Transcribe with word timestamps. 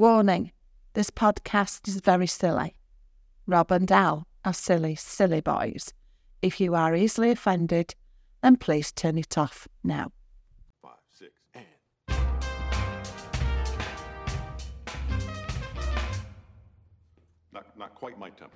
Warning 0.00 0.52
this 0.94 1.10
podcast 1.10 1.88
is 1.88 2.00
very 2.00 2.28
silly. 2.28 2.76
Rob 3.48 3.72
and 3.72 3.90
Al 3.90 4.28
are 4.44 4.54
silly, 4.54 4.94
silly 4.94 5.40
boys. 5.40 5.92
If 6.40 6.60
you 6.60 6.76
are 6.76 6.94
easily 6.94 7.32
offended, 7.32 7.96
then 8.40 8.58
please 8.58 8.92
turn 8.92 9.18
it 9.18 9.36
off 9.36 9.66
now. 9.82 10.12
Five, 10.80 10.92
six, 11.10 11.32
and. 11.52 11.64
Not, 17.52 17.76
not 17.76 17.96
quite 17.96 18.16
my 18.20 18.30
tempo. 18.30 18.54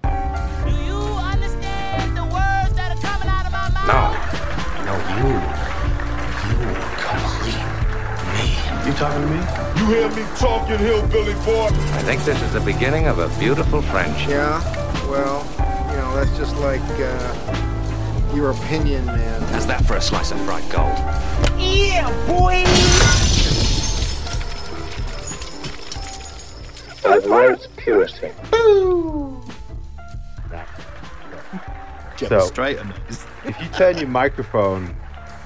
Do 0.64 0.76
you 0.84 0.94
understand 0.94 2.16
the 2.16 2.22
words 2.22 2.76
that 2.76 2.96
are 2.96 3.02
coming 3.02 3.28
out 3.28 3.46
of 3.46 3.52
my 3.52 3.68
mouth? 3.82 4.14
No, 4.86 4.94
you. 5.18 5.26
You 6.50 6.58
complete 7.02 7.76
me. 7.76 7.81
You 8.86 8.92
talking 8.94 9.22
to 9.22 9.28
me? 9.28 9.38
You 9.78 9.86
hear 9.86 10.08
me 10.10 10.24
talking, 10.36 10.78
hillbilly 10.78 11.34
boy? 11.44 11.68
I 11.70 12.02
think 12.02 12.22
this 12.24 12.40
is 12.42 12.52
the 12.52 12.60
beginning 12.60 13.06
of 13.06 13.18
a 13.18 13.28
beautiful 13.38 13.80
friendship. 13.82 14.30
Yeah, 14.30 14.60
well, 15.08 15.44
you 15.90 15.96
know, 15.98 16.16
that's 16.16 16.36
just 16.36 16.56
like 16.56 16.80
uh, 16.98 18.32
your 18.34 18.50
opinion, 18.50 19.06
man. 19.06 19.40
How's 19.52 19.66
that 19.68 19.84
for 19.84 19.94
a 19.96 20.00
slice 20.00 20.32
of 20.32 20.40
fried 20.40 20.68
gold? 20.70 20.96
Yeah, 21.60 22.10
boy! 22.26 22.64
admires 27.04 27.68
purity. 27.76 28.30
So- 32.16 32.40
Straighten. 32.40 32.92
If 33.44 33.60
you 33.60 33.68
turn 33.68 33.98
your 33.98 34.08
microphone, 34.08 34.94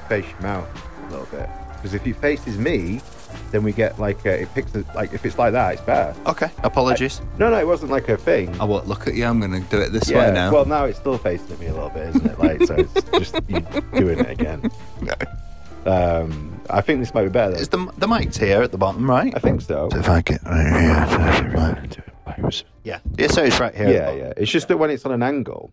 face 0.08 0.26
your 0.28 0.40
mouth 0.40 0.68
a 1.08 1.10
little 1.10 1.26
bit, 1.26 1.48
because 1.72 1.94
if 1.94 2.06
it 2.06 2.16
faces 2.16 2.58
me, 2.58 3.00
then 3.50 3.62
we 3.62 3.72
get 3.72 3.98
like 3.98 4.24
uh, 4.26 4.30
it 4.30 4.52
picks 4.54 4.72
the, 4.72 4.84
like 4.94 5.12
if 5.12 5.24
it's 5.24 5.38
like 5.38 5.52
that, 5.52 5.74
it's 5.74 5.82
better. 5.82 6.14
Okay, 6.26 6.50
apologies. 6.62 7.20
No, 7.38 7.50
no, 7.50 7.58
it 7.58 7.66
wasn't 7.66 7.90
like 7.90 8.08
a 8.08 8.16
thing. 8.16 8.58
I 8.60 8.64
won't 8.64 8.86
look 8.86 9.06
at 9.06 9.14
you. 9.14 9.24
I'm 9.24 9.40
going 9.40 9.52
to 9.52 9.60
do 9.68 9.80
it 9.80 9.92
this 9.92 10.10
yeah, 10.10 10.28
way 10.28 10.34
now. 10.34 10.52
well, 10.52 10.64
now 10.64 10.84
it's 10.84 10.98
still 10.98 11.18
facing 11.18 11.52
at 11.52 11.60
me 11.60 11.66
a 11.66 11.74
little 11.74 11.90
bit, 11.90 12.08
isn't 12.08 12.26
it? 12.26 12.38
Like, 12.38 12.62
so 12.64 12.74
it's 12.74 12.92
just 13.18 13.34
you 13.48 13.60
doing 13.98 14.18
it 14.20 14.30
again. 14.30 14.70
No. 15.00 15.14
Um, 15.86 16.60
I 16.68 16.80
think 16.80 17.00
this 17.00 17.14
might 17.14 17.24
be 17.24 17.28
better. 17.28 17.54
Is 17.54 17.68
the 17.68 17.90
the 17.98 18.08
mic's 18.08 18.36
here 18.36 18.60
at 18.62 18.72
the 18.72 18.78
bottom, 18.78 19.08
right? 19.08 19.32
I 19.34 19.38
think 19.38 19.60
so. 19.60 19.88
so 19.92 19.98
if 19.98 20.08
I 20.08 20.20
get 20.20 20.42
right 20.42 20.66
here, 20.66 22.60
yeah, 22.82 22.98
yeah. 23.16 23.26
So 23.28 23.44
it's 23.44 23.60
right 23.60 23.74
here. 23.74 23.88
Yeah, 23.88 24.12
yeah. 24.12 24.32
It's 24.36 24.50
just 24.50 24.68
that 24.68 24.78
when 24.78 24.90
it's 24.90 25.04
on 25.06 25.12
an 25.12 25.22
angle, 25.22 25.72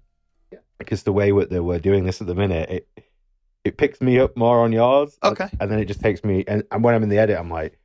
because 0.78 1.04
the 1.04 1.14
way 1.14 1.32
that 1.32 1.64
we're 1.64 1.80
doing 1.80 2.04
this 2.06 2.22
at 2.22 2.28
the 2.28 2.36
minute, 2.36 2.70
it 2.70 2.88
it 3.64 3.78
picks 3.78 4.02
me 4.02 4.20
up 4.20 4.36
more 4.36 4.60
on 4.60 4.72
yours. 4.72 5.18
Okay. 5.24 5.50
And 5.60 5.72
then 5.72 5.80
it 5.80 5.86
just 5.86 6.02
takes 6.02 6.24
me, 6.24 6.44
and, 6.48 6.64
and 6.72 6.84
when 6.84 6.94
I'm 6.96 7.04
in 7.04 7.10
the 7.10 7.18
edit, 7.18 7.38
I'm 7.38 7.50
like, 7.50 7.78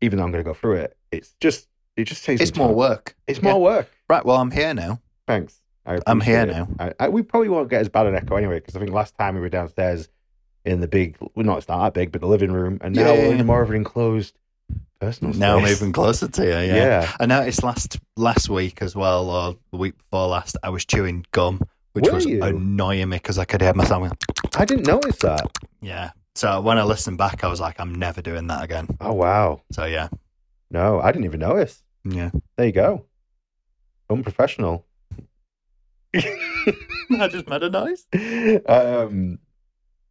even 0.00 0.18
though 0.18 0.24
I'm 0.24 0.32
going 0.32 0.42
to 0.44 0.48
go 0.48 0.54
through 0.54 0.76
it, 0.76 0.96
it's 1.12 1.34
just 1.40 1.68
it 1.96 2.04
just 2.04 2.24
takes. 2.24 2.40
It's 2.42 2.56
more 2.56 2.68
time. 2.68 2.76
work. 2.76 3.16
It's 3.26 3.38
Yeah. 3.40 3.52
more 3.52 3.60
work. 3.62 3.90
Right. 4.08 4.24
Well, 4.24 4.36
I'm 4.36 4.50
here 4.50 4.74
now. 4.74 5.00
Thanks. 5.26 5.60
I'm 6.06 6.20
here 6.20 6.40
it. 6.40 6.66
I, 6.80 6.92
I, 6.98 7.08
we 7.08 7.22
probably 7.22 7.48
won't 7.48 7.70
get 7.70 7.80
as 7.80 7.88
bad 7.88 8.06
an 8.06 8.16
echo 8.16 8.34
anyway, 8.34 8.56
because 8.58 8.74
I 8.74 8.80
think 8.80 8.90
last 8.90 9.16
time 9.16 9.36
we 9.36 9.40
were 9.40 9.48
downstairs 9.48 10.08
in 10.64 10.80
the 10.80 10.88
big, 10.88 11.16
well, 11.20 11.46
not 11.46 11.58
it's 11.58 11.68
not 11.68 11.84
that 11.84 11.94
big, 11.94 12.10
but 12.10 12.20
the 12.20 12.26
living 12.26 12.50
room, 12.50 12.78
and 12.80 12.94
now 12.94 13.12
Yeah. 13.14 13.28
we're 13.28 13.34
in 13.36 13.46
more 13.46 13.62
of 13.62 13.70
an 13.70 13.76
enclosed 13.76 14.36
personal 15.00 15.32
space. 15.32 15.40
Now 15.40 15.58
I'm 15.58 15.66
even 15.68 15.92
closer 15.92 16.26
to 16.26 16.42
you. 16.44 16.50
Yeah. 16.50 16.74
Yeah. 16.74 17.12
I 17.20 17.26
noticed 17.26 17.62
last 17.62 18.00
last 18.16 18.48
week 18.48 18.82
as 18.82 18.96
well, 18.96 19.30
or 19.30 19.56
the 19.70 19.76
week 19.78 19.96
before 19.96 20.26
last, 20.26 20.56
I 20.64 20.70
was 20.70 20.84
chewing 20.84 21.24
gum, 21.30 21.60
which 21.92 22.06
Were 22.06 22.14
was 22.14 22.26
you? 22.26 22.42
annoying 22.42 23.08
me 23.08 23.18
because 23.18 23.38
I 23.38 23.44
could 23.44 23.60
hear 23.62 23.72
myself. 23.74 24.10
I 24.56 24.64
didn't 24.64 24.86
notice 24.86 25.16
that. 25.18 25.46
Yeah. 25.80 26.10
So 26.34 26.60
when 26.60 26.78
I 26.78 26.82
listened 26.82 27.18
back, 27.18 27.44
I 27.44 27.48
was 27.48 27.60
like, 27.60 27.78
I'm 27.78 27.94
never 27.94 28.22
doing 28.22 28.46
that 28.48 28.64
again. 28.64 28.88
Oh 29.00 29.12
wow. 29.12 29.62
So 29.72 29.84
yeah. 29.84 30.08
No, 30.70 31.00
I 31.00 31.12
didn't 31.12 31.24
even 31.26 31.40
notice. 31.40 31.82
Yeah. 32.04 32.30
There 32.56 32.66
you 32.66 32.72
go. 32.72 33.04
Unprofessional. 34.10 34.84
I 36.14 37.28
just 37.30 37.48
made 37.48 37.62
a 37.62 37.70
noise. 37.70 38.06
um, 38.66 39.38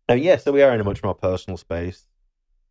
and 0.07 0.21
yeah, 0.21 0.37
so 0.37 0.51
we 0.51 0.61
are 0.61 0.73
in 0.73 0.79
a 0.81 0.83
much 0.83 1.03
more 1.03 1.15
personal 1.15 1.57
space. 1.57 2.05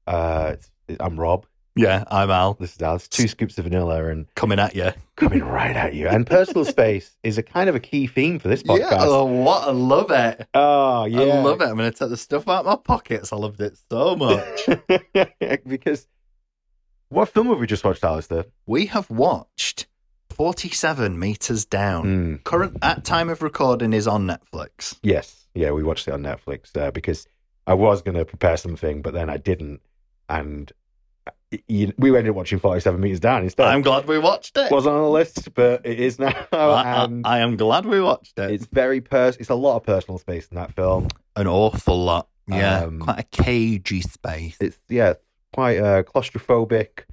Uh, 0.06 0.50
it's, 0.54 0.70
it- 0.88 0.96
I'm 1.00 1.18
Rob. 1.18 1.46
Yeah, 1.76 2.04
I'm 2.08 2.30
Al. 2.30 2.54
This 2.54 2.76
is 2.76 2.82
Alice. 2.82 3.08
Two 3.08 3.26
scoops 3.26 3.58
of 3.58 3.64
vanilla 3.64 4.04
and 4.06 4.32
Coming 4.36 4.60
at 4.60 4.76
you. 4.76 4.92
coming 5.16 5.42
right 5.42 5.74
at 5.74 5.92
you. 5.94 6.06
And 6.06 6.24
personal 6.24 6.64
space 6.64 7.16
is 7.24 7.36
a 7.36 7.42
kind 7.42 7.68
of 7.68 7.74
a 7.74 7.80
key 7.80 8.06
theme 8.06 8.38
for 8.38 8.46
this 8.46 8.62
Yeah, 8.64 8.74
podcast. 8.76 9.06
oh, 9.06 9.24
what? 9.24 9.66
I 9.66 9.72
love 9.72 10.10
it. 10.12 10.46
Oh, 10.54 11.04
yeah. 11.04 11.20
I 11.20 11.40
love 11.42 11.60
it. 11.60 11.64
I'm 11.64 11.76
going 11.76 11.90
to 11.90 11.98
take 11.98 12.10
the 12.10 12.16
stuff 12.16 12.46
out 12.48 12.60
of 12.60 12.66
my 12.66 12.76
pockets. 12.76 13.32
I 13.32 13.36
loved 13.36 13.60
it 13.60 13.76
so 13.90 14.14
much. 14.14 14.68
because 15.66 16.06
what 17.08 17.28
film 17.30 17.48
have 17.48 17.58
we 17.58 17.66
just 17.66 17.82
watched, 17.84 18.04
Alistair? 18.04 18.44
we 18.66 18.86
have 18.86 19.10
watched 19.10 19.86
47 20.30 21.18
Meters 21.18 21.64
Down. 21.64 22.04
Mm, 22.38 22.44
Current 22.44 22.76
at 22.82 23.04
time 23.04 23.28
of 23.28 23.42
recording 23.42 23.92
is 23.92 24.06
on 24.06 24.26
Netflix. 24.28 24.96
yes. 25.02 25.40
Yeah, 25.56 25.70
we 25.70 25.84
watched 25.84 26.08
it 26.08 26.14
on 26.14 26.22
Netflix 26.22 26.76
uh, 26.76 26.90
because 26.90 27.26
I 27.66 27.74
was 27.74 28.02
going 28.02 28.16
to 28.16 28.24
prepare 28.24 28.56
something, 28.56 29.02
but 29.02 29.14
then 29.14 29.30
I 29.30 29.36
didn't. 29.36 29.80
And 30.28 30.72
you, 31.68 31.92
we 31.98 32.08
ended 32.16 32.30
up 32.30 32.36
watching 32.36 32.58
47 32.58 33.00
Meters 33.00 33.20
Down 33.20 33.42
instead. 33.42 33.66
I'm 33.66 33.82
glad 33.82 34.06
we 34.06 34.18
watched 34.18 34.56
it. 34.56 34.70
wasn't 34.70 34.94
on 34.96 35.02
the 35.02 35.08
list, 35.10 35.54
but 35.54 35.84
it 35.84 36.00
is 36.00 36.18
now. 36.18 36.34
I, 36.52 36.56
I- 36.56 37.04
and 37.04 37.26
I 37.26 37.38
am 37.40 37.56
glad 37.56 37.86
we 37.86 38.00
watched 38.00 38.38
it. 38.38 38.50
it's 38.50 38.66
very 38.66 39.00
pers. 39.00 39.36
It's 39.38 39.50
a 39.50 39.54
lot 39.54 39.76
of 39.76 39.82
personal 39.84 40.18
space 40.18 40.46
in 40.48 40.56
that 40.56 40.72
film. 40.74 41.08
an 41.36 41.46
awful 41.46 42.02
lot. 42.02 42.28
Yeah, 42.46 42.84
Um, 42.84 43.00
quite 43.00 43.20
a 43.20 43.22
cagey 43.42 44.02
space. 44.02 44.56
It's 44.60 44.78
yeah, 44.88 45.14
quite 45.54 45.78
uh, 45.78 46.02
claustrophobic, 46.02 47.04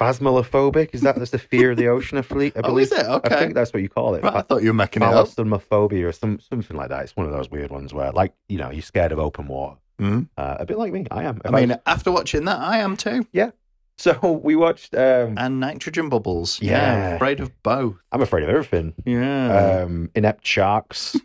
phasmolophobic. 0.00 0.90
Is 0.94 1.02
that 1.02 1.16
that's 1.16 1.30
the 1.30 1.38
fear 1.38 1.70
of 1.72 1.76
the 1.76 1.88
ocean? 1.88 2.18
I 2.18 2.20
believe. 2.22 2.56
I 2.56 2.60
Oh, 2.60 2.68
believe. 2.70 2.86
is 2.86 2.92
it? 2.92 3.06
I 3.06 3.18
think 3.38 3.54
that's 3.54 3.72
what 3.72 3.82
you 3.82 3.88
call 3.88 4.14
it. 4.14 4.22
Right, 4.22 4.34
I 4.34 4.42
thought 4.42 4.62
you 4.62 4.68
were 4.70 4.74
making 4.74 5.02
it 5.02 5.06
up. 5.06 5.28
Or 5.38 6.12
some 6.12 6.38
something 6.40 6.76
like 6.76 6.88
that. 6.88 7.02
It's 7.04 7.16
one 7.16 7.26
of 7.26 7.32
those 7.32 7.50
weird 7.50 7.70
ones 7.70 7.92
where, 7.92 8.12
like, 8.12 8.32
you 8.48 8.58
know, 8.58 8.70
you're 8.70 8.82
scared 8.82 9.12
of 9.12 9.18
open 9.18 9.46
water. 9.48 9.76
Mhm. 10.00 10.28
Uh, 10.36 10.56
a 10.60 10.66
bit 10.66 10.78
like 10.78 10.92
me. 10.92 11.06
I 11.10 11.24
am. 11.24 11.40
I 11.44 11.50
mean, 11.50 11.76
after 11.86 12.12
watching 12.12 12.44
that, 12.44 12.58
I 12.60 12.78
am 12.78 12.96
too. 12.96 13.26
Yeah. 13.32 13.50
So 13.98 14.40
we 14.44 14.56
watched. 14.56 14.94
Um, 14.94 15.34
And 15.38 15.58
nitrogen 15.60 16.08
bubbles. 16.10 16.60
Yeah. 16.60 16.70
Yeah, 16.70 17.08
I'm 17.10 17.14
afraid 17.16 17.40
of 17.40 17.50
both. 17.62 17.96
I'm 18.12 18.20
afraid 18.22 18.42
of 18.44 18.50
everything. 18.50 18.92
Yeah. 19.06 19.82
Um, 19.84 20.10
inept 20.14 20.46
sharks, 20.46 21.16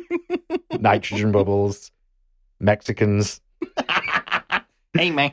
nitrogen 0.80 1.32
bubbles, 1.32 1.90
Mexicans. 2.60 3.40
hey, 4.96 5.10
man. 5.10 5.32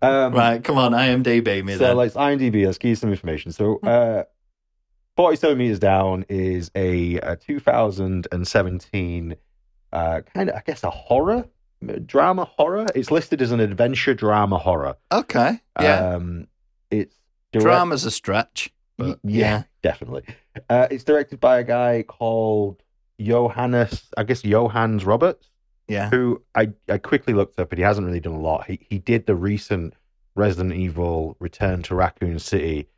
Um, 0.00 0.32
Right, 0.34 0.62
come 0.64 0.78
on, 0.78 0.92
IMDb 0.92 1.62
me 1.64 1.74
so 1.74 1.78
then. 1.80 1.96
let's 1.96 2.14
IMDb. 2.14 2.64
Let's 2.64 2.78
give 2.78 2.88
you 2.90 2.96
some 2.96 3.10
information. 3.10 3.52
So, 3.52 3.78
uh, 3.80 4.24
47 5.16 5.58
meters 5.58 5.78
down 5.78 6.24
is 6.28 6.70
a, 6.74 7.16
a 7.16 7.36
2017 7.36 9.36
uh, 9.92 10.20
kind 10.34 10.48
of, 10.48 10.56
I 10.56 10.62
guess, 10.64 10.82
a 10.84 10.90
horror 10.90 11.44
drama 12.06 12.44
horror. 12.44 12.86
It's 12.94 13.10
listed 13.10 13.40
as 13.42 13.52
an 13.52 13.60
adventure 13.60 14.14
drama 14.14 14.58
horror. 14.58 14.96
okay. 15.12 15.60
Yeah. 15.80 16.14
Um, 16.14 16.46
it's 16.90 17.14
direct- 17.52 17.64
Drama's 17.64 18.04
a 18.04 18.10
stretch. 18.10 18.70
But 18.98 19.18
yeah, 19.24 19.38
yeah. 19.48 19.62
definitely. 19.82 20.24
Uh, 20.68 20.86
it's 20.90 21.04
directed 21.04 21.40
by 21.40 21.58
a 21.60 21.64
guy 21.64 22.02
called 22.06 22.82
Johannes, 23.18 24.02
I 24.16 24.24
guess 24.24 24.42
Johannes 24.42 25.04
Roberts, 25.06 25.48
Yeah. 25.88 26.10
who 26.10 26.42
I, 26.54 26.72
I 26.88 26.98
quickly 26.98 27.32
looked 27.32 27.58
up, 27.58 27.70
and 27.72 27.78
he 27.78 27.82
hasn't 27.84 28.06
really 28.06 28.20
done 28.20 28.34
a 28.34 28.40
lot. 28.40 28.66
He 28.66 28.78
he 28.88 28.98
did 28.98 29.24
the 29.26 29.34
recent 29.34 29.94
Resident 30.34 30.74
Evil 30.74 31.36
Return 31.40 31.82
to 31.84 31.94
Raccoon 31.94 32.38
City, 32.38 32.88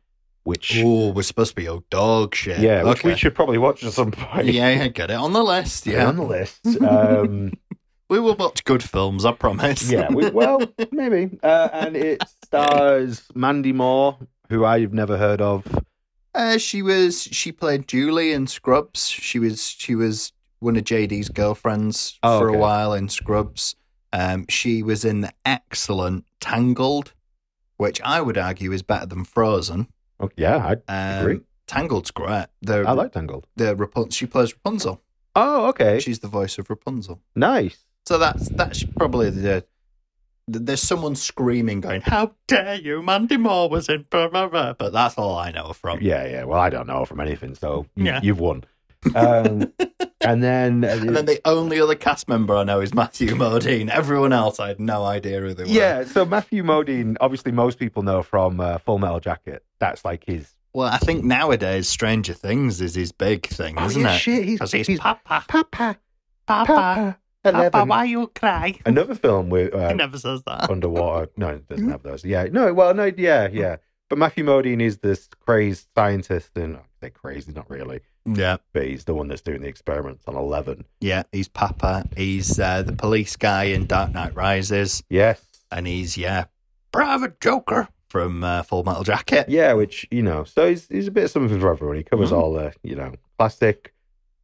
which 0.43 0.77
Oh, 0.83 1.11
we're 1.13 1.21
supposed 1.23 1.51
to 1.51 1.55
be 1.55 1.67
old 1.69 1.89
dog 1.89 2.35
shit. 2.35 2.59
yeah, 2.59 2.83
which 2.83 2.99
okay. 2.99 3.09
we 3.09 3.15
should 3.15 3.33
probably 3.35 3.57
watch 3.57 3.83
at 3.85 3.93
some 3.93 4.11
point. 4.11 4.47
yeah, 4.47 4.69
yeah, 4.71 4.87
get 4.89 5.09
it 5.09 5.13
on 5.15 5.31
the 5.31 5.43
list. 5.43 5.85
Yeah. 5.87 6.07
on 6.07 6.17
the 6.17 6.23
list. 6.23 6.65
Um, 6.81 7.53
We 8.09 8.19
will 8.19 8.35
watch 8.35 8.63
good 8.63 8.83
films, 8.83 9.25
I 9.25 9.31
promise. 9.31 9.89
yeah, 9.89 10.09
we, 10.11 10.29
well, 10.29 10.61
maybe. 10.91 11.37
Uh, 11.41 11.69
and 11.73 11.95
it 11.95 12.23
stars 12.43 13.23
Mandy 13.33 13.73
Moore, 13.73 14.17
who 14.49 14.65
I've 14.65 14.93
never 14.93 15.17
heard 15.17 15.41
of. 15.41 15.65
Uh, 16.35 16.57
she 16.57 16.81
was 16.81 17.23
she 17.23 17.51
played 17.51 17.87
Julie 17.87 18.31
in 18.33 18.47
Scrubs. 18.47 19.07
She 19.07 19.39
was 19.39 19.67
she 19.67 19.95
was 19.95 20.31
one 20.59 20.75
of 20.77 20.83
JD's 20.83 21.29
girlfriends 21.29 22.17
Oh, 22.23 22.39
for 22.39 22.49
okay. 22.49 22.57
a 22.57 22.61
while 22.61 22.93
in 22.93 23.09
Scrubs. 23.09 23.75
Um, 24.11 24.45
she 24.49 24.83
was 24.83 25.03
in 25.05 25.21
the 25.21 25.31
excellent 25.45 26.25
Tangled, 26.39 27.13
which 27.77 27.99
I 28.01 28.21
would 28.21 28.37
argue 28.37 28.71
is 28.71 28.81
better 28.83 29.05
than 29.07 29.23
Frozen. 29.25 29.87
Oh, 30.19 30.29
yeah, 30.37 30.57
I 30.57 30.73
Um, 31.17 31.21
agree. 31.25 31.39
Tangled's 31.67 32.11
great. 32.11 32.45
The 32.61 32.83
I 32.87 32.91
like 32.91 33.11
Tangled. 33.13 33.47
the 33.55 33.75
Rapun- 33.75 34.13
She 34.13 34.25
plays 34.25 34.53
Rapunzel. 34.53 35.01
Oh, 35.35 35.65
okay. 35.69 35.99
She's 35.99 36.19
the 36.19 36.27
voice 36.27 36.57
of 36.59 36.69
Rapunzel. 36.69 37.21
nice. 37.35 37.77
So 38.05 38.17
that's 38.17 38.49
that's 38.49 38.83
probably 38.83 39.29
the. 39.29 39.65
There's 40.45 40.81
someone 40.81 41.15
screaming, 41.15 41.79
going, 41.79 42.01
"How 42.01 42.33
dare 42.47 42.75
you, 42.75 43.01
Mandy 43.01 43.37
Moore 43.37 43.69
was 43.69 43.87
in," 43.87 44.05
blah, 44.09 44.27
blah, 44.27 44.47
blah. 44.49 44.73
but 44.73 44.91
that's 44.91 45.17
all 45.17 45.37
I 45.37 45.51
know 45.51 45.71
from. 45.71 45.99
Yeah, 46.01 46.25
yeah. 46.27 46.43
Well, 46.43 46.59
I 46.59 46.69
don't 46.69 46.85
know 46.87 47.05
from 47.05 47.21
anything, 47.21 47.55
so 47.55 47.85
you, 47.95 48.05
Yeah. 48.05 48.19
you've 48.21 48.39
won. 48.39 48.63
Um, 49.15 49.71
and 50.21 50.41
then, 50.41 50.85
And 50.85 51.13
then 51.13 51.25
the 51.25 51.41
only 51.43 51.77
other 51.81 51.93
cast 51.95 52.29
member 52.29 52.55
I 52.55 52.63
know 52.63 52.79
is 52.79 52.93
Matthew 52.93 53.31
Modine. 53.35 53.89
Everyone 53.89 54.31
else, 54.31 54.61
I 54.61 54.69
had 54.69 54.79
no 54.79 55.03
idea 55.03 55.41
who 55.41 55.53
they 55.53 55.63
were. 55.63 55.69
yeah, 55.69 56.05
so 56.05 56.23
Matthew 56.23 56.63
Modine, 56.63 57.17
obviously, 57.19 57.51
most 57.51 57.79
people 57.79 58.03
know 58.03 58.23
from 58.23 58.61
uh, 58.61 58.77
Full 58.77 58.99
Metal 58.99 59.19
Jacket. 59.19 59.61
That's 59.79 60.05
like 60.05 60.23
his. 60.25 60.53
Well, 60.73 60.87
I 60.87 60.99
think 60.99 61.25
nowadays 61.25 61.89
Stranger 61.89 62.33
Things 62.33 62.79
is 62.79 62.95
his 62.95 63.11
big 63.11 63.45
thing, 63.47 63.75
Oh, 63.77 63.85
isn't 63.87 64.01
yeah, 64.01 64.15
it? 64.15 64.19
shit, 64.19 64.45
he's- 64.45 64.71
he's, 64.71 64.87
he's- 64.87 64.99
Papa. 65.01 65.43
Papa, 65.49 65.97
Papa. 66.47 66.65
Papa, 66.65 67.17
Papa, 67.43 67.57
11. 67.57 67.87
why 67.87 68.03
you 68.05 68.27
cry? 68.27 68.79
Another 68.85 69.15
film 69.15 69.49
with 69.49 69.73
uh, 69.75 69.89
He 69.89 69.95
never 69.95 70.17
says 70.17 70.43
that. 70.43 70.69
underwater. 70.69 71.29
No, 71.37 71.49
it 71.49 71.67
doesn't 71.67 71.89
have 71.89 72.03
those. 72.03 72.23
Yeah, 72.23 72.45
no, 72.51 72.73
well, 72.73 72.93
no, 72.93 73.11
yeah, 73.17 73.47
yeah. 73.51 73.77
But 74.09 74.17
Matthew 74.19 74.45
Modine 74.45 74.81
is 74.81 74.97
this 74.99 75.27
crazed 75.39 75.87
scientist, 75.95 76.51
and 76.55 76.77
they're 77.01 77.09
crazy, 77.09 77.51
not 77.51 77.69
really, 77.69 78.01
Yeah, 78.25 78.57
but 78.73 78.85
he's 78.85 79.05
the 79.05 79.13
one 79.13 79.27
that's 79.27 79.41
doing 79.41 79.61
the 79.61 79.67
experiments 79.67 80.25
on 80.27 80.35
Eleven. 80.35 80.85
yeah. 80.99 81.23
He's 81.31 81.47
Papa. 81.47 82.07
He's 82.15 82.59
uh, 82.59 82.83
the 82.83 82.93
police 82.93 83.35
guy 83.35 83.63
in 83.65 83.87
Dark 83.87 84.11
Knight 84.13 84.35
Rises, 84.35 85.01
Yes, 85.09 85.41
and 85.71 85.87
he's 85.87 86.17
yeah, 86.17 86.45
Private 86.91 87.39
Joker 87.41 87.87
from 88.07 88.43
uh, 88.43 88.61
Full 88.61 88.83
Metal 88.83 89.03
Jacket. 89.03 89.49
yeah, 89.49 89.73
which 89.73 90.05
you 90.11 90.21
know, 90.21 90.43
so 90.43 90.69
he's 90.69 90.87
he's 90.89 91.07
a 91.07 91.11
bit 91.11 91.23
of 91.25 91.31
something 91.31 91.59
for 91.59 91.71
everyone. 91.71 91.97
He 91.97 92.03
covers 92.03 92.29
Mhm. 92.29 92.37
all 92.37 92.53
the 92.53 92.73
you 92.83 92.95
know 92.95 93.13
classic 93.39 93.93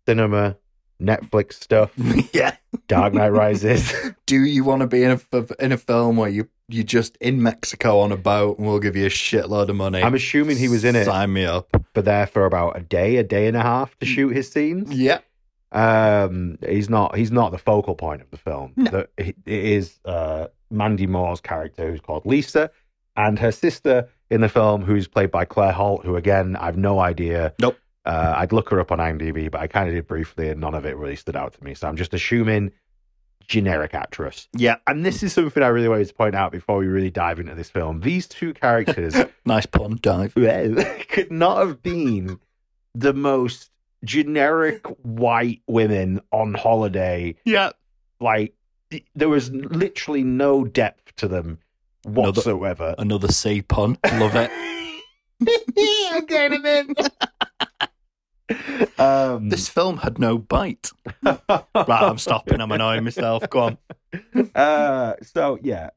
cinema, 0.07 0.57
Netflix 0.99 1.53
stuff, 1.53 1.91
yeah. 2.33 2.55
Dark 2.89 3.13
Knight 3.13 3.29
Rises. 3.29 3.93
Do 4.25 4.43
you 4.43 4.65
want 4.65 4.81
to 4.81 4.87
be 4.87 5.03
in 5.03 5.11
a 5.31 5.45
in 5.63 5.71
a 5.71 5.77
film 5.77 6.17
where 6.17 6.29
you 6.29 6.49
you 6.67 6.83
just 6.83 7.15
in 7.17 7.41
Mexico 7.41 7.99
on 7.99 8.11
a 8.11 8.17
boat 8.17 8.57
and 8.59 8.67
we'll 8.67 8.79
give 8.79 8.95
you 8.95 9.05
a 9.05 9.09
shitload 9.09 9.69
of 9.69 9.75
money? 9.77 10.03
I'm 10.03 10.13
assuming 10.15 10.57
he 10.57 10.67
was 10.67 10.83
in 10.83 10.95
it, 10.95 11.05
Sign 11.05 11.31
me 11.33 11.45
up. 11.45 11.69
but 11.93 12.03
there 12.05 12.27
for 12.27 12.45
about 12.45 12.77
a 12.77 12.81
day, 12.81 13.15
a 13.17 13.23
day 13.23 13.47
and 13.47 13.55
a 13.55 13.61
half 13.61 13.97
to 13.99 14.05
shoot 14.05 14.29
his 14.35 14.51
scenes. 14.51 14.91
Yeah. 14.91 15.19
Um, 15.71 16.57
he's 16.67 16.89
not 16.89 17.15
he's 17.15 17.31
not 17.31 17.51
the 17.51 17.57
focal 17.57 17.95
point 17.95 18.21
of 18.21 18.31
the 18.31 18.37
film. 18.37 18.73
No. 18.75 18.91
The- 18.91 19.09
it 19.17 19.35
is 19.45 19.99
uh, 20.05 20.47
Mandy 20.71 21.07
Moore's 21.07 21.41
character 21.41 21.89
who's 21.89 22.01
called 22.01 22.25
Lisa, 22.25 22.71
and 23.15 23.37
her 23.39 23.51
sister 23.51 24.09
in 24.31 24.41
the 24.41 24.49
film, 24.49 24.83
who's 24.83 25.07
played 25.07 25.31
by 25.31 25.45
Claire 25.45 25.71
Holt, 25.71 26.05
who 26.05 26.15
again 26.15 26.55
I've 26.55 26.77
no 26.77 26.99
idea. 26.99 27.53
Nope. 27.59 27.77
Uh, 28.09 28.33
I'd 28.37 28.51
look 28.51 28.69
her 28.71 28.79
up 28.79 28.91
on 28.91 28.97
IMDb, 28.97 29.51
but 29.51 29.61
I 29.61 29.67
kind 29.67 29.87
of 29.87 29.93
did 29.93 30.07
briefly, 30.07 30.49
and 30.49 30.59
none 30.59 30.73
of 30.73 30.85
it 30.85 30.97
really 30.97 31.15
stood 31.15 31.35
out 31.35 31.53
to 31.53 31.63
me. 31.63 31.75
So 31.75 31.87
I'm 31.87 31.95
just 31.95 32.13
assuming 32.13 32.71
generic 33.47 33.93
actress. 33.93 34.47
Yeah. 34.53 34.77
And 34.87 35.05
this 35.05 35.21
is 35.21 35.33
something 35.33 35.61
I 35.61 35.67
really 35.67 35.87
wanted 35.89 36.07
to 36.07 36.13
point 36.13 36.33
out 36.35 36.51
before 36.51 36.77
we 36.77 36.87
really 36.87 37.11
dive 37.11 37.39
into 37.39 37.53
this 37.55 37.69
film. 37.69 37.99
These 38.01 38.27
two 38.27 38.53
characters 38.53 39.15
Nice 39.45 39.65
pun, 39.65 39.99
dive. 40.01 40.33
could 41.09 41.31
not 41.31 41.57
have 41.59 41.81
been 41.83 42.39
the 42.95 43.13
most 43.13 43.69
generic 44.05 44.85
white 45.03 45.61
women 45.67 46.21
on 46.31 46.53
holiday. 46.53 47.35
Yeah. 47.45 47.71
Like 48.19 48.55
there 49.15 49.29
was 49.29 49.51
literally 49.51 50.23
no 50.23 50.63
depth 50.65 51.15
to 51.17 51.27
them 51.27 51.59
Another- 52.05 52.21
whatsoever. 52.31 52.95
Another 52.97 53.27
C 53.27 53.61
pun. 53.61 53.97
Love 54.13 54.35
it. 54.35 54.51
I'm 56.11 56.25
getting 56.25 56.65
in. 56.65 56.95
Um, 58.97 59.49
This 59.49 59.69
film 59.69 59.97
had 59.97 60.19
no 60.19 60.37
bite. 60.37 60.91
Right, 61.23 61.41
I'm 61.75 62.17
stopping. 62.17 62.61
I'm 62.61 62.71
annoying 62.71 63.03
myself. 63.03 63.49
Go 63.49 63.59
on. 63.59 63.77
uh, 64.55 65.13
so 65.21 65.57
yeah, 65.61 65.89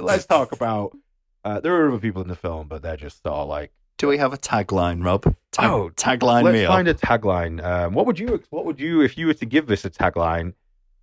let's 0.00 0.26
talk 0.26 0.52
about. 0.52 0.96
Uh, 1.44 1.58
there 1.60 1.74
are 1.74 1.88
other 1.88 1.98
people 1.98 2.20
in 2.22 2.28
the 2.28 2.36
film, 2.36 2.68
but 2.68 2.82
they're 2.82 2.96
just 2.96 3.22
sort 3.22 3.34
of 3.34 3.48
like. 3.48 3.72
Do 3.98 4.08
we 4.08 4.18
have 4.18 4.32
a 4.32 4.38
tagline, 4.38 5.04
Rob? 5.04 5.24
Tag, 5.52 5.70
Oh, 5.70 5.90
tagline 5.94 6.44
let's 6.44 6.54
me 6.54 6.66
find 6.66 6.88
a 6.88 6.94
tagline. 6.94 7.62
Um, 7.62 7.92
what 7.94 8.06
would 8.06 8.18
you? 8.18 8.42
What 8.50 8.64
would 8.64 8.80
you 8.80 9.02
if 9.02 9.18
you 9.18 9.26
were 9.26 9.34
to 9.34 9.46
give 9.46 9.66
this 9.66 9.84
a 9.84 9.90
tagline? 9.90 10.54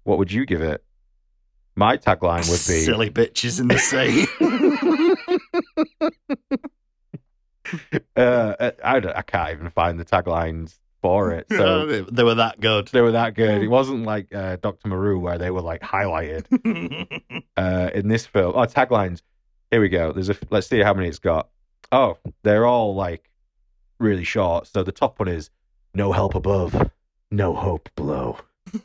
What 0.04 0.18
would 0.18 0.31
you 0.31 0.45
give 0.45 0.62
it? 0.62 0.83
My 1.75 1.95
tagline 1.98 2.50
would 2.50 2.57
be 2.74 2.81
Silly 2.86 3.12
bitches 3.12 3.60
in 3.60 3.68
the 3.68 3.78
sea. 3.78 4.25
Uh, 8.16 8.72
I, 8.84 8.98
I 8.98 9.22
can't 9.22 9.52
even 9.52 9.69
find 9.69 10.00
the 10.00 10.06
taglines 10.06 10.78
for 11.02 11.31
it. 11.31 11.46
Oh, 11.52 11.58
So 11.58 11.86
they, 11.86 12.02
they 12.02 12.24
were 12.24 12.36
that 12.36 12.60
good. 12.60 12.88
they 12.90 13.02
were 13.02 13.12
that 13.12 13.36
good. 13.36 13.62
It 13.62 13.68
wasn't 13.68 14.04
like 14.06 14.34
uh, 14.34 14.58
Doctor 14.58 14.88
Moreau 14.90 15.19
where 15.19 15.38
they 15.38 15.52
were 15.52 15.62
like 15.62 15.81
highlighted. 15.81 16.46
uh, 17.58 17.90
in 17.94 18.08
this 18.08 18.25
film. 18.25 18.54
Oh, 18.56 18.62
taglines. 18.66 19.22
Here 19.72 19.81
we 19.81 19.90
go. 19.90 20.12
There's 20.14 20.30
a. 20.30 20.36
Let's 20.50 20.68
see 20.68 20.81
how 20.81 20.94
many 20.94 21.08
it's 21.10 21.19
got. 21.19 21.50
Oh, 21.92 22.18
they're 22.44 22.66
all 22.66 22.96
like 22.96 23.30
really 24.00 24.24
short. 24.24 24.68
So 24.68 24.84
the 24.84 24.92
top 24.92 25.19
one 25.19 25.28
is 25.28 25.50
"No 25.94 26.12
help 26.12 26.36
above, 26.36 26.90
no 27.31 27.54
hope 27.54 27.90
below." 27.96 28.38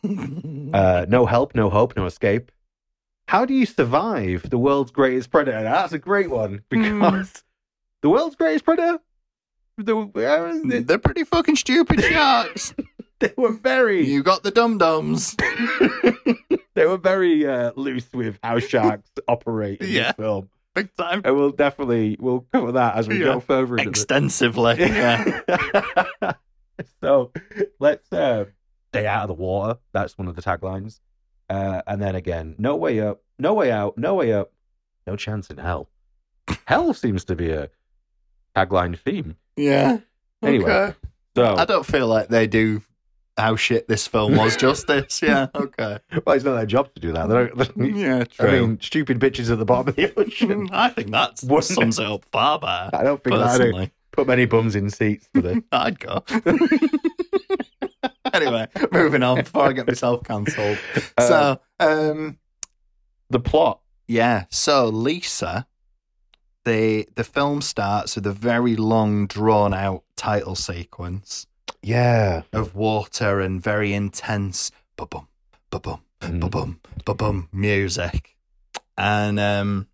Uh, 0.04 1.06
no 1.08 1.26
help, 1.26 1.54
no 1.54 1.68
hope, 1.70 1.96
no 1.96 2.06
escape. 2.06 2.52
How 3.28 3.44
do 3.44 3.54
you 3.54 3.66
survive 3.66 4.48
the 4.50 4.58
world's 4.58 4.90
greatest 4.90 5.30
predator? 5.30 5.62
That's 5.62 5.92
a 5.92 5.98
great 5.98 6.30
one 6.30 6.62
because 6.68 7.42
the 8.02 8.10
world's 8.10 8.36
greatest 8.36 8.64
predator. 8.64 8.98
The? 9.78 10.82
They're 10.86 10.98
pretty 10.98 11.24
fucking 11.24 11.56
stupid 11.56 12.02
sharks. 12.04 12.74
They 13.20 13.32
were 13.36 13.52
very. 13.52 14.06
You 14.06 14.22
got 14.22 14.42
the 14.42 14.50
dum 14.50 14.78
dums. 14.78 15.34
they 16.74 16.86
were 16.86 16.98
very 16.98 17.46
uh, 17.46 17.72
loose 17.76 18.08
with 18.12 18.38
how 18.42 18.58
sharks 18.58 19.10
operate 19.28 19.80
in 19.80 19.88
Yeah. 19.90 20.08
this 20.08 20.16
film. 20.16 20.50
Big 20.74 20.94
time. 20.96 21.22
And 21.24 21.36
we'll 21.36 21.50
definitely 21.52 22.16
we'll 22.18 22.46
cover 22.52 22.72
that 22.72 22.96
as 22.96 23.06
we 23.08 23.18
Yeah. 23.18 23.24
go 23.26 23.40
further 23.40 23.76
Extensively. 23.78 24.76
Yeah. 24.78 25.40
so 27.02 27.32
let's 27.78 28.10
uh, 28.12 28.46
stay 28.92 29.06
out 29.06 29.22
of 29.22 29.28
the 29.28 29.34
water. 29.42 29.78
That's 29.92 30.16
one 30.18 30.28
of 30.28 30.36
the 30.36 30.42
taglines. 30.42 31.00
Uh, 31.48 31.82
and 31.86 32.00
then 32.00 32.14
again, 32.14 32.54
no 32.58 32.76
way 32.76 33.00
up, 33.00 33.22
no 33.38 33.52
way 33.54 33.70
out, 33.70 33.98
no 33.98 34.14
way 34.14 34.32
up, 34.32 34.52
no 35.06 35.16
chance 35.16 35.50
in 35.50 35.58
hell. 35.58 35.90
hell 36.66 36.94
seems 36.94 37.24
to 37.26 37.36
be 37.36 37.50
a 37.50 37.68
tagline 38.56 38.98
theme. 38.98 39.36
Yeah. 39.56 39.98
Anyway, 40.42 40.70
Okay. 40.70 40.94
So 41.36 41.54
I 41.56 41.64
don't 41.64 41.86
feel 41.86 42.06
like 42.08 42.28
they 42.28 42.46
do 42.46 42.82
how 43.38 43.56
shit 43.56 43.88
this 43.88 44.06
film 44.06 44.36
was 44.36 44.56
justice. 44.58 45.22
Yeah. 45.22 45.46
Okay. 45.54 45.98
well, 46.26 46.36
it's 46.36 46.44
not 46.44 46.54
their 46.56 46.66
job 46.66 46.92
to 46.94 47.00
do 47.00 47.12
that. 47.12 47.26
They 47.28 47.34
don't, 47.74 47.96
Yeah, 47.96 48.24
true. 48.24 48.48
I 48.48 48.52
mean, 48.60 48.78
stupid 48.80 49.18
bitches 49.18 49.50
at 49.50 49.58
the 49.58 49.64
bottom 49.64 49.88
of 49.88 49.96
the 49.96 50.12
ocean. 50.18 50.68
I 50.72 50.90
think 50.90 51.10
that 51.12 51.40
Wouldn't 51.42 51.64
sums 51.64 51.98
it 51.98 52.06
up 52.06 52.24
far 52.26 52.58
better. 52.58 52.90
I 52.96 53.02
don't 53.02 53.22
think 53.24 53.36
that 53.36 53.72
would 53.72 53.90
put 54.12 54.26
many 54.26 54.44
bums 54.44 54.76
in 54.76 54.90
seats 54.90 55.26
for 55.34 55.40
the. 55.40 55.62
I'd 55.72 55.98
go. 55.98 56.22
anyway, 58.34 58.68
moving 58.90 59.22
on 59.22 59.36
before 59.38 59.66
I 59.68 59.72
get 59.72 59.86
myself 59.86 60.24
cancelled. 60.24 60.78
Uh, 61.16 61.22
so, 61.28 61.60
um, 61.80 62.38
the 63.30 63.40
plot. 63.40 63.80
yeah. 64.06 64.44
So 64.50 64.88
Lisa, 64.88 65.66
the 66.64 67.08
the 67.14 67.24
film 67.24 67.60
starts 67.62 68.14
with 68.16 68.26
a 68.26 68.32
very 68.32 68.76
long, 68.76 69.26
drawn 69.26 69.74
out 69.74 70.04
title 70.16 70.54
sequence 70.54 71.46
Yeah. 71.82 72.42
of 72.52 72.74
water 72.74 73.40
and 73.40 73.62
very 73.62 73.92
intense 73.92 74.70
ba-bum, 74.96 75.26
ba-bum, 75.70 76.00
Mm. 76.20 76.38
ba-bum, 76.40 76.80
ba-bum 77.04 77.48
music. 77.52 78.36
And 78.96 79.40
um, 79.40 79.88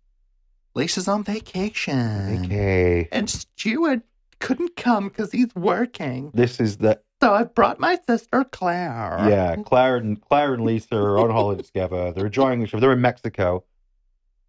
Lisa's 0.75 1.07
on 1.07 1.23
vacation. 1.23 2.45
Okay. 2.45 3.07
And 3.11 3.27
Stuart 3.29 4.01
couldn't 4.39 4.75
come 4.75 5.07
because 5.09 5.31
he's 5.31 5.53
working. 5.55 6.31
This 6.35 6.59
is 6.59 6.77
the 6.77 7.01
So 7.21 7.33
I 7.33 7.43
brought 7.43 7.79
my 7.79 7.97
sister 8.07 8.43
Claire. 8.43 9.25
yeah. 9.27 9.55
Claire 9.65 9.97
and 9.97 10.21
Claire 10.21 10.53
and 10.53 10.63
Lisa 10.63 10.95
are 10.95 11.17
on 11.17 11.31
holiday 11.31 11.63
together. 11.71 12.11
They're 12.11 12.27
enjoying 12.27 12.61
each 12.61 12.73
other. 12.73 12.81
They're 12.81 12.93
in 12.93 13.01
Mexico. 13.01 13.63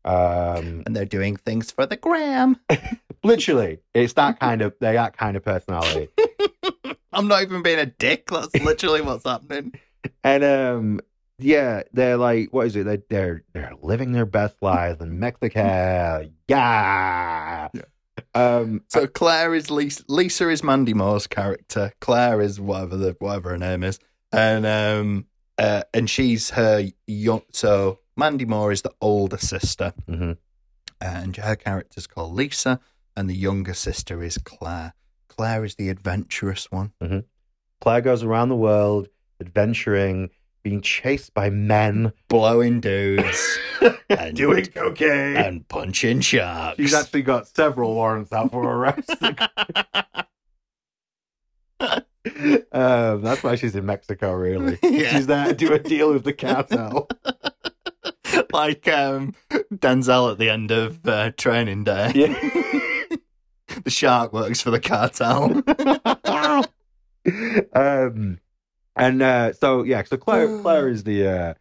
Um, 0.04 0.82
And 0.86 0.96
they're 0.96 1.04
doing 1.04 1.36
things 1.36 1.70
for 1.70 1.86
the 1.86 1.96
gram. 1.96 2.56
literally, 3.24 3.78
it's 3.94 4.14
that 4.14 4.40
kind 4.40 4.62
of 4.62 4.74
they 4.80 4.94
that 4.94 5.16
kind 5.16 5.36
of 5.36 5.44
personality. 5.44 6.08
I'm 7.12 7.28
not 7.28 7.42
even 7.42 7.62
being 7.62 7.78
a 7.78 7.86
dick. 7.86 8.30
That's 8.30 8.54
literally 8.54 9.02
what's 9.02 9.24
happening. 9.24 9.74
And 10.24 10.44
um, 10.44 11.00
yeah, 11.38 11.82
they're 11.92 12.16
like, 12.16 12.52
what 12.52 12.66
is 12.66 12.76
it? 12.76 12.84
They, 12.84 12.98
they're 13.08 13.42
they're 13.52 13.72
living 13.82 14.12
their 14.12 14.26
best 14.26 14.56
lives 14.60 15.00
in 15.00 15.18
Mexico. 15.18 16.28
Yeah. 16.48 17.68
Um. 18.34 18.82
So 18.88 19.06
Claire 19.06 19.54
is 19.54 19.70
Lisa. 19.70 20.04
Lisa 20.08 20.48
is 20.48 20.62
Mandy 20.62 20.94
Moore's 20.94 21.26
character. 21.26 21.92
Claire 22.00 22.40
is 22.40 22.60
whatever 22.60 22.96
the 22.96 23.16
whatever 23.18 23.50
her 23.50 23.58
name 23.58 23.82
is, 23.82 23.98
and 24.32 24.66
um, 24.66 25.26
uh, 25.58 25.82
and 25.94 26.08
she's 26.08 26.50
her 26.50 26.84
young. 27.06 27.42
So 27.52 27.99
Mandy 28.16 28.44
Moore 28.44 28.72
is 28.72 28.82
the 28.82 28.92
older 29.00 29.38
sister, 29.38 29.92
mhm. 30.08 30.36
and 31.00 31.36
her 31.36 31.56
character's 31.56 32.06
called 32.06 32.34
Lisa, 32.34 32.80
and 33.16 33.28
the 33.28 33.34
younger 33.34 33.74
sister 33.74 34.22
is 34.22 34.38
Claire. 34.38 34.94
Claire 35.28 35.64
is 35.64 35.76
the 35.76 35.88
adventurous 35.88 36.70
one. 36.70 36.92
Claire 37.80 38.00
goes 38.02 38.22
around 38.22 38.48
the 38.50 38.56
world 38.56 39.08
adventuring, 39.40 40.30
being 40.62 40.82
chased 40.82 41.32
by 41.32 41.48
men, 41.48 42.12
blowing 42.28 42.80
dudes, 42.80 43.58
and 44.10 44.36
doing 44.36 44.66
cocaine. 44.66 45.36
and 45.36 45.66
punching 45.68 46.20
sharks. 46.20 46.76
She's 46.76 46.92
actually 46.92 47.22
got 47.22 47.48
several 47.48 47.94
warrants 47.94 48.32
out 48.32 48.50
for 48.50 48.62
arrest. 48.62 49.10
um, 52.72 53.22
that's 53.22 53.42
why 53.42 53.54
she's 53.54 53.74
in 53.74 53.86
Mexico, 53.86 54.32
really. 54.32 54.78
Yeah. 54.90 55.10
She's 55.16 55.26
there 55.26 55.46
to 55.46 55.54
do 55.54 55.72
a 55.72 55.78
deal 55.78 56.12
with 56.12 56.24
the 56.24 56.32
cartel. 56.34 57.08
like 58.52 58.88
um, 58.88 59.34
Denzel 59.50 60.32
at 60.32 60.38
the 60.38 60.50
end 60.50 60.70
of 60.70 61.06
uh, 61.06 61.30
Training 61.32 61.84
Day. 61.84 62.12
yeah. 62.14 63.16
The 63.84 63.90
shark 63.90 64.32
works 64.32 64.60
for 64.60 64.72
the 64.72 64.80
cartel. 64.80 65.62
um, 67.72 68.40
and 68.96 69.22
uh, 69.22 69.52
so 69.52 69.84
yeah, 69.84 70.02
so 70.02 70.16
Claire, 70.16 70.58
Claire 70.62 70.88
is 70.88 71.04
the 71.04 71.26
uh, 71.26 71.54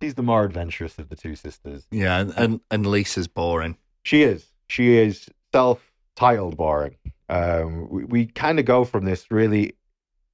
she's 0.00 0.14
the 0.14 0.22
more 0.22 0.44
adventurous 0.44 0.96
of 0.98 1.08
the 1.08 1.16
two 1.16 1.34
sisters. 1.34 1.86
yeah, 1.90 2.24
and, 2.36 2.60
and, 2.70 2.86
Lisa's 2.86 3.26
boring. 3.26 3.76
She 4.04 4.22
is. 4.22 4.46
She 4.68 4.96
is 4.96 5.28
self-titled 5.52 6.56
boring. 6.56 6.96
Um, 7.28 7.88
we, 7.90 8.04
we 8.04 8.26
kind 8.26 8.60
of 8.60 8.64
go 8.64 8.84
from 8.84 9.04
this 9.04 9.30
really 9.30 9.74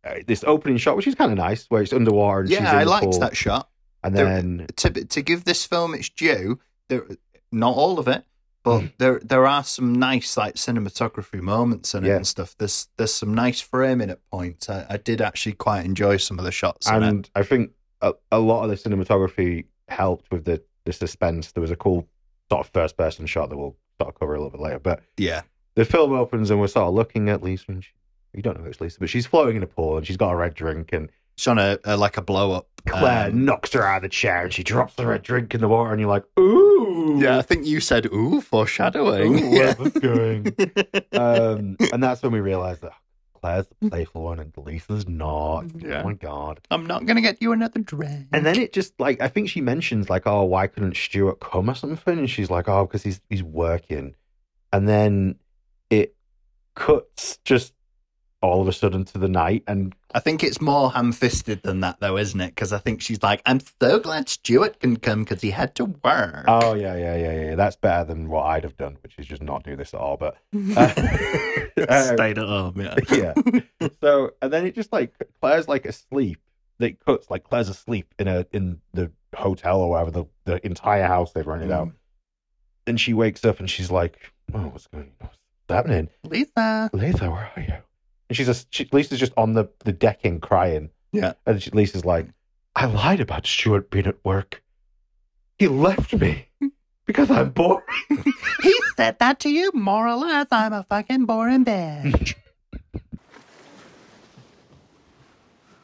uh, 0.05 0.17
this 0.27 0.45
opening 0.45 0.77
shot, 0.77 0.97
which 0.97 1.07
is 1.07 1.15
kind 1.15 1.33
of 1.33 1.39
nice, 1.39 1.65
where 1.71 1.83
it's 1.83 1.93
underwater. 1.93 2.41
And 2.41 2.49
she's 2.51 2.59
Yeah, 2.59 2.73
in 2.73 2.79
I 2.79 2.85
liked 2.85 3.05
pool, 3.05 3.19
that 3.21 3.37
shot. 3.37 3.69
And 4.03 4.17
There- 4.17 4.25
then 4.27 4.67
To 4.77 4.91
to 4.91 5.23
give 5.23 5.45
this 5.45 5.65
film 5.65 5.95
its 5.95 6.09
due, 6.09 6.59
there 6.89 7.07
not 7.51 7.77
all 7.77 7.99
of 7.99 8.09
it, 8.09 8.25
but 8.65 8.81
Hmm. 8.81 8.87
there 8.99 9.21
there 9.23 9.47
are 9.47 9.63
some 9.65 9.93
nice 9.95 10.37
like 10.37 10.55
cinematography 10.57 11.41
moments 11.41 11.95
in 11.95 12.05
it 12.05 12.09
Yeah. 12.09 12.17
and 12.17 12.27
stuff. 12.27 12.57
There's 12.59 12.89
there's 12.97 13.15
some 13.15 13.35
nice 13.35 13.61
framing 13.61 14.11
at 14.11 14.19
points. 14.31 14.69
I, 14.69 14.87
I 14.89 14.97
did 14.97 15.21
actually 15.21 15.53
quite 15.53 15.85
enjoy 15.85 16.17
some 16.17 16.39
of 16.39 16.45
the 16.45 16.53
shots. 16.53 16.89
in 16.89 17.03
it. 17.03 17.07
and 17.09 17.31
I 17.35 17.43
think 17.43 17.73
a, 18.01 18.15
a 18.33 18.39
lot 18.41 18.65
of 18.65 18.71
the 18.71 18.77
cinematography 18.77 19.67
helped 19.89 20.31
with 20.33 20.45
the 20.45 20.63
the 20.85 20.93
suspense. 20.93 21.53
There 21.53 21.61
was 21.61 21.71
a 21.71 21.77
cool 21.77 22.09
sort 22.51 22.67
of 22.67 22.73
first 22.73 22.97
person 22.97 23.27
shot 23.27 23.51
that 23.51 23.57
we'll 23.57 23.77
sort 24.01 24.13
of 24.15 24.19
cover 24.19 24.35
a 24.35 24.39
little 24.39 24.51
bit 24.51 24.61
later. 24.61 24.79
But 24.81 25.01
yeah, 25.17 25.43
the 25.77 25.85
film 25.85 26.13
opens 26.13 26.51
and 26.51 26.59
we're 26.61 26.67
sort 26.67 26.89
of 26.89 26.95
looking 26.95 27.29
at 27.29 27.43
Lisa, 27.43 27.67
and 27.69 27.85
she, 27.85 27.93
you 28.35 28.43
don't 28.43 28.59
know 28.59 28.67
it's 28.67 28.81
Lisa, 28.81 28.99
but 28.99 29.09
she's 29.11 29.27
floating 29.27 29.57
in 29.57 29.63
a 29.63 29.67
pool 29.69 29.97
and 29.97 30.05
she's 30.07 30.17
got 30.17 30.33
a 30.33 30.37
red 30.37 30.55
drink, 30.55 30.93
and 30.93 31.09
she's 31.37 31.47
on 31.49 31.59
a, 31.59 31.79
a 31.85 31.97
like 31.97 32.17
a 32.17 32.23
blow 32.23 32.53
up. 32.53 32.69
Claire 32.87 33.29
um, 33.29 33.45
knocks 33.45 33.73
her 33.75 33.85
out 33.85 33.99
of 33.99 34.03
the 34.03 34.09
chair 34.09 34.43
and 34.43 34.53
she 34.53 34.65
drops 34.65 34.95
the 34.95 35.07
red 35.07 35.23
drink 35.23 35.55
in 35.55 35.61
the 35.61 35.69
water, 35.69 35.93
and 35.93 36.01
you're 36.01 36.11
like, 36.11 36.25
ooh, 36.39 37.19
yeah, 37.21 37.39
I 37.39 37.43
think 37.43 37.67
you 37.67 37.79
said 37.81 38.07
ooh 38.07 38.41
foreshadowing. 38.41 39.39
Ooh, 39.39 39.51
where's 39.51 39.77
this 39.77 39.93
going? 39.93 40.47
um, 41.13 41.77
and 41.93 42.03
that's 42.03 42.23
when 42.23 42.33
we 42.33 42.41
realize 42.41 42.81
that 42.81 42.93
Claire's 43.43 43.67
the 43.81 43.91
playful 43.91 44.23
one 44.23 44.39
and 44.39 44.53
Lisa's 44.57 45.09
not. 45.09 45.65
Yeah. 45.77 46.03
Oh 46.03 46.05
my 46.05 46.13
god. 46.15 46.61
I'm 46.71 46.87
not 46.87 47.07
gonna 47.07 47.21
get 47.21 47.43
you 47.43 47.53
another 47.53 47.81
drink. 47.81 48.29
And 48.33 48.47
then 48.47 48.59
it 48.59 48.73
just 48.73 48.99
like 49.01 49.21
I 49.21 49.29
think 49.29 49.49
she 49.49 49.61
mentions 49.61 50.09
like, 50.09 50.27
oh, 50.27 50.45
why 50.45 50.69
couldn't 50.69 50.97
Stuart 50.97 51.41
come 51.41 51.69
or 51.69 51.75
something? 51.75 52.19
And 52.19 52.31
she's 52.31 52.51
like, 52.51 52.69
oh, 52.69 52.87
because 52.87 53.03
he's 53.03 53.21
he's 53.29 53.43
working. 53.43 54.15
And 54.73 54.89
then 54.89 55.37
it 55.91 56.15
cuts 56.75 57.39
just 57.45 57.75
all 58.43 58.61
of 58.61 58.69
a 58.69 58.73
sudden 58.73 59.05
to 59.07 59.19
the 59.19 59.29
night, 59.29 59.63
and 59.67 59.95
I 60.15 60.21
think 60.21 60.43
it's 60.43 60.61
more 60.61 60.93
ham 60.93 61.13
fisted 61.13 61.63
than 61.63 61.81
that, 61.81 62.01
though, 62.01 62.19
isn't 62.19 62.41
it? 62.41 62.49
Because 62.55 62.73
I 62.73 62.79
think 62.79 63.01
she's 63.01 63.23
like, 63.23 63.41
I'm 63.47 63.61
so 63.81 63.99
glad 63.99 64.29
Stuart 64.29 64.81
can 64.81 64.97
come 64.97 65.25
because 65.25 65.41
he 65.41 65.51
had 65.51 65.75
to 65.77 65.87
work. 65.87 66.45
oh 66.49 66.75
yeah, 66.75 66.97
yeah, 66.97 67.17
yeah, 67.17 67.41
yeah, 67.41 67.55
that's 67.55 67.77
better 67.77 68.05
than 68.05 68.29
what 68.29 68.43
I'd 68.45 68.65
have 68.65 68.77
done, 68.77 68.99
which 69.03 69.15
is 69.19 69.27
just 69.27 69.43
not 69.43 69.63
do 69.65 69.77
this 69.77 69.95
at 69.95 70.01
all. 70.01 70.17
But 70.17 70.37
uh, 70.77 70.93
uh, 71.89 72.03
Stayed 72.15 72.39
at 72.39 72.47
home, 72.47 72.81
yeah. 72.81 72.95
yeah. 73.81 73.89
So 74.01 74.33
and 74.43 74.53
then 74.53 74.67
it 74.67 74.75
just 74.75 74.93
like 74.93 75.15
Claire's 75.41 75.69
like 75.69 75.87
asleep. 75.87 76.39
It 76.81 76.99
cuts 77.05 77.31
like 77.31 77.45
Claire's 77.45 77.69
asleep 77.69 78.13
in 78.19 78.27
a 78.29 78.45
in 78.53 78.81
the 78.93 79.13
hotel 79.37 79.81
or 79.81 79.91
whatever 79.91 80.11
the 80.11 80.25
the 80.45 80.67
entire 80.67 81.07
house 81.07 81.33
they've 81.33 81.47
rented 81.47 81.71
out. 81.71 81.91
And 82.87 83.01
she 83.01 83.15
wakes 83.15 83.45
up 83.45 83.61
and 83.61 83.71
she's 83.71 83.91
like, 83.93 84.19
"Oh, 84.53 84.59
what's 84.63 84.89
going? 84.89 85.13
On? 85.21 85.29
What's 85.29 85.39
happening?" 85.69 86.09
Lisa. 86.25 86.91
Lisa, 86.93 87.31
where 87.31 87.51
are 87.57 87.63
you? 87.63 87.75
And 88.33 88.37
she's 88.39 88.47
just 88.47 88.75
she, 88.75 88.89
Lisa's 88.93 89.19
just 89.19 89.35
on 89.37 89.53
the 89.53 89.69
the 89.81 89.93
decking 89.93 90.41
crying. 90.41 90.89
Yeah. 91.13 91.35
And 91.45 91.63
she, 91.63 91.69
Lisa's 91.69 92.07
like, 92.07 92.29
"I 92.75 92.87
lied 92.87 93.21
about 93.21 93.47
Stuart 93.47 93.91
being 93.91 94.07
at 94.07 94.25
work. 94.25 94.63
He 95.59 95.69
left 95.69 96.15
me 96.15 96.49
because 97.07 97.31
I'm 97.31 97.51
boring." 97.51 97.85
He 98.63 98.75
said 98.97 99.19
that 99.19 99.39
to 99.41 99.51
you, 99.51 99.71
more 99.75 100.09
or 100.09 100.15
less. 100.15 100.47
I'm 100.51 100.73
a 100.73 100.87
fucking 100.89 101.27
boring 101.27 101.67
bitch. 101.67 102.35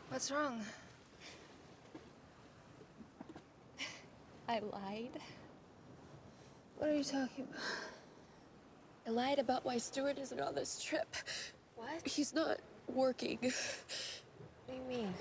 What's 0.09 0.31
wrong? 0.31 0.63
I 4.49 4.61
lied. 4.61 5.21
What 6.79 6.89
are 6.89 6.97
you 6.97 7.05
talking 7.05 7.47
about? 7.51 7.61
I 9.07 9.11
lied 9.11 9.39
about 9.39 9.67
why 9.67 9.77
Stuart 9.77 10.19
isn't 10.19 10.41
on 10.41 10.55
this 10.55 10.83
trip. 10.83 11.15
What? 11.79 12.07
He's 12.07 12.35
not 12.35 12.59
working. 12.93 13.39
What 13.41 13.55
do 14.69 14.75
you 14.75 14.83
mean? 14.89 15.15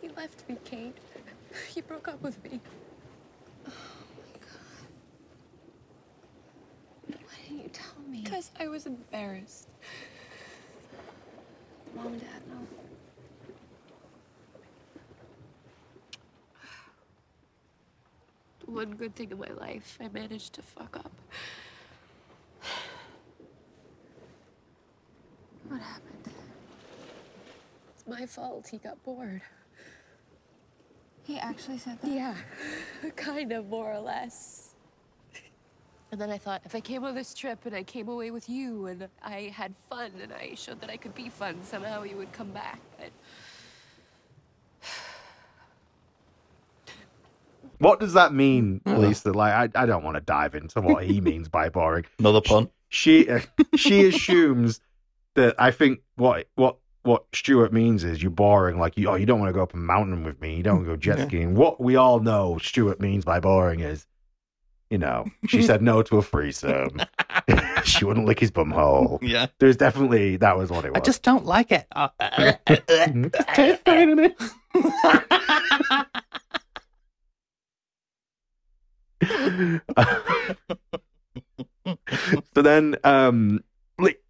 He 0.00 0.08
left 0.16 0.48
me, 0.48 0.56
Kate. 0.64 0.96
He 1.70 1.80
broke 1.80 2.06
up 2.08 2.20
with 2.22 2.42
me. 2.44 2.60
Oh 3.66 3.70
my 4.16 4.22
god. 4.40 4.86
Why 7.24 7.34
didn't 7.48 7.62
you 7.62 7.68
tell 7.72 7.94
me? 8.08 8.20
Because 8.22 8.50
I 8.60 8.68
was 8.68 8.86
embarrassed. 8.86 9.68
Mom 11.96 12.06
and 12.08 12.20
Dad 12.20 12.46
know. 12.48 12.66
One 18.66 18.90
good 18.92 19.14
thing 19.16 19.30
in 19.30 19.38
my 19.38 19.48
life, 19.58 19.96
I 19.98 20.08
managed 20.08 20.52
to 20.54 20.62
fuck 20.62 20.98
up. 20.98 21.10
What 25.68 25.80
happened? 25.80 26.28
It's 27.94 27.97
my 28.08 28.26
fault. 28.26 28.68
He 28.68 28.78
got 28.78 29.02
bored. 29.04 29.42
He 31.22 31.38
actually 31.38 31.78
said 31.78 32.00
that? 32.00 32.10
Yeah, 32.10 32.34
kind 33.16 33.52
of, 33.52 33.68
more 33.68 33.92
or 33.92 34.00
less. 34.00 34.74
And 36.10 36.18
then 36.18 36.30
I 36.30 36.38
thought, 36.38 36.62
if 36.64 36.74
I 36.74 36.80
came 36.80 37.04
on 37.04 37.14
this 37.14 37.34
trip 37.34 37.66
and 37.66 37.76
I 37.76 37.82
came 37.82 38.08
away 38.08 38.30
with 38.30 38.48
you 38.48 38.86
and 38.86 39.08
I 39.22 39.52
had 39.54 39.74
fun 39.90 40.12
and 40.22 40.32
I 40.32 40.54
showed 40.54 40.80
that 40.80 40.88
I 40.88 40.96
could 40.96 41.14
be 41.14 41.28
fun, 41.28 41.62
somehow 41.62 42.02
he 42.02 42.14
would 42.14 42.32
come 42.32 42.50
back. 42.50 42.80
But 42.98 43.10
what 47.78 48.00
does 48.00 48.14
that 48.14 48.32
mean, 48.32 48.80
Lisa? 48.86 49.32
Like, 49.32 49.76
I, 49.76 49.82
I 49.82 49.84
don't 49.84 50.02
want 50.02 50.14
to 50.14 50.22
dive 50.22 50.54
into 50.54 50.80
what 50.80 51.04
he 51.04 51.20
means 51.20 51.48
by 51.48 51.68
boring. 51.68 52.06
Another 52.18 52.40
pun. 52.40 52.70
She 52.88 53.28
uh, 53.28 53.40
she 53.76 54.06
assumes 54.06 54.80
that 55.34 55.56
I 55.58 55.72
think 55.72 56.00
what 56.16 56.46
what 56.54 56.78
what 57.02 57.24
Stuart 57.34 57.72
means 57.72 58.04
is 58.04 58.22
you're 58.22 58.30
boring. 58.30 58.78
Like 58.78 58.96
you, 58.96 59.08
oh, 59.08 59.14
you 59.14 59.26
don't 59.26 59.40
want 59.40 59.48
to 59.50 59.54
go 59.54 59.62
up 59.62 59.74
a 59.74 59.76
mountain 59.76 60.24
with 60.24 60.40
me. 60.40 60.56
You 60.56 60.62
don't 60.62 60.76
want 60.76 60.86
to 60.86 60.92
go 60.92 60.96
jet 60.96 61.18
Yeah. 61.18 61.26
skiing. 61.26 61.54
What 61.54 61.80
we 61.80 61.96
all 61.96 62.20
know 62.20 62.58
Stuart 62.58 63.00
means 63.00 63.24
by 63.24 63.40
boring 63.40 63.80
is, 63.80 64.06
you 64.90 64.98
know, 64.98 65.26
she 65.46 65.62
said 65.62 65.82
no 65.82 66.02
to 66.02 66.18
a 66.18 66.22
threesome. 66.22 67.00
she 67.84 68.04
wouldn't 68.04 68.26
lick 68.26 68.40
his 68.40 68.50
bum 68.50 68.70
hole. 68.70 69.18
Yeah. 69.22 69.46
There's 69.58 69.76
definitely 69.76 70.36
that 70.38 70.56
was 70.56 70.70
what 70.70 70.84
it 70.84 70.92
was. 70.92 71.00
I 71.00 71.04
just 71.04 71.22
don't 71.22 71.44
like 71.46 71.72
it. 71.72 71.86
Uh, 71.94 72.08
uh, 72.20 72.52
Just 72.66 73.48
taste 73.54 73.84
pain 73.84 74.34
so 82.52 82.62
then, 82.62 82.96
um, 83.04 83.62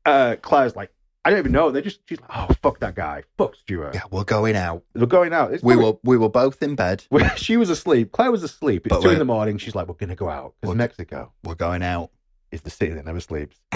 uh, 0.05 0.37
Claire's 0.43 0.77
like, 0.77 0.91
I 1.29 1.31
don't 1.33 1.41
even 1.41 1.53
know. 1.53 1.71
They 1.71 1.83
just, 1.83 2.01
she's 2.09 2.19
like, 2.23 2.31
oh, 2.35 2.55
fuck 2.63 2.81
that 2.81 2.95
guy. 2.95 3.23
Fuck 3.37 3.55
Stuart. 3.57 3.95
yeah, 3.95 4.01
we're 4.11 4.25
going 4.25 4.57
out. 4.57 4.83
We're 4.95 5.05
going 5.05 5.35
out. 5.35 5.53
It's 5.53 5.63
We 5.63 5.75
probably- 5.75 5.91
were 5.93 5.99
we 6.05 6.17
were 6.17 6.31
both 6.31 6.63
in 6.63 6.75
bed. 6.75 7.05
she 7.37 7.59
was 7.59 7.69
asleep. 7.69 8.13
Claire 8.13 8.33
was 8.33 8.43
asleep. 8.43 8.87
It's 8.87 8.95
But 8.95 9.03
two 9.03 9.09
in 9.09 9.15
wait. 9.15 9.19
the 9.19 9.25
morning. 9.27 9.59
She's 9.59 9.75
like, 9.75 9.89
we're 9.89 9.95
going 9.95 10.09
to 10.09 10.17
go 10.17 10.31
out. 10.31 10.55
Because 10.61 10.69
What? 10.69 10.77
Mexico 10.79 11.33
We're 11.45 11.55
going 11.55 11.83
out. 11.83 12.11
is 12.51 12.63
the 12.63 12.71
city 12.71 12.93
that 12.95 13.05
never 13.05 13.21
sleeps. 13.21 13.61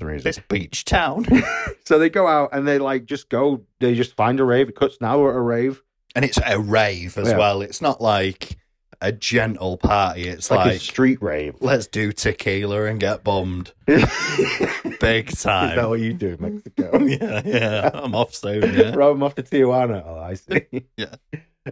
Reason. 0.00 0.24
This 0.24 0.40
beach 0.48 0.84
town. 0.84 1.26
So 1.86 1.98
they 1.98 2.08
go 2.08 2.26
out 2.26 2.48
and 2.52 2.66
they 2.66 2.78
like 2.78 3.04
just 3.04 3.28
go, 3.28 3.60
they 3.78 3.94
just 3.94 4.16
find 4.16 4.40
a 4.40 4.44
rave. 4.44 4.70
It 4.70 4.74
cuts 4.74 4.96
now 5.02 5.28
at 5.28 5.34
a 5.36 5.40
rave. 5.40 5.82
and 6.16 6.24
it's 6.24 6.38
a 6.44 6.58
rave 6.58 7.18
as 7.18 7.28
Yeah. 7.28 7.36
well. 7.36 7.60
It's 7.60 7.82
not 7.82 8.00
like 8.00 8.56
a 9.04 9.12
gentle 9.12 9.76
party. 9.76 10.28
It's 10.28 10.50
like, 10.50 10.66
like, 10.66 10.76
a 10.76 10.78
street 10.78 11.20
rave. 11.22 11.54
let's 11.60 11.86
do 11.86 12.10
tequila 12.12 12.84
and 12.86 12.98
get 12.98 13.22
bummed. 13.22 13.72
is 13.86 14.04
Big 15.00 15.28
that 15.28 15.38
time. 15.38 15.88
what 15.88 16.00
you 16.00 16.14
do 16.14 16.30
in 16.30 16.40
Mexico? 16.40 16.98
yeah, 17.04 17.42
yeah. 17.44 17.90
I'm 17.92 18.14
off 18.14 18.34
soon. 18.34 18.62
Yeah. 18.74 18.90
'em 19.10 19.22
off 19.22 19.34
to 19.36 19.42
Tijuana. 19.42 20.02
Oh, 20.06 20.18
I 20.18 20.34
see. 20.34 20.84
Yeah. 20.96 21.14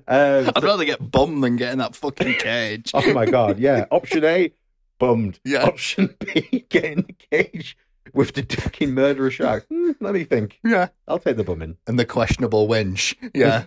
Um, 0.06 0.50
I'd 0.56 0.62
rather 0.62 0.84
get 0.84 1.10
bummed 1.10 1.42
than 1.42 1.56
get 1.56 1.72
in 1.72 1.78
that 1.78 1.94
fucking 1.94 2.34
cage. 2.34 2.90
oh 2.94 3.12
my 3.12 3.26
god, 3.26 3.58
yeah. 3.58 3.86
Option 3.90 4.24
A, 4.24 4.52
bummed. 4.98 5.38
Yeah. 5.44 5.64
Option 5.64 6.14
B, 6.20 6.64
get 6.68 6.84
in 6.84 7.06
the 7.06 7.14
cage 7.30 7.76
with 8.14 8.32
the 8.34 8.42
fucking 8.42 8.92
murderer 8.92 9.30
shark. 9.30 9.66
Hmm, 9.68 9.92
let 10.00 10.14
me 10.14 10.24
think. 10.24 10.58
Yeah. 10.64 10.88
I'll 11.08 11.18
take 11.18 11.36
the 11.36 11.44
bumming. 11.44 11.76
And 11.86 11.98
the 11.98 12.04
questionable 12.04 12.68
winch. 12.68 13.16
Yeah. 13.34 13.64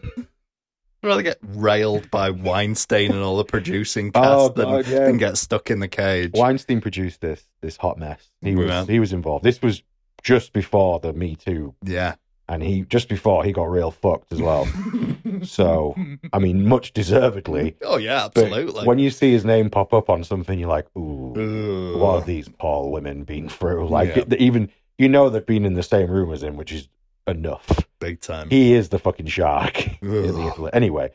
I'd 1.05 1.09
rather 1.09 1.21
get 1.21 1.38
railed 1.41 2.09
by 2.09 2.31
Weinstein 2.31 3.12
and 3.12 3.21
all 3.21 3.38
the 3.38 3.45
producing 3.45 4.07
oh, 4.15 4.19
cast 4.21 4.27
Oh, 4.31 4.50
than, 4.50 4.65
God, 4.65 4.88
yeah. 4.88 5.05
than 5.05 5.17
get 5.17 5.38
stuck 5.38 5.69
in 5.69 5.79
the 5.79 5.88
cage. 5.88 6.31
Weinstein 6.33 6.81
produced 6.81 7.21
this 7.21 7.45
this 7.62 7.77
hot 7.77 7.97
mess. 8.00 8.31
He 8.41 8.55
was 8.55 8.67
Yeah. 8.67 8.85
he 8.85 9.00
was 9.00 9.13
involved. 9.13 9.43
This 9.45 9.62
was 9.62 9.83
just 10.24 10.51
before 10.53 11.00
the 11.00 11.13
Me 11.13 11.35
Too, 11.35 11.75
Yeah. 11.83 12.15
and 12.50 12.63
he 12.63 12.81
just 12.81 13.07
before 13.09 13.43
he 13.43 13.51
got 13.51 13.65
real 13.69 13.91
fucked 13.91 14.33
as 14.33 14.41
well. 14.41 14.67
so, 15.43 15.95
I 16.33 16.39
mean, 16.39 16.67
much 16.67 16.93
deservedly. 16.93 17.75
Oh 17.83 17.97
yeah, 17.97 18.25
absolutely. 18.25 18.85
when 18.85 18.97
you 19.00 19.09
see 19.12 19.31
his 19.31 19.45
name 19.45 19.69
pop 19.69 19.93
up 19.93 20.09
on 20.09 20.24
something, 20.24 20.57
you're 20.57 20.69
like, 20.69 20.88
ooh, 20.97 21.38
Ooh. 21.38 21.97
what 22.00 22.15
have 22.17 22.25
these 22.25 22.50
poor 22.59 22.89
women 22.89 23.24
been 23.24 23.50
through? 23.50 23.88
Like, 23.89 24.15
Yeah. 24.15 24.24
it- 24.29 24.33
even 24.41 24.69
you 24.97 25.09
know 25.09 25.29
they've 25.29 25.45
been 25.45 25.65
in 25.65 25.74
the 25.74 25.83
same 25.83 26.09
room 26.09 26.31
as 26.31 26.41
him, 26.41 26.55
which 26.55 26.71
is 26.71 26.88
enough. 27.27 27.67
big 28.00 28.22
time. 28.22 28.50
He 28.50 28.74
is 28.74 28.89
the 28.89 29.00
fucking 29.00 29.27
shark. 29.27 29.74
the 30.01 30.70
Anyway, 30.74 31.12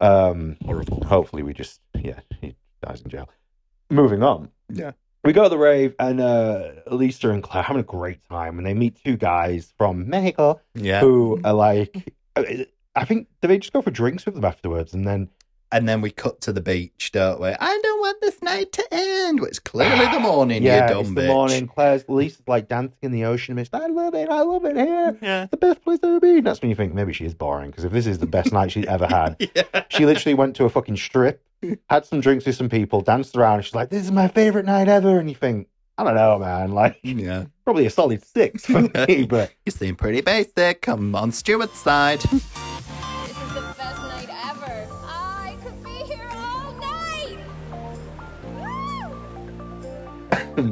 um, 0.00 0.56
Horrible. 0.64 1.04
hopefully 1.04 1.42
we 1.42 1.52
just 1.54 1.80
yeah 1.94 2.20
he 2.40 2.54
dies 2.82 3.00
in 3.02 3.10
jail. 3.10 3.28
Moving 3.90 4.22
on. 4.22 4.50
Yeah. 4.68 4.92
We 5.24 5.32
go 5.32 5.44
to 5.44 5.48
the 5.48 5.58
rave 5.58 5.94
and 5.98 6.20
uh 6.20 6.70
Lisa 6.90 7.30
and 7.30 7.42
Claire 7.42 7.64
having 7.64 7.80
a 7.80 7.84
great 7.84 8.20
time 8.28 8.58
and 8.58 8.66
they 8.66 8.74
meet 8.74 9.00
two 9.02 9.16
guys 9.16 9.72
from 9.76 10.08
Mexico 10.08 10.60
Yeah. 10.74 11.00
who 11.00 11.40
are 11.44 11.52
like 11.54 12.12
I 12.94 13.04
think 13.04 13.28
do 13.42 13.48
they 13.48 13.58
just 13.58 13.72
go 13.72 13.82
for 13.82 13.90
drinks 13.90 14.24
with 14.26 14.34
them 14.34 14.44
afterwards 14.44 14.94
and 14.94 15.06
then 15.06 15.28
And 15.72 15.88
then 15.88 16.00
we 16.00 16.10
cut 16.12 16.40
to 16.42 16.52
the 16.52 16.60
beach, 16.60 17.10
don't 17.12 17.40
we? 17.40 17.48
I 17.48 17.80
don't 17.82 18.00
want 18.00 18.20
this 18.20 18.40
night 18.40 18.70
to 18.72 18.84
end. 18.92 19.40
Well, 19.40 19.48
it's 19.48 19.58
clearly 19.58 20.06
the 20.06 20.20
morning, 20.20 20.62
yeah 20.62 20.86
you 20.88 20.94
dumb 20.94 21.00
it's 21.00 21.10
bitch. 21.10 21.14
the 21.16 21.26
morning 21.26 21.66
Claire's 21.66 22.04
Lisa's 22.08 22.42
like 22.46 22.68
dancing 22.68 22.96
in 23.02 23.10
the 23.10 23.24
ocean 23.24 23.56
mist 23.56 23.74
I 23.74 23.86
love 23.88 24.14
it 24.14 24.28
I 24.30 24.42
love 24.42 24.64
it 24.64 24.76
here 24.76 25.18
Yeah. 25.20 25.46
the 25.50 25.56
best 25.56 25.82
place 25.82 25.98
ever 26.04 26.20
been 26.20 26.44
that's 26.44 26.62
when 26.62 26.70
you 26.70 26.76
think 26.76 26.94
maybe 26.94 27.12
she 27.12 27.24
is 27.24 27.34
boring 27.34 27.70
because 27.70 27.82
if 27.84 27.90
this 27.90 28.06
is 28.06 28.18
the 28.18 28.26
best 28.26 28.52
night 28.52 28.70
she's 28.70 28.86
ever 28.86 29.06
had 29.08 29.36
Yeah. 29.56 29.82
She 29.88 30.06
literally 30.06 30.34
went 30.34 30.54
to 30.56 30.64
a 30.66 30.70
fucking 30.70 30.96
strip, 30.96 31.42
had 31.90 32.04
some 32.06 32.20
drinks 32.20 32.46
with 32.46 32.54
some 32.54 32.68
people, 32.68 33.00
danced 33.00 33.36
around. 33.36 33.62
She's 33.62 33.74
like, 33.74 33.90
"This 33.90 34.04
is 34.04 34.12
my 34.12 34.28
favorite 34.28 34.66
night 34.66 34.88
ever." 34.88 35.18
And 35.18 35.28
you 35.28 35.34
think, 35.34 35.68
I 35.98 36.04
don't 36.04 36.14
know, 36.14 36.38
man. 36.38 36.70
Like, 36.80 36.98
Yeah. 37.02 37.46
probably 37.64 37.86
a 37.86 37.90
solid 37.90 38.24
six 38.24 38.66
for 38.66 38.82
me, 39.08 39.24
but 39.24 39.52
You 39.64 39.72
seem 39.72 39.96
pretty 39.96 40.20
basic. 40.20 40.82
Come 40.82 41.14
on 41.16 41.32
Stuart's 41.32 41.78
side. 41.78 42.20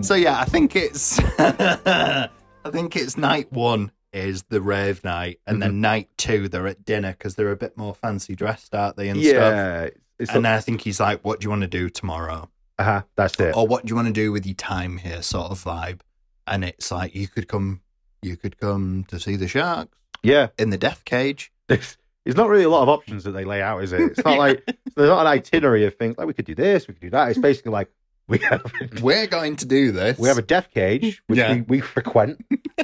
So 0.03 0.15
yeah, 0.15 0.39
I 0.41 0.45
think 0.45 0.77
it's 0.77 1.19
I 1.39 2.29
think 2.71 2.97
it's 2.97 3.17
night 3.17 3.53
one 3.53 3.91
is 4.13 4.45
the 4.45 4.61
rave 4.61 5.03
night, 5.05 5.41
and 5.47 5.55
Mm-hmm. 5.57 5.61
then 5.61 5.81
night 5.81 6.09
two 6.17 6.49
they're 6.49 6.67
at 6.67 6.85
dinner 6.85 7.13
because 7.13 7.35
they're 7.35 7.51
a 7.53 7.57
bit 7.57 7.77
more 7.77 7.95
fancy 7.95 8.35
dressed, 8.35 8.75
aren't 8.75 8.97
they? 8.97 9.09
And 9.09 9.21
stuff. 9.23 9.35
yeah, 9.37 9.89
it's 10.19 10.31
And 10.35 10.47
I 10.47 10.61
think 10.61 10.83
he's 10.83 11.01
like, 11.01 11.25
"What 11.25 11.41
do 11.41 11.45
you 11.47 11.51
want 11.51 11.63
to 11.63 11.69
do 11.69 11.91
tomorrow?" 11.91 12.49
uh-huh, 12.79 13.03
that's 13.17 13.39
it. 13.39 13.55
or 13.57 13.67
what 13.69 13.85
do 13.87 13.91
you 13.93 13.95
want 13.97 14.09
to 14.09 14.13
do 14.13 14.33
with 14.33 14.45
your 14.45 14.57
time 14.57 14.97
here 14.99 15.23
sort 15.23 15.49
of 15.53 15.63
vibe 15.63 16.01
and 16.49 16.65
it's 16.65 16.91
like 16.91 17.15
you 17.15 17.29
could 17.29 17.47
come 17.47 17.81
you 18.21 18.37
could 18.37 18.59
come 18.59 19.05
to 19.07 19.21
see 19.21 19.37
the 19.37 19.47
sharks 19.47 19.97
Yeah, 20.25 20.49
in 20.59 20.71
the 20.71 20.77
death 20.79 21.05
cage 21.05 21.53
it's 21.69 21.97
not 22.27 22.49
really 22.49 22.65
a 22.65 22.69
lot 22.69 22.83
of 22.83 22.89
options 22.89 23.23
that 23.25 23.31
they 23.31 23.45
lay 23.45 23.63
out, 23.63 23.85
is 23.85 23.93
it? 23.93 24.01
It's 24.01 24.25
not 24.25 24.39
like 24.45 24.65
there's 24.97 25.09
not 25.09 25.21
an 25.21 25.27
itinerary 25.29 25.85
of 25.87 25.95
things 25.95 26.19
like 26.19 26.27
we 26.27 26.35
could 26.35 26.47
do 26.47 26.57
this, 26.57 26.89
we 26.89 26.95
could 26.95 27.01
do 27.03 27.11
that. 27.11 27.29
It's 27.29 27.39
basically 27.39 27.71
like 27.71 27.91
we 28.29 28.39
have 28.39 28.63
we're 29.03 29.27
going 29.27 29.57
to 29.57 29.67
do 29.67 29.93
this 29.93 30.19
we 30.19 30.29
have 30.29 30.39
a 30.39 30.43
death 30.43 30.69
cage 30.73 31.23
which 31.27 31.39
Yeah. 31.39 31.55
we, 31.55 31.61
we 31.63 31.81
frequent, 31.81 32.45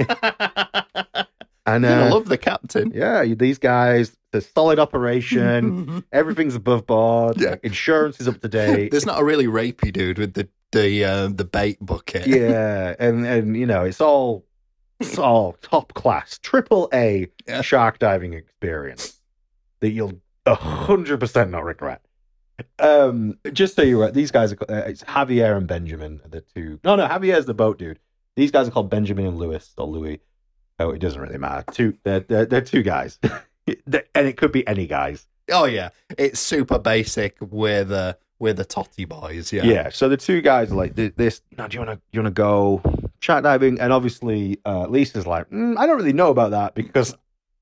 and 1.66 1.86
I 1.86 2.08
uh, 2.08 2.10
love 2.10 2.26
the 2.26 2.38
captain 2.38 2.92
yeah, 2.94 3.24
these 3.24 3.58
guys. 3.58 4.16
The 4.32 4.40
solid 4.40 4.78
operation. 4.78 6.04
Everything's 6.12 6.54
above 6.54 6.86
board. 6.86 7.40
Yeah. 7.40 7.56
insurance 7.64 8.20
is 8.20 8.28
up 8.28 8.40
to 8.42 8.48
date. 8.48 8.92
there's 8.92 9.04
not 9.06 9.20
a 9.20 9.24
really 9.24 9.46
rapey 9.46 9.92
dude 9.92 10.18
with 10.18 10.34
the 10.34 10.48
the 10.72 11.04
uh, 11.04 11.28
the 11.28 11.44
bait 11.44 11.78
bucket 11.84 12.28
yeah, 12.28 12.94
and 13.00 13.26
and 13.26 13.56
you 13.56 13.66
know 13.66 13.84
it's 13.84 14.00
all 14.00 14.44
it's 15.00 15.18
all 15.18 15.54
top 15.62 15.94
class, 15.94 16.38
triple 16.38 16.88
A 16.94 17.26
Yeah. 17.48 17.62
shark 17.62 17.98
diving 17.98 18.34
experience 18.34 19.18
that 19.80 19.90
you'll 19.90 20.20
a 20.46 20.54
hundred 20.54 21.18
percent 21.18 21.50
not 21.50 21.64
regret. 21.64 22.02
Um, 22.78 23.38
just 23.52 23.76
so 23.76 23.82
you're 23.82 24.00
right, 24.00 24.12
these 24.14 24.30
guys 24.30 24.52
are 24.52 24.58
uh, 24.68 24.82
it's 24.86 25.02
Javier 25.04 25.56
and 25.56 25.66
Benjamin, 25.66 26.20
the 26.28 26.40
two. 26.40 26.80
No, 26.84 26.96
no, 26.96 27.06
Javier's 27.06 27.46
the 27.46 27.54
boat 27.54 27.78
dude. 27.78 27.98
These 28.36 28.50
guys 28.50 28.68
are 28.68 28.70
called 28.70 28.90
Benjamin 28.90 29.26
and 29.26 29.38
Lewis 29.38 29.72
or 29.76 29.86
Louis. 29.86 30.20
Oh, 30.78 30.90
it 30.90 30.98
doesn't 30.98 31.20
really 31.20 31.38
matter. 31.38 31.64
Two, 31.72 31.96
they're 32.04 32.20
they're, 32.20 32.46
they're 32.46 32.60
two 32.60 32.82
guys, 32.82 33.18
and 33.66 34.26
it 34.26 34.36
could 34.36 34.52
be 34.52 34.66
any 34.66 34.86
guys. 34.86 35.26
oh 35.52 35.64
yeah 35.64 35.88
it's 36.16 36.38
super 36.38 36.78
basic 36.78 37.36
we're 37.40 37.82
the 37.84 38.16
we're 38.38 38.52
the 38.54 38.64
totty 38.64 39.04
boys 39.04 39.52
yeah 39.52 39.64
Yeah. 39.64 39.88
So 39.90 40.08
the 40.08 40.16
two 40.16 40.40
guys 40.40 40.70
are 40.72 40.76
like 40.76 40.94
this. 40.94 41.42
No, 41.58 41.66
do 41.68 41.74
you 41.76 41.84
want 41.84 41.98
to? 41.98 42.00
You 42.12 42.22
want 42.22 42.34
to 42.34 42.42
go 42.42 42.80
shark 43.20 43.42
diving? 43.42 43.78
And 43.80 43.92
obviously, 43.92 44.58
uh, 44.64 44.86
Lisa's 44.86 45.26
like, 45.26 45.50
mm, 45.50 45.76
I 45.76 45.86
don't 45.86 45.96
really 45.96 46.12
know 46.14 46.30
about 46.30 46.52
that 46.52 46.74
because 46.74 47.14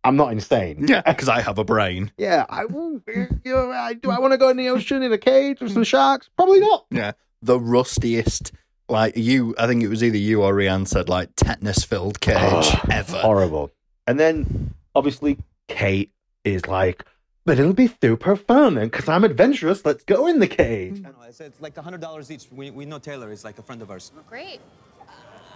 I'm 0.04 0.16
not 0.16 0.32
insane. 0.32 0.87
yeah 0.88 1.02
because 1.02 1.28
i 1.28 1.40
have 1.40 1.58
a 1.58 1.64
brain 1.64 2.11
Yeah. 2.16 2.46
I 2.48 2.64
will. 2.66 3.02
You 3.06 3.28
know, 3.44 3.70
I, 3.70 3.94
do 3.94 4.11
I 4.11 4.18
want 4.18 4.32
to 4.32 4.38
go 4.38 4.48
in 4.48 4.56
the 4.56 4.68
ocean 4.68 5.02
in 5.02 5.12
a 5.12 5.18
cage 5.18 5.61
with 5.61 5.72
some 5.72 5.84
sharks? 5.84 6.30
Probably 6.37 6.61
not. 6.61 6.87
yeah 6.90 7.12
the 7.42 7.58
rustiest 7.58 8.52
like 8.88 9.16
you 9.16 9.54
i 9.58 9.66
think 9.66 9.82
it 9.82 9.88
was 9.88 10.02
either 10.02 10.16
you 10.16 10.42
or 10.42 10.52
rianne 10.54 10.87
said 10.88 11.08
like 11.08 11.28
tetanus 11.37 11.84
filled 11.84 12.20
cage 12.20 12.37
Oh, 12.40 12.80
ever 12.90 13.18
Horrible. 13.18 13.70
And 14.06 14.18
then 14.18 14.74
obviously 14.94 15.37
Kate 15.68 16.11
is 16.44 16.66
like, 16.66 17.04
but 17.44 17.58
it'll 17.58 17.74
be 17.74 17.90
super 18.00 18.37
fun, 18.37 18.78
and 18.78 18.90
because 18.90 19.06
I'm 19.08 19.22
adventurous, 19.24 19.84
let's 19.84 20.02
go 20.04 20.26
in 20.26 20.38
the 20.38 20.46
cage. 20.48 20.98
I 21.04 21.11
know, 21.11 21.14
it's, 21.28 21.40
it's 21.40 21.61
like 21.61 21.74
$100 21.74 22.30
each. 22.30 22.46
We, 22.50 22.70
we 22.70 22.87
know 22.87 22.98
Taylor 22.98 23.30
is 23.30 23.44
like 23.44 23.58
a 23.58 23.62
friend 23.62 23.82
of 23.82 23.90
ours. 23.90 24.12
Great. 24.28 24.61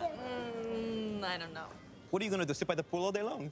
Mm, 0.02 1.24
I 1.24 1.38
don't 1.38 1.54
know. 1.54 1.64
What 2.12 2.20
are 2.20 2.26
you 2.26 2.30
gonna 2.30 2.44
do, 2.44 2.52
sit 2.52 2.68
by 2.68 2.74
the 2.74 2.82
pool 2.82 3.06
all 3.06 3.10
day 3.10 3.22
long? 3.22 3.50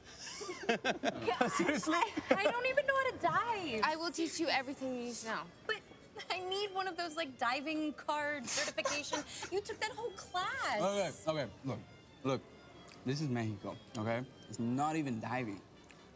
Seriously? 1.56 1.96
I 2.30 2.42
don't 2.42 2.66
even 2.66 2.84
know 2.84 2.94
how 2.94 3.10
to 3.10 3.16
dive. 3.22 3.80
I 3.82 3.96
will 3.96 4.10
teach 4.10 4.38
you 4.38 4.48
everything 4.48 4.94
you 4.98 5.04
need 5.04 5.14
to 5.14 5.28
know. 5.28 5.40
But 5.66 5.76
I 6.30 6.40
need 6.40 6.68
one 6.74 6.86
of 6.86 6.94
those 6.94 7.16
like 7.16 7.38
diving 7.38 7.94
card 7.94 8.46
certification. 8.46 9.20
you 9.50 9.62
took 9.62 9.80
that 9.80 9.92
whole 9.92 10.10
class. 10.10 10.78
Okay, 10.78 11.10
okay, 11.26 11.50
look, 11.64 11.78
look. 12.22 12.42
This 13.06 13.22
is 13.22 13.30
Mexico, 13.30 13.76
okay? 13.96 14.20
It's 14.50 14.58
not 14.58 14.94
even 14.94 15.20
diving. 15.20 15.62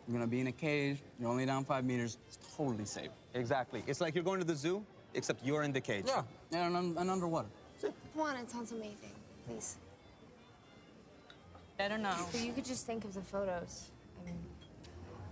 You're 0.07 0.19
gonna 0.19 0.31
be 0.31 0.41
in 0.41 0.49
a 0.49 0.53
cage, 0.53 0.99
you're 1.19 1.31
only 1.31 1.47
down 1.47 1.65
five 1.65 1.87
meters, 1.87 2.19
it's 2.29 2.39
totally 2.59 2.85
safe. 2.85 3.09
Exactly. 3.33 3.83
It's 3.87 4.03
like 4.03 4.15
you're 4.15 4.23
going 4.23 4.41
to 4.41 4.47
the 4.47 4.55
zoo, 4.55 4.85
except 5.15 5.43
you're 5.43 5.63
in 5.63 5.73
the 5.73 5.81
cage. 5.81 6.05
Yeah, 6.09 6.25
and, 6.53 6.77
un- 6.77 6.95
and 6.99 7.11
underwater. 7.11 7.49
Come 7.81 7.95
on, 8.21 8.37
it 8.37 8.51
sounds 8.51 8.73
amazing. 8.73 9.13
Please. 9.49 9.79
I 11.79 11.89
don't 11.89 12.03
know. 12.03 12.15
But 12.31 12.41
you 12.41 12.53
could 12.53 12.65
just 12.65 12.87
think 12.87 13.05
of 13.05 13.15
the 13.15 13.21
photos. 13.21 13.91
I 14.21 14.25
mean, 14.25 14.39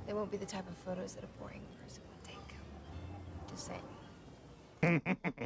they 0.06 0.12
won't 0.12 0.30
be 0.30 0.36
the 0.36 0.46
type 0.46 0.68
of 0.68 0.76
photos 0.78 1.14
that 1.14 1.24
a 1.24 1.28
boring 1.40 1.60
person 1.82 2.02
would 2.10 2.24
take. 2.24 2.56
Just 3.50 3.66
saying. 3.66 3.80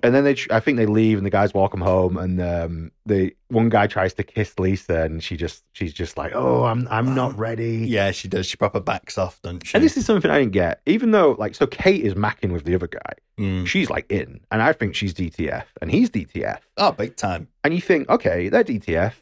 and 0.03 0.15
then 0.15 0.25
they, 0.25 0.33
tr- 0.33 0.51
I 0.51 0.61
think 0.61 0.79
they 0.79 0.87
leave, 0.87 1.19
and 1.19 1.27
the 1.27 1.31
guys 1.31 1.53
walk 1.53 1.73
them 1.73 1.83
home, 1.83 2.17
and 2.17 2.41
um, 2.41 2.91
the 3.05 3.37
one 3.49 3.69
guy 3.69 3.87
tries 3.87 4.15
to 4.15 4.23
kiss 4.23 4.59
Lisa, 4.59 5.03
and 5.03 5.23
she 5.23 5.37
just, 5.37 5.63
she's 5.73 5.93
just 5.93 6.17
like, 6.17 6.33
oh, 6.35 6.65
I'm, 6.65 6.89
I'm 6.91 7.15
not 7.15 7.37
ready. 7.39 7.85
Yeah, 7.87 8.13
she 8.13 8.29
does. 8.29 8.47
She 8.47 8.57
proper 8.57 8.81
backs 8.81 9.19
off, 9.19 9.41
doesn't 9.43 9.67
she? 9.67 9.75
And 9.75 9.85
this 9.85 9.99
is 9.99 10.07
something 10.07 10.31
I 10.31 10.39
didn't 10.39 10.53
get. 10.53 10.81
Even 10.87 11.11
though, 11.11 11.37
like, 11.39 11.55
so 11.55 11.67
Kate 11.67 12.03
is 12.03 12.15
macking 12.15 12.51
with 12.51 12.65
the 12.65 12.75
other 12.75 12.87
guy. 12.87 13.13
Mm. 13.39 13.67
She's 13.67 13.91
like 13.91 14.11
in, 14.11 14.41
and 14.51 14.63
I 14.63 14.73
think 14.73 14.95
she's 14.95 15.13
DTF, 15.13 15.65
and 15.83 15.91
he's 15.91 16.09
DTF. 16.09 16.61
Oh, 16.79 16.93
big 16.93 17.17
time. 17.17 17.49
And 17.63 17.75
you 17.75 17.83
think, 17.83 18.09
okay, 18.09 18.49
they're 18.49 18.65
DTF. 18.65 19.13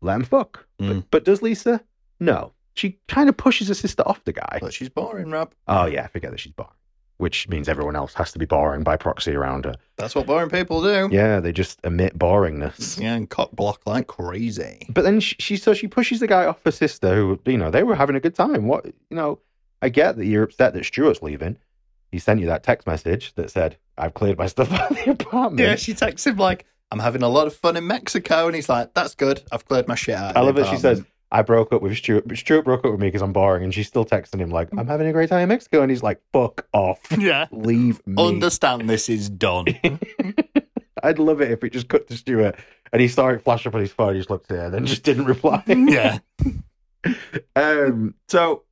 Let 0.00 0.14
them 0.14 0.24
fuck. 0.24 0.66
Mm. 0.80 0.88
But, 0.88 1.10
but 1.10 1.24
does 1.24 1.42
Lisa? 1.42 1.82
No. 2.18 2.52
She 2.74 2.98
kind 3.08 3.28
of 3.28 3.36
pushes 3.36 3.68
her 3.68 3.74
sister 3.74 4.02
off 4.06 4.24
the 4.24 4.32
guy. 4.32 4.58
But 4.60 4.72
she's 4.72 4.88
boring, 4.88 5.30
Rob. 5.30 5.52
Oh 5.68 5.86
yeah, 5.86 6.06
forget 6.06 6.30
that 6.30 6.40
she's 6.40 6.52
boring. 6.52 6.72
Which 7.18 7.48
means 7.48 7.68
everyone 7.68 7.96
else 7.96 8.14
has 8.14 8.32
to 8.32 8.38
be 8.38 8.46
boring 8.46 8.82
by 8.82 8.96
proxy 8.96 9.34
around 9.34 9.66
her. 9.66 9.74
That's 9.96 10.14
what 10.14 10.26
boring 10.26 10.48
people 10.48 10.82
do. 10.82 11.10
Yeah, 11.12 11.40
they 11.40 11.52
just 11.52 11.78
emit 11.84 12.18
boringness. 12.18 12.98
Yeah, 12.98 13.14
and 13.14 13.28
cock 13.28 13.50
block 13.52 13.82
like 13.84 14.06
crazy. 14.06 14.86
But 14.88 15.02
then 15.02 15.20
she, 15.20 15.36
she 15.38 15.56
so 15.56 15.74
she 15.74 15.86
pushes 15.86 16.20
the 16.20 16.26
guy 16.26 16.46
off 16.46 16.64
her 16.64 16.70
sister, 16.70 17.14
who 17.14 17.38
you 17.44 17.58
know 17.58 17.70
they 17.70 17.82
were 17.82 17.96
having 17.96 18.16
a 18.16 18.20
good 18.20 18.34
time. 18.34 18.66
What 18.68 18.86
you 18.86 18.94
know, 19.10 19.40
I 19.82 19.90
get 19.90 20.16
that 20.16 20.24
you're 20.24 20.44
upset 20.44 20.72
that 20.72 20.84
Stuart's 20.86 21.20
leaving. 21.20 21.58
He 22.10 22.18
sent 22.18 22.40
you 22.40 22.46
that 22.46 22.62
text 22.62 22.86
message 22.86 23.34
that 23.34 23.50
said, 23.50 23.76
"I've 23.98 24.14
cleared 24.14 24.38
my 24.38 24.46
stuff 24.46 24.72
out 24.72 24.90
of 24.90 24.96
the 24.96 25.10
apartment." 25.10 25.60
Yeah, 25.60 25.76
she 25.76 25.92
texts 25.92 26.26
him 26.26 26.38
like, 26.38 26.64
I'm 26.90 26.98
having 26.98 27.22
a 27.22 27.28
lot 27.28 27.46
of 27.46 27.54
fun 27.54 27.76
in 27.76 27.86
Mexico. 27.86 28.46
And 28.46 28.54
he's 28.54 28.68
like, 28.68 28.94
that's 28.94 29.14
good. 29.14 29.42
I've 29.52 29.64
cleared 29.66 29.86
my 29.88 29.94
shit 29.94 30.16
out. 30.16 30.36
I 30.36 30.40
love 30.40 30.56
that 30.56 30.66
she 30.66 30.76
says, 30.76 31.02
"I 31.30 31.42
broke 31.42 31.72
up 31.72 31.82
with 31.82 31.96
Stuart." 31.96 32.26
but 32.26 32.36
Stuart 32.36 32.62
broke 32.64 32.84
up 32.84 32.90
with 32.92 33.00
me 33.00 33.06
because 33.08 33.22
I'm 33.22 33.32
boring, 33.32 33.62
and 33.64 33.72
she's 33.72 33.86
still 33.86 34.04
texting 34.04 34.38
him 34.40 34.50
like, 34.50 34.68
"I'm 34.76 34.86
having 34.88 35.06
a 35.06 35.12
great 35.12 35.28
time 35.30 35.40
in 35.42 35.48
Mexico," 35.48 35.82
and 35.82 35.90
he's 35.90 36.02
like, 36.02 36.20
"Fuck 36.32 36.66
off, 36.72 36.98
Yeah. 37.18 37.46
leave 37.52 38.04
me." 38.06 38.22
Understand 38.22 38.88
this 38.90 39.08
is 39.08 39.30
done. 39.30 39.66
I'd 41.02 41.18
love 41.18 41.40
it 41.40 41.50
if 41.50 41.64
it 41.64 41.70
just 41.72 41.88
cut 41.88 42.08
to 42.08 42.16
Stuart 42.16 42.56
and 42.92 43.00
he 43.00 43.08
saw 43.08 43.28
it 43.28 43.42
flash 43.42 43.66
up 43.66 43.74
on 43.74 43.80
his 43.80 43.90
phone. 43.92 44.12
He 44.14 44.20
just 44.20 44.28
looked 44.28 44.50
at 44.50 44.58
it 44.58 44.64
and 44.66 44.74
then 44.74 44.86
just 44.86 45.02
didn't 45.02 45.24
reply. 45.24 45.62
yeah. 45.66 46.18
Um. 47.56 48.14
So, 48.28 48.64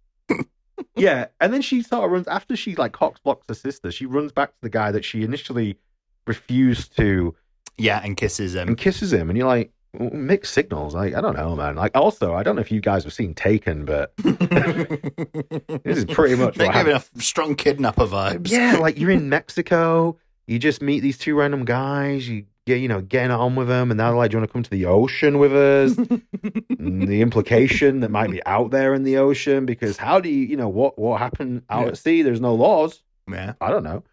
yeah, 0.96 1.26
and 1.40 1.52
then 1.52 1.62
she 1.62 1.82
sort 1.82 2.04
of 2.04 2.10
runs 2.10 2.28
after 2.28 2.56
she 2.56 2.74
like 2.76 2.92
cox 2.92 3.20
blocks 3.20 3.46
her 3.48 3.54
sister. 3.54 3.90
She 3.90 4.06
runs 4.06 4.32
back 4.32 4.50
to 4.50 4.56
the 4.60 4.68
guy 4.70 4.90
that 4.92 5.04
she 5.04 5.22
initially 5.22 5.78
refused 6.26 6.96
to 6.98 7.34
Yeah, 7.78 8.00
and 8.02 8.16
kisses 8.16 8.54
him. 8.54 8.68
and 8.68 8.76
kisses 8.76 9.12
him. 9.12 9.30
And 9.30 9.38
you're 9.38 9.46
like, 9.46 9.70
mixed 10.12 10.52
signals. 10.52 10.94
Like 10.94 11.14
I 11.14 11.20
don't 11.20 11.36
know, 11.36 11.56
man. 11.56 11.76
Like 11.76 11.92
also, 11.96 12.34
I 12.34 12.42
don't 12.42 12.56
know 12.56 12.60
if 12.60 12.70
you 12.70 12.80
guys 12.80 13.04
have 13.04 13.12
seen 13.12 13.34
Taken, 13.34 13.84
but 13.84 14.14
this 14.18 15.98
is 15.98 16.04
pretty 16.04 16.34
much 16.36 16.56
They're 16.56 16.66
giving 16.68 16.72
happened. 16.72 16.94
off 16.94 17.10
strong 17.18 17.54
kidnapper 17.54 18.06
vibes. 18.06 18.50
Yeah, 18.50 18.76
like 18.80 18.98
you're 18.98 19.10
in 19.10 19.28
Mexico, 19.28 20.16
you 20.46 20.58
just 20.58 20.82
meet 20.82 21.00
these 21.00 21.18
two 21.18 21.34
random 21.36 21.64
guys, 21.64 22.28
you 22.28 22.44
get 22.66 22.80
you 22.80 22.88
know 22.88 23.00
getting 23.00 23.30
on 23.30 23.56
with 23.56 23.68
them, 23.68 23.90
and 23.90 23.98
now 23.98 24.08
they're 24.10 24.18
like, 24.18 24.30
"Do 24.30 24.36
you 24.36 24.40
want 24.40 24.50
to 24.50 24.52
come 24.52 24.62
to 24.62 24.70
the 24.70 24.86
ocean 24.86 25.38
with 25.38 25.54
us?" 25.54 25.94
The 25.96 27.20
implication 27.22 28.00
that 28.00 28.10
might 28.10 28.30
be 28.30 28.44
out 28.44 28.70
there 28.70 28.94
in 28.94 29.02
the 29.04 29.16
ocean, 29.18 29.64
because 29.66 29.96
how 29.96 30.20
do 30.20 30.28
you 30.28 30.44
you 30.46 30.56
know 30.56 30.68
what 30.68 30.98
what 30.98 31.18
happened 31.20 31.62
out 31.70 31.82
Yeah. 31.84 31.88
at 31.88 31.98
sea? 31.98 32.22
There's 32.22 32.40
no 32.40 32.54
laws. 32.54 33.02
Yeah. 33.30 33.54
I 33.60 33.70
don't 33.70 33.84
know. 33.84 34.04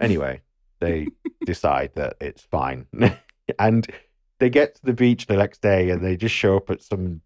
Anyway, 0.00 0.40
they 0.80 1.08
decide 1.44 1.92
that 1.94 2.16
it's 2.20 2.42
fine. 2.42 2.86
and 3.58 3.86
they 4.40 4.50
get 4.50 4.74
to 4.76 4.80
the 4.84 4.92
beach 4.92 5.26
the 5.26 5.36
next 5.36 5.60
day 5.62 5.90
and 5.90 6.04
they 6.04 6.16
just 6.16 6.34
show 6.34 6.56
up 6.56 6.70
at 6.70 6.82
some 6.82 7.20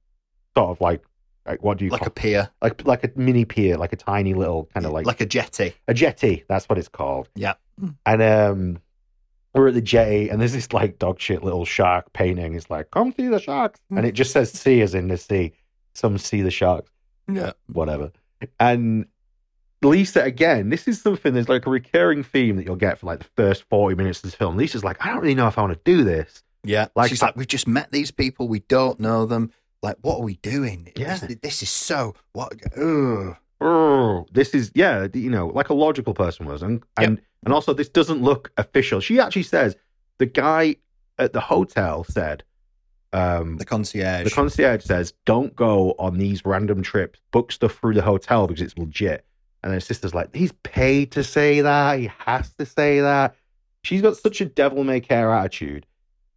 sort 0.57 0.71
of 0.71 0.81
like 0.81 1.03
like 1.47 1.63
what 1.63 1.79
do 1.79 1.85
you 1.87 1.91
Like 1.91 2.01
call 2.01 2.09
a 2.09 2.11
pier, 2.11 2.51
like 2.61 2.87
like 2.87 3.05
a 3.05 3.11
mini 3.17 3.45
pier, 3.47 3.77
like 3.79 3.93
a 3.93 3.97
tiny 3.97 4.35
little 4.35 4.69
kind 4.75 4.85
of 4.85 4.93
like 4.93 5.07
like 5.07 5.21
a 5.23 5.27
jetty. 5.27 5.75
a 5.87 5.95
jetty, 5.95 6.45
that's 6.49 6.69
what 6.69 6.79
it's 6.79 6.89
called. 6.89 7.29
Yeah. 7.35 7.55
And 8.05 8.23
um 8.23 8.79
we're 9.55 9.69
at 9.69 9.75
the 9.75 9.81
jetty 9.81 10.29
and 10.29 10.41
there's 10.41 10.53
this 10.53 10.73
like 10.75 10.99
dog 10.99 11.19
shit 11.19 11.43
little 11.43 11.65
shark 11.65 12.13
painting. 12.13 12.55
It's 12.55 12.69
like, 12.69 12.91
come 12.91 13.13
see 13.17 13.29
the 13.29 13.41
sharks. 13.41 13.81
And 13.91 14.05
it 14.05 14.13
just 14.13 14.31
says 14.33 14.53
sea 14.53 14.83
as 14.83 14.95
in 14.95 15.09
the 15.09 15.17
sea. 15.17 15.53
Some 15.95 16.19
see 16.19 16.43
the 16.43 16.51
sharks 16.51 16.91
Yeah. 17.33 17.53
whatever. 17.67 18.13
And 18.61 19.07
Lisa, 19.83 20.23
again, 20.23 20.71
this 20.71 20.89
is 20.89 21.01
something 21.01 21.35
there's 21.35 21.49
like 21.49 21.67
a 21.67 21.71
recurring 21.71 22.23
theme 22.25 22.57
that 22.57 22.65
you'll 22.67 22.77
get 22.77 22.99
for 22.99 23.07
like 23.07 23.21
the 23.21 23.29
first 23.37 23.65
40 23.71 23.95
minutes 23.97 24.19
of 24.19 24.23
this 24.25 24.35
film. 24.35 24.57
Lisa's 24.57 24.83
like, 24.85 25.05
I 25.05 25.09
don't 25.11 25.21
really 25.23 25.35
know 25.35 25.47
if 25.47 25.57
I 25.59 25.63
want 25.63 25.73
to 25.75 25.81
do 25.85 26.03
this. 26.05 26.43
Yeah. 26.65 26.89
Like- 26.97 27.09
She's 27.11 27.23
like, 27.23 27.37
we've 27.37 27.47
just 27.47 27.69
met 27.69 27.93
these 27.93 28.11
people. 28.11 28.49
We 28.49 28.61
don't 28.61 28.99
know 28.99 29.25
them. 29.27 29.53
Like, 29.83 29.97
what 30.01 30.19
are 30.19 30.25
we 30.25 30.35
doing? 30.37 30.91
Yeah. 30.97 31.17
This, 31.19 31.37
this 31.41 31.63
is 31.63 31.71
so, 31.71 32.15
what? 32.33 32.53
Ugh. 32.77 33.37
Oh, 33.61 34.27
this 34.33 34.55
is 34.55 34.71
yeah, 34.77 35.09
you 35.15 35.31
know, 35.31 35.49
like 35.49 35.69
a 35.69 35.75
logical 35.75 36.15
person 36.15 36.47
was, 36.47 36.63
and 36.63 36.81
and 36.97 37.21
and 37.45 37.53
also 37.53 37.75
this 37.75 37.89
doesn't 37.89 38.23
look 38.23 38.53
official. 38.57 39.01
She 39.01 39.19
actually 39.19 39.43
says 39.43 39.75
the 40.19 40.27
guy 40.27 40.77
at 41.19 41.33
the 41.33 41.41
hotel 41.41 42.05
said, 42.05 42.45
um, 43.13 43.57
The 43.57 43.65
concierge. 43.65 44.23
the 44.25 44.31
concierge 44.31 44.85
says, 44.85 45.13
don't 45.25 45.57
go 45.57 45.97
on 45.99 46.19
these 46.19 46.45
random 46.45 46.83
trips. 46.83 47.19
Book 47.33 47.51
stuff 47.51 47.73
through 47.79 47.95
the 47.95 48.03
hotel 48.03 48.47
because 48.47 48.63
it's 48.63 48.79
legit. 48.79 49.25
And 49.63 49.73
her 49.73 49.81
sister's 49.81 50.15
like, 50.15 50.35
he's 50.35 50.53
paid 50.63 51.13
to 51.13 51.25
say 51.25 51.61
that. 51.63 51.99
He 51.99 52.11
has 52.19 52.53
to 52.55 52.67
say 52.67 53.01
that. 53.01 53.35
She's 53.83 54.03
got 54.03 54.17
such 54.17 54.41
a 54.41 54.45
devil 54.45 54.85
may 54.85 55.01
care 55.01 55.33
attitude, 55.33 55.87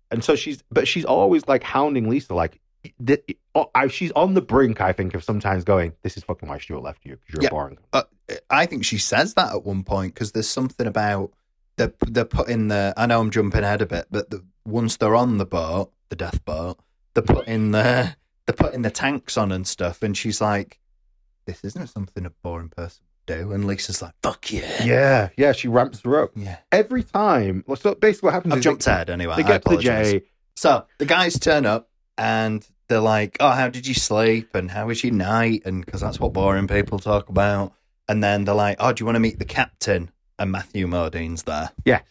and 0.10 0.24
so 0.24 0.36
she's, 0.36 0.64
but 0.72 0.88
she's 0.88 1.06
always 1.06 1.48
like 1.48 1.64
hounding 1.64 2.10
Lisa, 2.10 2.34
like. 2.34 2.60
th- 3.06 3.24
oh, 3.56 3.70
I- 3.76 3.88
She's 3.88 4.12
on 4.14 4.34
the 4.34 4.42
brink, 4.42 4.80
I 4.82 4.92
think, 4.94 5.14
of 5.14 5.24
sometimes 5.24 5.64
going, 5.64 5.94
"This 6.04 6.18
is 6.18 6.24
fucking 6.24 6.48
why 6.50 6.58
Stuart 6.60 6.82
left 6.84 7.06
you 7.06 7.18
because 7.18 7.34
you're 7.34 7.44
Yeah. 7.44 7.50
boring." 7.50 7.78
Uh, 7.94 8.04
I 8.50 8.66
think 8.66 8.86
she 8.86 8.98
says 8.98 9.34
that 9.36 9.54
at 9.54 9.64
one 9.66 9.84
point 9.84 10.14
because 10.14 10.32
there's 10.32 10.50
something 10.50 10.88
about 10.88 11.32
they're, 11.78 11.94
they're 12.08 12.26
putting 12.26 12.68
the. 12.70 12.94
I 12.98 13.06
know 13.06 13.20
I'm 13.20 13.30
jumping 13.32 13.64
ahead 13.64 13.82
a 13.82 13.86
bit, 13.86 14.06
but 14.12 14.30
the, 14.30 14.44
once 14.66 14.98
they're 14.98 15.16
on 15.16 15.38
the 15.38 15.46
boat, 15.46 15.92
the 16.10 16.16
death 16.16 16.44
boat, 16.46 16.80
they're 17.14 17.24
putting 17.24 17.72
the 17.72 18.16
they're 18.46 18.56
putting 18.56 18.82
the 18.84 18.92
tanks 18.92 19.38
on 19.38 19.52
and 19.52 19.68
stuff, 19.68 20.02
and 20.04 20.16
she's 20.18 20.42
like, 20.42 20.80
"This 21.46 21.64
isn't 21.64 21.88
something 21.88 22.26
a 22.26 22.30
boring 22.30 22.70
person 22.70 23.04
do." 23.36 23.52
And 23.52 23.66
Lisa's 23.66 24.02
like, 24.02 24.14
"Fuck 24.24 24.52
yeah, 24.52 24.84
Yeah, 24.84 25.30
yeah, 25.38 25.52
she 25.52 25.68
ramps 25.68 26.02
her 26.02 26.24
up 26.24 26.32
yeah." 26.36 26.58
every 26.72 27.04
time. 27.04 27.64
well, 27.68 27.76
So 27.78 27.96
basically, 27.96 28.28
what 28.28 28.34
happens 28.34 28.54
I've 28.54 28.60
is 28.60 28.64
jumped 28.64 28.86
they, 28.86 28.92
ahead 28.92 29.10
anyway. 29.10 29.36
they 29.38 29.44
I 29.44 29.48
get 29.48 29.66
to 29.66 29.76
the. 29.76 29.82
J. 29.82 30.22
So 30.56 30.86
the 30.98 31.06
guys 31.06 31.40
turn 31.40 31.66
up 31.66 31.90
and 32.18 32.68
they're 32.88 33.00
like, 33.00 33.38
"Oh, 33.40 33.52
how 33.52 33.70
did 33.70 33.88
you 33.88 33.94
sleep? 33.94 34.54
And 34.56 34.70
how 34.72 34.88
was 34.88 35.04
your 35.04 35.14
night?" 35.14 35.62
And 35.66 35.86
because 35.86 36.02
that's 36.02 36.20
what 36.20 36.34
boring 36.34 36.68
people 36.68 37.00
talk 37.00 37.30
about. 37.30 37.74
And 38.08 38.24
then 38.24 38.44
they're 38.46 38.56
like, 38.56 38.78
"Oh, 38.80 38.92
do 38.92 39.02
you 39.02 39.06
want 39.06 39.16
to 39.16 39.20
meet 39.22 39.40
the 39.40 39.46
captain?" 39.46 40.12
And 40.38 40.52
Matthew 40.52 40.88
Modine's 40.88 41.44
there. 41.44 41.72
Yes. 41.86 42.04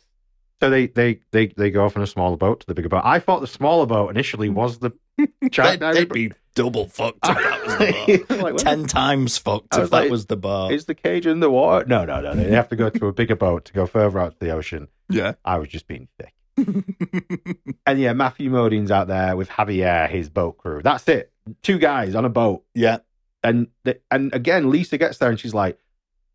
So 0.62 0.68
they, 0.70 0.86
they 0.88 1.20
they 1.32 1.46
they 1.48 1.70
go 1.70 1.84
off 1.84 1.96
in 1.96 2.02
a 2.02 2.06
smaller 2.06 2.36
boat 2.36 2.60
to 2.60 2.66
the 2.66 2.74
bigger 2.74 2.88
boat. 2.88 3.02
I 3.04 3.18
thought 3.18 3.40
the 3.40 3.46
smaller 3.46 3.86
boat 3.86 4.10
initially 4.10 4.48
was 4.50 4.78
the 4.78 4.92
giant 5.50 5.80
They'd, 5.80 5.94
they'd 5.94 6.08
be 6.12 6.32
double 6.54 6.88
fucked 6.88 7.18
if 7.24 7.36
that 7.36 7.64
was 7.66 7.76
the 7.78 8.24
boat. 8.28 8.42
Like, 8.42 8.56
Ten 8.56 8.86
times 8.86 9.38
fucked 9.38 9.74
if 9.74 9.80
was 9.80 9.90
that 9.90 10.10
was 10.10 10.26
the 10.26 10.36
bar. 10.36 10.72
Is 10.72 10.84
the 10.86 10.94
cage 10.94 11.26
in 11.26 11.40
the 11.40 11.50
water? 11.50 11.86
No, 11.86 12.04
no, 12.04 12.20
no. 12.20 12.34
They 12.34 12.50
have 12.50 12.68
to 12.70 12.76
go 12.76 12.90
to 12.90 13.06
a 13.06 13.12
bigger 13.12 13.36
boat 13.36 13.64
to 13.66 13.72
go 13.72 13.86
further 13.86 14.18
out 14.18 14.32
to 14.32 14.38
the 14.44 14.50
ocean. 14.50 14.88
Yeah. 15.08 15.34
I 15.44 15.58
was 15.58 15.68
just 15.68 15.86
being 15.86 16.08
thick. 16.18 16.34
and 17.86 17.98
yeah, 18.00 18.12
Matthew 18.12 18.50
Modine's 18.50 18.90
out 18.90 19.08
there 19.08 19.36
with 19.36 19.48
Javier, 19.48 20.08
his 20.08 20.28
boat 20.28 20.58
crew. 20.58 20.82
That's 20.82 21.06
it. 21.08 21.32
Two 21.62 21.78
guys 21.78 22.14
on 22.14 22.24
a 22.24 22.28
boat. 22.28 22.64
Yeah. 22.74 22.98
And 23.42 23.68
the, 23.84 23.98
and 24.10 24.34
again, 24.34 24.70
Lisa 24.70 24.98
gets 24.98 25.18
there 25.18 25.30
and 25.30 25.40
she's 25.40 25.54
like, 25.54 25.78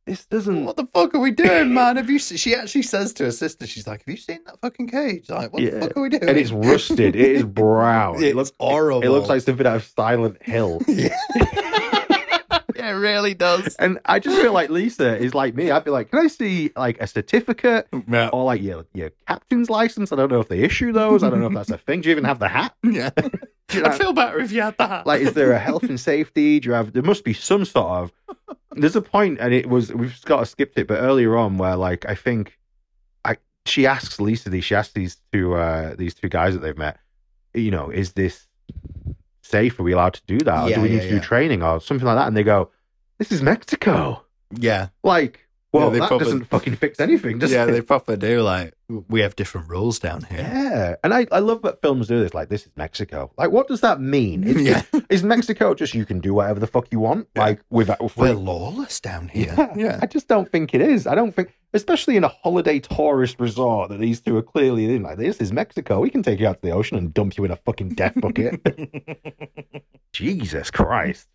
"This 0.05 0.25
doesn't." 0.25 0.65
What 0.65 0.77
the 0.77 0.85
fuck 0.87 1.13
are 1.15 1.19
we 1.19 1.31
doing, 1.31 1.73
man? 1.79 1.97
Have 1.97 2.09
you? 2.09 2.19
se- 2.19 2.37
She 2.37 2.53
actually 2.55 2.83
says 2.83 3.13
to 3.13 3.25
her 3.25 3.31
sister, 3.31 3.65
she's 3.67 3.87
like, 3.87 4.01
"Have 4.05 4.11
you 4.13 4.17
seen 4.17 4.39
that 4.45 4.59
fucking 4.61 4.87
cage? 4.89 5.29
Like, 5.29 5.51
what 5.53 5.63
the 5.63 5.79
fuck 5.79 5.97
are 5.97 6.01
we 6.01 6.09
doing?" 6.09 6.27
And 6.29 6.37
it's 6.37 6.51
rusted. 6.51 7.15
It 7.15 7.31
is 7.31 7.43
brown. 7.61 8.23
It 8.23 8.35
looks 8.35 8.51
horrible. 8.59 9.03
It 9.03 9.09
looks 9.09 9.29
like 9.29 9.41
something 9.41 9.65
out 9.65 9.77
of 9.77 9.83
Silent 9.83 10.41
Hill. 10.43 10.81
yeah, 10.87 11.15
it 12.87 12.91
really 12.93 13.33
does. 13.33 13.75
And 13.75 13.99
I 14.05 14.19
just 14.19 14.39
feel 14.41 14.53
like 14.53 14.69
Lisa 14.69 15.17
is 15.17 15.33
like 15.33 15.55
me. 15.55 15.71
I'd 15.71 15.83
be 15.83 15.91
like, 15.91 16.09
can 16.11 16.19
I 16.19 16.27
see 16.27 16.71
like 16.75 16.99
a 17.01 17.07
certificate 17.07 17.87
Yeah. 18.07 18.29
or 18.31 18.43
like 18.45 18.61
your 18.61 18.85
your 18.93 19.11
captain's 19.27 19.69
license? 19.69 20.11
I 20.11 20.15
don't 20.15 20.31
know 20.31 20.39
if 20.39 20.47
they 20.47 20.59
issue 20.59 20.91
those. 20.91 21.23
I 21.23 21.29
don't 21.29 21.39
know 21.39 21.47
if 21.47 21.53
that's 21.53 21.71
a 21.71 21.77
thing. 21.77 22.01
Do 22.01 22.09
you 22.09 22.13
even 22.13 22.23
have 22.25 22.39
the 22.39 22.47
hat? 22.47 22.75
Yeah. 22.83 23.09
You 23.73 23.81
know- 23.81 23.87
I'd 23.89 23.97
feel 23.97 24.13
better 24.13 24.37
if 24.39 24.51
you 24.51 24.61
had 24.61 24.77
that. 24.77 25.07
like, 25.07 25.21
is 25.21 25.33
there 25.33 25.51
a 25.51 25.57
health 25.57 25.81
and 25.83 25.99
safety? 25.99 26.59
Do 26.59 26.69
you 26.69 26.73
have? 26.75 26.93
There 26.93 27.01
must 27.01 27.23
be 27.23 27.33
some 27.33 27.65
sort 27.65 27.87
of. 27.87 28.11
There's 28.73 28.95
a 28.95 29.01
point, 29.01 29.39
and 29.39 29.55
it 29.55 29.67
was 29.67 29.91
we've 29.91 30.21
got 30.25 30.41
to 30.41 30.45
skip 30.45 30.73
it, 30.77 30.85
but 30.87 30.99
earlier 30.99 31.35
on 31.35 31.57
where 31.57 31.75
like 31.75 32.05
I 32.07 32.13
think, 32.13 32.59
I 33.25 33.37
she 33.65 33.87
asks 33.87 34.19
Lisa 34.21 34.51
these. 34.51 34.65
She 34.65 34.75
asks 34.75 34.93
these 34.93 35.17
two 35.33 35.55
uh 35.55 35.95
these 35.95 36.13
two 36.13 36.29
guys 36.29 36.53
that 36.53 36.59
they've 36.59 36.77
met. 36.77 36.99
You 37.55 37.71
know, 37.71 37.89
is 37.89 38.13
this 38.13 38.45
safe? 39.41 39.79
Are 39.79 39.83
we 39.83 39.93
allowed 39.93 40.13
to 40.13 40.21
do 40.27 40.37
that? 40.39 40.63
Or 40.65 40.69
Yeah, 40.69 40.75
do 40.75 40.81
we 40.83 40.89
need 40.89 40.95
yeah, 40.97 41.01
to 41.03 41.09
do 41.09 41.15
yeah. 41.15 41.21
training 41.21 41.63
or 41.63 41.81
something 41.81 42.05
like 42.05 42.17
that? 42.17 42.27
And 42.27 42.37
they 42.37 42.43
go, 42.43 42.69
"This 43.17 43.31
is 43.31 43.41
Mexico." 43.41 44.23
yeah. 44.57 44.89
Like, 45.03 45.41
well, 45.71 45.89
they 45.91 45.99
that 45.99 46.07
probably- 46.07 46.25
doesn't 46.25 46.45
fucking 46.45 46.75
fix 46.77 46.99
anything, 47.01 47.37
does 47.39 47.51
yeah, 47.51 47.65
it? 47.65 47.71
they 47.71 47.81
proper 47.81 48.15
do. 48.15 48.41
Like, 48.41 48.73
we 49.09 49.19
have 49.21 49.35
different 49.35 49.67
rules 49.67 49.99
down 49.99 50.21
here. 50.23 50.39
Yeah, 50.39 50.95
and 51.03 51.13
I, 51.13 51.27
I 51.33 51.39
love 51.39 51.63
that 51.63 51.81
films 51.81 52.07
do 52.07 52.17
this. 52.21 52.33
Like, 52.33 52.47
this 52.47 52.65
is 52.65 52.71
Mexico. 52.77 53.31
Like, 53.37 53.51
what 53.51 53.67
does 53.67 53.81
that 53.81 53.99
mean? 53.99 54.45
Is, 54.45 54.61
Yeah. 54.61 54.83
is 55.09 55.23
Mexico 55.23 55.73
just 55.73 55.93
you 55.93 56.05
can 56.05 56.21
do 56.21 56.33
whatever 56.33 56.61
the 56.61 56.67
fuck 56.67 56.87
you 56.91 56.99
want? 57.01 57.27
Like, 57.35 57.59
without 57.69 58.15
We're 58.15 58.33
lawless 58.35 59.01
down 59.01 59.27
here. 59.27 59.53
yeah, 59.57 59.73
yeah. 59.75 59.99
I 60.01 60.05
just 60.05 60.29
don't 60.29 60.49
think 60.49 60.73
it 60.73 60.79
is. 60.81 61.07
I 61.07 61.15
don't 61.15 61.35
think, 61.35 61.51
especially 61.73 62.15
in 62.15 62.23
a 62.23 62.29
holiday 62.29 62.79
tourist 62.79 63.37
resort 63.41 63.89
that 63.89 63.99
these 63.99 64.21
two 64.21 64.37
are 64.37 64.43
clearly 64.43 64.95
in. 64.95 65.01
Like, 65.03 65.17
this 65.17 65.37
is 65.41 65.51
Mexico. 65.51 65.99
We 65.99 66.09
can 66.09 66.23
take 66.23 66.39
you 66.39 66.47
out 66.47 66.61
to 66.61 66.67
the 66.67 66.71
ocean 66.73 66.97
and 66.97 67.13
dump 67.13 67.37
you 67.37 67.43
in 67.43 67.51
a 67.51 67.57
fucking 67.57 67.89
death 67.95 68.13
bucket. 68.15 68.61
Jesus 70.13 70.71
Christ. 70.71 71.27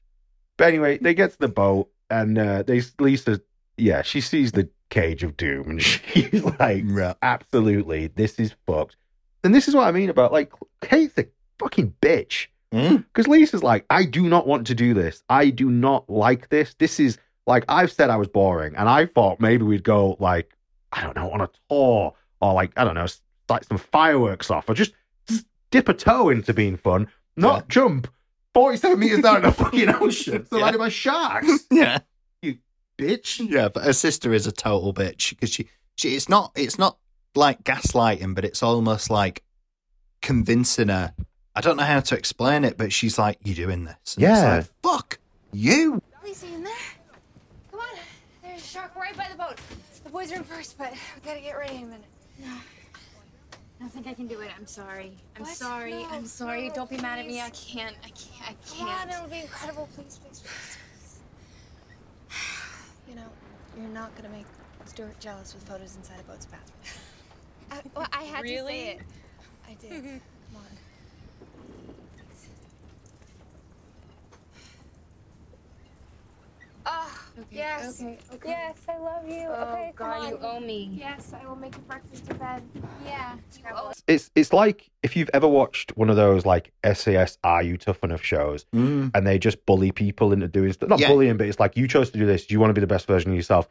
But 0.61 0.69
anyway, 0.69 0.99
they 0.99 1.15
get 1.15 1.31
to 1.33 1.39
the 1.39 1.49
boat 1.49 1.89
and 2.11 2.37
uh, 2.37 2.63
they 2.65 2.83
Lisa, 2.99 3.41
yeah, 3.79 4.03
she 4.03 4.21
sees 4.21 4.53
the 4.53 4.69
cage 4.91 5.23
of 5.23 5.35
doom 5.39 5.71
and 5.71 5.83
she's 5.83 6.45
like, 6.61 6.85
absolutely, 7.23 8.09
this 8.09 8.39
is 8.39 8.55
fucked. 8.67 8.97
And 9.43 9.55
this 9.55 9.69
is 9.69 9.75
what 9.75 9.87
I 9.89 9.91
mean 9.91 10.11
about 10.11 10.35
like 10.35 10.53
Kate's 10.83 11.17
a 11.17 11.25
fucking 11.59 11.95
bitch. 12.03 12.49
Mm. 12.75 13.07
Because 13.07 13.27
Lisa's 13.27 13.63
like, 13.63 13.87
I 13.89 14.05
do 14.05 14.29
not 14.29 14.47
want 14.47 14.67
to 14.67 14.75
do 14.75 14.93
this. 14.93 15.23
I 15.31 15.49
do 15.49 15.71
not 15.71 16.11
like 16.11 16.51
this. 16.51 16.75
This 16.75 17.01
is 17.01 17.17
like 17.47 17.65
I've 17.67 17.91
said 17.91 18.11
I 18.11 18.19
was 18.19 18.29
boring, 18.29 18.77
and 18.77 18.87
I 18.87 19.07
thought 19.07 19.41
maybe 19.41 19.65
we'd 19.65 19.83
go 19.83 20.19
like 20.21 20.55
I 20.93 21.03
don't 21.03 21.17
know 21.17 21.31
on 21.31 21.41
a 21.41 21.49
tour 21.71 22.13
or 22.43 22.53
like 22.53 22.73
I 22.77 22.85
don't 22.85 22.95
know, 22.97 23.07
like 23.49 23.65
some 23.65 23.79
fireworks 23.79 24.51
off, 24.51 24.69
or 24.69 24.75
just 24.75 24.93
dip 25.71 25.89
a 25.89 25.95
toe 25.95 26.29
into 26.29 26.53
being 26.53 26.77
fun, 26.77 27.09
not 27.35 27.61
Yeah. 27.61 27.65
jump 27.69 28.09
forty-seven 28.55 28.99
meters 28.99 29.21
down 29.21 29.37
in 29.37 29.43
the 29.43 29.53
fucking 29.53 29.89
ocean 29.89 30.47
surrounded 30.47 30.73
Yeah. 30.79 30.85
by 30.85 30.89
sharks. 30.89 31.49
Yeah. 31.71 31.99
You 32.43 32.59
bitch. 32.99 33.49
Yeah, 33.51 33.69
but 33.69 33.85
her 33.85 33.93
sister 33.93 34.33
is 34.33 34.47
a 34.47 34.53
total 34.53 34.93
bitch 34.95 35.31
because 35.31 35.51
she, 35.51 35.69
she 35.97 36.15
it's 36.17 36.29
not 36.29 36.53
it's 36.57 36.79
not 36.79 36.99
like 37.35 37.63
gaslighting, 37.65 38.35
but 38.35 38.45
it's 38.45 38.63
almost 38.63 39.11
like 39.11 39.43
convincing 40.23 40.89
her. 40.89 41.15
I 41.55 41.61
don't 41.61 41.77
know 41.77 41.85
how 41.85 42.01
to 42.01 42.17
explain 42.17 42.65
it, 42.65 42.77
but 42.79 42.93
she's 42.93 43.19
like, 43.19 43.39
"You're 43.45 43.55
doing 43.67 43.85
this." 43.85 44.15
And 44.15 44.23
Yeah. 44.23 44.57
It's 44.59 44.69
like, 44.69 44.93
Fuck 44.95 45.19
you. 45.53 45.95
Are 46.15 46.25
we 46.25 46.33
seeing 46.33 46.63
there? 46.63 46.73
Come 47.71 47.81
on. 47.81 47.87
There's 48.43 48.63
a 48.63 48.65
shark 48.67 48.95
right 48.97 49.17
by 49.17 49.27
the 49.31 49.37
boat. 49.37 49.57
The 50.05 50.11
boys 50.11 50.33
are 50.33 50.37
in 50.37 50.45
first, 50.45 50.79
but 50.79 50.93
we 50.93 51.21
gotta 51.27 51.41
get 51.41 51.57
ready 51.59 51.77
in 51.77 51.83
a 51.83 51.87
minute. 51.87 52.05
No. 52.41 52.55
I 53.81 53.85
don't 53.85 53.93
think 53.93 54.07
I 54.09 54.13
can 54.13 54.27
do 54.27 54.41
it. 54.41 54.51
I'm 54.59 54.67
sorry. 54.67 55.13
I'm 55.37 55.43
What? 55.43 55.57
sorry. 55.57 55.93
No, 55.93 56.07
I'm 56.11 56.27
sorry. 56.27 56.69
no, 56.69 56.75
don't 56.75 56.91
be 56.91 56.99
mad 56.99 57.19
at 57.19 57.27
me. 57.27 57.41
I 57.41 57.49
can't. 57.49 57.97
I 58.05 58.11
can't. 58.11 58.51
I 58.51 58.55
Come 58.79 58.89
on, 58.89 58.97
can't. 59.09 59.11
it'll 59.13 59.29
be 59.29 59.39
incredible. 59.41 59.89
Please, 59.95 60.19
please, 60.23 60.41
please. 60.41 60.77
You 63.09 63.17
know, 63.17 63.27
you're 63.77 63.89
not 63.89 64.15
gonna 64.15 64.29
make 64.29 64.45
Stuart 64.85 65.19
jealous 65.19 65.53
with 65.55 65.65
photos 65.67 65.97
inside 65.97 66.21
a 66.21 66.23
boat's 66.31 66.47
bathroom. 66.47 67.03
I, 67.73 67.81
well, 67.97 68.07
I 68.13 68.23
had 68.23 68.43
to 68.43 68.49
say 68.67 68.89
it. 68.91 69.01
I 69.69 69.75
did. 69.75 69.91
Come 70.53 70.57
on. 70.57 70.63
Yes. 77.51 78.01
Okay, 78.03 78.19
okay. 78.35 78.49
Yes, 78.51 78.77
I 78.89 78.99
love 78.99 79.29
you. 79.29 79.47
Oh, 79.49 79.63
okay, 79.73 79.93
come 79.97 80.09
God, 80.11 80.29
you 80.31 80.37
on. 80.39 80.45
owe 80.57 80.61
me. 80.61 80.91
Yes, 80.93 81.33
I 81.33 81.47
will 81.49 81.57
make 81.57 81.75
you 81.75 81.83
breakfast 81.83 82.27
to 82.27 82.35
bed. 82.35 82.63
Yeah, 83.05 83.35
you 83.57 83.65
owe 83.75 83.93
It's 84.07 84.31
it's 84.35 84.53
like 84.53 84.91
if 85.03 85.17
you've 85.17 85.31
ever 85.33 85.49
watched 85.49 85.97
one 85.97 86.11
of 86.11 86.17
those 86.17 86.45
like 86.45 86.73
SAS 86.85 87.39
Are 87.43 87.63
You 87.63 87.77
Tough 87.79 88.03
Enough 88.05 88.23
shows, 88.23 88.67
Mm. 88.75 89.11
and 89.15 89.27
they 89.27 89.39
just 89.39 89.65
bully 89.67 89.91
people 89.91 90.33
into 90.33 90.49
doing 90.49 90.73
stuff. 90.73 90.89
Not 90.89 91.01
Yeah. 91.01 91.09
bullying, 91.09 91.37
but 91.37 91.47
it's 91.49 91.59
like 91.61 91.77
you 91.77 91.89
chose 91.89 92.11
to 92.11 92.19
do 92.19 92.27
this. 92.27 92.47
Do 92.47 92.55
you 92.55 92.61
want 92.61 92.71
to 92.71 92.75
be 92.75 92.81
the 92.81 92.87
best 92.87 93.07
version 93.07 93.31
of 93.31 93.37
yourself? 93.37 93.69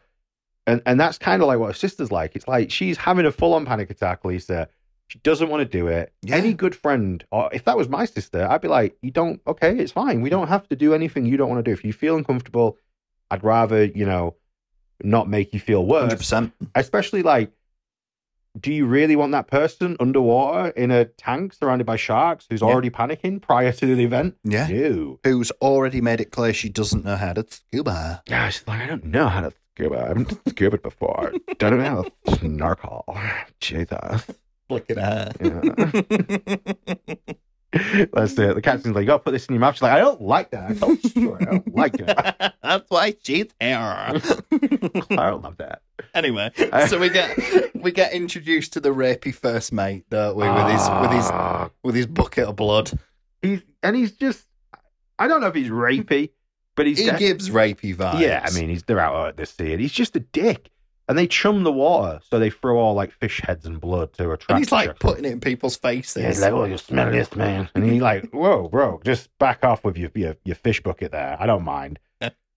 And 0.65 0.81
and 0.85 0.99
that's 0.99 1.17
kind 1.17 1.41
of 1.41 1.47
like 1.47 1.59
what 1.59 1.67
her 1.67 1.73
sister's 1.73 2.11
like. 2.11 2.35
It's 2.35 2.47
like 2.47 2.71
she's 2.71 2.97
having 2.97 3.25
a 3.25 3.31
full 3.31 3.53
on 3.53 3.65
panic 3.65 3.89
attack. 3.91 4.25
Lisa, 4.25 4.67
she 5.07 5.19
doesn't 5.19 5.49
want 5.49 5.61
to 5.61 5.65
do 5.77 5.87
it. 5.87 6.11
Any 6.27 6.53
good 6.53 6.75
friend, 6.75 7.23
or 7.31 7.49
if 7.53 7.65
that 7.65 7.77
was 7.77 7.87
my 7.87 8.05
sister, 8.05 8.47
I'd 8.49 8.61
be 8.61 8.67
like, 8.67 8.97
you 9.01 9.11
don't. 9.11 9.41
Okay, 9.47 9.77
it's 9.77 9.91
fine. 9.91 10.21
We 10.21 10.29
don't 10.29 10.47
have 10.47 10.67
to 10.69 10.75
do 10.75 10.93
anything 10.93 11.25
you 11.25 11.37
don't 11.37 11.49
want 11.49 11.63
to 11.63 11.69
do. 11.69 11.73
If 11.73 11.83
you 11.85 11.93
feel 11.93 12.17
uncomfortable, 12.17 12.77
I'd 13.31 13.43
rather 13.43 13.85
you 13.85 14.05
know 14.05 14.35
not 15.03 15.29
make 15.29 15.53
you 15.53 15.59
feel 15.59 15.85
worse. 15.85 16.13
100%. 16.13 16.51
Especially 16.75 17.23
like. 17.23 17.51
Do 18.59 18.73
you 18.73 18.87
really 18.87 19.15
want 19.15 19.31
that 19.33 19.47
person 19.47 19.95
underwater 19.99 20.69
in 20.69 20.89
a 20.89 21.05
tank 21.05 21.53
surrounded 21.53 21.85
by 21.85 21.95
sharks 21.97 22.47
who's 22.49 22.61
Yeah. 22.61 22.67
already 22.67 22.89
panicking 22.89 23.39
prior 23.41 23.71
to 23.71 23.95
the 23.95 24.03
event? 24.03 24.35
Yeah. 24.43 24.67
No. 24.67 25.19
Who's 25.23 25.51
already 25.61 26.01
made 26.01 26.19
it 26.19 26.31
clear 26.31 26.51
she 26.51 26.67
doesn't 26.67 27.05
know 27.05 27.15
how 27.15 27.33
to 27.33 27.45
scuba. 27.47 28.23
Yeah, 28.27 28.49
she's 28.49 28.67
like, 28.67 28.81
I 28.81 28.87
don't 28.87 29.05
know 29.05 29.27
how 29.29 29.41
to 29.41 29.53
scuba. 29.75 30.03
I 30.03 30.07
haven't 30.09 30.41
scuba 30.49 30.79
before. 30.79 31.31
don't 31.59 31.77
know 31.77 31.83
how 32.25 32.33
to 32.33 32.39
snorkel. 32.39 33.05
Jesus. 33.61 34.25
Look 34.69 34.89
at 34.89 34.97
her. 34.97 35.31
Yeah. 35.39 37.33
That's 38.13 38.37
it. 38.37 38.55
The 38.55 38.61
captain's 38.61 38.95
like, 38.95 39.03
you 39.03 39.07
gotta 39.07 39.23
put 39.23 39.31
this 39.31 39.45
in 39.45 39.53
your 39.53 39.59
mouth. 39.59 39.75
She's 39.75 39.83
like, 39.83 39.91
I 39.91 39.99
don't 39.99 40.21
like 40.21 40.49
that. 40.51 40.71
I 40.71 40.73
so. 40.73 41.37
I 41.39 41.43
don't 41.43 41.75
like 41.75 41.93
it. 41.99 42.53
That's 42.63 42.89
why 42.89 43.15
she's 43.21 43.47
here. 43.59 43.77
I 43.77 44.19
don't 45.09 45.43
love 45.43 45.57
that. 45.57 45.83
Anyway, 46.15 46.51
so 46.87 46.97
we 46.97 47.09
get 47.09 47.37
we 47.75 47.91
get 47.91 48.13
introduced 48.13 48.73
to 48.73 48.79
the 48.79 48.89
rapey 48.89 49.33
first 49.33 49.71
mate, 49.71 50.05
don't 50.09 50.35
we? 50.35 50.49
With 50.49 50.71
his 50.71 50.89
with 51.01 51.11
his 51.11 51.29
ah. 51.31 51.69
with 51.83 51.93
his 51.93 52.07
bucket 52.07 52.45
of 52.47 52.55
blood. 52.55 52.91
He's 53.43 53.61
and 53.83 53.95
he's 53.95 54.13
just 54.13 54.45
I 55.19 55.27
don't 55.27 55.39
know 55.39 55.47
if 55.47 55.55
he's 55.55 55.69
rapey, 55.69 56.31
but 56.75 56.87
he's 56.87 56.97
He 56.97 57.05
def- 57.05 57.19
gives 57.19 57.49
rapey 57.49 57.95
vibes. 57.95 58.19
Yeah, 58.19 58.43
I 58.43 58.51
mean 58.51 58.69
he's 58.69 58.81
they're 58.83 58.99
out 58.99 59.27
at 59.27 59.37
the 59.37 59.45
sea 59.45 59.73
and 59.73 59.81
he's 59.81 59.91
just 59.91 60.15
a 60.15 60.21
dick. 60.21 60.71
And 61.09 61.17
they 61.17 61.27
chum 61.27 61.63
the 61.63 61.71
water, 61.71 62.21
so 62.29 62.37
they 62.39 62.51
throw 62.51 62.77
all 62.77 62.93
like 62.93 63.11
fish 63.11 63.41
heads 63.41 63.65
and 63.65 63.81
blood 63.81 64.13
to 64.13 64.31
attract. 64.31 64.51
and 64.51 64.59
he's 64.59 64.71
like 64.71 64.99
putting 64.99 65.25
it 65.25 65.31
in 65.31 65.41
people's 65.41 65.75
faces. 65.75 66.21
Yeah, 66.21 66.27
he's 66.27 66.41
like, 66.41 66.53
oh, 66.53 66.65
you 66.65 66.77
smell 66.77 67.11
this, 67.11 67.35
man. 67.35 67.67
And 67.73 67.83
he's 67.83 68.01
like, 68.01 68.29
whoa, 68.31 68.69
bro, 68.69 69.01
just 69.03 69.35
back 69.39 69.65
off 69.65 69.83
with 69.83 69.97
your 69.97 70.11
your, 70.13 70.35
your 70.45 70.55
fish 70.55 70.81
bucket 70.81 71.11
there. 71.11 71.35
I 71.39 71.47
don't 71.47 71.63
mind. 71.63 71.99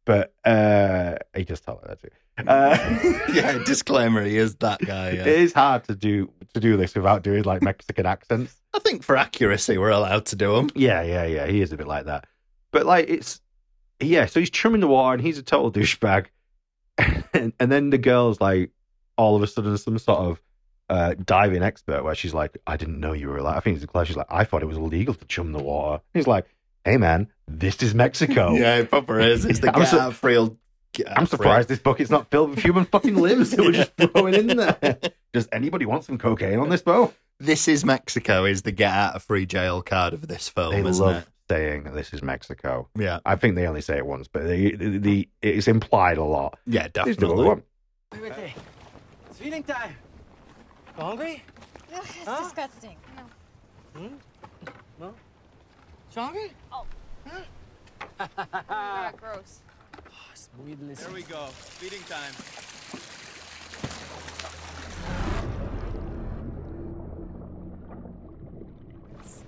But 0.05 0.35
uh, 0.45 1.15
he 1.35 1.45
just 1.45 1.65
told 1.65 1.81
her 1.83 1.89
that 1.89 2.03
too. 2.03 2.09
Uh, 2.47 3.29
yeah, 3.33 3.59
disclaimer, 3.65 4.25
he 4.25 4.37
is 4.37 4.57
that 4.57 4.81
guy. 4.81 5.11
yeah. 5.11 5.21
It 5.21 5.27
is 5.29 5.53
hard 5.53 5.85
to 5.85 5.95
do 5.95 6.31
to 6.55 6.61
do 6.61 6.77
this 6.77 6.95
without 6.95 7.23
doing 7.23 7.45
like 7.45 7.63
Mexican 7.63 8.05
accents. 8.05 8.61
I 8.75 8.81
think 8.81 9.03
for 9.03 9.17
accuracy, 9.17 9.79
we're 9.79 9.91
allowed 9.91 10.27
to 10.27 10.37
do 10.37 10.57
them. 10.57 10.71
Yeah, 10.75 11.03
yeah, 11.03 11.25
yeah. 11.25 11.47
He 11.47 11.63
is 11.63 11.73
a 11.73 11.77
bit 11.77 11.87
like 11.87 12.07
that. 12.07 12.27
But 12.71 12.85
like 12.85 13.09
it's 13.09 13.41
yeah, 14.01 14.27
so 14.27 14.41
he's 14.41 14.51
chumming 14.51 14.81
the 14.81 14.89
water 14.89 15.15
and 15.15 15.23
he's 15.23 15.39
a 15.39 15.43
total 15.43 15.71
douchebag. 15.71 16.27
And, 16.99 17.53
and 17.61 17.73
then 17.73 17.91
the 17.91 17.99
girl's 17.99 18.41
like 18.41 18.71
all 19.17 19.37
of 19.37 19.43
a 19.43 19.47
sudden 19.47 19.77
some 19.79 19.99
sort 19.99 20.19
of 20.21 20.43
uh, 20.89 21.15
diving 21.25 21.63
expert 21.63 22.05
where 22.05 22.15
she's 22.15 22.35
like, 22.35 22.59
I 22.67 22.77
didn't 22.77 23.01
know 23.01 23.13
you 23.13 23.29
were 23.29 23.41
like 23.41 23.57
I 23.57 23.61
think 23.61 23.77
it's 23.77 23.87
Claire, 23.87 24.05
she's 24.05 24.17
like, 24.17 24.27
I 24.31 24.45
thought 24.45 24.63
it 24.63 24.67
was 24.67 24.77
illegal 24.77 25.15
to 25.15 25.25
chum 25.27 25.53
the 25.53 25.63
water. 25.63 26.03
He's 26.15 26.27
like, 26.27 26.47
Hey 26.85 26.97
man, 26.97 27.29
this 27.47 27.83
is 27.83 27.95
Mexico. 27.95 28.53
Yeah, 28.57 28.77
it 28.77 28.91
proper 28.91 29.21
is. 29.21 29.45
It's 29.45 29.61
the 29.61 29.69
I'm 29.75 29.81
get 29.81 29.89
su- 29.89 29.99
out 29.99 30.15
free 30.15 30.37
old. 30.37 30.57
Get 30.93 31.17
I'm 31.19 31.27
surprised 31.27 31.69
this 31.69 31.79
bucket's 31.79 32.11
not 32.11 32.31
filled 32.31 32.51
with 32.51 32.59
human 32.59 32.85
fucking 32.85 33.15
limbs 33.17 33.51
that 33.51 33.61
we're 33.61 33.73
just 33.73 33.93
throwing 33.97 34.35
in 34.35 34.47
there. 34.59 34.99
Does 35.33 35.49
anybody 35.51 35.87
want 35.87 36.05
some 36.05 36.19
cocaine 36.19 36.59
on 36.59 36.69
this 36.69 36.83
boat? 36.83 37.15
This 37.41 37.67
is 37.67 37.83
Mexico. 37.85 38.45
Is 38.45 38.61
the 38.63 38.73
get 38.73 38.93
out 38.93 39.17
of 39.17 39.23
free 39.23 39.47
jail 39.47 39.81
card 39.81 40.13
of 40.13 40.29
this 40.29 40.51
film? 40.51 40.73
They 40.75 40.89
isn't 40.89 41.05
love 41.05 41.23
it? 41.23 41.29
Saying 41.51 41.85
this 41.95 42.13
is 42.13 42.23
Mexico. 42.23 42.89
Yeah, 42.99 43.21
I 43.25 43.37
think 43.37 43.55
they 43.57 43.67
only 43.67 43.81
say 43.81 43.97
it 43.99 44.07
once, 44.07 44.29
but 44.29 44.45
the, 44.47 44.75
the, 44.77 44.99
the 44.99 45.29
it's 45.43 45.69
implied 45.69 46.19
a 46.19 46.25
lot. 46.25 46.59
Yeah, 46.67 46.89
Just 46.89 47.19
do 47.21 47.29
what 47.29 47.37
we 47.37 47.45
definitely. 47.45 47.47
want. 47.47 47.65
Wait, 48.23 48.37
wait. 48.37 48.53
It's 49.31 49.39
feeding 49.39 49.63
time. 49.63 49.97
Hungry? 50.97 51.43
Ugh, 51.95 52.01
it's 52.05 52.29
Huh? 52.29 52.43
disgusting. 52.43 52.97
No. 53.17 54.01
Hmm? 54.01 54.15
No? 55.01 55.15
You 56.15 56.23
hungry? 56.23 56.53
Oh. 56.71 56.85
Ah. 58.69 59.13
gross. 59.19 59.61
There 60.67 61.11
we 61.13 61.23
go. 61.23 61.47
Feeding 61.47 62.03
time. 62.03 62.33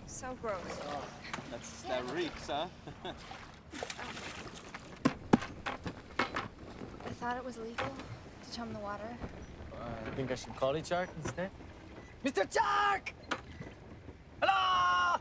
So 0.07 0.37
gross. 0.41 0.55
That's 1.51 1.83
that 1.83 2.11
reeks, 2.13 2.47
huh? 2.49 2.67
I 3.05 3.13
thought 7.21 7.37
it 7.37 7.45
was 7.45 7.57
legal 7.59 7.87
to 7.87 8.57
chum 8.57 8.73
the 8.73 8.79
water. 8.81 9.09
I 9.81 10.11
think 10.17 10.31
I 10.31 10.35
should 10.35 10.55
call 10.57 10.77
you 10.77 10.85
Shark 10.85 11.09
instead. 11.23 11.51
Mr. 12.25 12.53
Shark! 12.53 13.13
Hello! 14.43 15.21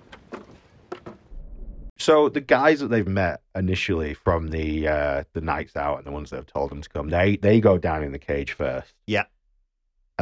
So 1.97 2.29
the 2.29 2.41
guys 2.41 2.79
that 2.81 2.89
they've 2.89 3.07
met 3.07 3.41
initially 3.55 4.13
from 4.13 4.49
the 4.49 4.87
uh, 4.87 5.23
the 5.33 5.41
nights 5.41 5.75
out 5.75 5.97
and 5.97 6.05
the 6.05 6.11
ones 6.11 6.29
that 6.31 6.35
have 6.37 6.47
told 6.47 6.69
them 6.69 6.81
to 6.81 6.89
come, 6.89 7.09
they 7.09 7.37
they 7.37 7.59
go 7.61 7.77
down 7.77 8.03
in 8.03 8.11
the 8.11 8.19
cage 8.19 8.51
first. 8.53 8.93
Yeah. 9.07 9.23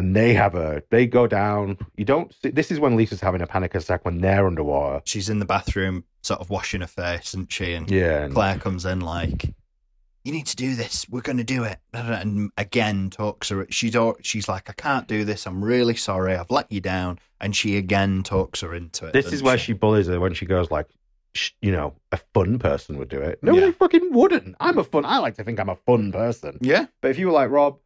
And 0.02 0.16
they 0.16 0.34
have 0.34 0.56
a 0.56 0.82
they 0.90 1.06
go 1.06 1.28
down. 1.28 1.78
You 1.96 2.06
don't. 2.06 2.34
See, 2.42 2.50
this 2.50 2.72
is 2.72 2.80
when 2.80 2.96
Lisa's 2.96 3.22
having 3.22 3.42
a 3.42 3.46
panic 3.48 3.76
attack 3.76 4.04
when 4.04 4.18
they're 4.18 4.48
underwater. 4.48 5.02
She's 5.06 5.30
in 5.30 5.38
the 5.38 5.46
bathroom, 5.46 6.06
sort 6.24 6.40
of 6.42 6.50
washing 6.50 6.82
her 6.82 6.88
face, 6.88 7.30
isn't 7.30 7.52
she? 7.52 7.74
And 7.74 7.90
Yeah, 7.90 8.24
and- 8.24 8.34
Claire 8.34 8.58
comes 8.58 8.84
in 8.84 9.00
like, 9.02 9.54
"You 10.24 10.32
need 10.32 10.48
to 10.48 10.56
do 10.56 10.74
this. 10.76 11.06
We're 11.08 11.22
going 11.22 11.38
to 11.38 11.44
do 11.44 11.64
it." 11.66 11.78
And 11.94 12.50
again, 12.58 13.12
talks 13.12 13.50
her. 13.50 13.68
She 13.70 13.92
don't. 13.92 14.26
She's 14.26 14.50
like, 14.50 14.72
"I 14.72 14.74
can't 14.74 15.08
do 15.08 15.24
this. 15.24 15.46
I'm 15.46 15.64
really 15.64 15.96
sorry. 15.96 16.36
I've 16.36 16.50
let 16.50 16.72
you 16.72 16.82
down." 16.82 17.20
And 17.40 17.56
she 17.56 17.78
again 17.78 18.24
talks 18.24 18.62
her 18.62 18.74
into 18.74 19.06
it. 19.06 19.14
This 19.14 19.32
is 19.32 19.44
where 19.44 19.58
she? 19.60 19.68
she 19.68 19.74
bullies 19.74 20.08
her 20.08 20.20
when 20.20 20.34
she 20.34 20.48
goes 20.48 20.72
like, 20.72 20.88
you 21.62 21.72
know, 21.72 21.94
a 22.12 22.18
fun 22.34 22.58
person 22.60 22.98
would 22.98 23.10
do 23.10 23.22
it. 23.22 23.38
No, 23.44 23.54
Yeah. 23.54 23.62
they 23.68 23.72
fucking 23.72 24.12
wouldn't. 24.14 24.56
I'm 24.60 24.78
a 24.80 24.84
fun. 24.84 25.06
I 25.06 25.20
like 25.20 25.36
to 25.36 25.44
think 25.44 25.60
I'm 25.60 25.70
a 25.70 25.76
fun 25.76 26.12
person. 26.12 26.58
Yeah. 26.60 26.88
But 27.02 27.12
if 27.12 27.20
you 27.20 27.28
were 27.28 27.34
like 27.34 27.50
Rob, 27.52 27.78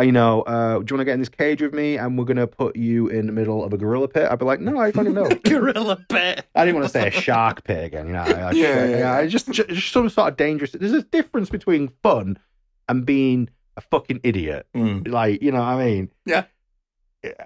you 0.00 0.12
know, 0.12 0.42
uh, 0.42 0.78
do 0.78 0.84
you 0.90 0.96
want 0.96 1.00
to 1.00 1.04
get 1.04 1.14
in 1.14 1.20
this 1.20 1.28
cage 1.28 1.60
with 1.60 1.74
me 1.74 1.98
and 1.98 2.16
we're 2.18 2.24
gonna 2.24 2.46
put 2.46 2.76
you 2.76 3.08
in 3.08 3.26
the 3.26 3.32
middle 3.32 3.62
of 3.64 3.72
a 3.72 3.76
gorilla 3.76 4.08
pit? 4.08 4.26
I'd 4.30 4.38
be 4.38 4.44
like, 4.46 4.60
no, 4.60 4.78
I 4.78 4.90
fucking 4.92 5.12
know. 5.12 5.28
gorilla 5.44 5.96
pit. 6.08 6.46
I 6.54 6.64
didn't 6.64 6.80
want 6.80 6.86
to 6.90 6.92
say 6.92 7.08
a 7.08 7.10
shark 7.10 7.64
pit 7.64 7.84
again. 7.84 8.06
You 8.06 8.12
know, 8.14 8.20
I- 8.20 8.30
I- 8.32 8.50
Yeah, 8.52 8.84
yeah, 8.86 8.96
yeah, 9.20 9.26
Just, 9.26 9.50
just 9.50 9.68
just 9.68 9.92
some 9.92 10.08
sort 10.08 10.30
of 10.30 10.36
dangerous. 10.36 10.72
There's 10.72 10.92
a 10.92 11.02
difference 11.02 11.50
between 11.50 11.88
fun 12.02 12.38
and 12.88 13.04
being 13.04 13.50
a 13.76 13.80
fucking 13.82 14.20
idiot. 14.22 14.66
Mm. 14.74 15.08
Like, 15.08 15.42
you 15.42 15.52
know 15.52 15.58
what 15.60 15.68
I 15.68 15.84
mean? 15.84 16.10
Yeah. 16.26 16.44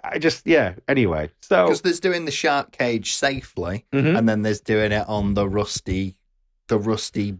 I 0.02 0.18
just, 0.18 0.46
yeah. 0.46 0.74
Anyway, 0.88 1.28
so 1.42 1.64
Because 1.66 1.82
there's 1.82 2.00
doing 2.00 2.24
the 2.24 2.30
shark 2.30 2.72
cage 2.72 3.12
safely, 3.12 3.84
Mhm. 3.92 4.16
and 4.18 4.26
then 4.28 4.40
there's 4.42 4.60
doing 4.62 4.90
it 4.92 5.06
on 5.06 5.34
the 5.34 5.46
rusty, 5.48 6.16
the 6.68 6.78
rusty 6.78 7.34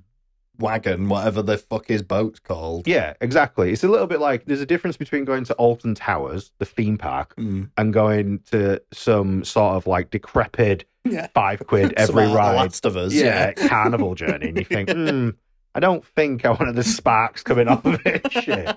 wagon, 0.59 1.09
whatever 1.09 1.43
the 1.43 1.59
fuck 1.59 1.87
his 1.89 2.03
boat's 2.03 2.39
called. 2.41 2.87
Yeah, 2.87 3.15
exactly. 3.21 3.73
It's 3.73 3.85
a 3.85 3.89
little 3.89 4.07
bit 4.07 4.21
like 4.21 4.45
there's 4.47 4.61
a 4.61 4.67
difference 4.67 4.97
between 4.97 5.25
going 5.25 5.45
to 5.45 5.55
Alton 5.55 5.95
Towers, 5.95 6.53
the 6.59 6.65
theme 6.65 6.97
park, 6.99 7.35
Mm. 7.37 7.71
and 7.77 7.93
going 7.93 8.41
to 8.51 8.81
some 8.93 9.45
sort 9.45 9.75
of 9.77 9.87
like 9.87 10.11
decrepit 10.11 10.85
Yeah. 11.05 11.29
five 11.35 11.61
quid 11.67 11.95
every 11.97 12.27
The 12.27 12.35
ride. 12.35 12.57
Last 12.57 12.85
of 12.87 12.97
Us, 12.97 13.13
yeah, 13.15 13.53
yeah. 13.57 13.69
carnival 13.69 14.15
journey, 14.15 14.49
and 14.49 14.59
you 14.59 14.65
think, 14.65 14.91
hmm, 14.93 15.31
I 15.75 15.81
don't 15.81 16.05
think 16.05 16.45
I 16.45 16.51
wanted 16.51 16.75
the 16.77 16.85
sparks 16.85 17.43
coming 17.43 17.69
off 17.69 17.85
of 17.85 18.01
it. 18.07 18.31
Shit, 18.33 18.75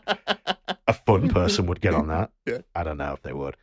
a 0.87 0.93
fun 0.93 1.29
person 1.29 1.65
would 1.67 1.79
get 1.81 1.93
on 1.93 2.07
that. 2.07 2.31
Yeah. 2.45 2.59
I 2.75 2.83
don't 2.83 2.97
know 2.97 3.13
if 3.13 3.21
they 3.21 3.33
would. 3.33 3.55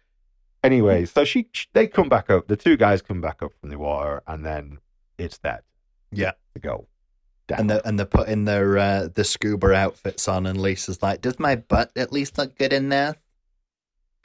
Anyway, 0.64 1.04
so 1.04 1.24
she 1.24 1.48
they 1.74 1.86
come 1.86 2.08
back 2.08 2.30
up. 2.30 2.48
The 2.48 2.56
two 2.56 2.76
guys 2.76 3.02
come 3.02 3.20
back 3.20 3.42
up 3.42 3.52
from 3.60 3.68
the 3.70 3.78
water, 3.78 4.22
and 4.26 4.44
then 4.44 4.78
it's 5.18 5.38
that 5.38 5.64
Yeah. 6.10 6.32
to 6.54 6.58
And 7.48 7.70
they're, 7.70 7.82
and 7.84 7.98
they're 7.98 8.06
putting 8.06 8.44
their 8.44 8.76
uh, 8.76 9.08
the 9.14 9.22
scuba 9.24 9.72
outfits 9.72 10.26
on, 10.28 10.46
and 10.46 10.60
Lisa's 10.60 11.02
like, 11.02 11.20
"Does 11.20 11.38
my 11.38 11.56
butt 11.56 11.92
at 11.96 12.12
least 12.12 12.38
look 12.38 12.58
good 12.58 12.72
in 12.72 12.88
there?" 12.88 13.14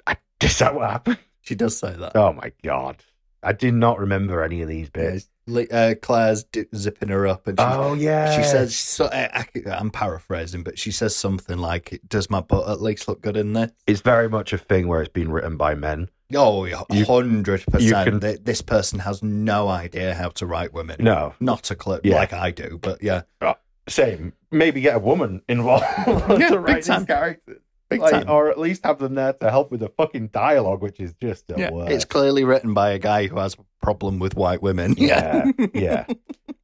I, 0.07 0.17
is 0.41 0.57
that 0.59 0.73
what 0.75 0.89
happened? 0.89 1.19
She 1.41 1.55
does 1.55 1.77
say 1.77 1.93
that. 1.93 2.15
Oh 2.15 2.33
my 2.33 2.51
god, 2.63 3.03
I 3.43 3.53
did 3.53 3.73
not 3.75 3.99
remember 3.99 4.43
any 4.43 4.61
of 4.61 4.67
these 4.67 4.89
bits. 4.89 5.27
Uh, 5.47 5.95
Claire's 6.01 6.45
zipping 6.75 7.09
her 7.09 7.27
up, 7.27 7.47
and 7.47 7.59
she, 7.59 7.65
Oh, 7.65 7.93
yeah. 7.93 8.37
she 8.37 8.43
says, 8.43 8.75
so, 8.75 9.09
I, 9.11 9.45
"I'm 9.67 9.89
paraphrasing, 9.91 10.63
but 10.63 10.79
she 10.79 10.91
says 10.91 11.15
something 11.15 11.57
like, 11.57 11.99
does 12.07 12.29
my 12.29 12.41
butt 12.41 12.69
at 12.69 12.81
least 12.81 13.07
look 13.07 13.21
good 13.21 13.35
in 13.35 13.53
there?" 13.53 13.71
It's 13.87 14.01
very 14.01 14.29
much 14.29 14.53
a 14.53 14.57
thing 14.57 14.87
where 14.87 15.01
it's 15.01 15.11
been 15.11 15.31
written 15.31 15.57
by 15.57 15.75
men. 15.75 16.09
Oh, 16.35 16.65
yeah, 16.65 16.81
You- 16.91 17.05
hundred 17.05 17.61
you 17.61 17.71
percent. 17.71 18.21
can- 18.21 18.43
This 18.43 18.61
person 18.61 18.99
has 18.99 19.21
no 19.23 19.67
idea 19.67 20.13
how 20.15 20.29
to 20.29 20.45
write 20.45 20.73
women. 20.73 20.97
No. 20.99 21.33
not 21.39 21.69
a 21.71 21.75
clue. 21.75 21.99
Yeah. 22.03 22.15
Like 22.15 22.33
I 22.33 22.51
do, 22.51 22.79
but 22.81 23.01
yeah, 23.03 23.21
Oh, 23.41 23.55
Same. 23.87 24.33
Maybe 24.51 24.81
get 24.81 24.95
a 24.95 24.99
woman 24.99 25.41
involved 25.49 25.85
Yeah, 26.07 26.49
to 26.49 26.59
write 26.59 26.83
these 26.83 27.05
characters. 27.05 27.57
Big 27.91 27.99
Like, 28.01 28.11
time. 28.11 28.29
Or 28.29 28.49
at 28.49 28.57
least 28.57 28.83
have 28.85 28.97
them 28.99 29.13
there 29.15 29.33
to 29.33 29.49
help 29.51 29.69
with 29.69 29.81
the 29.81 29.89
fucking 29.89 30.27
dialogue, 30.29 30.81
which 30.81 30.99
is 30.99 31.13
just 31.21 31.47
the 31.47 31.55
Yeah, 31.59 31.71
worst. 31.71 31.91
it's 31.91 32.05
clearly 32.05 32.43
written 32.43 32.73
by 32.73 32.91
a 32.91 32.97
guy 32.99 33.27
who 33.27 33.37
has 33.37 33.53
a 33.53 33.57
problem 33.81 34.17
with 34.17 34.35
white 34.35 34.61
women. 34.63 34.95
Yeah, 34.97 35.51
yeah. 35.73 36.05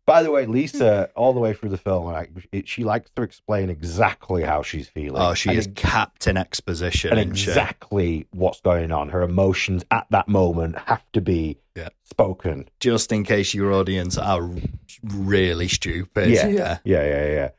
By 0.06 0.24
the 0.24 0.32
way, 0.32 0.46
Lisa, 0.46 1.10
all 1.18 1.34
the 1.34 1.42
way 1.42 1.54
through 1.54 1.72
the 1.72 1.78
film, 1.78 2.06
like, 2.06 2.32
it, 2.54 2.66
she 2.66 2.86
likes 2.86 3.10
to 3.18 3.24
explain 3.24 3.70
exactly 3.70 4.42
how 4.42 4.62
she's 4.64 4.88
feeling. 4.88 5.22
Oh, 5.22 5.34
she 5.34 5.50
and 5.50 5.58
is 5.58 5.68
Captain 5.76 6.38
Exposition. 6.38 7.12
and 7.12 7.20
isn't 7.20 7.36
she? 7.36 7.50
exactly 7.52 8.26
what's 8.32 8.62
going 8.62 8.94
on. 8.94 9.10
Her 9.10 9.22
emotions 9.22 9.84
at 9.92 10.08
that 10.12 10.30
moment 10.30 10.78
have 10.86 11.04
to 11.12 11.20
be 11.20 11.58
Yeah. 11.76 11.90
spoken. 12.06 12.70
Just 12.80 13.12
in 13.12 13.26
case 13.26 13.54
your 13.54 13.74
audience 13.74 14.18
are 14.18 14.50
really 15.04 15.68
stupid. 15.68 16.30
Yeah, 16.30 16.48
yeah. 16.48 16.78
yeah, 16.86 17.04
yeah, 17.06 17.26
yeah. 17.28 17.50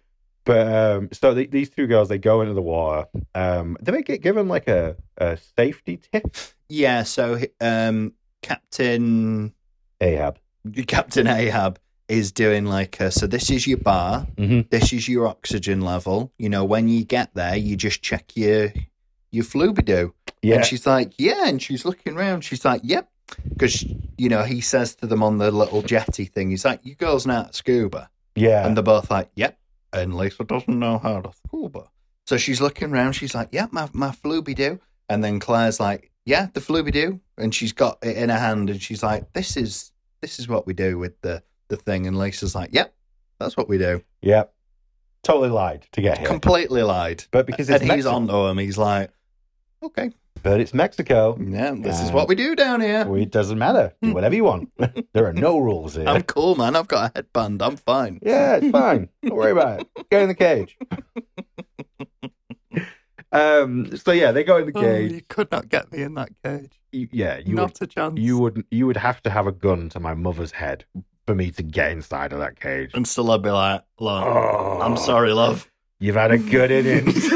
But 0.48 0.66
um, 0.72 1.08
so 1.12 1.34
the, 1.34 1.46
these 1.46 1.68
two 1.68 1.86
girls, 1.86 2.08
they 2.08 2.16
go 2.18 2.40
into 2.40 2.54
the 2.54 2.62
water. 2.62 3.06
Um, 3.34 3.76
do 3.82 3.92
they 3.92 4.02
get 4.02 4.22
given 4.22 4.48
like 4.48 4.66
a, 4.66 4.96
a 5.18 5.36
safety 5.56 5.98
tip? 6.10 6.24
Yeah, 6.70 7.02
so 7.02 7.38
um, 7.60 8.14
Captain 8.40 9.52
Ahab. 10.00 10.38
Captain 10.86 11.26
Ahab 11.26 11.78
is 12.08 12.32
doing 12.32 12.64
like 12.64 12.98
a, 13.00 13.10
so 13.10 13.26
this 13.26 13.50
is 13.50 13.66
your 13.66 13.76
bar, 13.78 14.26
Mhm. 14.36 14.68
this 14.70 14.92
is 14.92 15.06
your 15.08 15.26
oxygen 15.28 15.82
level. 15.82 16.32
You 16.38 16.48
know, 16.48 16.64
when 16.64 16.88
you 16.88 17.04
get 17.04 17.34
there, 17.34 17.56
you 17.56 17.76
just 17.76 18.00
check 18.02 18.32
your 18.34 18.72
your 19.30 19.44
flubidoo. 19.44 20.12
Yeah. 20.42 20.56
And 20.56 20.64
she's 20.64 20.86
like, 20.86 21.12
yeah, 21.18 21.46
and 21.48 21.60
she's 21.60 21.84
looking 21.84 22.16
around. 22.16 22.40
She's 22.42 22.64
like, 22.64 22.80
yep, 22.84 23.10
because 23.50 23.84
you 24.16 24.30
know 24.30 24.44
he 24.44 24.62
says 24.62 24.94
to 24.96 25.06
them 25.06 25.22
on 25.22 25.36
the 25.36 25.50
little 25.50 25.82
jetty 25.82 26.24
thing, 26.24 26.48
he's 26.50 26.64
like, 26.64 26.80
you 26.86 26.94
girls 26.94 27.24
to 27.24 27.48
scuba, 27.52 28.08
Yeah. 28.34 28.66
and 28.66 28.74
they're 28.76 28.82
both 28.82 29.10
like, 29.10 29.28
yep. 29.34 29.58
And 29.92 30.14
Lisa 30.14 30.44
doesn't 30.44 30.78
know 30.78 30.98
how 30.98 31.20
to 31.20 31.32
scuba, 31.32 31.84
so 32.26 32.36
she's 32.36 32.60
looking 32.60 32.92
around. 32.92 33.12
She's 33.12 33.34
like, 33.34 33.48
yep, 33.52 33.72
my 33.72 33.88
my 33.92 34.10
flubidoo, 34.10 34.80
and 35.08 35.24
then 35.24 35.40
Claire's 35.40 35.80
like, 35.80 36.12
yeah, 36.26 36.48
the 36.52 36.60
flubidoo, 36.60 37.20
and 37.38 37.54
she's 37.54 37.72
got 37.72 37.98
it 38.02 38.16
in 38.16 38.28
her 38.28 38.38
hand, 38.38 38.68
and 38.68 38.82
she's 38.82 39.02
like, 39.02 39.32
this 39.32 39.56
is 39.56 39.92
this 40.20 40.38
is 40.38 40.46
what 40.46 40.66
we 40.66 40.74
do 40.74 40.98
with 40.98 41.20
the 41.22 41.42
the 41.68 41.76
thing, 41.76 42.06
and 42.06 42.18
Lisa's 42.18 42.54
like, 42.54 42.70
yep, 42.72 42.94
that's 43.38 43.56
what 43.56 43.68
we 43.68 43.78
do. 43.78 44.02
Yep. 44.22 44.52
Totally 45.22 45.48
lied 45.48 45.86
to 45.92 46.00
get 46.00 46.18
here. 46.18 46.28
Completely 46.28 46.82
lied. 46.82 47.24
But 47.30 47.46
because 47.46 47.68
and 47.70 47.82
it's 47.82 47.92
he's 47.92 48.04
Mexi- 48.04 48.12
onto 48.12 48.46
him, 48.46 48.58
he's 48.58 48.78
like, 48.78 49.10
okay, 49.82 50.12
But 50.42 50.60
it's 50.60 50.72
Mexico. 50.74 51.36
yeah, 51.40 51.74
this 51.76 52.00
is 52.00 52.10
what 52.12 52.28
we 52.28 52.34
do 52.34 52.54
down 52.56 52.80
here. 52.80 53.04
Well, 53.04 53.20
It 53.20 53.30
doesn't 53.30 53.58
matter. 53.58 53.92
Do 54.02 54.12
whatever 54.14 54.34
you 54.34 54.44
want. 54.44 54.70
there 55.12 55.26
are 55.26 55.32
no 55.32 55.58
rules 55.58 55.94
here. 55.96 56.06
I'm 56.08 56.22
cool, 56.22 56.54
man. 56.56 56.76
I've 56.76 56.88
got 56.88 57.10
a 57.10 57.12
headband. 57.18 57.62
I'm 57.62 57.76
fine. 57.76 58.18
Yeah, 58.22 58.56
it's 58.56 58.70
fine. 58.70 59.08
Don't 59.22 59.36
worry 59.36 59.52
about 59.52 59.80
it. 59.80 59.88
Go 60.10 60.20
in 60.20 60.28
the 60.28 60.34
cage. 60.34 60.76
um. 63.32 63.96
So 63.96 64.12
yeah, 64.12 64.32
they 64.32 64.44
go 64.44 64.56
in 64.58 64.66
the 64.66 64.72
cage. 64.72 65.10
Oh, 65.10 65.14
you 65.14 65.22
could 65.28 65.50
not 65.50 65.68
get 65.68 65.92
me 65.92 66.02
in 66.02 66.14
that 66.14 66.30
cage. 66.44 66.72
You- 66.92 67.08
yeah, 67.12 67.38
you 67.38 67.54
not 67.54 67.78
would. 67.80 67.82
a 67.82 67.86
chance. 67.92 68.18
You 68.18 68.38
would. 68.38 68.64
You 68.70 68.86
would 68.86 68.96
have 68.96 69.22
to 69.24 69.30
have 69.30 69.46
a 69.46 69.52
gun 69.52 69.88
to 69.90 70.00
my 70.00 70.14
mother's 70.14 70.52
head 70.52 70.84
for 71.26 71.34
me 71.34 71.50
to 71.50 71.62
get 71.62 71.92
inside 71.92 72.32
of 72.32 72.38
that 72.38 72.58
cage. 72.58 72.90
and 72.94 73.06
still 73.06 73.30
I'd 73.30 73.42
be 73.42 73.50
like, 73.50 73.82
love, 74.00 74.24
Oh, 74.24 74.80
I'm 74.80 74.96
sorry, 74.96 75.32
love. 75.34 75.70
You've 76.00 76.14
had 76.16 76.30
a 76.30 76.38
good 76.38 76.70
innings. 76.70 77.28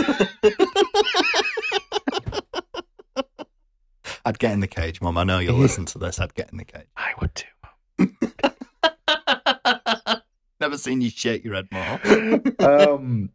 I'd 4.24 4.38
get 4.38 4.52
in 4.52 4.60
the 4.60 4.68
cage, 4.68 5.00
Mum. 5.00 5.18
I 5.18 5.24
know 5.24 5.40
you'll 5.40 5.58
listen 5.58 5.84
to 5.86 5.98
this. 5.98 6.20
I'd 6.20 6.34
get 6.34 6.50
in 6.52 6.58
the 6.58 6.64
cage. 6.64 6.86
I 6.96 7.12
would 7.20 7.34
too. 7.34 7.48
Never 10.60 10.78
seen 10.78 11.00
you 11.00 11.10
shake 11.10 11.44
your 11.44 11.54
head 11.54 11.68
more. 11.72 12.40
um. 12.90 13.30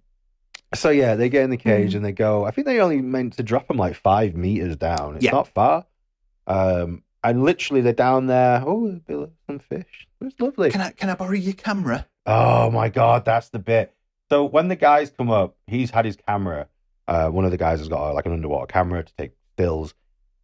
So 0.76 0.90
yeah, 0.90 1.16
they 1.16 1.30
get 1.30 1.44
in 1.44 1.50
the 1.50 1.58
cage 1.58 1.96
and 1.96 2.04
they 2.04 2.12
go. 2.14 2.46
I 2.46 2.52
think 2.52 2.68
they 2.68 2.80
only 2.80 3.02
meant 3.02 3.34
to 3.38 3.44
drop 3.44 3.68
them 3.68 3.78
like 3.78 3.96
five 3.96 4.36
meters 4.36 4.76
down. 4.78 5.16
It's 5.16 5.26
Yeah. 5.26 5.32
not 5.32 5.48
far. 5.50 5.86
Um. 6.46 7.04
And 7.24 7.44
literally, 7.44 7.82
they're 7.82 7.94
down 7.94 8.28
there. 8.28 8.64
Oh, 8.66 8.88
a 8.88 8.92
bit 8.94 9.18
of 9.18 9.32
some 9.48 9.60
fish. 9.60 10.08
It's 10.22 10.40
lovely. 10.40 10.72
Can 10.72 10.82
I 10.82 10.92
can 10.92 11.10
I 11.10 11.16
borrow 11.16 11.32
your 11.34 11.54
camera? 11.54 12.08
Oh 12.26 12.70
my 12.72 12.88
god, 12.90 13.26
that's 13.26 13.50
the 13.50 13.60
bit. 13.60 13.94
So 14.30 14.46
when 14.46 14.68
the 14.70 14.76
guys 14.76 15.10
come 15.10 15.30
up, 15.30 15.56
he's 15.68 15.92
had 15.92 16.06
his 16.06 16.18
camera. 16.28 16.68
Uh, 17.08 17.30
one 17.30 17.46
of 17.46 17.52
the 17.52 17.58
guys 17.58 17.80
has 17.80 17.88
got 17.90 18.10
uh, 18.10 18.14
like 18.14 18.26
an 18.26 18.34
underwater 18.34 18.68
camera 18.68 19.04
to 19.04 19.14
take 19.18 19.32
stills, 19.54 19.94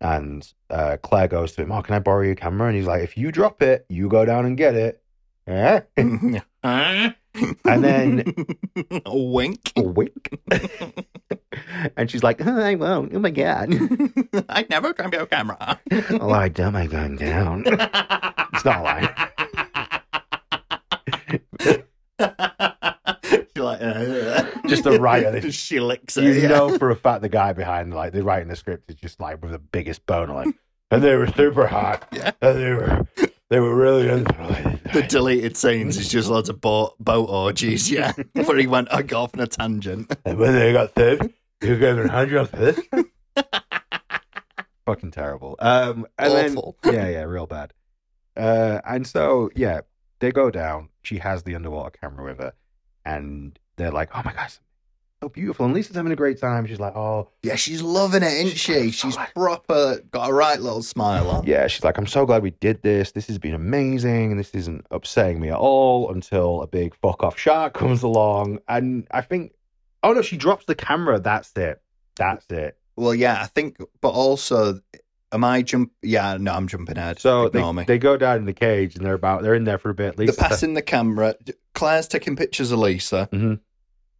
and 0.01 0.51
uh, 0.69 0.97
Claire 1.01 1.27
goes 1.27 1.53
to 1.53 1.61
him, 1.63 1.71
"Oh, 1.71 1.81
can 1.81 1.95
I 1.95 1.99
borrow 1.99 2.21
your 2.23 2.35
camera?" 2.35 2.67
And 2.67 2.77
he's 2.77 2.87
like, 2.87 3.03
"If 3.03 3.17
you 3.17 3.31
drop 3.31 3.61
it, 3.61 3.85
you 3.89 4.07
go 4.09 4.25
down 4.25 4.45
and 4.45 4.57
get 4.57 4.75
it." 4.75 5.01
Eh? 5.47 5.81
and 5.97 6.41
then- 7.63 8.23
a 9.05 9.17
wink. 9.17 9.71
A 9.75 9.81
wink. 9.81 10.39
and 11.97 12.09
she's 12.09 12.23
like, 12.23 12.45
oh, 12.45 12.61
"I 12.61 12.75
won't." 12.75 13.13
Oh 13.15 13.19
my 13.19 13.31
god. 13.31 13.73
I 14.49 14.65
never 14.69 14.93
grab 14.93 15.13
your 15.13 15.25
camera. 15.25 15.79
oh, 16.11 16.31
I 16.31 16.49
dumb, 16.49 16.75
I 16.75 16.87
going 16.87 17.17
down. 17.17 17.63
it's 17.65 18.65
not. 18.65 19.43
You're 22.19 22.92
like, 23.63 23.81
uh, 23.81 24.45
Just 24.67 24.83
the 24.83 24.99
writer. 24.99 25.51
she 25.51 25.79
licks 25.79 26.17
it. 26.17 26.23
You 26.23 26.33
yeah. 26.33 26.47
know 26.49 26.77
for 26.77 26.89
a 26.89 26.95
fact 26.95 27.21
the 27.21 27.29
guy 27.29 27.53
behind 27.53 27.93
like 27.93 28.13
the 28.13 28.23
writing 28.23 28.47
the 28.47 28.55
script 28.55 28.89
is 28.89 28.95
just 28.97 29.19
like 29.19 29.41
with 29.41 29.51
the 29.51 29.59
biggest 29.59 30.05
boner, 30.05 30.33
like, 30.33 30.55
and 30.91 31.03
they 31.03 31.15
were 31.15 31.27
super 31.27 31.67
hot. 31.67 32.07
Yeah. 32.13 32.31
And 32.41 32.57
they 32.57 32.71
were 32.71 33.07
they 33.49 33.59
were 33.59 33.75
really 33.75 34.05
The 34.07 35.05
deleted 35.07 35.57
scenes 35.57 35.97
is 35.97 36.09
just 36.09 36.29
lots 36.29 36.49
of 36.49 36.61
boat, 36.61 36.95
boat 36.99 37.29
orgies, 37.29 37.91
yeah. 37.91 38.13
Where 38.33 38.57
he 38.57 38.67
went, 38.67 38.93
I 38.93 39.01
got 39.01 39.23
off 39.23 39.35
on 39.35 39.41
a 39.41 39.47
tangent. 39.47 40.15
And 40.25 40.37
when 40.37 40.53
they 40.53 40.73
got 40.73 40.93
thick, 40.93 41.21
you 41.61 41.77
gave 41.77 41.97
it 41.97 42.09
hundred 42.09 42.37
of 42.37 42.51
this. 42.51 42.79
Fucking 44.85 45.11
terrible. 45.11 45.55
Um, 45.59 46.05
and 46.17 46.33
Awful. 46.33 46.77
then 46.83 46.93
yeah, 46.93 47.09
yeah, 47.09 47.23
real 47.23 47.45
bad. 47.45 47.73
Uh, 48.35 48.81
and 48.85 49.05
so 49.05 49.49
yeah, 49.55 49.81
they 50.19 50.31
go 50.31 50.49
down. 50.49 50.89
She 51.01 51.17
has 51.19 51.43
the 51.43 51.55
underwater 51.55 51.91
camera 51.91 52.23
with 52.23 52.39
her, 52.39 52.53
and 53.05 53.57
they're 53.77 53.91
like, 53.91 54.09
"Oh 54.15 54.21
my 54.23 54.33
gosh, 54.33 54.59
so 55.21 55.29
beautiful." 55.29 55.65
And 55.65 55.73
Lisa's 55.73 55.95
having 55.95 56.11
a 56.11 56.15
great 56.15 56.39
time. 56.39 56.65
She's 56.65 56.79
like, 56.79 56.95
"Oh, 56.95 57.29
Yeah, 57.43 57.55
she's 57.55 57.81
loving 57.81 58.23
it, 58.23 58.33
isn't 58.33 58.57
she? 58.57 58.91
She's 58.91 59.17
proper, 59.35 59.99
got 60.11 60.29
a 60.29 60.33
right 60.33 60.59
little 60.59 60.83
smile 60.83 61.29
on. 61.29 61.45
yeah." 61.45 61.67
She's 61.67 61.83
like, 61.83 61.97
"I'm 61.97 62.07
so 62.07 62.25
glad 62.25 62.43
we 62.43 62.51
did 62.51 62.81
this. 62.81 63.11
This 63.11 63.27
has 63.27 63.37
been 63.39 63.53
amazing, 63.53 64.31
and 64.31 64.39
this 64.39 64.51
isn't 64.51 64.85
upsetting 64.91 65.39
me 65.39 65.49
at 65.49 65.57
all." 65.57 66.11
Until 66.11 66.61
a 66.61 66.67
big 66.67 66.95
fuck 66.95 67.23
off 67.23 67.37
shark 67.37 67.73
comes 67.81 68.03
along, 68.03 68.59
and 68.67 69.07
I 69.11 69.21
think, 69.21 69.53
oh 70.03 70.13
no, 70.13 70.21
she 70.21 70.37
drops 70.37 70.65
the 70.65 70.75
camera. 70.75 71.19
That's 71.19 71.51
it. 71.57 71.81
That's 72.15 72.45
it. 72.51 72.77
Well, 72.95 73.15
yeah, 73.15 73.41
I 73.41 73.47
think, 73.47 73.77
but 74.01 74.09
also, 74.09 74.79
am 75.33 75.43
I 75.43 75.61
jump? 75.63 75.91
Yeah, 76.01 76.37
no, 76.39 76.53
I'm 76.53 76.67
jumping 76.67 76.97
ahead. 76.97 77.19
So 77.19 77.49
they, 77.49 77.71
me. 77.73 77.83
they 77.85 77.97
go 77.97 78.15
down 78.15 78.37
in 78.37 78.45
the 78.45 78.53
cage 78.53 78.95
and 78.95 79.05
they're 79.05 79.13
about 79.13 79.41
they're 79.43 79.55
in 79.55 79.63
there 79.65 79.77
for 79.77 79.89
a 79.89 79.93
bit. 79.95 80.15
They're 80.15 80.27
Lisa, 80.27 80.39
passing 80.39 80.73
the 80.75 80.81
camera. 80.81 81.35
Claire's 81.73 82.07
taking 82.07 82.35
pictures 82.35 82.71
of 82.71 82.79
Lisa, 82.79 83.27
Mhm. 83.33 83.59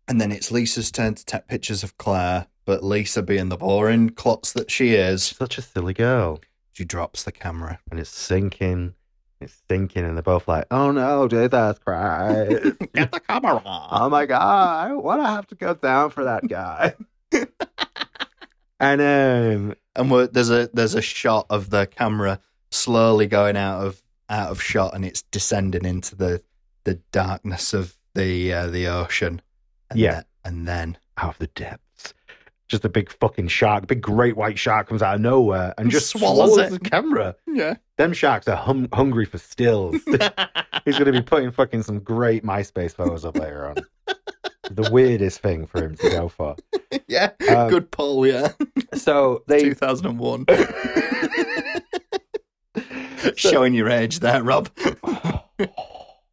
and 0.08 0.20
then 0.20 0.32
it's 0.32 0.52
Lisa's 0.52 0.92
turn 0.92 1.14
to 1.16 1.24
take 1.26 1.48
pictures 1.48 1.84
of 1.84 1.98
Claire. 1.98 2.48
But 2.66 2.84
Lisa, 2.84 3.22
being 3.22 3.50
the 3.50 3.58
boring 3.58 4.10
klutz 4.10 4.54
that 4.54 4.72
she 4.72 4.96
is, 4.96 5.22
such 5.24 5.58
a 5.58 5.62
silly 5.62 5.94
girl, 5.94 6.40
she 6.72 6.86
drops 6.86 7.24
the 7.24 7.32
camera. 7.32 7.80
and 7.92 8.00
it's 8.00 8.10
sinking, 8.10 8.94
it's 9.42 9.62
sinking, 9.70 10.06
and 10.06 10.16
they're 10.16 10.24
both 10.24 10.48
like, 10.48 10.66
"Oh 10.72 10.92
no, 10.92 11.28
Jesus 11.28 11.78
Christ! 11.80 12.64
Get 12.94 13.12
the 13.12 13.20
camera. 13.20 13.62
oh 13.66 14.08
my 14.10 14.26
God, 14.26 14.96
why 14.96 15.18
do 15.18 15.22
I 15.24 15.32
have 15.32 15.48
to 15.48 15.56
go 15.56 15.74
down 15.74 16.10
for 16.10 16.24
that 16.24 16.48
guy?" 16.48 16.96
and 18.92 19.02
um, 19.02 19.76
and 19.96 20.12
we're, 20.12 20.28
there's 20.28 20.50
a 20.50 20.70
there's 20.74 20.96
a 20.96 21.02
shot 21.02 21.46
of 21.50 21.70
the 21.70 21.86
camera 21.88 22.40
slowly 22.72 23.28
going 23.28 23.56
out 23.58 23.86
of 23.86 24.02
out 24.30 24.50
of 24.52 24.62
shot, 24.62 24.94
and 24.96 25.06
it's 25.06 25.22
descending 25.24 25.86
into 25.86 26.16
the 26.16 26.42
the 26.84 26.96
darkness 27.12 27.74
of 27.74 27.98
the 28.16 28.54
uh, 28.54 28.68
the 28.68 28.88
ocean. 28.88 29.42
And 29.90 30.00
Yeah. 30.00 30.12
then- 30.14 30.24
and 30.46 30.68
then 30.68 30.98
out 31.18 31.30
of 31.36 31.38
the 31.40 31.48
depths, 31.48 32.14
just 32.68 32.84
a 32.84 32.90
big 32.90 33.10
fucking 33.10 33.48
shark, 33.48 33.88
big 33.88 34.02
great 34.02 34.36
white 34.36 34.60
shark 34.60 34.90
comes 34.90 35.02
out 35.02 35.16
of 35.16 35.22
nowhere 35.22 35.74
and 35.78 35.90
just 35.90 36.10
Swallows 36.10 36.56
swallows, 36.56 36.72
the 36.72 36.80
camera. 36.80 37.36
yeah, 37.48 37.76
Them 37.98 38.12
sharks 38.12 38.46
are 38.50 38.58
hum- 38.58 38.90
hungry 38.92 39.24
for 39.26 39.38
stills. 39.38 39.96
He's 40.84 40.98
going 41.00 41.06
to 41.06 41.14
be 41.14 41.22
putting 41.22 41.50
fucking 41.52 41.84
some 41.84 42.00
great 42.02 42.44
MySpace 42.44 42.94
photos 42.94 43.24
up 43.24 43.38
later 43.38 43.68
on. 43.68 43.76
the 44.72 44.90
weirdest 44.92 45.40
thing 45.42 45.66
for 45.66 45.84
him 45.84 45.96
to 45.98 46.10
go 46.10 46.30
for. 46.30 46.56
yeah, 47.08 47.32
Um, 47.50 47.70
good 47.70 47.92
pull. 47.92 48.26
Yeah, 48.28 48.52
So 48.94 49.44
they 49.48 49.64
2001. 49.64 50.46
Showing 53.36 53.74
your 53.74 53.90
age 53.90 54.20
there, 54.20 54.44
Rob. 54.44 54.70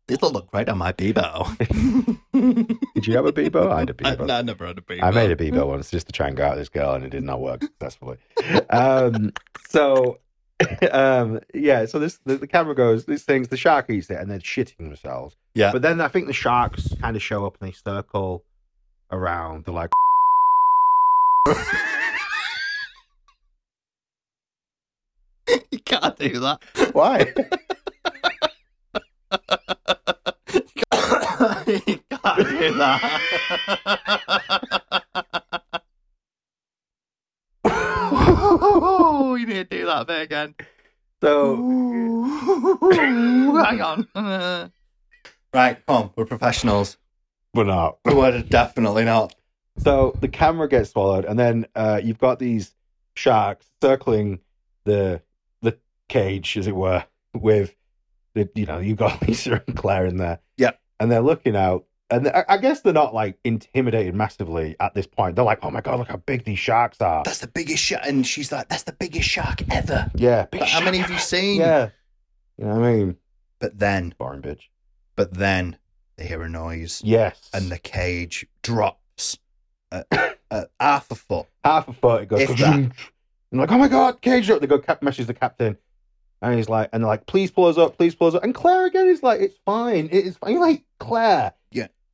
This'll 0.07 0.33
look 0.33 0.51
great 0.51 0.69
on 0.69 0.79
my 0.79 0.93
Bebo. 0.93 1.57
Did 2.95 3.07
you 3.07 3.15
have 3.15 3.27
a 3.27 3.33
Bebo? 3.33 3.71
I 3.71 3.81
had 3.81 3.91
a 3.91 3.95
I, 4.07 4.17
Bebo. 4.17 4.31
I 4.31 4.43
never 4.43 4.67
had 4.67 4.79
a 4.79 4.81
Bebo. 4.81 5.03
I 5.03 5.11
made 5.13 5.31
a 5.31 5.37
Bebo 5.37 5.69
once 5.69 5.91
just 5.91 6.07
to 6.07 6.13
try 6.13 6.27
and 6.27 6.37
go 6.37 6.45
out 6.47 6.51
with 6.53 6.61
this 6.61 6.69
girl, 6.69 6.95
and 6.95 7.05
it 7.05 7.11
did 7.11 7.23
not 7.23 7.41
work 7.41 7.63
successfully. 7.63 8.17
Um, 8.71 9.33
so 9.69 10.19
um, 10.93 11.41
yeah. 11.55 11.87
So 11.87 11.99
this 11.99 12.19
the, 12.25 12.37
the 12.37 12.47
camera 12.47 12.75
goes. 12.75 13.05
This 13.05 13.23
thing's 13.23 13.49
the 13.49 13.57
shark 13.57 13.91
eats 13.91 14.11
it, 14.11 14.19
and 14.19 14.31
they're 14.31 14.39
shitting 14.39 14.77
themselves. 14.79 15.37
Yeah. 15.55 15.73
But 15.73 15.83
then 15.83 16.01
I 16.01 16.09
think 16.09 16.27
the 16.27 16.33
sharks 16.33 16.95
kind 17.01 17.17
of 17.17 17.23
show 17.23 17.45
up 17.47 17.57
and 17.61 17.69
they 17.69 17.73
circle 17.73 18.45
around. 19.11 19.65
They're 19.65 19.75
like, 19.75 19.91
you 25.71 25.81
can't 25.85 26.19
do 26.19 26.41
that. 26.41 26.63
why? 26.93 27.33
you 31.67 32.01
can't 32.11 32.49
do 32.49 32.75
that. 32.75 33.21
You 39.41 39.47
need 39.47 39.71
to 39.71 39.79
do 39.79 39.87
that 39.87 40.07
bit 40.07 40.23
again. 40.23 40.55
So 41.23 41.57
Hang 42.93 43.81
on. 43.81 44.09
right, 45.55 45.87
come 45.87 45.97
on. 45.97 46.11
We're 46.17 46.25
professionals. 46.27 46.97
we're 47.55 47.65
not. 47.65 47.99
We're 48.05 48.43
definitely 48.43 49.05
not. 49.05 49.35
So 49.79 50.15
the 50.21 50.29
camera 50.29 50.69
gets 50.69 50.91
swallowed, 50.91 51.25
and 51.25 51.39
then 51.39 51.67
uh, 51.75 52.01
you've 52.03 52.19
got 52.19 52.39
these 52.39 52.75
sharks 53.15 53.67
circling 53.83 54.41
the 54.85 55.23
the 55.63 55.79
cage, 56.09 56.57
as 56.57 56.67
it 56.67 56.77
were, 56.77 57.05
with 57.35 57.75
the 58.35 58.49
you 58.55 58.67
know 58.67 58.79
you've 58.79 58.99
got 58.99 59.21
Lisa 59.29 59.63
and 59.67 59.77
Claire 59.77 60.07
in 60.07 60.17
there. 60.19 60.41
Yeah. 60.57 60.73
and 60.99 61.11
they're 61.11 61.21
looking 61.23 61.57
out, 61.57 61.85
and 62.11 62.29
I, 62.29 62.45
I 62.49 62.57
guess 62.59 62.81
they're 62.81 62.93
not 62.93 63.15
like 63.15 63.39
intimidated 63.45 64.15
massively 64.15 64.77
at 64.81 64.95
this 64.95 65.07
point. 65.07 65.37
They're 65.37 65.45
like, 65.45 65.61
"Oh 65.63 65.71
my 65.71 65.81
god, 65.81 65.99
look 65.99 66.09
how 66.09 66.17
big 66.17 66.45
these 66.45 66.59
sharks 66.59 67.01
are!" 67.01 67.23
That's 67.25 67.39
the 67.39 67.47
biggest 67.49 67.83
shark. 67.83 68.03
And 68.07 68.27
she's 68.27 68.51
like, 68.53 68.69
that's 68.69 68.83
the 68.85 68.93
biggest 68.93 69.29
shark 69.29 69.63
ever. 69.73 70.11
yeah, 70.15 70.47
how 70.65 70.81
many 70.85 70.99
have 70.99 71.11
you 71.11 71.19
seen? 71.19 71.61
Yeah, 71.61 71.91
you 72.59 72.65
know 72.67 72.75
what 72.77 72.85
I 72.85 72.93
mean? 72.95 73.17
But 73.59 73.79
then, 73.79 74.15
Boring 74.19 74.43
bitch. 74.43 74.63
but 75.17 75.35
then 75.35 75.77
they 76.17 76.27
hear 76.27 76.43
a 76.43 76.49
noise 76.49 77.01
Yes, 77.05 77.49
and 77.55 77.71
the 77.71 77.79
cage 77.79 78.47
drops 78.63 79.39
at, 79.93 80.07
at 80.51 80.71
half 80.81 81.11
a 81.11 81.15
foot. 81.15 81.47
half 81.65 81.89
a 81.89 81.93
foot. 81.93 82.23
It 82.23 82.27
goes. 82.29 82.41
If 82.43 82.57
that. 82.59 82.75
And 82.75 82.93
like, 83.53 83.71
oh 83.73 83.79
my 83.79 83.89
god, 83.89 84.21
cage 84.21 84.49
up. 84.51 84.61
They 84.61 84.67
go 84.67 84.79
cap- 84.79 85.03
message 85.03 85.27
the 85.27 85.35
captain, 85.35 85.77
and 86.43 86.55
he's 86.57 86.69
like, 86.69 86.89
and 86.93 87.03
they're 87.03 87.09
like, 87.09 87.27
please 87.27 87.51
pull 87.51 87.67
us 87.67 87.77
up, 87.79 87.97
please 87.99 88.15
pull 88.15 88.29
us 88.29 88.35
up. 88.35 88.45
And 88.45 88.55
Claire 88.55 88.87
again 88.87 89.09
is 89.09 89.23
like, 89.23 89.41
it's 89.41 89.59
fine, 89.67 90.07
it 90.07 90.25
is 90.25 90.37
fine. 90.37 90.53
You're 90.53 90.61
like, 90.61 90.85
Claire. 90.99 91.53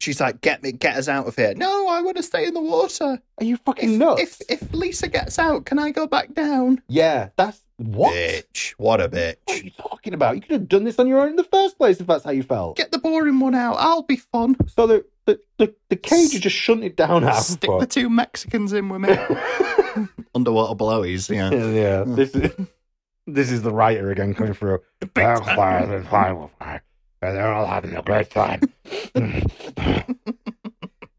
She's 0.07 0.21
like, 0.21 0.41
get 0.41 0.63
me, 0.63 0.71
get 0.71 0.97
us 0.97 1.09
out 1.09 1.27
of 1.27 1.35
here. 1.35 1.53
No, 1.57 1.89
I 1.89 2.01
want 2.01 2.17
to 2.17 2.23
stay 2.23 2.47
in 2.47 2.55
the 2.55 2.61
water. 2.61 3.21
are 3.39 3.45
you 3.45 3.57
fucking 3.57 3.95
If, 3.95 3.99
nuts? 3.99 4.41
if 4.49 4.63
if 4.63 4.73
Lisa 4.73 5.09
gets 5.09 5.37
out, 5.37 5.65
can 5.67 5.81
I 5.81 5.91
go 5.91 6.07
back 6.07 6.33
down? 6.33 6.81
yeah, 6.87 7.31
that's 7.35 7.65
what. 7.79 8.15
Bitch. 8.15 8.71
What 8.79 9.01
a 9.01 9.09
bitch. 9.09 9.35
What 9.47 9.61
are 9.61 9.65
you 9.65 9.71
talking 9.73 10.15
about? 10.15 10.37
You 10.37 10.43
could 10.43 10.53
have 10.53 10.69
done 10.69 10.85
this 10.85 11.01
on 11.01 11.09
your 11.09 11.21
own 11.23 11.31
in 11.31 11.35
the 11.37 11.43
first 11.43 11.77
place 11.77 11.99
if 12.01 12.07
that's 12.07 12.23
how 12.23 12.31
you 12.31 12.45
felt. 12.45 12.77
Get 12.77 12.93
the 12.93 13.01
boring 13.01 13.41
one 13.41 13.57
out. 13.57 13.79
I'll 13.81 14.05
be 14.05 14.15
fun. 14.15 14.55
So 14.69 14.87
the 14.87 15.05
the 15.25 15.41
the, 15.59 15.75
the 15.89 15.97
cage 15.97 16.35
is 16.35 16.41
just 16.41 16.55
shunted 16.55 16.95
down 16.95 17.25
half 17.25 17.43
Stick 17.43 17.69
the 17.81 17.87
two 17.87 18.09
Mexicans 18.09 18.73
in 18.73 18.89
with 18.89 19.01
me. 19.01 19.09
Underwater 20.37 20.77
blowies, 20.77 21.29
yeah. 21.35 21.51
yeah, 21.51 21.67
yeah. 21.73 22.05
This 22.07 22.33
is 22.37 22.53
this 23.27 23.51
is 23.51 23.63
the 23.63 23.73
writer 23.73 24.13
again 24.13 24.35
coming 24.35 24.55
through. 24.55 24.79
They're 25.15 25.37
fine, 25.39 26.05
they're 27.21 27.31
fine, 27.31 27.31
we're 27.31 27.31
fine. 27.31 27.31
And 27.31 27.37
they're 27.37 27.53
all 27.53 27.67
having 27.67 27.97
a 27.97 28.03
great 28.03 28.31
time. 28.31 28.61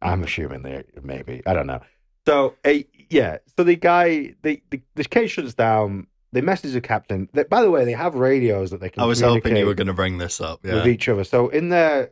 I'm 0.02 0.24
assuming 0.24 0.62
they 0.62 0.84
maybe. 1.02 1.42
I 1.46 1.54
don't 1.54 1.68
know. 1.68 1.82
So 2.26 2.56
uh, 2.66 2.74
yeah, 3.10 3.38
so 3.56 3.64
the 3.64 3.76
guy 3.76 4.36
the, 4.42 4.62
the 4.70 4.82
the 4.96 5.04
cage 5.04 5.32
shuts 5.32 5.54
down. 5.54 6.08
They 6.34 6.42
message 6.42 6.74
the 6.74 6.82
captain. 6.82 7.30
They, 7.34 7.44
by 7.44 7.62
the 7.62 7.72
way, 7.72 7.86
they 7.86 7.94
have 7.94 8.16
radios 8.16 8.72
that 8.72 8.82
they 8.82 8.90
can 8.90 9.02
I 9.02 9.06
was 9.06 9.22
hoping 9.22 9.56
you 9.56 9.66
were 9.66 9.74
going 9.74 9.88
to 9.88 9.94
bring 9.94 10.18
this 10.18 10.42
up. 10.42 10.60
Yeah. 10.64 10.76
with 10.76 10.88
each 10.88 11.08
other. 11.08 11.24
So 11.24 11.48
in 11.48 11.70
there 11.70 12.12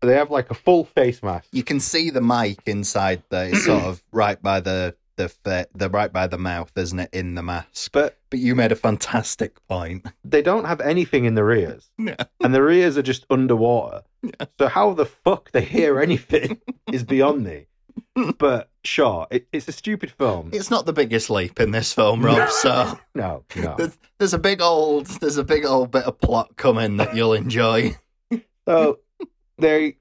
they 0.00 0.14
have 0.14 0.30
like 0.30 0.50
a 0.50 0.54
full 0.54 0.84
face 0.84 1.22
mask. 1.22 1.48
you 1.52 1.62
can 1.62 1.80
see 1.80 2.10
the 2.10 2.20
mic 2.20 2.60
inside 2.66 3.22
the 3.30 3.48
it's 3.48 3.64
sort 3.64 3.82
of 3.82 4.02
right 4.12 4.40
by 4.40 4.60
the 4.60 4.94
the 5.18 5.28
fa- 5.28 5.66
the 5.74 5.90
right 5.90 6.10
by 6.12 6.26
the 6.26 6.38
mouth, 6.38 6.72
isn't 6.76 6.98
it? 6.98 7.10
In 7.12 7.34
the 7.34 7.42
mask. 7.42 7.92
But 7.92 8.16
But 8.30 8.38
you 8.40 8.54
made 8.54 8.72
a 8.72 8.76
fantastic 8.76 9.58
point. 9.68 10.06
they 10.24 10.40
don't 10.40 10.64
have 10.64 10.80
anything 10.80 11.26
in 11.26 11.34
their 11.34 11.50
ears. 11.52 11.90
Yeah. 11.98 12.16
And 12.42 12.54
their 12.54 12.70
ears 12.70 12.96
are 12.96 13.02
just 13.02 13.26
underwater. 13.28 14.02
So 14.58 14.68
how 14.68 14.94
the 14.94 15.04
fuck 15.06 15.50
they 15.52 15.60
hear 15.64 16.00
anything 16.00 16.60
is 16.92 17.04
beyond 17.04 17.44
me. 17.44 17.66
But 18.38 18.70
sure, 18.84 19.26
it, 19.30 19.46
it's 19.52 19.68
a 19.68 19.72
stupid 19.72 20.10
film. 20.12 20.50
It's 20.52 20.70
not 20.70 20.86
the 20.86 20.92
biggest 20.92 21.28
leap 21.30 21.60
in 21.60 21.72
this 21.72 21.92
film, 21.92 22.24
Rob. 22.24 22.48
So 22.50 22.98
No, 23.14 23.44
no. 23.56 23.74
there's, 23.76 23.98
there's 24.18 24.34
a 24.34 24.38
big 24.38 24.60
old 24.62 25.06
there's 25.20 25.36
a 25.36 25.44
big 25.44 25.64
old 25.66 25.90
bit 25.90 26.04
of 26.04 26.20
plot 26.20 26.56
coming 26.56 26.96
that 26.98 27.14
you'll 27.16 27.34
enjoy. 27.34 27.96
So 28.66 28.98
they, 29.58 29.96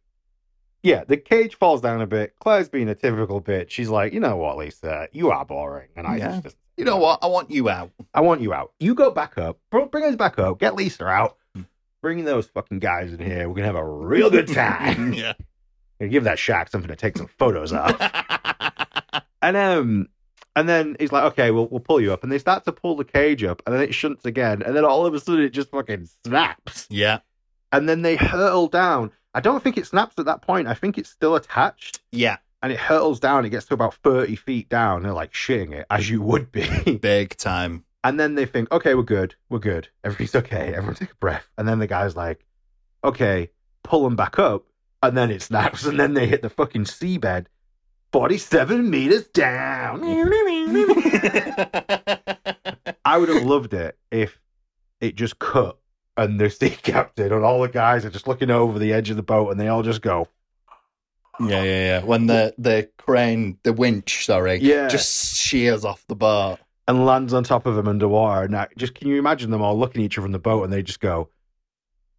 yeah, 0.88 1.04
the 1.04 1.18
cage 1.18 1.56
falls 1.58 1.82
down 1.82 2.02
a 2.02 2.08
bit. 2.08 2.34
Claire's 2.40 2.70
being 2.70 2.88
a 2.90 2.96
typical 2.96 3.42
bitch. 3.42 3.70
She's 3.72 3.90
like, 3.90 4.14
you 4.14 4.20
know 4.20 4.38
what, 4.38 4.58
Lisa, 4.58 5.08
you 5.12 5.30
are 5.32 5.44
boring, 5.46 5.90
and 5.96 6.08
I 6.08 6.18
Yeah. 6.18 6.40
just, 6.42 6.56
You 6.78 6.86
know 6.86 6.98
what? 6.98 7.20
I 7.24 7.28
want 7.28 7.50
you 7.52 7.70
out. 7.70 7.92
I 8.14 8.22
want 8.22 8.40
you 8.42 8.54
out. 8.54 8.72
You 8.80 8.94
go 8.96 9.12
back 9.12 9.38
up. 9.38 9.60
Bring 9.72 10.04
us 10.06 10.16
back 10.16 10.40
up. 10.40 10.60
Get 10.60 10.76
Lisa 10.76 11.06
out. 11.06 11.38
Bring 12.02 12.24
those 12.24 12.48
fucking 12.48 12.80
guys 12.80 13.12
in 13.14 13.20
here. 13.20 13.50
We're 13.50 13.56
gonna 13.56 13.66
have 13.68 13.76
a 13.76 13.84
real 13.84 14.30
good 14.30 14.48
time. 14.48 15.12
yeah. 15.14 15.34
Gonna 16.00 16.10
give 16.12 16.24
that 16.26 16.38
shack 16.40 16.70
something 16.70 16.88
to 16.90 16.96
take 16.96 17.18
some 17.18 17.28
photos 17.40 17.74
of. 17.74 18.00
and 19.42 19.58
um, 19.58 20.08
and 20.56 20.70
then 20.70 20.96
he's 21.00 21.12
like, 21.12 21.24
okay, 21.34 21.52
we'll 21.52 21.68
we'll 21.68 21.80
pull 21.80 22.00
you 22.00 22.14
up. 22.14 22.24
And 22.24 22.32
they 22.32 22.38
start 22.40 22.64
to 22.66 22.72
pull 22.72 22.96
the 22.96 23.04
cage 23.04 23.44
up, 23.44 23.62
and 23.66 23.74
then 23.76 23.82
it 23.82 23.94
shunts 23.94 24.26
again, 24.26 24.62
and 24.62 24.76
then 24.76 24.86
all 24.86 25.06
of 25.06 25.14
a 25.14 25.20
sudden 25.20 25.44
it 25.44 25.50
just 25.50 25.72
fucking 25.72 26.08
snaps. 26.26 26.86
Yeah. 26.90 27.20
and 27.72 27.90
then 27.90 28.02
they 28.04 28.16
hurtle 28.16 28.68
down. 28.68 29.12
I 29.34 29.40
don't 29.42 29.62
think 29.64 29.78
it 29.78 29.86
snaps 29.88 30.16
at 30.18 30.26
that 30.26 30.42
point. 30.42 30.68
I 30.68 30.74
think 30.74 30.98
it's 30.98 31.10
still 31.10 31.36
attached, 31.36 32.00
Yeah. 32.12 32.38
and 32.64 32.72
it 32.72 32.80
hurtles 32.80 33.20
down. 33.20 33.46
It 33.46 33.50
gets 33.50 33.66
to 33.68 33.74
about 33.76 33.94
thirty 33.96 34.36
feet 34.36 34.68
down. 34.70 35.04
They're 35.04 35.12
like 35.14 35.34
shitting 35.34 35.74
it, 35.74 35.86
as 35.90 36.10
you 36.10 36.22
would 36.22 36.52
be. 36.52 36.98
Big 37.02 37.36
time. 37.38 37.84
and 38.04 38.20
then 38.20 38.36
they 38.36 38.46
think, 38.46 38.72
okay, 38.72 38.96
we're 38.96 39.04
good, 39.04 39.36
we're 39.50 39.60
good, 39.60 39.90
everything's 40.04 40.36
okay. 40.36 40.74
Everyone 40.74 40.96
take 40.96 41.12
a 41.12 41.16
breath. 41.16 41.48
And 41.58 41.68
then 41.68 41.80
the 41.80 41.88
guy's 41.88 42.16
like, 42.16 42.46
okay, 43.04 43.50
pull 43.84 44.04
them 44.04 44.16
back 44.16 44.40
up, 44.40 44.64
and 45.04 45.16
then 45.18 45.30
it 45.32 45.42
snaps, 45.42 45.86
and 45.86 46.00
then 46.00 46.14
they 46.14 46.26
hit 46.28 46.42
the 46.42 46.50
fucking 46.50 46.86
seabed, 46.86 47.46
forty-seven 48.12 48.90
meters 48.90 49.28
down. 49.28 50.02
I 53.06 53.18
would 53.18 53.30
have 53.30 53.44
loved 53.44 53.74
it 53.74 53.98
if 54.12 54.40
it 55.00 55.16
just 55.16 55.38
cut 55.40 55.78
and 56.18 56.40
the 56.40 56.50
sea 56.50 56.70
captain 56.84 57.32
and 57.32 57.44
all 57.46 57.62
the 57.62 57.70
guys 57.70 58.04
are 58.06 58.10
just 58.10 58.28
looking 58.28 58.50
over 58.50 58.80
the 58.80 58.92
edge 58.94 59.10
of 59.10 59.18
the 59.18 59.24
boat 59.24 59.50
and 59.52 59.60
they 59.60 59.68
all 59.68 59.84
just 59.84 60.02
go, 60.02 60.28
Yeah, 61.40 61.62
yeah, 61.64 61.80
yeah. 62.00 62.04
When 62.04 62.26
the 62.28 62.54
the 62.58 62.90
crane, 62.98 63.58
the 63.64 63.74
winch, 63.74 64.26
sorry, 64.26 64.60
Yeah. 64.60 64.88
just 64.88 65.36
shears 65.38 65.86
off 65.86 66.04
the 66.08 66.16
boat. 66.16 66.58
and 66.88 67.06
lands 67.06 67.34
on 67.34 67.44
top 67.44 67.66
of 67.66 67.76
them 67.76 67.88
underwater. 67.88 68.44
And 68.46 68.56
I, 68.56 68.68
just 68.78 68.96
can 68.96 69.08
you 69.10 69.18
imagine 69.20 69.52
them 69.52 69.62
all 69.62 69.78
looking 69.78 70.02
at 70.02 70.06
each 70.06 70.18
other 70.18 70.26
in 70.26 70.32
the 70.32 70.40
boat 70.40 70.64
and 70.64 70.72
they 70.72 70.82
just 70.82 71.02
go, 71.02 71.30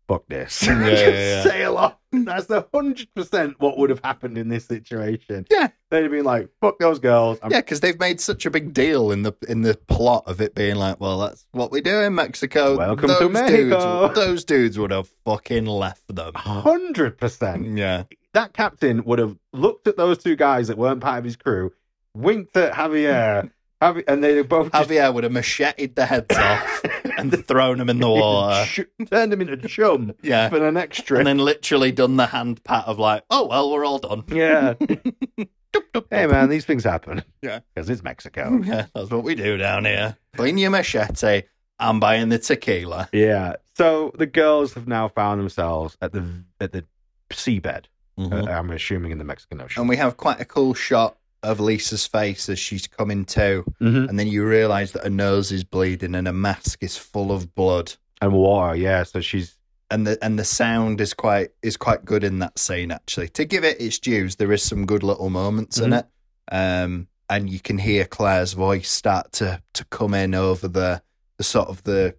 "Fuck 0.09 0.25
this!" 0.29 0.63
Yeah, 0.67 0.89
yeah, 0.89 1.43
sail 1.45 1.77
off. 1.77 1.95
That's 2.11 2.47
the 2.47 2.67
hundred 2.75 3.09
percent 3.15 3.57
what 3.61 3.77
would 3.79 3.91
have 3.91 4.01
happened 4.03 4.39
in 4.39 4.49
this 4.49 4.65
situation. 4.65 5.47
Yeah. 5.51 5.69
they'd 5.91 6.03
have 6.05 6.11
been 6.11 6.25
like, 6.25 6.49
"Fuck 6.61 6.79
those 6.79 6.99
girls." 6.99 7.39
I'm- 7.43 7.53
Yeah, 7.53 7.61
because 7.61 7.81
they've 7.81 7.99
made 8.01 8.21
such 8.21 8.47
a 8.47 8.51
big 8.51 8.73
deal 8.73 9.11
in 9.13 9.23
the 9.23 9.33
in 9.49 9.63
the 9.63 9.75
plot 9.89 10.25
of 10.27 10.41
it 10.41 10.55
being 10.55 10.77
like, 10.77 10.99
well, 11.01 11.19
that's 11.21 11.47
what 11.53 11.71
we 11.71 11.81
do 11.83 12.01
in 12.01 12.15
Mexico. 12.15 12.77
Welcome 12.79 13.11
to 13.11 13.29
Mexico. 13.29 14.09
Dudes, 14.09 14.15
those 14.15 14.45
dudes 14.45 14.79
would 14.79 14.91
have 14.91 15.09
fucking 15.25 15.67
left 15.67 16.15
them. 16.15 16.33
hundred 16.35 17.19
percent. 17.19 17.77
Yeah, 17.77 18.05
That 18.33 18.55
captain 18.55 19.05
would 19.05 19.19
have 19.19 19.37
looked 19.53 19.87
at 19.87 19.97
those 19.99 20.19
two 20.19 20.35
guys 20.37 20.69
that 20.69 20.79
weren't 20.79 21.01
part 21.01 21.19
of 21.19 21.25
his 21.25 21.37
crew, 21.37 21.73
winked 22.15 22.57
at 22.57 22.73
Javier, 22.73 23.51
Javi- 23.83 24.05
and 24.09 24.24
they 24.24 24.43
both 24.43 24.72
just 24.72 24.89
Javier 24.91 25.14
would 25.14 25.22
have 25.24 25.33
macheted 25.33 25.95
their 25.95 26.07
heads 26.07 26.37
off 26.37 26.83
and 27.16 27.33
thrown 27.47 27.79
them 27.79 27.89
in 27.89 28.01
the 28.01 28.09
water. 28.09 28.87
turned 29.09 29.31
them 29.33 29.41
into 29.41 29.57
chum 29.68 30.14
Yeah, 30.22 30.49
for 30.49 30.59
the 30.59 30.72
next 30.72 31.03
trip. 31.03 31.18
and 31.20 31.26
then 31.29 31.39
literally 31.39 31.93
done 31.93 32.16
the 32.16 32.26
hand 32.26 32.62
pat 32.64 32.87
of 32.87 32.99
like, 32.99 33.22
oh 33.31 33.47
well, 33.47 33.70
we're 33.70 33.85
all 33.85 33.99
done. 33.99 34.24
yeah. 34.29 34.74
hey 36.11 36.26
man, 36.26 36.49
these 36.49 36.64
things 36.64 36.85
happen. 36.85 37.22
Yeah. 37.43 37.61
because 37.74 37.89
it's 37.89 38.03
Mexico. 38.03 38.61
Yeah, 38.64 38.87
that's 38.95 39.11
what 39.11 39.22
we 39.24 39.35
do 39.35 39.57
down 39.57 39.85
here. 39.85 40.16
Clean 40.37 40.59
your 40.59 40.70
machete. 40.70 41.43
I'm 41.79 42.01
buying 42.01 42.29
the 42.29 42.39
tequila. 42.39 43.09
Yeah. 43.12 43.57
So 43.76 44.11
the 44.18 44.26
girls 44.26 44.74
have 44.74 44.89
now 44.89 45.09
found 45.09 45.41
themselves 45.41 45.97
at 46.03 46.12
the 46.12 46.24
at 46.61 46.72
the 46.72 46.85
seabed. 47.31 47.85
Mhm. 48.18 48.49
Uh, 48.49 48.51
I'm 48.51 48.70
assuming 48.70 49.12
in 49.12 49.18
the 49.18 49.24
Mexican 49.24 49.61
Ocean. 49.61 49.83
And 49.83 49.89
we 49.89 49.97
have 49.97 50.16
quite 50.16 50.41
a 50.41 50.45
cool 50.45 50.74
shot 50.74 51.16
of 51.43 51.61
Lisa's 51.61 52.07
face 52.07 52.49
as 52.49 52.59
she's 52.59 52.86
coming 52.86 53.24
to, 53.26 53.64
Mhm. 53.80 54.09
and 54.09 54.18
then 54.18 54.26
you 54.26 54.45
realise 54.47 54.93
that 54.93 55.05
her 55.05 55.11
nose 55.11 55.53
is 55.53 55.64
bleeding 55.64 56.14
and 56.14 56.26
her 56.26 56.32
mask 56.32 56.82
is 56.82 56.97
full 56.97 57.30
of 57.32 57.55
blood. 57.55 57.95
And 58.20 58.32
water, 58.32 58.74
yeah. 58.76 59.03
So 59.05 59.20
she's 59.20 59.55
And 59.91 60.07
the 60.07 60.18
and 60.22 60.39
the 60.39 60.45
sound 60.45 61.01
is 61.01 61.14
quite 61.14 61.49
is 61.62 61.76
quite 61.78 62.05
good 62.05 62.22
in 62.22 62.41
that 62.41 62.59
scene 62.59 62.91
actually. 62.91 63.28
To 63.30 63.45
give 63.47 63.64
it 63.64 63.80
its 63.80 63.99
dues, 63.99 64.36
there 64.36 64.53
is 64.53 64.62
some 64.62 64.84
good 64.84 65.03
little 65.03 65.30
moments 65.30 65.78
in 65.78 65.91
Mhm. 65.93 65.99
it. 66.01 66.07
Um 66.55 67.09
and 67.30 67.49
you 67.49 67.61
can 67.61 67.78
hear 67.78 68.05
Claire's 68.05 68.53
voice 68.53 68.91
start 68.91 69.32
to 69.32 69.62
to 69.74 69.84
come 69.86 70.12
in 70.14 70.34
over 70.34 70.68
the 70.68 71.03
the 71.39 71.45
sort 71.45 71.68
of 71.68 71.84
the. 71.84 72.16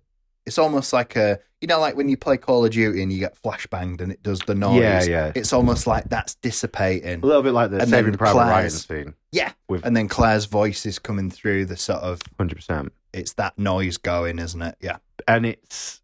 It's 0.49 0.57
almost 0.57 0.93
like 0.93 1.15
a 1.15 1.39
you 1.61 1.67
know 1.67 1.79
like 1.79 1.95
when 1.95 2.09
you 2.09 2.17
play 2.17 2.37
Call 2.37 2.65
of 2.65 2.71
Duty 2.71 3.03
and 3.03 3.13
you 3.13 3.19
get 3.19 3.37
flashbanged 3.39 4.01
and 4.01 4.11
it 4.11 4.23
does 4.23 4.39
the 4.39 4.55
noise. 4.55 4.81
Yeah, 4.81 5.03
yeah. 5.03 5.31
It's 5.35 5.53
almost 5.53 5.85
like 5.85 6.09
that's 6.09 6.33
dissipating. 6.33 7.21
A 7.21 7.25
little 7.25 7.43
bit 7.43 7.53
like 7.53 7.69
the 7.69 7.81
And 7.81 7.89
Saving 7.89 8.15
Private 8.15 8.39
Ryan 8.39 8.69
scene. 8.71 9.13
Yeah, 9.31 9.51
With- 9.67 9.85
and 9.85 9.95
then 9.95 10.07
Claire's 10.07 10.45
voice 10.45 10.87
is 10.87 10.97
coming 10.97 11.29
through 11.29 11.65
the 11.65 11.77
sort 11.77 11.99
of. 12.01 12.19
Hundred 12.39 12.55
percent. 12.55 12.91
It's 13.13 13.33
that 13.33 13.59
noise 13.59 13.97
going, 13.97 14.39
isn't 14.39 14.61
it? 14.61 14.75
Yeah. 14.81 14.97
and 15.27 15.45
it's 15.45 16.01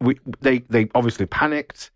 we 0.00 0.18
they 0.40 0.58
they 0.68 0.88
obviously 0.96 1.26
panicked 1.26 1.92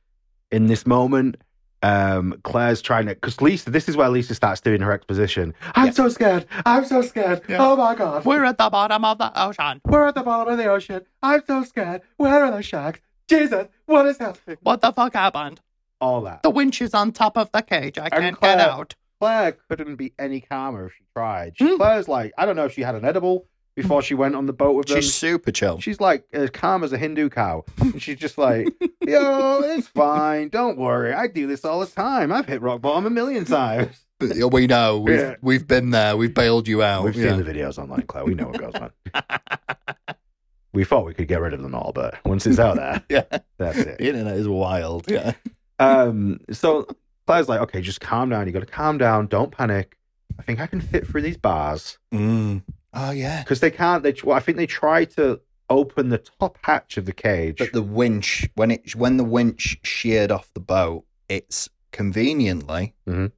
in 0.52 0.66
this 0.68 0.86
moment. 0.86 1.38
Um, 1.82 2.38
Claire's 2.44 2.82
trying 2.82 3.06
to 3.06 3.14
because 3.14 3.40
Lisa. 3.40 3.70
This 3.70 3.88
is 3.88 3.96
where 3.96 4.08
Lisa 4.10 4.34
starts 4.34 4.60
doing 4.60 4.80
her 4.82 4.92
exposition. 4.92 5.54
I'm 5.74 5.92
so 5.92 6.08
scared. 6.08 6.46
I'm 6.66 6.84
so 6.84 7.00
scared. 7.02 7.42
Oh 7.50 7.76
my 7.76 7.94
god. 7.94 8.24
We're 8.24 8.44
at 8.44 8.58
the 8.58 8.68
bottom 8.68 9.04
of 9.04 9.18
the 9.18 9.32
ocean. 9.42 9.80
We're 9.86 10.06
at 10.06 10.14
the 10.14 10.22
bottom 10.22 10.52
of 10.52 10.58
the 10.58 10.66
ocean. 10.70 11.02
I'm 11.22 11.42
so 11.46 11.64
scared. 11.64 12.02
Where 12.18 12.44
are 12.44 12.50
the 12.50 12.62
sharks? 12.62 13.00
Jesus, 13.28 13.68
what 13.86 14.06
is 14.06 14.18
happening? 14.18 14.58
What 14.62 14.80
the 14.82 14.92
fuck 14.92 15.14
happened? 15.14 15.60
All 16.00 16.20
that. 16.22 16.42
The 16.42 16.50
winch 16.50 16.82
is 16.82 16.94
on 16.94 17.12
top 17.12 17.38
of 17.38 17.50
the 17.52 17.62
cage. 17.62 17.96
I 17.98 18.04
And 18.04 18.12
can't 18.12 18.36
Claire- 18.38 18.56
get 18.56 18.68
out. 18.68 18.94
Claire 19.20 19.52
couldn't 19.68 19.96
be 19.96 20.12
any 20.18 20.40
calmer 20.40 20.86
if 20.86 20.92
she 20.94 21.04
tried. 21.14 21.52
She, 21.56 21.76
Claire's 21.76 22.08
like, 22.08 22.32
I 22.38 22.46
don't 22.46 22.56
know 22.56 22.64
if 22.64 22.72
she 22.72 22.80
had 22.82 22.94
an 22.94 23.04
edible 23.04 23.46
before 23.80 24.02
she 24.02 24.14
went 24.14 24.34
on 24.34 24.46
the 24.46 24.52
boat 24.52 24.76
with 24.76 24.86
them. 24.86 25.00
She's 25.00 25.14
super 25.14 25.50
chill. 25.52 25.80
She's 25.80 26.00
like 26.00 26.24
as 26.32 26.50
calm 26.50 26.84
as 26.84 26.92
a 26.92 26.98
Hindu 26.98 27.28
cow. 27.30 27.64
And 27.78 28.00
she's 28.00 28.18
just 28.18 28.36
like, 28.38 28.68
yo, 29.00 29.60
it's 29.62 29.88
fine. 29.88 30.48
Don't 30.48 30.76
worry. 30.78 31.12
I 31.12 31.26
do 31.28 31.46
this 31.46 31.64
all 31.64 31.80
the 31.80 31.86
time. 31.86 32.32
I've 32.32 32.46
hit 32.46 32.60
rock 32.62 32.80
bottom 32.82 33.06
a 33.06 33.10
million 33.10 33.44
times. 33.44 34.04
We 34.20 34.66
know. 34.66 34.98
We've, 34.98 35.18
Yeah. 35.18 35.36
we've 35.40 35.66
been 35.66 35.88
there. 35.92 36.14
We've 36.14 36.34
bailed 36.34 36.68
you 36.68 36.82
out. 36.82 37.04
We've 37.04 37.16
yeah. 37.16 37.30
seen 37.30 37.42
the 37.42 37.50
videos 37.50 37.78
online, 37.78 38.02
Claire. 38.02 38.26
We 38.26 38.34
know 38.34 38.48
what 38.48 38.58
goes 38.60 38.74
on. 38.74 38.90
we 40.74 40.84
thought 40.84 41.06
we 41.06 41.14
could 41.14 41.26
get 41.26 41.40
rid 41.40 41.54
of 41.54 41.62
them 41.62 41.74
all, 41.74 41.92
but 41.94 42.16
once 42.26 42.46
it's 42.46 42.58
out 42.58 42.76
there, 42.76 43.02
yeah. 43.08 43.38
that's 43.56 43.78
it. 43.78 43.96
The 43.96 44.08
internet 44.08 44.36
is 44.36 44.46
wild. 44.46 45.10
Yeah. 45.10 45.32
Um, 45.78 46.38
so 46.50 46.86
Claire's 47.26 47.48
like, 47.48 47.60
okay, 47.60 47.80
just 47.80 48.02
calm 48.02 48.28
down. 48.28 48.46
You 48.46 48.52
got 48.52 48.60
to 48.60 48.66
calm 48.66 48.98
down. 48.98 49.26
Don't 49.26 49.50
panic. 49.52 49.96
I 50.38 50.42
think 50.42 50.60
I 50.60 50.66
can 50.66 50.82
fit 50.82 51.06
through 51.06 51.22
these 51.22 51.38
bars 51.38 51.98
Mm. 52.12 52.62
Oh, 52.92 53.10
yeah. 53.10 53.42
because 53.42 53.60
they 53.60 53.70
can't. 53.70 54.02
They, 54.02 54.14
well, 54.24 54.36
I 54.36 54.40
think 54.40 54.56
they 54.58 54.66
try 54.66 55.04
to 55.04 55.40
open 55.68 56.08
the 56.08 56.18
top 56.18 56.58
hatch 56.62 56.96
of 56.96 57.06
the 57.06 57.12
cage. 57.12 57.58
But 57.58 57.72
the 57.72 57.82
winch, 57.82 58.48
when 58.56 58.70
it 58.72 58.96
when 58.96 59.16
the 59.16 59.24
winch 59.24 59.78
sheared 59.84 60.32
off 60.32 60.52
the 60.54 60.60
boat, 60.60 61.04
it's 61.28 61.68
conveniently 61.92 62.94
Mhm. 63.06 63.30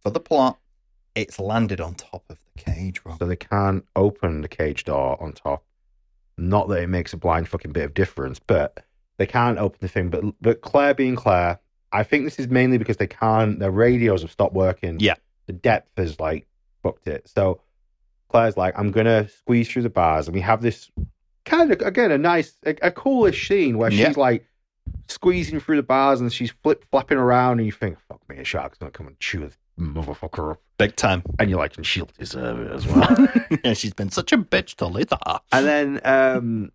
for 0.00 0.10
the 0.10 0.20
plot, 0.20 0.58
it's 1.14 1.38
landed 1.40 1.80
on 1.80 1.94
top 1.94 2.24
of 2.28 2.38
the 2.54 2.62
cage, 2.62 3.00
Rob. 3.04 3.18
so 3.18 3.26
they 3.26 3.36
can't 3.36 3.86
open 3.96 4.42
the 4.42 4.48
cage 4.48 4.84
door 4.84 5.20
on 5.22 5.32
top. 5.32 5.64
Not 6.36 6.68
that 6.68 6.82
it 6.82 6.88
makes 6.88 7.12
a 7.12 7.16
blind 7.16 7.48
fucking 7.48 7.72
bit 7.72 7.84
of 7.84 7.94
difference, 7.94 8.38
but 8.38 8.84
they 9.18 9.26
can't 9.26 9.58
open 9.58 9.78
the 9.80 9.88
thing. 9.88 10.10
But 10.10 10.24
but 10.42 10.60
Claire 10.60 10.94
being 10.94 11.16
Claire, 11.16 11.58
I 11.92 12.02
think 12.02 12.24
this 12.24 12.38
is 12.38 12.48
mainly 12.48 12.76
because 12.78 12.98
they 12.98 13.06
can't. 13.06 13.58
Their 13.58 13.70
radios 13.70 14.22
have 14.22 14.30
stopped 14.30 14.54
working. 14.54 14.98
Yeah. 15.00 15.14
the 15.46 15.52
depth 15.52 15.90
has 15.98 16.20
like 16.20 16.46
fucked 16.84 17.08
it. 17.08 17.28
So 17.28 17.60
Claire's 18.32 18.56
like, 18.56 18.76
I'm 18.78 18.90
gonna 18.90 19.28
squeeze 19.28 19.68
through 19.70 19.82
the 19.82 19.90
bars, 19.90 20.26
and 20.26 20.34
we 20.34 20.40
have 20.40 20.60
this 20.62 20.90
kind 21.44 21.70
of 21.70 21.80
again 21.82 22.10
a 22.10 22.18
nice, 22.18 22.56
a, 22.66 22.74
a 22.82 22.90
coolish 22.90 23.46
scene 23.48 23.78
where 23.78 23.90
Yeah. 23.92 24.08
she's 24.08 24.16
like 24.16 24.44
squeezing 25.08 25.60
through 25.60 25.76
the 25.76 25.82
bars 25.82 26.20
and 26.20 26.32
she's 26.32 26.50
flip 26.62 26.84
flapping 26.90 27.18
around, 27.18 27.58
and 27.58 27.66
you 27.66 27.72
think, 27.72 27.98
fuck 28.08 28.20
me, 28.28 28.38
a 28.38 28.44
shark's 28.44 28.78
gonna 28.78 28.90
come 28.90 29.06
and 29.06 29.18
chew 29.20 29.40
this 29.40 29.56
motherfucker 29.78 30.52
up, 30.52 30.60
Big 30.78 30.96
time. 30.96 31.22
and 31.38 31.48
you're 31.50 31.58
like, 31.58 31.76
and 31.76 31.86
she'll 31.86 32.08
deserve 32.18 32.58
it 32.60 32.70
as 32.72 32.86
well. 32.86 33.28
yeah, 33.64 33.72
she's 33.74 33.94
been 33.94 34.10
such 34.10 34.32
a 34.32 34.38
bitch 34.38 34.74
to 34.76 34.86
Lisa. 34.86 35.18
And 35.52 35.66
then 35.66 36.00
um, 36.04 36.72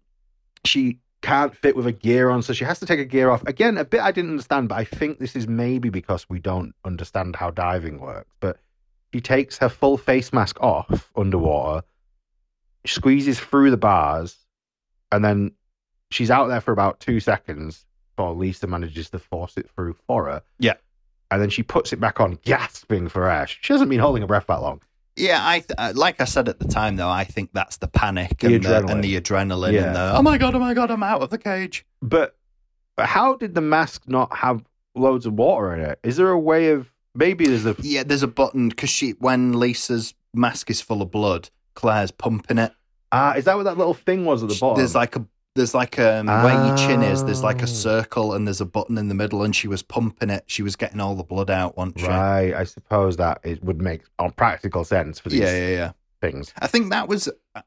she 0.66 1.00
can't 1.22 1.56
fit 1.56 1.76
with 1.76 1.88
a 1.88 1.92
gear 1.92 2.30
on, 2.30 2.42
so 2.44 2.54
she 2.54 2.64
has 2.66 2.80
to 2.80 2.86
take 2.86 3.00
a 3.00 3.06
gear 3.06 3.30
off. 3.30 3.44
Again, 3.48 3.78
a 3.78 3.84
bit 3.86 4.02
I 4.02 4.12
didn't 4.12 4.32
understand, 4.32 4.70
but 4.70 4.76
I 4.76 4.84
think 4.84 5.20
this 5.20 5.36
is 5.36 5.48
maybe 5.48 5.90
because 5.90 6.28
we 6.30 6.40
don't 6.40 6.74
understand 6.86 7.36
how 7.36 7.50
diving 7.52 8.00
works. 8.00 8.32
But 8.40 8.58
she 9.14 9.22
takes 9.22 9.58
her 9.58 9.70
full 9.70 9.98
face 9.98 10.34
mask 10.34 10.60
off 10.62 11.10
underwater, 11.16 11.86
squeezes 12.86 13.40
through 13.40 13.72
the 13.72 13.78
bars, 13.78 14.36
and 15.12 15.24
then 15.24 15.52
she's 16.12 16.32
out 16.32 16.48
there 16.48 16.62
for 16.62 16.72
about 16.72 17.00
two 17.00 17.20
seconds 17.20 17.86
before 18.16 18.34
Lisa 18.34 18.68
manages 18.68 19.10
to 19.12 19.20
force 19.20 19.58
it 19.58 19.70
through 19.76 19.96
for 20.08 20.26
her. 20.26 20.42
Yeah. 20.60 20.74
And 21.30 21.42
then 21.42 21.50
she 21.50 21.62
puts 21.64 21.92
it 21.92 22.00
back 22.00 22.20
on, 22.22 22.40
gasping 22.46 23.10
for 23.10 23.30
air. 23.30 23.48
She 23.48 23.74
hasn't 23.74 23.90
been 23.90 24.00
holding 24.00 24.22
her 24.22 24.28
breath 24.28 24.48
that 24.48 24.62
long. 24.62 24.82
Yeah, 25.18 25.40
I 25.42 25.60
th- 25.60 25.72
uh, 25.78 25.94
like 25.96 26.22
I 26.22 26.26
said 26.26 26.48
at 26.48 26.60
the 26.60 26.68
time 26.68 26.96
though, 26.96 27.10
I 27.10 27.24
think 27.24 27.50
that's 27.52 27.78
the 27.78 27.88
panic 27.88 28.38
The 28.40 28.56
and, 28.56 28.64
the, 28.64 28.70
adrenaline. 28.70 28.92
and 28.92 29.04
the 29.04 29.20
adrenaline 29.22 29.74
Yeah. 29.74 29.88
and 29.88 29.96
the 29.96 30.12
oh 30.16 30.22
my 30.22 30.38
god, 30.38 30.54
oh 30.56 30.60
my 30.60 30.74
god, 30.74 30.92
I'm 30.92 31.02
out 31.04 31.22
of 31.22 31.32
the 31.32 31.38
cage. 31.40 31.86
But 32.02 32.36
how 33.00 33.36
did 33.36 33.56
the 33.56 33.62
mask 33.62 34.04
not 34.08 34.36
have 34.36 34.64
loads 34.96 35.26
of 35.26 35.34
water 35.34 35.74
in 35.74 35.82
it? 35.82 36.00
Is 36.04 36.18
there 36.18 36.30
a 36.30 36.40
way 36.40 36.70
of 36.70 36.88
maybe 37.18 37.48
there's 37.48 37.66
a 37.66 37.76
Yeah, 37.80 38.04
there's 38.04 38.24
a 38.24 38.28
button 38.28 38.70
because 38.70 38.90
she 38.90 39.12
when 39.20 39.54
Lisa's 39.54 40.14
mask 40.34 40.70
is 40.70 40.80
full 40.82 41.02
of 41.02 41.12
blood, 41.12 41.50
Claire's 41.76 42.12
pumping 42.12 42.58
it. 42.60 42.72
ah? 43.12 43.34
is 43.34 43.46
that 43.46 43.56
what 43.58 43.64
that 43.64 43.78
little 43.78 43.94
thing 43.94 44.24
was 44.26 44.44
at 44.44 44.50
the 44.50 44.58
bottom? 44.60 44.78
There's 44.78 44.96
like 44.96 45.16
a 45.16 45.26
there's 45.56 45.74
like 45.74 45.98
um 45.98 46.28
where 46.28 46.66
your 46.68 46.78
chin 46.78 47.02
is. 47.02 47.24
There's 47.26 47.42
like 47.44 47.62
Oh. 47.62 47.66
a 47.66 47.68
circle 47.68 48.34
and 48.34 48.46
there's 48.48 48.62
a 48.62 48.66
button 48.66 48.98
in 48.98 49.08
the 49.08 49.16
middle, 49.16 49.42
and 49.44 49.56
she 49.56 49.68
was 49.68 49.82
pumping 49.82 50.30
it. 50.30 50.44
She 50.48 50.62
was 50.62 50.76
getting 50.76 51.00
all 51.00 51.16
the 51.16 51.24
blood 51.24 51.50
out 51.50 51.76
once. 51.76 52.00
she- 52.00 52.08
right. 52.08 52.54
I 52.54 52.64
suppose 52.64 53.18
that 53.18 53.40
it 53.44 53.64
would 53.64 53.82
make 53.82 54.02
on 54.20 54.32
practical 54.32 54.84
sense 54.84 55.20
for 55.20 55.30
these 55.30 55.40
Yeah, 55.40 55.58
yeah, 55.58 55.70
yeah. 55.70 55.92
things. 56.22 56.54
I 56.60 56.68
think 56.68 56.92
that 56.92 57.08
was 57.08 57.28
uh, 57.56 57.62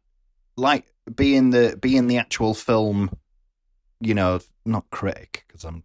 like 0.56 0.86
being 1.14 1.50
the 1.50 1.76
being 1.80 2.06
the 2.06 2.18
actual 2.18 2.54
film, 2.54 3.10
you 4.00 4.14
know, 4.14 4.38
not 4.64 4.88
critic 4.90 5.44
because 5.48 5.64
I'm 5.64 5.82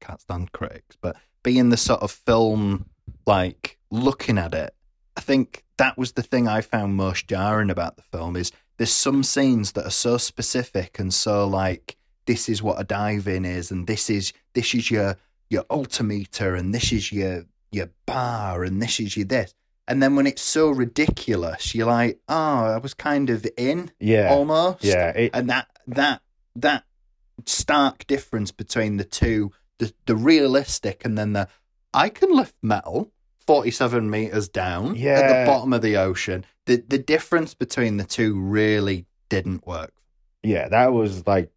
can't 0.00 0.20
stand 0.20 0.50
critics, 0.50 0.96
but 1.00 1.14
being 1.44 1.68
the 1.68 1.76
sort 1.76 2.00
of 2.02 2.10
film 2.10 2.86
like 3.26 3.78
looking 3.90 4.38
at 4.38 4.54
it, 4.54 4.74
I 5.16 5.20
think 5.20 5.64
that 5.78 5.98
was 5.98 6.12
the 6.12 6.22
thing 6.22 6.48
I 6.48 6.60
found 6.60 6.94
most 6.94 7.26
jarring 7.26 7.70
about 7.70 7.96
the 7.96 8.02
film 8.02 8.36
is 8.36 8.52
there's 8.76 8.92
some 8.92 9.22
scenes 9.22 9.72
that 9.72 9.86
are 9.86 9.90
so 9.90 10.18
specific 10.18 10.98
and 10.98 11.12
so 11.12 11.46
like 11.46 11.96
this 12.26 12.48
is 12.48 12.62
what 12.62 12.80
a 12.80 12.84
dive 12.84 13.26
in 13.28 13.44
is 13.44 13.70
and 13.70 13.86
this 13.86 14.10
is 14.10 14.32
this 14.54 14.74
is 14.74 14.90
your 14.90 15.16
your 15.48 15.64
altimeter 15.70 16.54
and 16.54 16.74
this 16.74 16.92
is 16.92 17.12
your 17.12 17.44
your 17.72 17.90
bar 18.04 18.64
and 18.64 18.82
this 18.82 19.00
is 19.00 19.16
your 19.16 19.26
this. 19.26 19.54
And 19.88 20.02
then 20.02 20.16
when 20.16 20.26
it's 20.26 20.42
so 20.42 20.70
ridiculous 20.70 21.74
you're 21.74 21.86
like 21.86 22.18
oh 22.28 22.64
i 22.66 22.78
was 22.78 22.94
kind 22.94 23.30
of 23.30 23.46
in 23.56 23.92
Yeah, 24.00 24.30
almost. 24.30 24.84
Yeah. 24.84 25.10
It, 25.10 25.30
and 25.32 25.48
that 25.48 25.68
that 25.86 26.22
that 26.56 26.84
stark 27.44 28.06
difference 28.06 28.50
between 28.50 28.96
the 28.96 29.04
two 29.04 29.52
the, 29.78 29.92
the 30.06 30.16
realistic 30.16 31.04
and 31.04 31.16
then 31.16 31.34
the 31.34 31.48
i 31.94 32.08
can 32.08 32.34
lift 32.34 32.56
metal 32.62 33.12
47 33.46 34.10
meters 34.10 34.48
down 34.48 34.96
at 34.96 35.44
the 35.44 35.50
bottom 35.50 35.72
of 35.72 35.82
the 35.82 35.96
ocean 35.96 36.44
the 36.66 36.82
the 36.88 36.98
difference 36.98 37.54
between 37.54 37.96
the 37.96 38.04
two 38.04 38.40
really 38.40 39.06
didn't 39.28 39.66
work 39.66 39.92
yeah, 40.46 40.68
that 40.68 40.92
was 40.92 41.26
like 41.26 41.50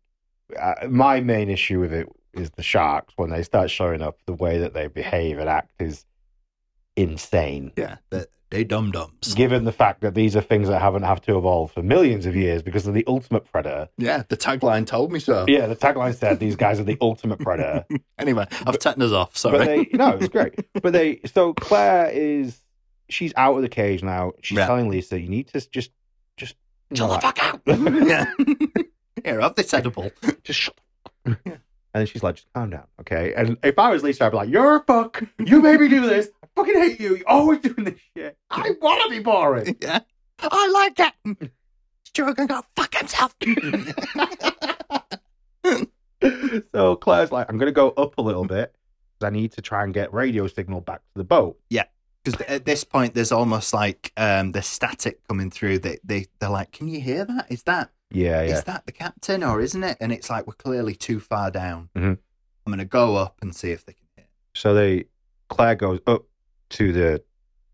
uh, 0.59 0.87
my 0.89 1.21
main 1.21 1.49
issue 1.49 1.79
with 1.79 1.93
it 1.93 2.07
is 2.33 2.49
the 2.51 2.63
sharks 2.63 3.13
when 3.17 3.29
they 3.29 3.43
start 3.43 3.69
showing 3.69 4.01
up. 4.01 4.17
The 4.25 4.33
way 4.33 4.57
that 4.59 4.73
they 4.73 4.87
behave 4.87 5.37
and 5.37 5.47
act 5.47 5.71
is 5.79 6.05
insane. 6.95 7.71
yeah 7.77 7.97
they, 8.09 8.25
they 8.51 8.63
dum 8.63 8.91
dums 8.91 9.33
Given 9.35 9.63
the 9.65 9.71
fact 9.71 10.01
that 10.01 10.15
these 10.15 10.35
are 10.35 10.41
things 10.41 10.67
that 10.69 10.81
haven't 10.81 11.03
have 11.03 11.21
to 11.23 11.37
evolve 11.37 11.71
for 11.71 11.83
millions 11.83 12.25
of 12.25 12.35
years 12.35 12.61
because 12.63 12.83
they're 12.83 12.93
the 12.93 13.03
ultimate 13.07 13.45
predator. 13.51 13.89
yeah 13.97 14.23
the 14.29 14.37
tagline 14.37 14.85
told 14.87 15.11
me 15.11 15.19
so 15.19 15.45
Yeah, 15.47 15.67
the 15.67 15.75
tagline 15.75 16.15
said 16.15 16.39
these 16.39 16.55
guys 16.55 16.79
are 16.79 16.83
the 16.83 16.97
ultimate 17.01 17.39
predator. 17.39 17.85
anyway 18.17 18.45
i've 18.65 18.79
taken 18.79 19.01
us 19.03 19.11
off 19.11 19.37
sorry 19.37 19.57
But 19.59 19.65
they, 19.67 19.87
no, 19.93 20.09
it 20.13 20.19
was 20.19 20.29
great. 20.29 20.55
But 20.81 20.93
they, 20.93 21.19
so 21.25 21.53
Claire 21.53 22.09
is, 22.09 22.57
she's 23.09 23.33
out 23.37 23.55
of 23.55 23.61
the 23.61 23.69
cage 23.69 24.01
now. 24.03 24.31
She's 24.41 24.57
Yeah. 24.57 24.65
telling 24.67 24.89
Lisa, 24.89 25.19
you 25.19 25.29
need 25.29 25.47
to 25.49 25.69
just, 25.69 25.91
just, 26.37 26.55
Chill 26.95 27.07
the 27.07 27.19
fuck 27.19 27.37
out 27.43 27.61
yeah 27.67 28.31
here 29.23 29.41
have 29.41 29.53
this 29.55 29.73
edible 29.73 30.09
just 30.43 30.59
shut 30.59 30.75
the 31.25 31.31
fuck 31.35 31.47
up. 31.53 31.59
And 31.91 32.07
she's 32.07 32.21
like, 32.21 32.35
just 32.35 32.47
calm 32.53 32.69
down, 32.69 32.83
okay? 33.01 33.33
And 33.35 33.57
if 33.63 33.79
I 33.79 33.89
was 33.89 34.03
Lisa, 34.03 34.23
I'd 34.25 34.29
be 34.29 34.37
like, 34.37 34.49
you're 34.49 34.75
a 34.75 34.83
fuck. 34.83 35.23
You 35.43 35.59
made 35.59 35.79
me 35.79 35.87
do 35.87 36.01
this. 36.01 36.29
Fucking 36.59 36.81
hate 36.81 36.99
you. 36.99 37.15
You're 37.17 37.27
always 37.29 37.59
doing 37.59 37.83
this 37.85 37.99
shit. 38.15 38.37
I 38.49 38.71
want 38.81 39.01
to 39.03 39.09
be 39.09 39.19
boring. 39.23 39.75
yeah 39.81 39.99
i 40.41 40.69
like 40.95 41.13
it 41.33 41.51
Stuart 42.05 42.35
can 42.37 42.47
go 42.47 42.61
fuck 42.75 42.95
himself 42.95 43.35
so 46.73 46.95
Claire's 46.95 47.31
like, 47.31 47.49
I'm 47.49 47.57
going 47.57 47.67
to 47.67 47.71
go 47.73 47.89
up 47.91 48.17
a 48.17 48.21
little 48.21 48.45
bit. 48.45 48.73
'cause 49.19 49.27
I 49.27 49.29
need 49.31 49.51
to 49.53 49.61
try 49.61 49.83
and 49.83 49.93
get 49.93 50.13
radio 50.13 50.47
signal 50.47 50.79
back 50.81 50.99
to 50.99 51.11
the 51.17 51.23
boat. 51.25 51.59
Yeah, 51.69 51.83
because 52.23 52.39
at 52.47 52.63
this 52.65 52.85
point 52.85 53.13
there's 53.15 53.33
almost 53.33 53.73
like 53.73 54.13
um 54.15 54.53
the 54.53 54.61
static 54.61 55.19
coming 55.27 55.51
through. 55.51 55.79
They 55.79 55.97
they 56.05 56.27
they're 56.39 56.49
like, 56.49 56.71
can 56.71 56.87
you 56.87 57.01
hear 57.01 57.25
that? 57.25 57.47
Is 57.51 57.63
that 57.63 57.91
Yeah, 58.11 58.41
is 58.43 58.63
that 58.63 58.85
the 58.85 58.93
captain 58.93 59.43
or 59.43 59.59
isn't 59.59 59.83
it? 59.83 59.97
And 59.99 60.13
it's 60.13 60.29
like 60.29 60.47
we're 60.47 60.53
clearly 60.53 60.95
too 60.95 61.19
far 61.19 61.51
down. 61.51 61.89
Mhm. 61.97 62.17
I'm 62.65 62.71
gonna 62.71 62.85
go 62.85 63.17
up 63.17 63.35
and 63.41 63.53
see 63.53 63.71
if 63.71 63.85
they 63.85 63.91
can 63.93 64.05
hear. 64.15 64.25
So 64.55 64.73
they, 64.73 65.05
Claire 65.49 65.75
goes 65.75 65.99
up 66.07 66.23
to 66.71 66.91
the, 66.91 67.23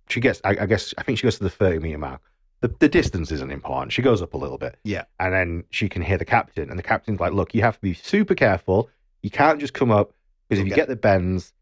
she 0.09 0.19
gets, 0.19 0.41
I, 0.43 0.51
I 0.61 0.65
guess, 0.65 0.93
I 0.97 1.03
think 1.03 1.17
she 1.17 1.23
goes 1.23 1.37
to 1.37 1.43
the 1.43 1.49
30 1.49 1.79
meter 1.79 1.97
mark. 1.97 2.21
the, 2.61 2.67
the 2.79 2.89
distance 2.89 3.31
isn't 3.31 3.51
important. 3.51 3.91
She 3.91 4.01
goes 4.01 4.21
up 4.21 4.33
a 4.33 4.37
little 4.37 4.57
bit. 4.57 4.77
Yeah. 4.83 5.03
And 5.19 5.33
then 5.33 5.63
she 5.71 5.89
can 5.89 6.01
hear 6.01 6.17
the 6.17 6.25
captain, 6.25 6.69
and 6.69 6.79
the 6.79 6.83
captain's 6.83 7.19
like, 7.19 7.33
"Look, 7.33 7.53
you 7.53 7.61
have 7.61 7.75
to 7.75 7.81
be 7.81 7.93
super 7.93 8.33
careful. 8.35 8.89
You 9.21 9.29
can't 9.29 9.59
just 9.59 9.73
come 9.73 9.91
up 9.91 10.13
because 10.47 10.61
if 10.61 10.67
You'll 10.67 10.75
get- 10.75 10.83
get 10.83 10.87
the 10.89 10.95
bends, 10.95 11.53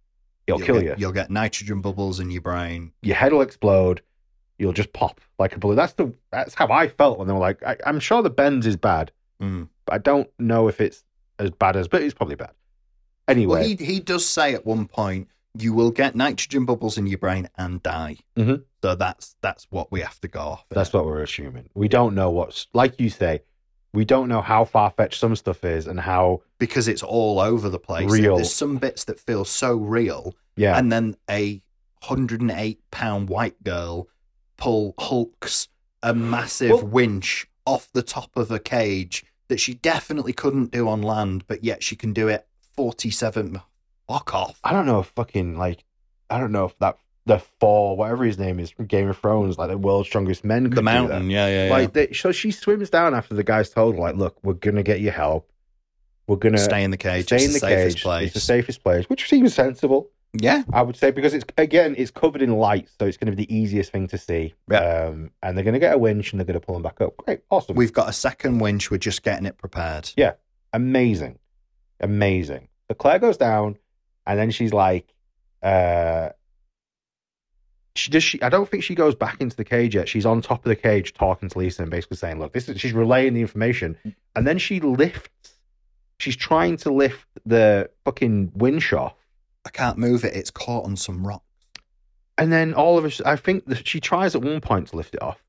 it'll 0.47 0.59
You'll 0.59 0.65
kill 0.65 0.75
get- 0.81 0.85
you. 0.85 0.95
You'll 0.97 1.11
get 1.13 1.29
nitrogen 1.31 1.81
bubbles 1.81 2.19
in 2.19 2.29
your 2.31 2.41
brain. 2.41 2.91
Your 3.01 3.15
head 3.15 3.31
will 3.33 3.41
explode. 3.41 4.01
You'll 4.59 4.73
just 4.73 4.93
pop 4.93 5.19
like 5.39 5.55
a 5.55 5.59
balloon." 5.59 5.75
That's 5.77 5.93
the 5.93 6.13
that's 6.31 6.53
how 6.53 6.67
I 6.71 6.87
felt 6.89 7.17
when 7.19 7.27
they 7.27 7.33
were 7.33 7.39
like, 7.39 7.63
I, 7.63 7.75
"I'm 7.85 7.99
sure 7.99 8.21
the 8.21 8.29
bends 8.29 8.65
is 8.67 8.77
bad, 8.77 9.11
Mm. 9.41 9.67
but 9.85 9.95
I 9.95 9.97
don't 9.97 10.29
know 10.39 10.67
if 10.67 10.79
it's 10.79 11.03
as 11.39 11.49
bad 11.51 11.75
as, 11.75 11.87
but 11.87 12.01
it's 12.03 12.13
probably 12.13 12.35
bad." 12.35 12.51
Anyway, 13.27 13.59
Well, 13.59 13.67
he 13.67 13.75
he 13.75 13.99
does 13.99 14.25
say 14.25 14.53
at 14.53 14.65
one 14.65 14.85
point, 14.87 15.27
you 15.57 15.73
will 15.73 15.91
get 15.91 16.15
nitrogen 16.15 16.65
bubbles 16.65 16.97
in 16.97 17.05
your 17.07 17.17
brain 17.19 17.47
and 17.57 17.81
die. 17.83 18.17
Mhm. 18.37 18.63
So 18.81 18.95
that's 18.95 19.35
that's 19.41 19.65
what 19.69 19.91
we 19.91 20.01
have 20.01 20.19
to 20.21 20.27
go 20.27 20.39
off. 20.39 20.65
That's 20.69 20.91
what 20.93 21.05
we're 21.05 21.21
assuming. 21.21 21.69
We 21.73 21.87
don't 21.87 22.15
know 22.15 22.29
what's 22.31 22.67
like 22.73 22.99
you 22.99 23.09
say. 23.09 23.41
We 23.93 24.05
don't 24.05 24.27
know 24.27 24.41
how 24.41 24.65
far 24.65 24.89
fetched 24.89 25.19
some 25.19 25.35
stuff 25.35 25.63
is 25.63 25.85
and 25.85 25.99
how 25.99 26.41
because 26.57 26.87
it's 26.87 27.03
all 27.03 27.39
over 27.39 27.69
the 27.69 27.77
place. 27.79 28.09
Real. 28.11 28.35
There's 28.37 28.53
some 28.53 28.77
bits 28.77 29.03
that 29.05 29.19
feel 29.19 29.45
so 29.45 29.75
real. 29.75 30.33
Yeah. 30.55 30.77
And 30.77 30.91
then 30.91 31.15
a 31.29 31.61
108 32.07 32.79
pound 32.91 33.29
white 33.29 33.63
girl 33.63 34.07
pull 34.57 34.95
hulks 34.97 35.67
a 36.01 36.13
massive 36.13 36.71
Well- 36.71 36.87
winch 36.87 37.47
off 37.65 37.89
the 37.93 38.03
top 38.03 38.35
of 38.35 38.49
a 38.51 38.59
cage 38.59 39.23
that 39.47 39.59
she 39.59 39.73
definitely 39.75 40.33
couldn't 40.33 40.71
do 40.71 40.87
on 40.89 41.01
land, 41.01 41.45
but 41.47 41.63
yet 41.63 41.83
she 41.83 41.95
can 41.95 42.11
do 42.13 42.27
it 42.27 42.47
47. 42.75 43.61
Fuck 44.07 44.33
off. 44.33 44.59
I 44.63 44.71
don't 44.73 44.85
know 44.85 44.99
if 44.99 45.07
fucking 45.07 45.57
like 45.57 45.83
I 46.29 46.39
don't 46.39 46.51
know 46.51 46.65
if 46.65 46.77
that 46.79 46.97
the 47.25 47.39
four 47.59 47.95
whatever 47.95 48.25
his 48.25 48.37
name 48.37 48.59
is 48.59 48.69
from 48.71 48.85
Game 48.85 49.09
of 49.09 49.17
Thrones 49.17 49.57
like 49.57 49.69
the 49.69 49.77
world's 49.77 50.09
strongest 50.09 50.43
men 50.43 50.69
The 50.69 50.81
mountain, 50.81 51.29
yeah, 51.29 51.47
yeah, 51.47 51.65
yeah. 51.67 51.71
Like 51.71 51.93
they, 51.93 52.11
so 52.11 52.31
she 52.33 52.51
swims 52.51 52.89
down 52.89 53.13
after 53.13 53.33
the 53.33 53.43
guy's 53.43 53.69
told 53.69 53.95
her 53.95 54.01
like, 54.01 54.15
look, 54.15 54.37
we're 54.43 54.53
gonna 54.55 54.83
get 54.83 54.99
you 54.99 55.11
help. 55.11 55.49
We're 56.27 56.35
gonna 56.37 56.57
Stay 56.57 56.83
in 56.83 56.91
the 56.91 56.97
cage. 56.97 57.25
Stay 57.25 57.35
It's 57.37 57.45
in 57.45 57.51
the 57.51 57.59
the 57.59 57.59
safest 57.59 57.97
cage. 57.97 58.03
place. 58.03 58.25
It's 58.25 58.33
the 58.33 58.39
safest 58.39 58.83
place, 58.83 59.05
which 59.09 59.29
seems 59.29 59.53
sensible. 59.53 60.09
Yeah. 60.35 60.63
I 60.73 60.81
would 60.81 60.95
say 60.97 61.11
because 61.11 61.33
it's 61.33 61.45
again 61.57 61.93
it's 61.97 62.09
covered 62.11 62.41
in 62.41 62.51
lights, 62.57 62.93
so 62.99 63.05
it's 63.05 63.17
going 63.17 63.31
to 63.31 63.37
be 63.37 63.45
the 63.45 63.55
easiest 63.55 63.91
thing 63.91 64.07
to 64.07 64.17
see. 64.17 64.53
Um, 64.71 65.29
and 65.43 65.55
they're 65.55 65.63
going 65.63 65.75
to 65.75 65.79
get 65.79 65.93
a 65.93 65.97
winch 65.97 66.31
and 66.33 66.39
they're 66.39 66.45
going 66.45 66.59
to 66.59 66.65
pull 66.65 66.73
them 66.75 66.81
back 66.81 66.99
up. 67.01 67.15
Great, 67.17 67.41
awesome. 67.51 67.75
We've 67.75 67.93
got 67.93 68.09
a 68.09 68.13
second 68.13 68.57
winch. 68.59 68.89
We're 68.89 68.97
just 68.97 69.21
getting 69.23 69.45
it 69.45 69.57
prepared. 69.59 70.09
Yeah, 70.17 70.33
amazing, 70.73 71.37
amazing. 71.99 72.67
So 72.89 72.95
Claire 72.95 73.19
goes 73.19 73.37
down, 73.37 73.77
and 74.25 74.39
then 74.39 74.51
she's 74.51 74.73
like, 74.73 75.13
uh, 75.61 76.29
she 77.95 78.09
does. 78.11 78.23
She, 78.23 78.41
I 78.41 78.49
don't 78.49 78.67
think 78.69 78.83
she 78.83 78.95
goes 78.95 79.13
back 79.15 79.39
into 79.39 79.55
the 79.55 79.63
cage 79.63 79.93
yet. 79.95 80.09
She's 80.09 80.25
on 80.25 80.41
top 80.41 80.65
of 80.65 80.69
the 80.69 80.75
cage 80.75 81.13
talking 81.13 81.49
to 81.49 81.59
Lisa 81.59 81.83
and 81.83 81.91
basically 81.91 82.17
saying, 82.17 82.39
"Look, 82.39 82.53
this 82.53 82.67
is." 82.67 82.79
She's 82.79 82.93
relaying 82.93 83.33
the 83.35 83.41
information, 83.41 83.97
and 84.35 84.47
then 84.47 84.57
she 84.57 84.79
lifts. 84.79 85.29
She's 86.19 86.35
trying 86.35 86.77
to 86.77 86.91
lift 86.91 87.27
the 87.45 87.89
fucking 88.05 88.53
winch 88.55 88.93
off, 88.93 89.15
I 89.65 89.69
can't 89.69 89.97
move 89.97 90.23
it. 90.23 90.35
It's 90.35 90.51
caught 90.51 90.85
on 90.85 90.95
some 90.95 91.25
rock. 91.27 91.43
and 92.37 92.51
then 92.51 92.73
all 92.73 92.97
of 92.97 93.05
us. 93.05 93.21
I 93.21 93.35
think 93.35 93.65
that 93.65 93.87
she 93.87 93.99
tries 93.99 94.35
at 94.35 94.41
one 94.41 94.61
point 94.61 94.87
to 94.89 94.95
lift 94.95 95.13
it 95.15 95.21
off. 95.21 95.43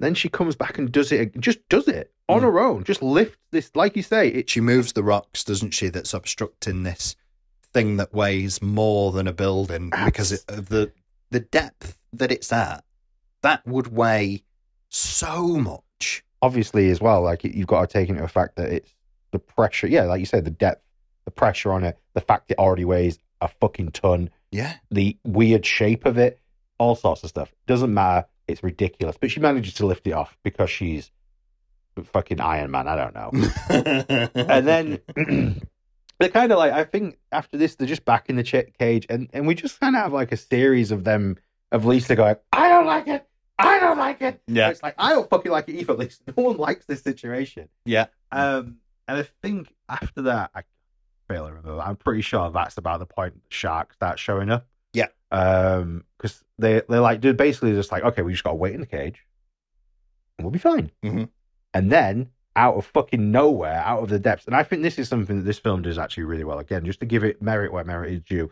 Then 0.00 0.14
she 0.14 0.28
comes 0.28 0.56
back 0.56 0.78
and 0.78 0.90
does 0.90 1.12
it. 1.12 1.38
Just 1.38 1.60
does 1.68 1.86
it 1.86 2.12
on 2.28 2.42
her 2.42 2.58
own. 2.58 2.82
Just 2.84 3.02
lifts 3.02 3.38
this, 3.52 3.70
like 3.76 3.94
you 3.96 4.02
say. 4.02 4.28
It, 4.28 4.50
She 4.50 4.60
moves 4.60 4.92
the 4.94 5.04
rocks, 5.04 5.44
doesn't 5.44 5.70
she? 5.72 5.88
That's 5.90 6.12
obstructing 6.14 6.82
this 6.82 7.14
thing 7.74 7.96
that 7.98 8.14
weighs 8.14 8.62
more 8.62 9.12
than 9.12 9.26
a 9.26 9.32
building 9.32 9.90
because 10.06 10.32
it, 10.32 10.44
of 10.48 10.68
the 10.70 10.92
the 11.30 11.40
depth 11.40 11.98
that 12.14 12.32
it's 12.32 12.52
at. 12.52 12.84
That 13.42 13.66
would 13.66 13.88
weigh 13.88 14.44
so 14.88 15.48
much. 15.58 16.22
obviously 16.40 16.88
as 16.90 17.00
well 17.00 17.22
like 17.22 17.42
you've 17.44 17.66
got 17.66 17.80
to 17.82 17.92
take 17.92 18.08
into 18.08 18.22
the 18.22 18.28
fact 18.28 18.56
that 18.56 18.70
it's 18.70 18.94
the 19.32 19.38
pressure 19.38 19.86
yeah 19.88 20.04
like 20.04 20.20
you 20.20 20.26
said 20.26 20.44
the 20.44 20.50
depth 20.50 20.82
the 21.24 21.30
pressure 21.30 21.72
on 21.72 21.82
it 21.84 21.98
the 22.14 22.20
fact 22.20 22.50
it 22.50 22.58
already 22.58 22.84
weighs 22.84 23.18
a 23.40 23.48
fucking 23.48 23.90
ton 23.90 24.30
Yeah. 24.52 24.74
the 24.90 25.16
weird 25.24 25.66
shape 25.66 26.04
of 26.06 26.16
it 26.18 26.38
all 26.78 26.94
sorts 26.94 27.22
of 27.24 27.30
stuff 27.30 27.52
doesn't 27.66 27.92
matter 27.92 28.26
it's 28.46 28.62
ridiculous 28.62 29.16
but 29.20 29.30
she 29.30 29.40
manages 29.40 29.74
to 29.74 29.86
lift 29.86 30.06
it 30.06 30.12
off 30.12 30.36
because 30.44 30.70
she's 30.70 31.10
fucking 32.12 32.40
iron 32.40 32.70
man 32.70 32.86
i 32.86 32.94
don't 32.96 33.14
know 33.14 33.30
and 34.34 34.66
then 34.68 35.00
they're 36.20 36.28
kind 36.28 36.52
of 36.52 36.58
like 36.58 36.72
i 36.72 36.84
think 36.84 37.18
after 37.32 37.56
this 37.56 37.74
they're 37.74 37.86
just 37.88 38.04
back 38.04 38.28
in 38.30 38.36
the 38.36 38.42
ch- 38.42 38.72
cage 38.78 39.06
and, 39.10 39.28
and 39.32 39.46
we 39.46 39.54
just 39.54 39.78
kind 39.80 39.96
of 39.96 40.02
have 40.02 40.12
like 40.12 40.32
a 40.32 40.36
series 40.36 40.90
of 40.90 41.04
them 41.04 41.36
of 41.72 41.84
lisa 41.84 42.14
going 42.14 42.36
i 42.52 42.68
don't 42.68 42.86
like 42.86 43.06
it 43.08 43.26
i 43.58 43.78
don't 43.80 43.98
like 43.98 44.20
it 44.22 44.40
Yeah. 44.46 44.68
it's 44.70 44.82
like 44.82 44.94
i 44.98 45.10
don't 45.10 45.28
fucking 45.28 45.50
like 45.52 45.68
it 45.68 45.74
either 45.74 45.94
lisa 45.94 46.22
no 46.36 46.42
one 46.44 46.56
likes 46.56 46.86
this 46.86 47.02
situation 47.02 47.68
Yeah. 47.84 48.06
um 48.32 48.76
and 49.08 49.18
i 49.18 49.26
think 49.42 49.72
after 49.88 50.22
that 50.22 50.50
i 50.54 50.62
fail 51.28 51.46
to 51.46 51.52
remember 51.54 51.80
i'm 51.80 51.96
pretty 51.96 52.22
sure 52.22 52.50
that's 52.50 52.76
about 52.78 52.98
the 53.00 53.06
point 53.06 53.34
the 53.34 53.40
sharks 53.54 53.96
start 53.96 54.18
showing 54.18 54.50
up 54.50 54.66
Yeah. 54.92 55.06
um 55.30 56.04
because 56.18 56.44
they 56.58 56.82
they're 56.88 57.00
like 57.00 57.20
they're 57.20 57.32
basically 57.34 57.72
just 57.72 57.90
like 57.90 58.02
okay 58.04 58.22
we 58.22 58.32
just 58.32 58.44
gotta 58.44 58.56
wait 58.56 58.74
in 58.74 58.80
the 58.80 58.86
cage 58.86 59.24
and 60.38 60.44
we'll 60.44 60.52
be 60.52 60.58
fine 60.58 60.90
Mhm. 61.04 61.28
and 61.72 61.90
then 61.90 62.28
out 62.56 62.76
of 62.76 62.86
fucking 62.86 63.30
nowhere, 63.32 63.82
out 63.84 64.02
of 64.02 64.08
the 64.08 64.18
depths, 64.18 64.46
and 64.46 64.54
I 64.54 64.62
think 64.62 64.82
this 64.82 64.98
is 64.98 65.08
something 65.08 65.38
that 65.38 65.42
this 65.44 65.58
film 65.58 65.82
does 65.82 65.98
actually 65.98 66.24
really 66.24 66.44
well. 66.44 66.58
Again, 66.58 66.84
just 66.84 67.00
to 67.00 67.06
give 67.06 67.24
it 67.24 67.42
merit 67.42 67.72
where 67.72 67.84
merit 67.84 68.12
is 68.12 68.22
due, 68.22 68.50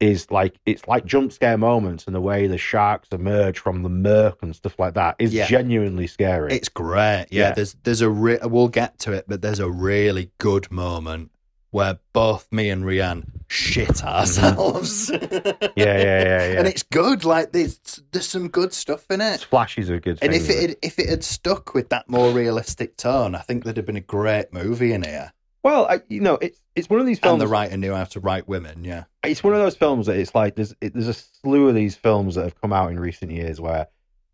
is 0.00 0.30
like 0.30 0.56
it's 0.66 0.86
like 0.88 1.04
jump 1.06 1.32
scare 1.32 1.56
moments 1.56 2.04
and 2.06 2.14
the 2.14 2.20
way 2.20 2.46
the 2.46 2.58
sharks 2.58 3.08
emerge 3.12 3.58
from 3.58 3.82
the 3.82 3.88
murk 3.88 4.42
and 4.42 4.54
stuff 4.54 4.78
like 4.78 4.94
that 4.94 5.14
is 5.18 5.32
Yeah. 5.32 5.46
genuinely 5.46 6.06
scary. 6.06 6.52
It's 6.52 6.68
great. 6.68 7.26
Yeah, 7.30 7.48
Yeah. 7.48 7.52
there's 7.52 7.74
there's 7.84 8.00
a 8.00 8.10
re- 8.10 8.38
we'll 8.42 8.68
get 8.68 8.98
to 9.00 9.12
it, 9.12 9.24
but 9.28 9.40
there's 9.40 9.60
a 9.60 9.70
really 9.70 10.30
good 10.38 10.70
moment 10.70 11.30
where 11.74 11.98
both 12.12 12.46
me 12.52 12.70
and 12.70 12.84
Rianne 12.84 13.24
shit 13.48 14.04
ourselves. 14.04 15.10
Yeah, 15.10 15.18
yeah, 15.76 15.98
yeah, 15.98 16.22
yeah. 16.22 16.58
and 16.58 16.68
it's 16.68 16.84
good. 16.84 17.24
Like 17.24 17.50
there's 17.50 18.00
there's 18.12 18.28
some 18.28 18.48
good 18.48 18.72
stuff 18.72 19.10
in 19.10 19.20
it. 19.20 19.40
flashes 19.42 19.90
are 19.90 19.98
good. 19.98 20.20
And 20.22 20.32
if 20.32 20.46
things. 20.46 20.62
it 20.62 20.68
had, 20.68 20.78
if 20.82 20.98
it 21.00 21.08
had 21.08 21.24
stuck 21.24 21.74
with 21.74 21.88
that 21.88 22.08
more 22.08 22.30
realistic 22.30 22.96
tone, 22.96 23.34
I 23.34 23.40
think 23.40 23.64
there'd 23.64 23.76
have 23.76 23.86
been 23.86 23.96
a 23.96 24.00
great 24.00 24.52
movie 24.52 24.92
in 24.92 25.02
here. 25.02 25.32
well, 25.64 25.86
I, 25.86 26.00
you 26.08 26.20
know, 26.20 26.36
it's 26.36 26.60
it's 26.76 26.88
one 26.88 27.00
of 27.00 27.06
these 27.06 27.18
films. 27.18 27.42
And 27.42 27.42
the 27.42 27.52
writer 27.52 27.76
knew 27.76 27.92
how 27.92 28.04
to 28.04 28.20
write 28.20 28.46
women. 28.46 28.84
Yeah, 28.84 29.04
it's 29.24 29.42
one 29.42 29.52
of 29.52 29.58
those 29.58 29.74
films 29.74 30.06
that 30.06 30.16
it's 30.16 30.32
like 30.32 30.54
there's 30.54 30.76
it, 30.80 30.94
there's 30.94 31.08
a 31.08 31.14
slew 31.14 31.68
of 31.68 31.74
these 31.74 31.96
films 31.96 32.36
that 32.36 32.44
have 32.44 32.60
come 32.60 32.72
out 32.72 32.92
in 32.92 33.00
recent 33.00 33.32
years 33.32 33.60
where 33.60 33.88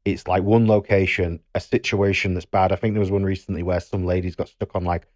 it's 0.05 0.28
like 0.28 0.43
one 0.43 0.66
location, 0.66 1.41
a 1.55 1.61
situation 1.61 2.34
that's 2.34 2.45
bad. 2.45 2.70
I 2.70 2.76
think 2.76 2.93
there 2.93 3.01
was 3.01 3.11
one 3.11 3.24
recently 3.24 3.62
where 3.62 3.80
some 3.80 4.05
ladies 4.05 4.36
got 4.36 4.49
stuck 4.49 4.76
on 4.76 4.84
like 4.84 5.07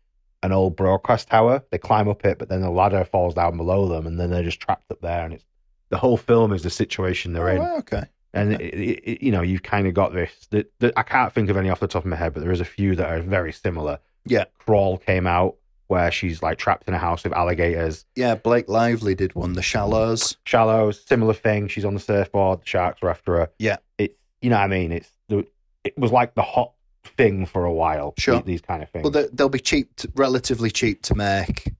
an 0.44 0.52
old 0.52 0.76
broadcast 0.76 1.28
tower. 1.28 1.64
They 1.70 1.78
climb 1.78 2.08
up 2.08 2.24
it, 2.24 2.38
but 2.38 2.48
then 2.50 2.60
the 2.60 2.70
ladder 2.70 3.04
falls 3.04 3.34
down 3.34 3.56
below 3.56 3.88
them, 3.88 4.06
and 4.06 4.20
then 4.20 4.30
they're 4.30 4.42
just 4.42 4.60
trapped 4.60 4.90
up 4.92 5.00
there. 5.00 5.24
And 5.24 5.34
it's 5.34 5.44
the 5.88 5.96
whole 5.96 6.18
film 6.18 6.52
is 6.52 6.62
the 6.62 6.70
situation 6.70 7.32
they're 7.32 7.48
oh, 7.48 7.54
in. 7.56 7.62
Oh, 7.62 7.76
okay. 7.78 8.04
And 8.34 8.52
it, 8.52 8.60
it, 8.60 9.00
it- 9.04 9.22
you 9.22 9.32
know, 9.32 9.42
you've 9.42 9.62
kind 9.62 9.86
of 9.86 9.94
got 9.94 10.12
this. 10.12 10.46
That, 10.50 10.70
that 10.80 10.92
I 10.96 11.02
can't 11.02 11.32
think 11.32 11.48
of 11.48 11.56
any 11.56 11.70
off 11.70 11.80
the 11.80 11.88
top 11.88 12.04
of 12.04 12.10
my 12.10 12.16
head, 12.16 12.34
but 12.34 12.42
there 12.42 12.52
is 12.52 12.60
a 12.60 12.64
few 12.64 12.94
that 12.96 13.10
are 13.10 13.22
very 13.22 13.52
similar. 13.52 13.98
Yeah. 14.26 14.44
Crawl 14.58 14.98
came 14.98 15.26
out 15.26 15.56
where 15.86 16.10
she's 16.10 16.42
like 16.42 16.58
trapped 16.58 16.88
in 16.88 16.94
a 16.94 16.98
house 16.98 17.24
with 17.24 17.32
alligators. 17.32 18.04
Yeah, 18.14 18.34
Blake 18.34 18.68
Lively 18.68 19.14
did 19.14 19.34
one, 19.34 19.54
The 19.54 19.62
Shallows. 19.62 20.36
Shallows, 20.44 21.02
similar 21.06 21.34
thing. 21.34 21.68
She's 21.68 21.84
on 21.84 21.94
the 21.94 22.00
surfboard. 22.00 22.60
The 22.62 22.66
sharks 22.66 23.02
are 23.02 23.08
after 23.10 23.36
her. 23.36 23.50
Yeah. 23.58 23.76
It's 23.98 24.14
you 24.42 24.50
know 24.50 24.56
what 24.56 24.64
I 24.64 24.68
mean. 24.68 24.92
It's 24.92 25.10
the 25.28 25.46
it 25.84 25.96
was 25.98 26.12
like 26.12 26.34
the 26.34 26.42
hot 26.42 26.72
thing 27.04 27.46
for 27.46 27.64
a 27.64 27.72
while. 27.72 28.14
Sure. 28.18 28.40
These 28.42 28.60
kind 28.62 28.82
of 28.82 28.90
things. 28.90 29.02
Well, 29.04 29.10
they- 29.10 29.28
they'll 29.32 29.48
be 29.48 29.58
cheap, 29.60 29.94
to, 29.96 30.10
relatively 30.14 30.70
cheap 30.70 31.02
to 31.02 31.14
make, 31.14 31.72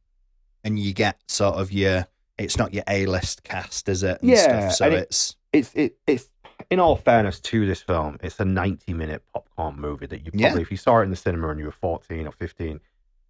and 0.62 0.78
you 0.78 0.92
get 0.92 1.18
sort 1.28 1.56
of 1.56 1.72
your. 1.72 2.06
It's 2.36 2.56
not 2.58 2.74
your 2.74 2.82
A 2.88 3.06
list 3.06 3.44
cast, 3.44 3.88
is 3.88 4.02
it? 4.02 4.20
And 4.20 4.30
yeah. 4.30 4.68
stuff, 4.70 4.72
so 4.74 4.86
it- 4.88 4.92
it's 4.94 5.36
it's 5.52 5.72
it, 5.74 5.96
it's 6.06 6.28
in 6.70 6.80
all 6.80 6.96
fairness 6.96 7.38
to 7.40 7.64
this 7.66 7.80
film, 7.80 8.18
it's 8.22 8.40
a 8.40 8.44
ninety 8.44 8.92
minute 8.92 9.22
popcorn 9.32 9.76
movie 9.78 10.06
that 10.06 10.24
you 10.24 10.32
Yeah. 10.34 10.48
probably 10.48 10.62
if 10.62 10.70
you 10.70 10.76
saw 10.76 10.98
it 11.00 11.04
in 11.04 11.10
the 11.10 11.16
cinema 11.16 11.48
and 11.50 11.60
you 11.60 11.66
were 11.66 11.72
fourteen 11.72 12.26
or 12.26 12.32
fifteen, 12.32 12.80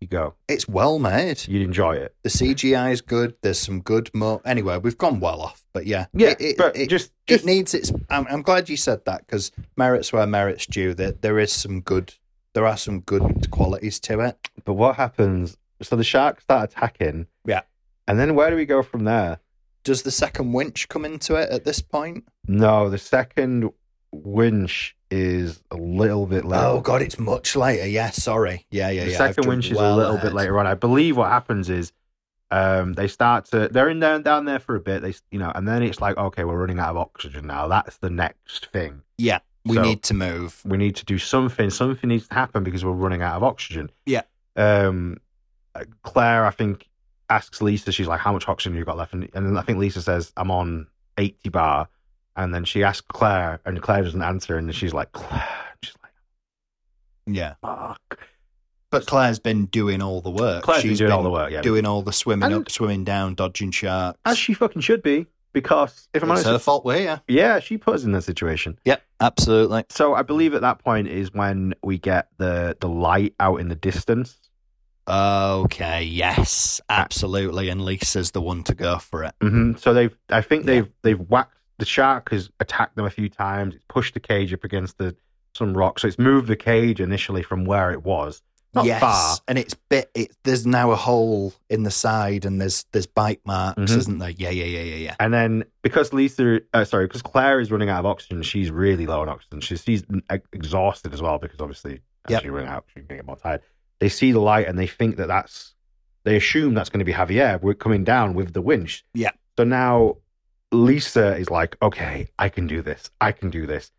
you 0.04 0.08
go. 0.08 0.34
it's 0.48 0.68
well 0.68 0.98
made. 0.98 1.46
You'd 1.48 1.62
enjoy 1.62 1.96
it. 1.96 2.14
The 2.22 2.28
CGI 2.30 2.92
is 2.92 3.00
good. 3.00 3.34
There's 3.42 3.58
some 3.58 3.80
good 3.80 4.10
mo. 4.14 4.40
Anyway, 4.44 4.78
we've 4.78 4.98
gone 4.98 5.18
well 5.20 5.40
off, 5.40 5.64
but 5.72 5.86
yeah, 5.86 6.06
Yeah, 6.12 6.30
it, 6.30 6.40
it, 6.40 6.56
but 6.56 6.76
it, 6.76 6.88
just- 6.88 7.10
it 7.26 7.34
just- 7.34 7.44
needs 7.46 7.74
its. 7.74 7.92
I'm, 8.10 8.26
I'm 8.28 8.42
glad 8.42 8.68
you 8.68 8.76
said 8.76 9.04
that 9.06 9.26
because 9.26 9.50
merits 9.76 10.12
where 10.12 10.26
merits 10.26 10.66
due. 10.66 10.94
That 10.94 11.22
there 11.22 11.38
is 11.38 11.52
some 11.52 11.80
good. 11.80 12.14
There 12.52 12.66
are 12.66 12.76
some 12.76 13.00
good 13.00 13.50
qualities 13.50 13.98
to 14.00 14.20
it. 14.20 14.48
But 14.64 14.74
what 14.74 14.96
happens? 14.96 15.56
So 15.82 15.96
the 15.96 16.04
sharks 16.04 16.44
start 16.44 16.70
attacking. 16.70 17.26
Yeah. 17.44 17.62
And 18.06 18.18
then 18.20 18.34
where 18.36 18.50
do 18.50 18.56
we 18.56 18.64
go 18.66 18.82
from 18.82 19.04
there? 19.04 19.40
Does 19.82 20.02
the 20.02 20.10
second 20.10 20.52
winch 20.52 20.88
come 20.88 21.04
into 21.04 21.34
it 21.34 21.50
at 21.50 21.64
this 21.64 21.80
point? 21.82 22.24
No, 22.46 22.88
the 22.88 22.96
second 22.98 23.70
winch 24.14 24.96
is 25.10 25.62
a 25.70 25.76
little 25.76 26.26
bit 26.26 26.44
later. 26.44 26.64
Oh 26.64 26.80
God, 26.80 27.02
it's 27.02 27.18
much 27.18 27.56
later. 27.56 27.86
Yeah, 27.86 28.10
sorry. 28.10 28.66
Yeah, 28.70 28.90
yeah, 28.90 29.04
the 29.04 29.10
yeah. 29.12 29.16
Second 29.18 29.46
winch 29.46 29.70
is 29.70 29.76
well 29.76 29.94
a 29.94 29.96
little 29.96 30.14
ahead. 30.14 30.26
bit 30.26 30.34
later 30.34 30.58
on. 30.58 30.66
I 30.66 30.74
believe 30.74 31.16
what 31.16 31.30
happens 31.30 31.68
is 31.70 31.92
um, 32.50 32.92
they 32.94 33.08
start 33.08 33.46
to 33.46 33.68
they're 33.68 33.88
in 33.88 34.00
there 34.00 34.18
down 34.18 34.44
there 34.44 34.58
for 34.58 34.76
a 34.76 34.80
bit. 34.80 35.02
They 35.02 35.14
you 35.30 35.38
know, 35.38 35.50
and 35.54 35.66
then 35.66 35.82
it's 35.82 36.00
like 36.00 36.16
okay, 36.16 36.44
we're 36.44 36.56
running 36.58 36.78
out 36.78 36.90
of 36.90 36.96
oxygen 36.96 37.46
now. 37.46 37.68
That's 37.68 37.98
the 37.98 38.10
next 38.10 38.66
thing. 38.66 39.02
Yeah. 39.18 39.38
We 39.66 39.76
So 39.76 39.82
need 39.82 40.02
to 40.04 40.14
move. 40.14 40.60
we 40.66 40.76
need 40.76 40.94
to 40.96 41.04
do 41.06 41.16
something. 41.18 41.70
Something 41.70 42.08
needs 42.08 42.28
to 42.28 42.34
happen 42.34 42.64
because 42.64 42.84
we're 42.84 42.92
running 42.92 43.22
out 43.22 43.36
of 43.36 43.42
oxygen. 43.42 43.90
Yeah. 44.04 44.22
Um, 44.56 45.16
Claire, 46.02 46.44
I 46.44 46.50
think, 46.50 46.88
asks 47.30 47.62
Lisa. 47.62 47.90
She's 47.90 48.06
like, 48.06 48.20
"How 48.20 48.32
much 48.32 48.46
oxygen 48.48 48.76
you 48.76 48.84
got 48.84 48.96
left?" 48.96 49.14
And, 49.14 49.28
and 49.34 49.58
I 49.58 49.62
think 49.62 49.78
Lisa 49.78 50.02
says, 50.02 50.32
"I'm 50.36 50.50
on 50.50 50.86
80 51.18 51.48
bar." 51.48 51.88
And 52.36 52.52
then 52.54 52.64
she 52.64 52.82
asks 52.82 53.06
Claire, 53.08 53.60
and 53.64 53.80
Claire 53.80 54.02
doesn't 54.02 54.22
answer, 54.22 54.56
and 54.58 54.74
she's 54.74 54.92
like, 54.92 55.12
"Claire." 55.12 55.44
She's 55.82 55.94
like, 56.02 56.12
Yeah. 57.26 57.54
"Fuck." 57.62 58.18
But 58.90 59.06
Claire's 59.06 59.38
been 59.40 59.66
doing 59.66 60.00
all 60.02 60.20
the 60.20 60.30
work. 60.30 60.62
Claire's 60.64 60.82
been 60.82 60.90
She's 60.92 60.98
doing 60.98 61.12
all 61.12 61.22
the 61.24 61.30
work, 61.30 61.50
yeah. 61.50 61.62
Doing 61.62 61.84
all 61.86 62.02
the 62.02 62.12
swimming 62.12 62.52
And- 62.52 62.54
up, 62.66 62.70
swimming 62.70 63.04
down, 63.04 63.34
dodging 63.34 63.70
sharks. 63.72 64.18
As 64.24 64.38
she 64.38 64.54
fucking 64.54 64.82
should 64.82 65.02
be, 65.02 65.26
because 65.52 66.08
if 66.14 66.22
I'm 66.22 66.30
it's 66.30 66.40
honest, 66.44 66.50
her 66.50 66.58
fault, 66.58 66.84
yeah. 66.86 67.18
yeah, 67.28 67.58
she 67.60 67.76
put 67.78 67.94
us 67.96 68.04
in 68.04 68.12
that 68.12 68.22
situation. 68.22 68.78
Yep, 68.84 69.02
absolutely. 69.20 69.84
So 69.90 70.14
I 70.14 70.22
believe 70.22 70.54
at 70.54 70.60
that 70.60 70.78
point 70.78 71.08
is 71.08 71.32
when 71.32 71.74
we 71.82 71.98
get 71.98 72.28
the 72.38 72.76
the 72.80 72.88
light 72.88 73.34
out 73.40 73.56
in 73.60 73.68
the 73.68 73.74
distance. 73.74 74.36
Okay, 75.08 76.02
yes, 76.04 76.80
absolutely. 76.88 77.68
And 77.68 77.80
Lisa's 77.84 78.30
the 78.30 78.40
one 78.40 78.62
to 78.64 78.74
go 78.74 78.98
for 78.98 79.24
it. 79.24 79.34
hmm 79.40 79.74
So 79.76 79.92
they've, 79.92 80.16
I 80.30 80.40
think 80.40 80.64
they've 80.66 80.88
they've 81.02 81.20
whacked 81.20 81.56
the 81.78 81.84
shark 81.84 82.30
has 82.30 82.50
attacked 82.60 82.96
them 82.96 83.04
a 83.04 83.10
few 83.10 83.28
times. 83.28 83.74
It's 83.74 83.84
pushed 83.88 84.14
the 84.14 84.20
cage 84.20 84.52
up 84.52 84.64
against 84.64 84.98
the 84.98 85.16
some 85.54 85.76
rock, 85.76 85.98
so 86.00 86.08
it's 86.08 86.18
moved 86.18 86.48
the 86.48 86.56
cage 86.56 87.00
initially 87.00 87.42
from 87.42 87.64
where 87.64 87.92
it 87.92 88.02
was, 88.02 88.42
not 88.74 88.84
yes, 88.86 89.00
far. 89.00 89.36
and 89.46 89.56
it's 89.56 89.74
bit. 89.88 90.10
It, 90.14 90.32
there's 90.42 90.66
now 90.66 90.90
a 90.90 90.96
hole 90.96 91.52
in 91.70 91.84
the 91.84 91.90
side, 91.92 92.44
and 92.44 92.60
there's 92.60 92.84
there's 92.92 93.06
bite 93.06 93.40
marks, 93.46 93.80
Mhm. 93.80 93.96
isn't 93.96 94.18
there? 94.18 94.30
Yeah, 94.30 94.50
yeah, 94.50 94.64
yeah, 94.64 94.82
yeah, 94.82 94.96
yeah. 94.96 95.14
And 95.20 95.32
then 95.32 95.64
because 95.82 96.12
Lisa, 96.12 96.60
uh, 96.72 96.84
sorry, 96.84 97.06
because 97.06 97.22
Claire 97.22 97.60
is 97.60 97.70
running 97.70 97.88
out 97.88 98.00
of 98.00 98.06
oxygen, 98.06 98.42
she's 98.42 98.70
really 98.72 99.06
low 99.06 99.20
on 99.22 99.28
oxygen. 99.28 99.60
She's, 99.60 99.82
she's 99.84 100.02
exhausted 100.52 101.12
as 101.14 101.22
well 101.22 101.38
because 101.38 101.60
obviously 101.60 102.00
as 102.26 102.30
Yep. 102.32 102.42
she 102.42 102.50
running 102.50 102.68
out, 102.68 102.84
she's 102.92 103.04
gonna 103.04 103.18
get 103.18 103.26
more 103.26 103.36
tired. 103.36 103.60
They 104.00 104.08
see 104.08 104.32
the 104.32 104.40
light 104.40 104.66
and 104.66 104.76
they 104.78 104.86
think 104.88 105.16
that 105.16 105.28
that's, 105.28 105.74
they 106.24 106.36
assume 106.36 106.74
that's 106.74 106.88
going 106.90 106.98
to 106.98 107.04
be 107.04 107.12
Javier. 107.12 107.60
We're 107.62 107.74
coming 107.74 108.02
down 108.02 108.34
with 108.34 108.52
the 108.54 108.60
winch. 108.60 109.04
Yeah. 109.14 109.30
So 109.56 109.64
now 109.64 110.16
Lisa 110.72 111.36
is 111.36 111.50
like, 111.50 111.76
okay, 111.82 112.28
I 112.38 112.48
can 112.48 112.66
do 112.66 112.82
this. 112.82 113.10
I 113.20 113.32
can 113.32 113.50
do 113.50 113.66
this. 113.66 113.90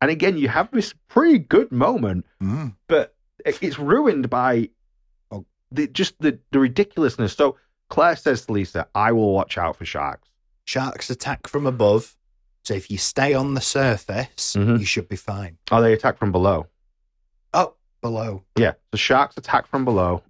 And 0.00 0.10
again, 0.10 0.36
you 0.38 0.48
have 0.48 0.70
this 0.70 0.94
pretty 1.08 1.38
good 1.38 1.70
moment, 1.72 2.24
Mm. 2.42 2.74
but 2.88 3.14
it's 3.44 3.78
ruined 3.78 4.30
by 4.30 4.70
Oh. 5.30 5.44
the, 5.70 5.86
just 5.88 6.14
the, 6.20 6.38
the 6.52 6.58
ridiculousness. 6.60 7.32
So 7.34 7.56
Claire 7.88 8.16
says 8.16 8.46
to 8.46 8.52
Lisa, 8.52 8.86
I 8.94 9.12
will 9.12 9.32
watch 9.32 9.58
out 9.58 9.76
for 9.76 9.84
sharks. 9.84 10.28
Sharks 10.64 11.10
attack 11.10 11.46
from 11.48 11.66
above, 11.66 12.16
so 12.64 12.74
if 12.74 12.90
you 12.90 12.98
stay 12.98 13.34
on 13.34 13.54
the 13.54 13.60
surface, 13.60 14.54
Mhm. 14.56 14.78
you 14.78 14.84
should 14.84 15.08
be 15.08 15.16
fine. 15.16 15.58
Oh, 15.70 15.82
they 15.82 15.92
attack 15.92 16.16
from 16.18 16.32
below. 16.32 16.66
Oh, 17.52 17.74
below. 18.00 18.44
Yeah, 18.56 18.74
the 18.92 18.98
sharks 18.98 19.36
attack 19.36 19.66
from 19.66 19.84
below. 19.84 20.22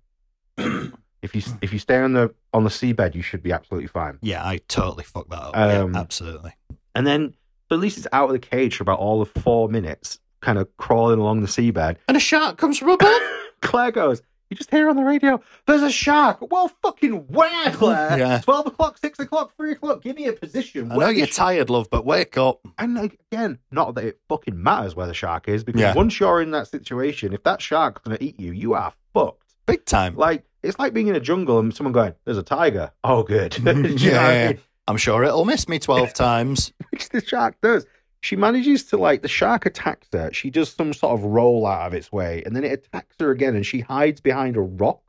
if 1.23 1.35
you 1.35 1.43
if 1.63 1.73
you 1.73 1.79
stay 1.79 1.99
on 1.99 2.13
the 2.13 2.35
on 2.53 2.65
the 2.65 2.71
seabed, 2.71 3.15
you 3.15 3.23
should 3.23 3.43
be 3.43 3.53
absolutely 3.53 3.89
fine. 3.89 4.19
Yeah, 4.23 4.45
I 4.47 4.59
totally 4.69 5.05
fucked 5.05 5.31
that 5.31 5.41
up. 5.43 5.57
Um, 5.57 5.95
yeah, 5.95 6.01
absolutely. 6.01 6.53
And 6.95 7.07
then, 7.07 7.35
so 7.69 7.77
at 7.77 7.81
least 7.81 7.99
it's 7.99 8.07
out 8.13 8.27
of 8.27 8.33
the 8.33 8.39
cage 8.39 8.77
for 8.77 8.83
about 8.83 8.99
all 8.99 9.23
of 9.23 9.31
four 9.31 9.69
minutes, 9.69 10.19
kind 10.41 10.59
of 10.59 10.69
crawling 10.77 11.19
along 11.21 11.41
the 11.43 11.47
seabed. 11.49 11.97
And 12.09 12.17
a 12.17 12.21
shark 12.21 12.57
comes 12.59 12.79
from 12.79 12.91
above. 12.91 13.21
Claire 13.63 13.93
goes, 13.93 14.23
"You 14.49 14.57
just 14.57 14.71
hear 14.71 14.89
on 14.89 14.97
the 14.97 15.05
radio, 15.05 15.41
there's 15.67 15.83
a 15.83 15.91
shark." 15.91 16.51
Well, 16.51 16.69
fucking 16.83 17.13
where, 17.29 17.71
Claire? 17.73 18.19
Yeah. 18.19 18.41
Twelve 18.41 18.67
o'clock, 18.67 18.99
six 18.99 19.19
o'clock, 19.19 19.55
three 19.57 19.73
o'clock. 19.73 20.03
Give 20.03 20.17
me 20.17 20.27
a 20.27 20.33
position. 20.33 20.91
I 20.91 20.97
know 20.97 21.09
you're 21.11 21.27
tired, 21.27 21.69
love, 21.71 21.89
but 21.91 22.05
wake 22.07 22.37
up. 22.39 22.61
And 22.79 22.99
again, 22.99 23.59
not 23.71 23.95
that 23.95 24.05
it 24.05 24.19
fucking 24.29 24.61
matters 24.61 24.97
where 24.97 25.07
the 25.07 25.15
shark 25.15 25.47
is, 25.49 25.63
because 25.63 25.81
Yeah. 25.81 25.95
once 25.95 26.19
you're 26.19 26.41
in 26.43 26.51
that 26.53 26.67
situation, 26.69 27.33
if 27.35 27.43
that 27.45 27.61
shark's 27.61 28.01
gonna 28.03 28.19
eat 28.21 28.41
you, 28.41 28.53
you 28.53 28.75
are 28.75 28.93
fucked. 29.15 29.40
Big 29.67 29.85
time. 29.85 30.17
Like 30.17 30.45
it's 30.63 30.79
like 30.79 30.93
being 30.93 31.09
in 31.09 31.17
a 31.17 31.21
jungle 31.21 31.59
and 31.59 31.75
someone 31.75 31.93
going, 31.93 32.15
"There's 32.25 32.39
a 32.39 32.43
tiger." 32.43 32.93
Oh, 33.05 33.23
good. 33.23 33.53
Mm, 33.53 33.99
you 34.01 34.13
know 34.13 34.21
I 34.21 34.33
yeah, 34.33 34.49
mean? 34.49 34.61
I'm 34.87 34.97
sure 34.97 35.23
it'll 35.25 35.45
miss 35.45 35.69
me 35.69 35.79
12 35.79 36.13
times. 36.15 36.73
Which 36.91 37.09
the 37.11 37.25
shark 37.25 37.57
does. 37.63 37.87
She 38.23 38.37
manages 38.37 38.85
to 38.87 38.97
like 38.99 39.23
the 39.23 39.29
shark 39.29 39.65
attacks 39.65 40.09
her. 40.13 40.31
She 40.33 40.51
does 40.51 40.71
some 40.71 40.93
sort 40.93 41.19
of 41.19 41.25
roll 41.25 41.67
out 41.67 41.87
of 41.87 41.95
its 41.95 42.13
way, 42.13 42.43
and 42.45 42.55
then 42.55 42.65
it 42.65 42.73
attacks 42.73 43.17
her 43.19 43.31
again, 43.31 43.57
and 43.57 43.65
she 43.65 43.81
hides 43.81 44.21
behind 44.21 44.57
a 44.57 44.61
rock. 44.61 45.01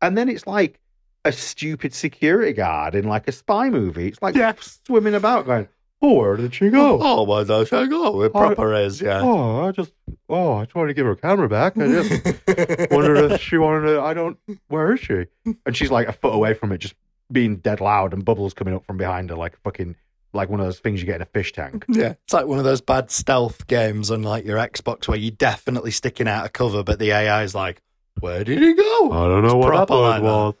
And 0.00 0.16
then 0.16 0.28
it's 0.28 0.46
like 0.46 0.78
a 1.24 1.32
stupid 1.32 1.94
security 1.94 2.52
guard 2.52 2.94
in 2.94 3.06
like 3.06 3.26
a 3.28 3.32
spy 3.32 3.70
movie. 3.70 4.08
It's 4.08 4.22
like 4.22 4.34
yeah. 4.34 4.52
swimming 4.60 5.14
about, 5.14 5.46
going, 5.46 5.68
"Oh, 6.02 6.14
where 6.14 6.36
did 6.36 6.54
she 6.54 6.68
go? 6.68 7.00
Oh, 7.00 7.20
oh 7.20 7.22
why 7.22 7.44
does 7.44 7.68
she 7.68 7.86
go? 7.86 8.22
It 8.22 8.32
proper 8.32 8.74
is, 8.74 9.00
yeah. 9.00 9.20
Oh, 9.22 9.66
I 9.66 9.70
just, 9.70 9.92
oh, 10.28 10.56
I 10.56 10.64
tried 10.64 10.88
to 10.88 10.94
give 10.94 11.06
her 11.06 11.12
a 11.12 11.16
camera 11.16 11.48
back. 11.48 11.78
I 11.78 11.86
just 11.86 12.90
wondered 12.90 13.30
if 13.30 13.40
she 13.40 13.56
wanted 13.56 13.86
to. 13.86 14.00
I 14.00 14.12
don't. 14.12 14.36
Where 14.68 14.92
is 14.92 15.00
she? 15.00 15.26
And 15.64 15.76
she's 15.76 15.90
like 15.90 16.08
a 16.08 16.12
foot 16.12 16.34
away 16.34 16.54
from 16.54 16.72
it, 16.72 16.78
just 16.78 16.94
being 17.30 17.56
dead 17.56 17.80
loud, 17.80 18.12
and 18.12 18.24
bubbles 18.24 18.52
coming 18.52 18.74
up 18.74 18.84
from 18.84 18.96
behind 18.96 19.30
her, 19.30 19.36
like 19.36 19.56
fucking, 19.62 19.94
like 20.32 20.48
one 20.48 20.60
of 20.60 20.66
those 20.66 20.80
things 20.80 21.00
you 21.00 21.06
get 21.06 21.16
in 21.16 21.22
a 21.22 21.26
fish 21.26 21.52
tank. 21.52 21.84
Yeah, 21.88 22.14
it's 22.24 22.32
like 22.32 22.46
one 22.46 22.58
of 22.58 22.64
those 22.64 22.80
bad 22.80 23.10
stealth 23.10 23.66
games 23.66 24.10
on 24.10 24.22
like 24.22 24.44
your 24.44 24.58
Xbox 24.58 25.06
where 25.06 25.16
you're 25.16 25.30
definitely 25.30 25.92
sticking 25.92 26.26
out 26.28 26.44
of 26.44 26.52
cover, 26.52 26.82
but 26.82 26.98
the 26.98 27.12
AI 27.12 27.44
is 27.44 27.54
like, 27.54 27.80
"Where 28.20 28.42
did 28.42 28.60
he 28.60 28.74
go?" 28.74 29.12
I 29.12 29.28
don't 29.28 29.42
know 29.42 29.48
It's 29.48 29.54
what 29.54 29.68
proper 29.68 29.94
that 29.94 30.00
like 30.00 30.22
was. 30.22 30.54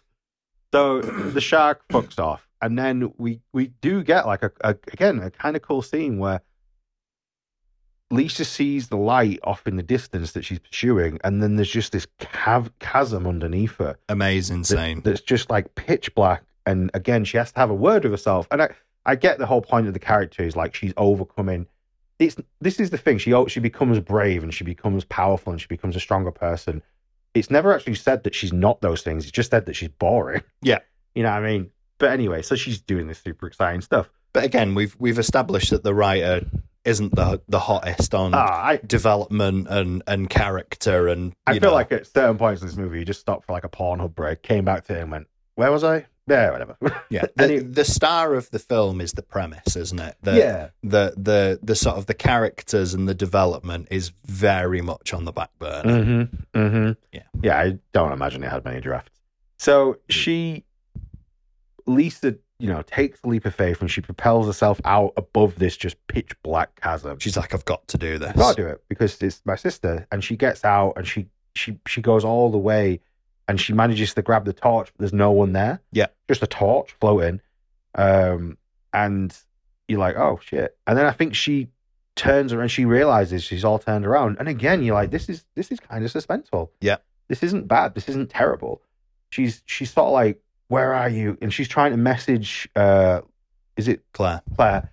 So 0.72 1.00
the 1.02 1.40
shark 1.40 1.82
fucks 1.90 2.18
off, 2.18 2.48
and 2.62 2.78
then 2.78 3.12
we 3.18 3.40
we 3.52 3.66
do 3.82 4.02
get 4.02 4.26
like 4.26 4.42
a, 4.42 4.50
a 4.62 4.70
again 4.92 5.18
a 5.18 5.30
kind 5.30 5.56
of 5.56 5.62
cool 5.62 5.82
scene 5.82 6.18
where 6.18 6.40
Lisa 8.10 8.44
sees 8.44 8.88
the 8.88 8.96
light 8.96 9.40
off 9.42 9.66
in 9.66 9.76
the 9.76 9.82
distance 9.82 10.32
that 10.32 10.44
she's 10.44 10.58
pursuing, 10.58 11.18
and 11.24 11.42
then 11.42 11.56
there's 11.56 11.70
just 11.70 11.92
this 11.92 12.06
cav- 12.20 12.70
chasm 12.78 13.26
underneath 13.26 13.76
her. 13.78 13.96
Amazing 14.08 14.60
that- 14.62 14.66
scene. 14.66 15.00
that's 15.02 15.22
just 15.22 15.50
like 15.50 15.74
pitch 15.74 16.14
black. 16.14 16.42
And 16.66 16.90
again, 16.94 17.24
she 17.24 17.38
has 17.38 17.50
to 17.52 17.58
have 17.58 17.70
a 17.70 17.74
word 17.74 18.04
with 18.04 18.12
herself. 18.12 18.46
And 18.50 18.62
I, 18.62 18.68
I 19.04 19.16
get 19.16 19.38
the 19.38 19.46
whole 19.46 19.62
point 19.62 19.88
of 19.88 19.94
the 19.94 19.98
character 19.98 20.44
is 20.44 20.54
like 20.54 20.74
she's 20.74 20.92
overcoming. 20.96 21.66
It's 22.18 22.36
this 22.60 22.78
is 22.78 22.90
the 22.90 22.98
thing. 22.98 23.18
She 23.18 23.34
she 23.48 23.60
becomes 23.60 23.98
brave 23.98 24.42
and 24.44 24.54
she 24.54 24.62
becomes 24.62 25.04
powerful 25.04 25.50
and 25.50 25.60
she 25.60 25.66
becomes 25.66 25.96
a 25.96 26.00
stronger 26.00 26.30
person. 26.30 26.82
It's 27.34 27.50
never 27.50 27.74
actually 27.74 27.94
said 27.94 28.22
that 28.24 28.34
she's 28.34 28.52
not 28.52 28.80
those 28.82 29.02
things. 29.02 29.24
It's 29.24 29.32
just 29.32 29.50
said 29.50 29.66
that 29.66 29.74
she's 29.74 29.88
boring. 29.88 30.42
Yeah. 30.60 30.80
You 31.14 31.22
know 31.24 31.30
what 31.30 31.42
I 31.42 31.46
mean? 31.50 31.70
But 32.02 32.10
anyway, 32.10 32.42
so 32.42 32.56
she's 32.56 32.80
doing 32.80 33.06
this 33.06 33.20
super 33.20 33.46
exciting 33.46 33.80
stuff. 33.80 34.10
But 34.32 34.42
again, 34.42 34.74
we've 34.74 34.96
we've 34.98 35.20
established 35.20 35.70
that 35.70 35.84
the 35.84 35.94
writer 35.94 36.44
isn't 36.84 37.14
the 37.14 37.40
the 37.46 37.60
hottest 37.60 38.12
on 38.12 38.34
Ah, 38.34 38.64
I 38.70 38.80
development 38.84 39.68
and 39.70 40.02
and 40.08 40.28
character 40.28 41.06
and 41.06 41.32
I 41.46 41.60
feel 41.60 41.70
know. 41.70 41.74
like 41.74 41.92
at 41.92 42.08
certain 42.08 42.38
points 42.38 42.60
in 42.60 42.66
this 42.66 42.76
movie, 42.76 42.98
you 42.98 43.04
just 43.04 43.20
stopped 43.20 43.46
for 43.46 43.52
like 43.52 43.62
a 43.62 43.68
Pornhub 43.68 44.16
break, 44.16 44.42
came 44.42 44.64
back 44.64 44.84
to 44.86 44.96
it 44.98 45.02
and 45.02 45.12
went, 45.12 45.28
"Where 45.54 45.70
was 45.70 45.84
I? 45.84 46.06
Yeah, 46.26 46.50
whatever." 46.50 46.76
yeah 47.08 47.26
the, 47.36 47.58
the 47.58 47.84
star 47.84 48.34
of 48.34 48.50
the 48.50 48.58
film 48.58 49.00
is 49.00 49.12
the 49.12 49.22
premise 49.22 49.76
isn't 49.76 50.00
it 50.00 50.16
the, 50.22 50.32
Yeah. 50.36 50.68
the 50.82 51.14
the 51.16 51.60
the 51.62 51.76
sort 51.76 51.98
of 51.98 52.06
the 52.06 52.14
characters 52.14 52.94
and 52.94 53.08
the 53.08 53.14
development 53.14 53.86
is 53.92 54.10
very 54.24 54.80
much 54.80 55.14
on 55.14 55.24
the 55.24 55.32
back 55.32 55.50
burner 55.60 56.04
Mm-hmm. 56.04 56.58
Mm-hmm. 56.60 56.92
Yeah. 57.12 57.22
Yeah, 57.42 57.58
I 57.60 57.78
don't 57.92 58.10
imagine 58.12 58.42
it 58.42 58.50
had 58.50 58.64
many 58.64 58.80
drafts. 58.80 59.20
So 59.58 59.98
she, 60.08 60.64
Lisa, 61.86 62.34
you 62.58 62.68
know, 62.68 62.82
takes 62.82 63.20
the 63.20 63.28
leap 63.28 63.44
of 63.44 63.54
faith 63.54 63.80
and 63.80 63.90
she 63.90 64.00
propels 64.00 64.46
herself 64.46 64.80
out 64.84 65.12
above 65.16 65.58
this 65.58 65.76
just 65.76 65.96
pitch 66.06 66.32
black 66.42 66.80
chasm. 66.80 67.18
she's 67.18 67.36
like 67.36 67.52
i've 67.54 67.64
got 67.64 67.86
to 67.88 67.98
do 67.98 68.18
this 68.18 68.30
I've 68.30 68.36
got 68.36 68.56
to 68.56 68.62
do 68.62 68.68
it 68.68 68.82
because 68.88 69.20
it's 69.22 69.42
my 69.44 69.56
sister, 69.56 70.06
and 70.12 70.22
she 70.22 70.36
gets 70.36 70.64
out 70.64 70.92
and 70.96 71.06
she 71.06 71.26
she 71.54 71.78
she 71.86 72.00
goes 72.00 72.24
all 72.24 72.50
the 72.50 72.58
way, 72.58 73.00
and 73.48 73.60
she 73.60 73.72
manages 73.72 74.14
to 74.14 74.22
grab 74.22 74.44
the 74.44 74.52
torch, 74.52 74.92
but 74.92 74.98
there's 75.00 75.12
no 75.12 75.30
one 75.32 75.52
there. 75.52 75.80
Yeah. 75.92 76.06
just 76.28 76.42
a 76.42 76.46
torch 76.46 76.94
floating, 77.00 77.40
um, 77.94 78.56
and 78.92 79.36
you're 79.88 79.98
like, 80.00 80.16
oh 80.16 80.38
shit, 80.42 80.76
and 80.86 80.96
then 80.96 81.06
I 81.06 81.12
think 81.12 81.34
she 81.34 81.68
turns 82.14 82.52
around, 82.52 82.68
she 82.68 82.84
realizes 82.84 83.42
she's 83.42 83.64
all 83.64 83.78
turned 83.78 84.06
around, 84.06 84.36
and 84.38 84.48
again 84.48 84.82
you're 84.82 84.94
like, 84.94 85.10
this 85.10 85.28
is 85.28 85.44
this 85.54 85.70
is 85.72 85.80
kind 85.80 86.04
of 86.04 86.12
suspenseful. 86.12 86.68
Yeah. 86.80 86.96
this 87.28 87.42
isn't 87.42 87.66
bad. 87.68 87.94
This 87.94 88.08
isn't 88.08 88.30
terrible. 88.30 88.82
She's 89.30 89.62
she's 89.66 89.90
sort 89.90 90.06
of 90.08 90.12
like, 90.12 90.40
where 90.72 90.94
are 90.94 91.08
you? 91.08 91.36
And 91.42 91.52
she's 91.52 91.68
trying 91.68 91.90
to 91.92 91.96
message. 91.98 92.68
uh 92.76 93.20
Is 93.76 93.88
it 93.88 94.00
claire 94.14 94.42
Claire? 94.56 94.92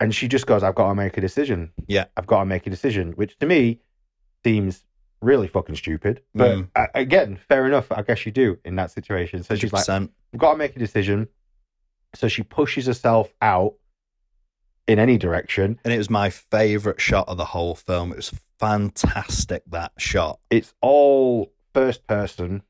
And 0.00 0.14
she 0.14 0.26
just 0.28 0.46
goes, 0.46 0.62
I've 0.62 0.74
got 0.74 0.88
to 0.88 0.94
make 0.94 1.16
a 1.16 1.20
decision. 1.20 1.70
Yeah. 1.86 2.06
I've 2.16 2.26
got 2.26 2.40
to 2.40 2.46
make 2.46 2.66
a 2.66 2.70
decision, 2.70 3.12
which 3.12 3.38
to 3.38 3.46
me 3.46 3.80
seems 4.44 4.84
really 5.20 5.46
fucking 5.46 5.76
stupid. 5.76 6.22
But 6.34 6.50
Mm. 6.58 6.68
again, 6.94 7.38
fair 7.48 7.66
enough. 7.66 7.86
I 7.92 8.02
guess 8.02 8.26
you 8.26 8.32
do 8.32 8.58
in 8.64 8.74
that 8.76 8.90
situation. 8.90 9.42
So 9.44 9.54
she's 9.54 9.72
like, 9.72 9.84
100%. 9.86 10.10
I've 10.34 10.40
got 10.40 10.52
to 10.52 10.58
make 10.58 10.74
a 10.74 10.78
decision. 10.78 11.28
So 12.14 12.26
she 12.28 12.42
pushes 12.42 12.86
herself 12.86 13.32
out 13.40 13.74
in 14.88 14.98
any 14.98 15.16
direction. 15.18 15.78
and 15.84 15.92
it 15.94 15.98
was 15.98 16.10
my 16.10 16.28
favorite 16.30 17.00
shot 17.00 17.28
of 17.28 17.36
the 17.36 17.44
whole 17.54 17.74
film 17.76 18.10
it 18.12 18.16
was 18.16 18.32
fantastic 18.58 19.62
that 19.70 19.92
shot 19.98 20.40
It's 20.50 20.74
all 20.80 21.52
first 21.72 22.06
person 22.08 22.62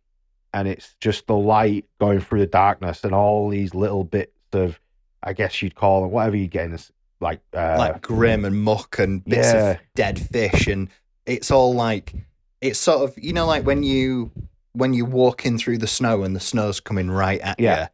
and 0.54 0.68
it's 0.68 0.94
just 1.00 1.26
the 1.26 1.36
light 1.36 1.86
going 2.00 2.20
through 2.20 2.40
the 2.40 2.46
darkness 2.46 3.04
and 3.04 3.14
all 3.14 3.48
these 3.48 3.74
little 3.74 4.04
bits 4.04 4.32
of, 4.52 4.78
I 5.22 5.32
guess 5.32 5.62
you'd 5.62 5.74
call 5.74 6.02
them, 6.02 6.10
whatever 6.10 6.36
you 6.36 6.46
get 6.48 6.66
in 6.66 6.72
this, 6.72 6.90
like 7.20 7.40
uh, 7.56 7.76
like 7.78 8.02
grim 8.02 8.44
and 8.44 8.62
muck 8.62 8.98
and 8.98 9.24
bits 9.24 9.52
Yeah. 9.52 9.70
of 9.72 9.78
dead 9.94 10.18
fish 10.20 10.66
and 10.66 10.88
it's 11.24 11.50
all 11.52 11.72
like 11.72 12.12
it's 12.60 12.80
sort 12.80 13.08
of 13.08 13.16
you 13.22 13.32
know 13.32 13.46
like 13.46 13.64
when 13.64 13.84
you 13.84 14.32
when 14.72 14.92
you 14.92 15.04
walk 15.04 15.46
in 15.46 15.56
through 15.56 15.78
the 15.78 15.86
snow 15.86 16.24
and 16.24 16.34
the 16.34 16.40
snow's 16.40 16.80
coming 16.80 17.08
right 17.10 17.40
at 17.40 17.60
Yeah. 17.60 17.82
you 17.82 17.86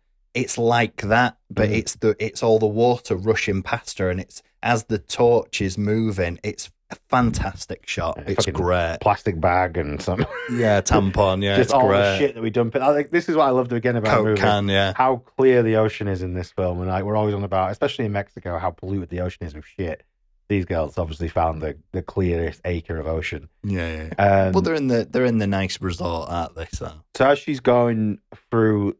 it's 0.43 0.57
like 0.57 1.03
that 1.03 1.37
but 1.51 1.69
Mhm. 1.69 1.73
it's 1.77 1.95
the 1.97 2.17
it's 2.19 2.43
all 2.43 2.59
the 2.59 2.67
water 2.67 3.17
rushing 3.17 3.63
past 3.63 3.99
her 3.99 4.09
and 4.09 4.19
it's 4.19 4.43
as 4.63 4.85
the 4.85 4.99
torch 4.99 5.61
is 5.61 5.77
moving 5.77 6.39
it's 6.43 6.71
a 6.91 6.97
fantastic 7.11 7.86
shot 7.86 8.18
it's 8.26 8.47
fucking 8.47 8.55
great 8.55 8.97
plastic 9.01 9.39
bag 9.41 9.76
and 9.76 10.01
some 10.01 10.24
yeah 10.53 10.80
tampon 10.80 11.43
yeah 11.43 11.57
just 11.57 11.66
it's 11.66 11.72
all 11.72 11.86
great 11.86 11.99
the 11.99 12.18
shit 12.18 12.34
that 12.34 12.43
we 12.43 12.51
dump 12.51 12.74
in. 12.74 12.82
I 12.82 12.95
think 12.95 13.11
this 13.11 13.28
is 13.28 13.36
what 13.36 13.47
I 13.47 13.51
loved 13.51 13.72
again 13.72 13.97
about 13.97 14.16
coke 14.16 14.26
movie. 14.26 14.41
can 14.41 14.68
yeah 14.68 14.93
How 14.97 15.16
clear 15.16 15.62
the 15.62 15.76
ocean 15.76 16.09
is 16.09 16.22
in 16.22 16.34
this 16.34 16.51
film, 16.51 16.80
and 16.80 16.89
like 16.89 17.05
we're 17.05 17.16
always 17.16 17.34
on 17.34 17.45
about, 17.45 17.70
especially 17.72 18.07
in 18.07 18.12
Mexico, 18.12 18.59
how 18.59 18.70
polluted 18.70 19.11
the 19.11 19.20
ocean 19.20 19.47
is 19.47 19.55
with 19.55 19.66
shit. 19.66 20.03
These 20.49 20.64
girls 20.64 20.97
obviously 20.97 21.28
found 21.28 21.61
the, 21.61 21.76
the 21.93 22.01
clearest 22.01 22.62
acre 22.64 22.97
of 22.99 23.07
ocean. 23.07 23.51
yeah 23.64 23.86
yeah, 23.86 24.09
yeah. 24.18 24.45
Um, 24.47 24.53
well 24.53 24.62
they're 24.62 24.74
in 24.74 24.86
the 24.89 25.07
they're 25.11 25.26
in 25.26 25.36
the 25.36 25.47
nice 25.47 25.78
resort 25.82 26.30
aren't 26.30 26.55
they 26.55 26.66
so 26.72 26.91
So 27.14 27.26
as 27.28 27.39
she's 27.39 27.61
going 27.61 28.18
through, 28.51 28.97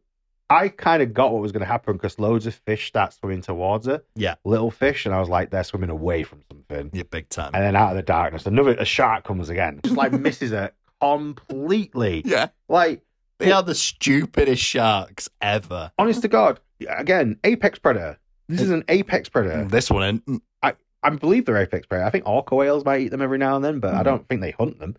I 0.51 0.69
kind 0.69 1.01
of 1.03 1.13
got 1.13 1.31
what 1.31 1.41
was 1.41 1.51
going 1.51 1.61
to 1.61 1.67
happen 1.67 1.93
because 1.93 2.17
loads 2.17 2.47
of 2.47 2.55
fish 2.55 2.87
start 2.87 3.13
swimming 3.13 3.41
towards 3.41 3.85
her, 3.87 4.01
yeah 4.15 4.35
little 4.45 4.71
fish, 4.71 5.05
and 5.05 5.13
I 5.13 5.19
was 5.19 5.29
like, 5.29 5.51
they're 5.51 5.63
swimming 5.63 5.89
away 5.91 6.23
from 6.23 6.41
something. 6.51 6.89
yeah 6.93 7.03
big 7.09 7.29
time 7.29 7.51
And 7.53 7.63
then 7.63 7.75
out 7.75 7.91
of 7.91 7.95
the 7.97 8.01
darkness, 8.03 8.45
another 8.45 8.71
a 8.71 8.85
shark 8.85 9.23
comes 9.25 9.49
again, 9.49 9.79
just 9.83 9.95
like 9.95 10.11
misses 10.27 10.51
her 10.51 10.71
completely. 11.01 12.21
yeah 12.25 12.47
Like 12.67 13.01
they 13.37 13.51
are 13.51 13.63
the 13.63 13.75
stupidest 13.75 14.61
sharks 14.63 15.29
ever 15.41 15.91
honest 15.97 16.21
to 16.23 16.27
God, 16.27 16.59
again, 16.87 17.37
apex 17.43 17.79
predator. 17.79 18.17
This 18.47 18.61
is 18.61 18.71
an 18.71 18.83
apex 18.89 19.29
predator. 19.29 19.65
this 19.65 19.89
one 19.91 20.03
ain't- 20.27 20.43
I, 20.63 20.73
I 21.03 21.11
believe 21.11 21.45
they're 21.45 21.57
apex 21.57 21.85
predator. 21.87 22.07
I 22.07 22.09
think 22.09 22.27
orca 22.27 22.55
whales 22.55 22.83
might 22.83 23.01
eat 23.01 23.09
them 23.11 23.21
every 23.21 23.37
now 23.37 23.55
and 23.55 23.63
then, 23.63 23.79
but 23.79 23.93
I 23.93 23.99
Mhm. 24.01 24.03
don't 24.05 24.27
think 24.27 24.41
they 24.41 24.51
hunt 24.51 24.79
them. 24.79 24.97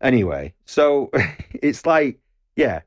Anyway, 0.00 0.52
so 0.66 1.10
it's 1.54 1.86
like, 1.86 2.18
yeah, 2.54 2.82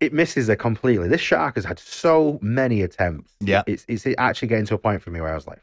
it 0.00 0.12
misses 0.12 0.48
her 0.48 0.56
completely. 0.56 1.08
This 1.08 1.20
shark 1.20 1.54
has 1.56 1.64
had 1.64 1.78
so 1.78 2.38
many 2.42 2.82
attempts. 2.82 3.34
Yeah. 3.40 3.62
it's 3.66 3.84
it's 3.88 4.06
actually 4.18 4.48
getting 4.48 4.66
to 4.66 4.74
a 4.74 4.78
point 4.78 5.02
for 5.02 5.10
me 5.10 5.20
where 5.20 5.30
I 5.30 5.34
was 5.34 5.46
like, 5.46 5.62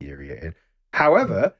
infuriating. 0.00 0.54
However, 0.92 1.54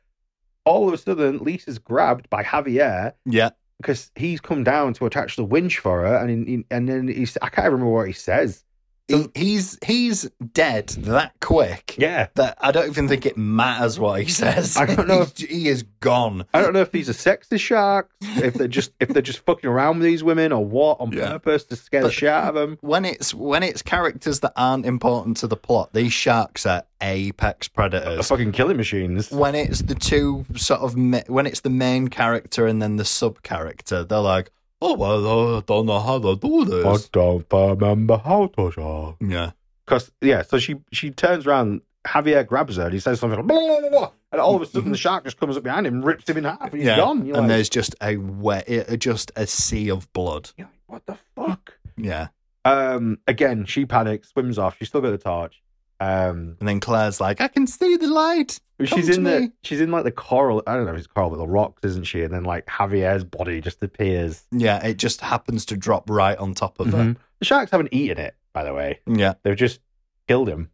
all 0.65 0.89
of 0.89 0.95
a 0.95 0.99
sudden, 0.99 1.39
Lisa's 1.39 1.79
grabbed 1.79 2.29
by 2.31 2.43
Javier 2.43 3.13
yeah 3.25 3.51
because 3.79 4.11
he's 4.15 4.41
come 4.41 4.65
down 4.65 4.95
to 4.95 5.07
attach 5.07 5.37
the 5.37 5.45
winch 5.45 5.79
for 5.79 6.01
her, 6.01 6.17
and 6.17 6.49
he, 6.49 6.65
and 6.71 6.89
then 6.89 7.09
he's 7.09 7.37
I 7.43 7.49
can't 7.49 7.71
remember 7.71 7.93
what 7.93 8.07
he 8.07 8.13
says. 8.13 8.65
He, 9.09 9.27
he's 9.35 9.79
he's 9.85 10.29
dead 10.53 10.89
that 10.89 11.33
quick 11.41 11.95
Yeah, 11.99 12.27
that 12.35 12.59
I 12.61 12.73
don't 12.73 12.89
even 12.89 13.07
think 13.09 13.25
it 13.27 13.37
matters 13.37 13.99
what 14.01 14.21
he 14.23 14.29
says. 14.29 14.77
I 14.77 14.87
don't 14.87 15.07
know 15.07 15.23
if- 15.23 15.37
he, 15.39 15.69
is 15.69 15.85
gone. 16.01 16.45
I 16.55 16.61
don't 16.61 16.73
know 16.73 16.81
if 16.81 16.91
these 16.93 17.09
are 17.09 17.13
sexist 17.13 17.61
sharks, 17.61 18.15
if 18.21 18.55
they're 18.55 18.69
just 18.69 18.93
if 19.01 19.09
they're 19.09 19.23
just 19.23 19.41
fucking 19.47 19.69
around 19.69 19.99
with 19.99 20.05
these 20.07 20.23
women 20.25 20.53
or 20.53 20.65
what 20.65 21.01
on 21.01 21.13
Yeah. 21.13 21.31
purpose 21.33 21.65
to 21.67 21.77
scare 21.77 22.03
the 22.03 22.11
shit 22.11 22.29
out 22.29 22.49
of 22.49 22.55
them. 22.55 22.79
When 22.81 23.05
it's 23.05 23.33
when 23.35 23.63
it's 23.63 23.83
characters 23.83 24.41
that 24.41 24.53
aren't 24.57 24.87
important 24.87 25.37
to 25.39 25.47
the 25.47 25.57
plot, 25.57 25.93
these 25.93 26.13
sharks 26.13 26.67
are 26.67 26.83
apex 27.01 27.69
predators. 27.69 28.27
fucking 28.29 28.53
killing 28.53 28.77
machines. 28.77 29.31
When 29.31 29.55
it's 29.55 29.83
the 29.83 29.95
two 29.95 30.45
sort 30.57 30.81
of 30.81 30.97
ma- 30.97 31.21
when 31.29 31.47
it's 31.47 31.61
the 31.61 31.71
main 31.71 32.09
character 32.09 32.67
and 32.67 32.81
then 32.83 32.97
the 32.97 33.05
sub 33.05 33.43
character, 33.43 34.03
they're 34.05 34.19
like, 34.19 34.51
oh 34.81 34.95
well, 34.95 35.57
I 35.57 35.61
don't 35.61 35.87
know 35.87 36.01
how 36.01 36.19
to 36.19 36.37
do 36.37 36.65
this. 36.65 36.85
I 36.85 36.97
don't 37.13 37.53
remember 37.53 38.19
how 38.19 38.47
to 38.47 38.71
show. 38.73 39.17
Uh. 39.21 39.25
Yeah, 39.25 39.51
Because 39.85 40.11
yeah, 40.21 40.43
so 40.43 40.59
she 40.59 40.77
she 40.93 41.11
turns 41.11 41.47
around. 41.47 41.83
Javier 42.07 42.47
grabs 42.47 42.77
her 42.77 42.85
and 42.85 42.95
he 42.95 43.01
says 43.01 43.19
something 43.19 43.37
like, 43.37 43.49
blah, 43.49 43.59
blah, 43.59 43.81
blah, 43.81 43.91
blah, 43.91 44.11
and 44.31 44.41
all 44.41 44.55
of 44.55 44.63
a 44.63 44.65
mm-hmm. 44.65 44.79
sudden 44.79 44.93
the 44.93 44.97
shark 44.97 45.25
just 45.25 45.41
comes 45.41 45.57
up 45.57 45.65
behind 45.65 45.89
him, 45.89 46.03
rips 46.03 46.29
him 46.29 46.37
in 46.37 46.45
half, 46.45 46.61
and 46.63 46.75
he's 46.75 46.85
yeah. 46.85 46.97
gone. 46.99 47.27
You're 47.27 47.37
and 47.37 47.49
like, 47.49 47.57
there's 47.57 47.69
just 47.69 47.97
a 48.01 48.17
wet, 48.17 48.71
uh, 48.71 48.97
just 48.97 49.33
a 49.35 49.45
sea 49.45 49.91
of 49.91 50.13
blood. 50.13 50.51
you're 50.57 50.69
like, 50.69 50.77
what 50.87 51.07
the 51.07 51.17
fuck? 51.35 51.77
Yeah, 51.97 52.29
Um, 52.65 53.19
again, 53.27 53.65
she 53.65 53.87
panics, 53.87 54.29
swims 54.29 54.57
off. 54.57 54.77
She's 54.79 54.87
still 54.87 55.01
got 55.01 55.11
the 55.11 55.19
torch. 55.19 55.61
Um, 55.99 56.57
and 56.61 56.69
then 56.69 56.81
Claire's 56.81 57.21
like, 57.21 57.41
I 57.41 57.49
can 57.49 57.67
see 57.67 57.97
the 57.97 58.07
light. 58.09 58.61
she's 58.81 58.91
Come 58.91 59.03
to 59.03 59.15
in 59.15 59.23
the 59.25 59.53
she's 59.63 59.81
in 59.81 59.91
like 59.91 60.05
the 60.05 60.11
coral. 60.13 60.63
I 60.67 60.75
don't 60.75 60.85
know 60.85 60.93
if 60.93 60.99
it's 60.99 61.07
coral, 61.07 61.31
but 61.31 61.37
the 61.39 61.47
rocks, 61.49 61.83
isn't 61.85 62.05
she? 62.05 62.23
And 62.23 62.33
then 62.35 62.45
like 62.45 62.67
Javier's 62.67 63.25
body 63.25 63.61
just 63.61 63.83
appears. 63.83 64.45
Yeah, 64.53 64.85
it 64.85 64.99
just 64.99 65.21
happens 65.23 65.65
to 65.67 65.77
drop 65.77 66.11
right 66.11 66.37
on 66.37 66.53
top 66.55 66.79
of 66.81 66.89
her. 66.89 66.99
Mhm. 66.99 67.17
The 67.39 67.45
sharks 67.47 67.71
haven't 67.71 67.93
eaten 67.93 68.19
it, 68.19 68.35
by 68.53 68.65
the 68.65 68.75
way. 68.75 69.01
Yeah, 69.07 69.35
They've 69.43 69.57
just 69.57 69.81
killed 70.29 70.49
him. 70.49 70.71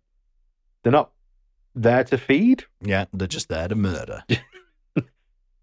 They're 0.82 0.92
not 0.92 1.12
there 1.74 2.02
to 2.04 2.18
feed. 2.18 2.64
yeah, 2.80 3.04
they're 3.12 3.28
just 3.28 3.48
there 3.48 3.68
to 3.68 3.74
murder. 3.76 4.24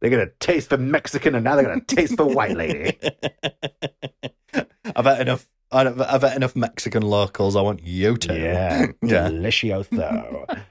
They're 0.02 0.10
gonna 0.10 0.30
taste 0.40 0.70
for 0.70 0.78
Mexican, 0.78 1.36
and 1.36 1.44
now 1.44 1.56
they're 1.58 1.66
gonna 1.66 1.82
taste 1.82 2.16
for 2.16 2.24
white 2.24 2.56
lady. 2.56 2.98
I've 4.96 5.04
had 5.06 5.20
enough. 5.22 5.46
I've 5.72 6.02
I've 6.02 6.22
had 6.22 6.36
enough 6.36 6.56
Mexican 6.56 7.04
locals. 7.04 7.56
I 7.56 7.62
want 7.62 7.84
you 7.84 8.18
to. 8.18 8.34
Yeah, 8.38 8.88
yeah. 9.04 9.30
delicioso. 9.30 10.64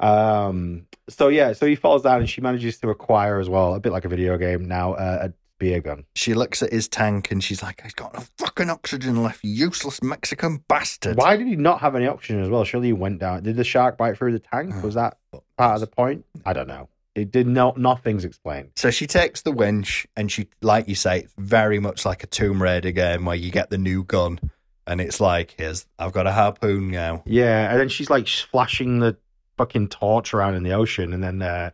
um. 0.00 0.86
So 1.08 1.28
yeah, 1.28 1.52
so 1.52 1.66
he 1.66 1.74
falls 1.74 2.02
down, 2.02 2.20
and 2.20 2.30
she 2.30 2.40
manages 2.40 2.78
to 2.78 2.90
acquire 2.90 3.38
as 3.40 3.48
well, 3.48 3.74
a 3.74 3.80
bit 3.80 3.92
like 3.92 4.04
a 4.04 4.08
video 4.08 4.38
game 4.38 4.66
now, 4.66 4.94
uh, 4.94 5.28
a 5.28 5.32
spear 5.56 5.80
gun. 5.80 6.04
She 6.14 6.34
looks 6.34 6.62
at 6.62 6.72
his 6.72 6.88
tank 6.88 7.30
and 7.30 7.42
she's 7.42 7.62
like, 7.62 7.82
"He's 7.82 7.94
got 7.94 8.14
no 8.14 8.24
fucking 8.38 8.70
oxygen 8.70 9.22
left. 9.22 9.42
Useless 9.44 10.02
Mexican 10.02 10.64
bastard." 10.68 11.16
Why 11.16 11.36
did 11.36 11.46
he 11.46 11.56
not 11.56 11.80
have 11.80 11.94
any 11.94 12.06
oxygen 12.06 12.42
as 12.42 12.48
well? 12.48 12.64
Surely 12.64 12.88
he 12.88 12.92
went 12.92 13.18
down. 13.20 13.42
Did 13.42 13.56
the 13.56 13.64
shark 13.64 13.96
bite 13.98 14.16
through 14.16 14.32
the 14.32 14.38
tank? 14.38 14.82
Was 14.82 14.94
that 14.94 15.18
part 15.58 15.74
of 15.74 15.80
the 15.80 15.86
point? 15.86 16.24
I 16.44 16.52
don't 16.52 16.68
know. 16.68 16.88
It 17.14 17.30
did 17.30 17.46
not. 17.46 17.78
Nothing's 17.78 18.24
explained. 18.24 18.70
So 18.76 18.90
she 18.90 19.06
takes 19.06 19.42
the 19.42 19.52
winch 19.52 20.06
and 20.16 20.30
she, 20.32 20.48
like 20.62 20.88
you 20.88 20.94
say, 20.96 21.20
it's 21.20 21.34
very 21.38 21.78
much 21.78 22.04
like 22.04 22.24
a 22.24 22.26
Tomb 22.26 22.60
Raider 22.62 22.90
game 22.90 23.24
where 23.24 23.36
you 23.36 23.50
get 23.52 23.70
the 23.70 23.78
new 23.78 24.02
gun 24.04 24.40
and 24.86 25.00
it's 25.00 25.20
like, 25.20 25.54
"Here's, 25.56 25.86
I've 25.98 26.12
got 26.12 26.26
a 26.26 26.32
harpoon 26.32 26.90
now." 26.90 27.22
Yeah, 27.24 27.70
and 27.70 27.80
then 27.80 27.88
she's 27.88 28.10
like 28.10 28.26
flashing 28.28 28.98
the 28.98 29.16
fucking 29.56 29.88
torch 29.88 30.34
around 30.34 30.56
in 30.56 30.62
the 30.64 30.72
ocean, 30.72 31.12
and 31.12 31.22
then 31.22 31.40
uh, 31.40 31.70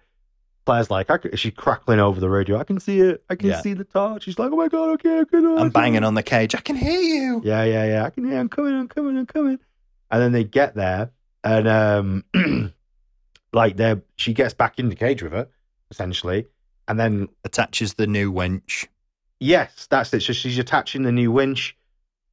Claire's 0.66 0.90
like, 0.90 1.10
I 1.10 1.18
c- 1.18 1.34
she's 1.36 1.54
crackling 1.54 1.98
over 2.00 2.20
the 2.20 2.28
radio. 2.28 2.58
I 2.58 2.64
can 2.64 2.78
see 2.78 3.00
it. 3.00 3.24
I 3.30 3.34
can 3.34 3.48
Yeah. 3.48 3.62
see 3.62 3.72
the 3.72 3.84
torch. 3.84 4.24
She's 4.24 4.38
like, 4.38 4.52
oh 4.52 4.56
my 4.56 4.68
god, 4.68 4.90
okay, 4.90 5.20
okay. 5.20 5.38
I'm 5.38 5.70
banging 5.70 6.04
on 6.04 6.14
the 6.14 6.22
cage. 6.22 6.54
I 6.54 6.60
can 6.60 6.76
hear 6.76 7.00
you. 7.00 7.40
Yeah, 7.42 7.64
yeah, 7.64 7.86
yeah. 7.86 8.04
I 8.04 8.10
can 8.10 8.24
hear. 8.28 8.38
I'm 8.38 8.48
coming. 8.50 8.74
I'm 8.74 8.88
coming. 8.88 9.16
I'm 9.16 9.26
coming. 9.26 9.58
And 10.10 10.22
then 10.22 10.32
they 10.32 10.44
get 10.44 10.74
there, 10.74 11.10
and 11.42 11.66
um, 11.66 12.24
like 13.52 13.76
they 13.76 13.96
she 14.16 14.32
gets 14.32 14.54
back 14.54 14.78
in 14.78 14.88
the 14.88 14.94
cage 14.96 15.22
with 15.22 15.32
her, 15.32 15.48
essentially, 15.90 16.46
and 16.88 16.98
then 16.98 17.28
Attaches 17.44 17.94
the 17.94 18.06
new 18.06 18.30
winch. 18.30 18.86
yes, 19.40 19.86
that's 19.90 20.12
it. 20.14 20.22
So 20.22 20.32
she's 20.32 20.58
attaching 20.58 21.02
the 21.02 21.12
new 21.12 21.32
winch. 21.32 21.76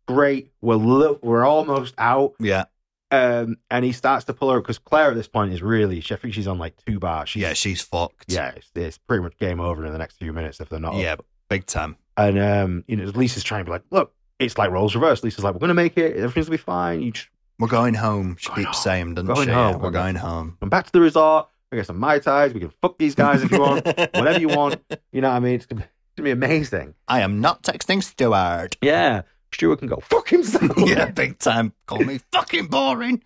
Great. 0.07 0.51
We're 0.61 0.75
lo- 0.75 1.19
we're 1.21 1.45
almost 1.45 1.93
out. 1.97 2.33
Yeah, 2.39 2.65
Um, 3.11 3.57
and 3.69 3.83
he 3.83 3.91
starts 3.91 4.25
to 4.25 4.33
pull 4.33 4.49
her 4.51 4.61
because 4.61 4.79
Claire 4.79 5.09
at 5.11 5.15
this 5.15 5.27
point 5.27 5.51
is 5.53 5.61
really. 5.61 5.99
She, 6.01 6.13
I 6.13 6.17
think 6.17 6.33
she's 6.33 6.47
on 6.47 6.57
like 6.57 6.75
two 6.85 6.99
bars. 6.99 7.29
She's, 7.29 7.41
yeah, 7.41 7.53
she's 7.53 7.81
fucked. 7.81 8.25
yeah. 8.31 8.51
It's, 8.55 8.69
it's 8.75 8.97
pretty 8.97 9.23
much 9.23 9.37
game 9.37 9.59
over 9.59 9.85
in 9.85 9.91
the 9.91 9.97
next 9.97 10.17
few 10.17 10.31
minutes 10.33 10.59
if 10.61 10.69
they're 10.69 10.79
not. 10.79 10.93
up. 10.95 11.01
yeah, 11.01 11.15
big 11.49 11.65
time. 11.65 11.97
And 12.15 12.39
um, 12.39 12.83
you 12.87 12.95
know, 12.95 13.05
Lisa's 13.05 13.43
trying 13.43 13.61
to 13.61 13.65
be 13.65 13.71
like, 13.71 13.83
look, 13.91 14.13
it's 14.39 14.57
like 14.57 14.71
roles 14.71 14.95
reversed. 14.95 15.23
Lisa's 15.23 15.43
like, 15.43 15.53
we're 15.53 15.59
gonna 15.59 15.73
make 15.73 15.97
it. 15.97 16.15
Everything's 16.15 16.45
gonna 16.47 16.57
be 16.57 16.63
fine. 16.63 17.01
You 17.01 17.11
just 17.11 17.27
We're 17.59 17.67
going 17.67 17.93
home. 17.95 18.37
She 18.39 18.49
Going 18.49 18.59
keeps 18.65 18.77
home. 18.77 18.83
saying, 18.83 19.13
doesn't 19.15 19.33
Going 19.33 19.47
she? 19.47 19.53
home. 19.53 19.81
We're 19.81 19.91
going 19.91 20.15
home. 20.15 20.57
come 20.59 20.69
back 20.69 20.85
to 20.85 20.91
the 20.91 21.01
resort. 21.01 21.47
We 21.71 21.77
get 21.77 21.87
some 21.87 21.97
mai 21.99 22.19
tais. 22.19 22.53
We 22.53 22.59
can 22.59 22.71
fuck 22.81 22.97
these 22.97 23.15
guys 23.15 23.43
if 23.43 23.51
you 23.51 23.59
want. 23.59 23.85
Whatever 24.13 24.39
you 24.39 24.47
want. 24.47 24.81
You 25.11 25.21
know 25.21 25.29
what 25.29 25.35
I 25.35 25.39
mean? 25.39 25.55
It's 25.55 25.65
gonna, 25.65 25.81
it's 25.81 26.15
gonna 26.15 26.25
be 26.27 26.31
amazing. 26.31 26.93
I 27.07 27.21
am 27.21 27.41
not 27.41 27.63
texting 27.63 28.01
Stuart. 28.03 28.77
Yeah. 28.81 29.23
Stuart 29.53 29.77
can 29.79 29.87
go 29.87 29.97
fuck 29.97 30.29
himself. 30.29 30.71
yeah, 30.77 31.09
big 31.11 31.39
time. 31.39 31.73
Call 31.87 31.99
me 32.03 32.19
fucking 32.31 32.67
boring. 32.67 33.21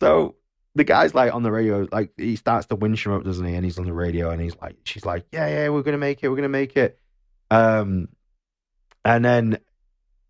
so 0.00 0.36
the 0.74 0.84
guy's 0.84 1.14
like 1.14 1.34
on 1.34 1.42
the 1.42 1.50
radio, 1.52 1.86
like 1.92 2.12
he 2.16 2.36
starts 2.36 2.66
to 2.68 2.76
winch 2.76 3.04
him 3.04 3.12
up, 3.12 3.24
doesn't 3.24 3.44
he? 3.44 3.54
And 3.54 3.64
he's 3.64 3.78
on 3.78 3.84
the 3.84 3.92
radio, 3.92 4.30
and 4.30 4.40
he's 4.40 4.56
like, 4.62 4.76
she's 4.84 5.04
like, 5.04 5.26
yeah, 5.32 5.48
yeah, 5.48 5.68
we're 5.68 5.82
gonna 5.82 5.98
make 5.98 6.22
it, 6.22 6.28
we're 6.28 6.36
gonna 6.36 6.48
make 6.48 6.76
it. 6.76 6.98
Um, 7.50 8.08
and 9.04 9.24
then 9.24 9.58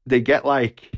they 0.06 0.20
get 0.20 0.44
like 0.44 0.97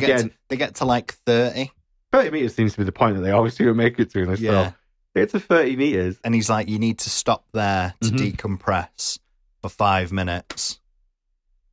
They 0.00 0.06
get, 0.06 0.16
again, 0.20 0.28
to, 0.30 0.34
they 0.48 0.56
get 0.56 0.74
to 0.76 0.84
like 0.84 1.12
30. 1.26 1.70
thirty 2.12 2.30
meters 2.30 2.54
seems 2.54 2.72
to 2.72 2.78
be 2.78 2.84
the 2.84 2.92
point 2.92 3.16
that 3.16 3.22
they 3.22 3.30
always 3.30 3.54
do 3.56 3.72
make 3.74 3.98
it 3.98 4.10
to 4.10 4.20
in 4.22 4.30
this 4.30 4.40
Yeah. 4.40 4.50
film. 4.62 4.74
It's 5.14 5.34
a 5.34 5.40
thirty 5.40 5.76
meters, 5.76 6.18
And 6.24 6.34
he's 6.34 6.50
like, 6.50 6.68
you 6.68 6.78
need 6.78 6.98
to 7.00 7.10
stop 7.10 7.46
there 7.52 7.94
to 8.02 8.10
Mhm. 8.10 8.32
decompress 8.36 9.18
for 9.62 9.68
five 9.68 10.12
minutes. 10.12 10.80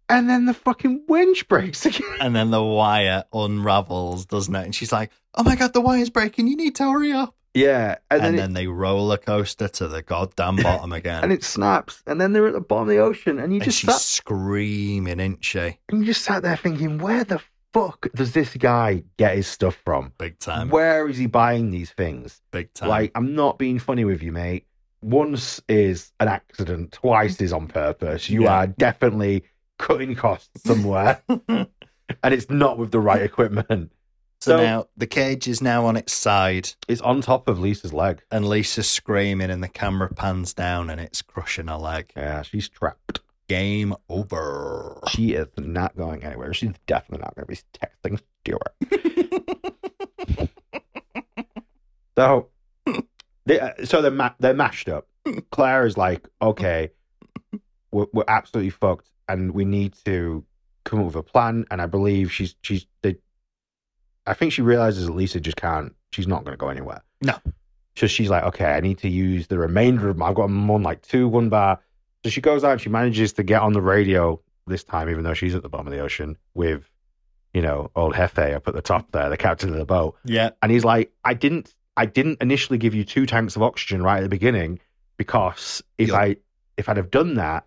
and 0.09 0.30
then 0.30 0.45
the 0.45 0.53
fucking 0.53 1.03
winch 1.07 1.47
breaks 1.47 1.86
again. 1.88 2.01
And 2.19 2.36
then 2.36 2.51
the 2.51 2.61
wire 2.63 3.24
unravels, 3.34 4.26
doesn't 4.26 4.53
it? 4.53 4.63
And 4.65 4.76
she's 4.76 4.91
like, 4.91 5.11
oh 5.36 5.43
my 5.43 5.55
God, 5.55 5.74
the 5.74 5.82
wire's 5.82 6.09
breaking. 6.09 6.47
You 6.47 6.55
need 6.55 6.76
to 6.76 6.84
hurry 6.84 7.13
up. 7.13 7.34
Yeah, 7.55 7.95
and, 8.11 8.21
And, 8.21 8.24
then, 8.24 8.36
then 8.36 8.53
they 8.53 8.67
roller 8.67 9.17
coaster 9.17 9.67
to 9.69 9.88
the 9.88 10.01
goddamn 10.01 10.55
bottom 10.63 10.91
again. 10.91 11.24
and 11.24 11.32
it 11.32 11.43
snaps, 11.43 12.01
and 12.05 12.19
then 12.19 12.34
they're 12.34 12.47
at 12.47 12.53
the 12.53 12.61
bottom 12.61 12.89
of 12.89 12.95
the 12.95 12.97
ocean, 12.99 13.39
and 13.39 13.53
you 13.53 13.57
And 13.57 13.63
just 13.65 13.80
she's 13.80 13.91
sat, 13.91 14.01
screaming, 14.01 15.19
isn't 15.19 15.43
she? 15.45 15.78
and 15.89 15.99
you 15.99 16.05
just 16.05 16.24
sat 16.24 16.41
there 16.43 16.57
thinking, 16.57 16.97
where 16.97 17.24
the 17.24 17.39
fuck 17.74 18.07
does 18.15 18.34
this 18.34 18.53
guy 18.55 19.03
get 19.17 19.36
his 19.36 19.47
stuff 19.47 19.76
from? 19.84 20.13
Big 20.17 20.38
time. 20.39 20.69
Where 20.69 21.07
is 21.09 21.17
he 21.17 21.26
buying 21.26 21.71
these 21.71 21.91
things? 21.91 22.41
Big 22.51 22.74
time. 22.74 22.89
Like, 22.89 23.11
I'm 23.15 23.36
not 23.36 23.57
being 23.57 23.80
funny 23.80 24.05
with 24.05 24.21
you, 24.24 24.32
mate. 24.32 24.65
Once 25.01 25.61
is 25.67 26.11
an 26.19 26.28
accident, 26.30 26.93
twice 26.93 27.41
is 27.41 27.51
on 27.51 27.67
purpose. 27.67 28.30
You 28.30 28.43
Yeah. 28.43 28.53
are 28.53 28.67
definitely 28.67 29.43
cutting 29.80 30.15
costs 30.15 30.63
somewhere, 30.63 31.21
and 31.49 31.67
it's 32.24 32.49
not 32.49 32.78
with 32.78 32.91
the 32.91 32.99
right 32.99 33.21
equipment. 33.21 33.91
so, 34.39 34.57
so- 34.57 34.63
now 34.63 34.86
the 34.95 35.07
cage 35.07 35.47
is 35.47 35.61
now 35.61 35.86
on 35.86 35.97
its 35.97 36.13
side, 36.13 36.69
It's 36.88 37.01
on 37.01 37.19
top 37.21 37.47
of 37.49 37.59
Lisa's 37.59 37.91
leg. 37.91 38.21
and 38.32 38.47
Lisa's 38.47 38.89
screaming, 38.89 39.49
and 39.49 39.61
the 39.63 39.67
camera 39.67 40.09
pans 40.13 40.53
down, 40.53 40.89
and 40.89 41.01
it's 41.01 41.21
crushing 41.21 41.67
her 41.67 41.76
leg. 41.78 42.13
Yeah, 42.15 42.41
she's 42.43 42.69
trapped. 42.69 43.19
Game 43.48 43.96
over. 44.10 45.00
She 45.10 45.34
is 45.34 45.48
not 45.58 45.98
going 45.98 46.24
anywhere. 46.24 46.54
She's 46.54 46.72
definitely 46.88 47.24
not 47.24 47.36
going 47.36 47.48
to 47.48 47.52
be 47.52 47.60
texting 47.78 48.20
Stuart. 48.41 48.74
so, 52.18 52.50
they, 53.46 53.60
uh, 53.60 53.72
so 53.84 54.02
they're 54.02 54.12
ma- 54.12 54.34
they're 54.39 54.54
mashed 54.54 54.89
up. 54.89 55.08
Claire 55.52 55.86
is 55.86 55.98
like, 55.98 56.28
okay, 56.41 56.91
we're, 57.91 58.08
we're 58.14 58.24
absolutely 58.28 58.70
fucked, 58.70 59.10
and 59.28 59.52
we 59.52 59.66
need 59.66 59.94
to 60.06 60.46
come 60.84 61.00
up 61.00 61.08
with 61.08 61.16
a 61.16 61.24
plan. 61.24 61.66
And 61.72 61.82
I 61.82 61.86
believe 61.86 62.32
she's 62.32 62.56
she's 62.62 62.86
they. 63.02 63.18
I 64.26 64.34
think 64.34 64.54
she 64.54 64.62
realizes 64.62 65.08
that 65.08 65.14
Lisa 65.14 65.39
just 65.39 65.58
can't. 65.58 65.94
She's 66.12 66.28
not 66.28 66.46
going 66.46 66.54
to 66.54 66.58
go 66.58 66.70
anywhere. 66.70 67.02
No. 67.22 67.36
So 67.96 68.08
she's 68.08 68.30
like, 68.30 68.44
okay, 68.46 68.66
I 68.66 68.80
need 68.80 68.98
to 69.00 69.10
use 69.10 69.48
the 69.48 69.58
remainder 69.58 70.10
of 70.10 70.18
my. 70.18 70.30
I've 70.30 70.36
got 70.36 70.48
them 70.48 70.70
on 70.72 70.84
like 70.84 71.02
two 71.02 71.28
one 71.28 71.50
bar. 71.50 71.80
So 72.24 72.30
she 72.30 72.41
goes 72.41 72.63
out 72.63 72.74
and 72.74 72.82
she 72.82 72.89
manages 72.89 73.34
to 73.34 73.43
get 73.43 73.61
on 73.61 73.74
the 73.74 73.82
radio 73.82 74.39
this 74.67 74.84
time, 74.84 75.09
even 75.09 75.24
though 75.24 75.34
she's 75.34 75.55
at 75.55 75.61
the 75.63 75.69
bottom 75.69 75.88
of 75.88 75.93
the 75.93 75.99
ocean 75.99 76.38
with, 76.53 76.89
you 77.53 77.61
know, 77.61 77.91
old 77.95 78.13
Hefe 78.13 78.53
up 78.55 78.67
at 78.67 78.74
the 78.74 78.82
top 78.82 79.11
there, 79.11 79.30
the 79.30 79.38
captain 79.38 79.69
of 79.69 79.76
the 79.76 79.86
boat. 79.86 80.15
Yeah. 80.26 80.51
And 80.61 80.71
he's 80.71 80.86
like, 80.86 81.11
I 81.26 81.34
didn't, 81.34 81.74
I 81.97 82.05
didn't 82.05 82.41
initially 82.41 82.78
give 82.80 82.95
you 82.95 83.03
two 83.03 83.26
tanks 83.26 83.55
of 83.55 83.61
oxygen 83.61 84.01
right 84.01 84.17
at 84.17 84.24
the 84.24 84.30
beginning 84.30 84.80
because 85.17 85.84
if 85.97 86.09
Yeah. 86.09 86.15
I, 86.15 86.36
if 86.78 86.89
I'd 86.89 86.97
have 86.97 87.11
done 87.11 87.36
that, 87.36 87.65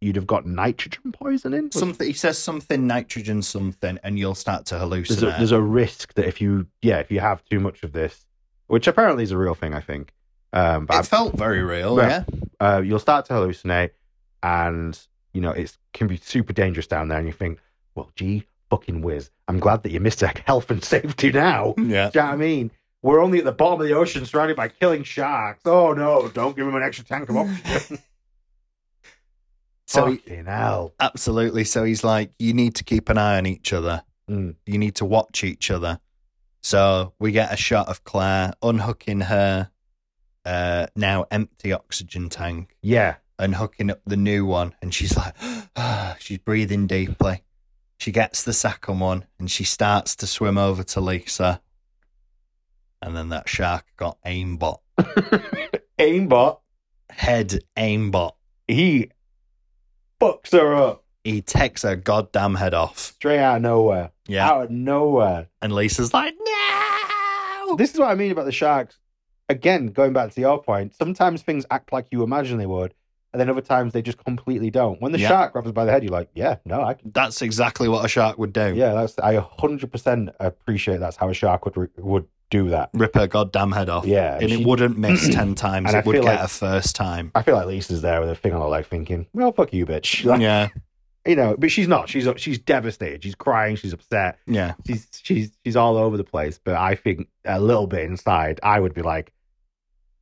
you'd 0.00 0.16
have 0.16 0.26
got 0.26 0.44
nitrogen 0.46 1.10
poisoning. 1.12 1.70
Something 1.72 2.06
he 2.06 2.12
says 2.12 2.36
something 2.38 2.86
nitrogen 2.86 3.40
something, 3.40 3.98
and 4.04 4.18
you'll 4.18 4.34
start 4.34 4.66
to 4.66 4.74
hallucinate. 4.74 5.08
There's 5.08 5.22
a, 5.22 5.26
there's 5.38 5.52
a 5.52 5.62
risk 5.62 6.12
that 6.14 6.26
if 6.26 6.42
you, 6.42 6.66
yeah, 6.82 6.98
if 6.98 7.10
you 7.10 7.20
have 7.20 7.42
too 7.46 7.58
much 7.58 7.82
of 7.82 7.92
this, 7.92 8.26
which 8.66 8.86
apparently 8.86 9.24
is 9.24 9.30
a 9.30 9.38
real 9.38 9.54
thing, 9.54 9.72
I 9.72 9.80
think. 9.80 10.12
Um, 10.52 10.84
but 10.86 10.94
it 10.94 10.98
I've- 10.98 11.08
felt 11.08 11.36
very 11.38 11.62
real, 11.62 11.96
yeah. 11.96 12.24
Uh, 12.64 12.80
you'll 12.80 12.98
start 12.98 13.26
to 13.26 13.34
hallucinate, 13.34 13.90
and 14.42 14.98
you 15.32 15.40
know 15.40 15.50
it 15.50 15.76
can 15.92 16.06
be 16.06 16.16
super 16.16 16.52
dangerous 16.52 16.86
down 16.86 17.08
there. 17.08 17.18
And 17.18 17.26
you 17.26 17.32
think, 17.32 17.60
well, 17.94 18.10
gee, 18.16 18.46
fucking 18.70 19.02
whiz, 19.02 19.30
I'm 19.48 19.58
glad 19.58 19.82
that 19.82 19.92
you 19.92 20.00
missed 20.00 20.20
health 20.46 20.70
and 20.70 20.82
safety 20.82 21.30
now. 21.30 21.74
Yeah. 21.76 22.10
Do 22.10 22.18
you 22.18 22.22
know 22.22 22.28
what 22.28 22.34
I 22.34 22.36
mean? 22.36 22.70
We're 23.02 23.20
only 23.20 23.38
at 23.38 23.44
the 23.44 23.52
bottom 23.52 23.82
of 23.82 23.86
the 23.86 23.94
ocean, 23.94 24.24
surrounded 24.24 24.56
by 24.56 24.68
killing 24.68 25.02
sharks. 25.02 25.60
Oh 25.66 25.92
no! 25.92 26.28
Don't 26.28 26.56
give 26.56 26.66
him 26.66 26.74
an 26.74 26.82
extra 26.82 27.04
tank 27.04 27.28
of 27.28 27.36
oxygen. 27.36 27.98
So 29.86 30.16
fucking 30.16 30.46
hell. 30.46 30.94
Absolutely. 30.98 31.64
So 31.64 31.84
he's 31.84 32.02
like, 32.02 32.32
you 32.38 32.54
need 32.54 32.74
to 32.76 32.84
keep 32.84 33.10
an 33.10 33.18
eye 33.18 33.36
on 33.36 33.46
each 33.46 33.72
other. 33.72 34.02
Mm. 34.30 34.56
You 34.64 34.78
need 34.78 34.94
to 34.96 35.04
watch 35.04 35.44
each 35.44 35.70
other. 35.70 36.00
So 36.62 37.12
we 37.18 37.32
get 37.32 37.52
a 37.52 37.56
shot 37.56 37.88
of 37.88 38.02
Claire 38.04 38.54
unhooking 38.62 39.20
her 39.20 39.70
uh, 40.44 40.86
now 40.96 41.26
empty 41.30 41.72
oxygen 41.72 42.28
tank 42.28 42.76
Yeah, 42.82 43.16
and 43.38 43.54
hooking 43.54 43.90
up 43.90 44.00
the 44.06 44.16
new 44.16 44.44
one. 44.46 44.74
And 44.82 44.92
she's 44.94 45.16
like, 45.16 45.34
she's 46.20 46.38
breathing 46.38 46.86
deeply. 46.86 47.42
She 47.98 48.12
gets 48.12 48.42
the 48.42 48.52
second 48.52 49.00
one 49.00 49.24
and 49.38 49.50
she 49.50 49.64
starts 49.64 50.14
to 50.16 50.26
swim 50.26 50.58
over 50.58 50.82
to 50.82 51.00
Lisa. 51.00 51.60
And 53.00 53.16
then 53.16 53.28
that 53.30 53.48
shark 53.48 53.84
got 53.96 54.18
aimbot. 54.26 54.78
aimbot. 55.98 56.58
Head 57.10 57.60
aimbot. 57.76 58.32
He 58.66 59.10
fucks 60.20 60.52
her 60.52 60.74
up 60.74 61.04
He 61.22 61.42
takes 61.42 61.82
her 61.82 61.96
goddamn 61.96 62.54
head 62.56 62.74
off. 62.74 62.98
straight 62.98 63.38
out 63.40 63.56
of 63.56 63.62
nowhere. 63.62 64.10
Yeah. 64.26 64.48
Out 64.50 64.64
of 64.64 64.70
nowhere. 64.70 65.48
And 65.62 65.72
Lisa's 65.72 66.12
like, 66.14 66.34
no. 66.38 67.76
This 67.76 67.92
is 67.94 67.98
what 68.00 68.10
I 68.10 68.14
mean 68.14 68.32
about 68.32 68.44
the 68.46 68.52
sharks. 68.52 68.98
Again, 69.48 69.88
going 69.88 70.12
back 70.12 70.32
to 70.32 70.40
your 70.40 70.62
point, 70.62 70.94
sometimes 70.94 71.42
things 71.42 71.66
act 71.70 71.92
like 71.92 72.06
you 72.10 72.22
imagine 72.22 72.56
they 72.58 72.66
would, 72.66 72.94
and 73.32 73.40
then 73.40 73.50
other 73.50 73.60
times 73.60 73.92
they 73.92 74.00
just 74.00 74.22
completely 74.24 74.70
don't. 74.70 75.00
When 75.02 75.12
the 75.12 75.18
Yeah. 75.18 75.28
shark 75.28 75.52
grabs 75.52 75.70
by 75.72 75.84
the 75.84 75.92
head, 75.92 76.02
you're 76.02 76.12
like, 76.12 76.30
yeah, 76.34 76.56
no, 76.64 76.82
I 76.82 76.94
can. 76.94 77.10
That's 77.12 77.42
exactly 77.42 77.88
what 77.88 78.04
a 78.04 78.08
shark 78.08 78.38
would 78.38 78.52
do. 78.52 78.72
Yeah, 78.74 78.94
that's 78.94 79.18
I 79.18 79.34
100% 79.36 80.30
appreciate 80.40 80.98
that's 81.00 81.16
how 81.16 81.28
a 81.28 81.34
shark 81.34 81.64
would 81.66 81.90
would 81.98 82.26
do 82.50 82.68
that. 82.70 82.90
Rip 82.94 83.14
her 83.16 83.26
goddamn 83.26 83.72
head 83.72 83.88
off. 83.88 84.06
Yeah, 84.06 84.38
And 84.40 84.48
she- 84.50 84.60
it 84.62 84.66
wouldn't 84.66 84.96
miss 84.98 85.28
10 85.34 85.54
times. 85.56 85.88
And 85.88 85.96
I 85.96 86.00
would 86.06 86.12
feel 86.14 86.22
get 86.22 86.36
like- 86.36 86.44
a 86.44 86.48
first 86.48 86.94
time. 86.96 87.32
I 87.34 87.42
feel 87.42 87.54
like 87.56 87.66
Lisa's 87.66 88.00
there 88.02 88.20
with 88.20 88.30
a 88.30 88.34
thing 88.36 88.52
on 88.54 88.60
her 88.62 88.68
leg, 88.68 88.86
thinking, 88.86 89.26
"Well, 89.34 89.52
fuck 89.52 89.72
you, 89.74 89.84
bitch." 89.84 90.24
Like, 90.34 90.40
Yeah. 90.40 90.68
you 91.26 91.36
know, 91.36 91.56
but 91.58 91.70
she's 91.70 91.88
not. 91.88 92.08
She's 92.08 92.28
she's 92.36 92.58
devastated. 92.58 93.22
She's 93.24 93.34
crying. 93.34 93.76
She's 93.76 93.92
upset. 93.92 94.38
Yeah. 94.46 94.74
She's 94.86 95.06
she's 95.22 95.50
she's 95.64 95.74
all 95.76 95.96
over 95.96 96.16
the 96.16 96.24
place. 96.24 96.60
But 96.62 96.76
I 96.76 96.94
think 96.94 97.28
a 97.44 97.60
little 97.60 97.86
bit 97.86 98.04
inside, 98.04 98.60
I 98.62 98.78
would 98.78 98.94
be 98.94 99.02
like, 99.02 99.32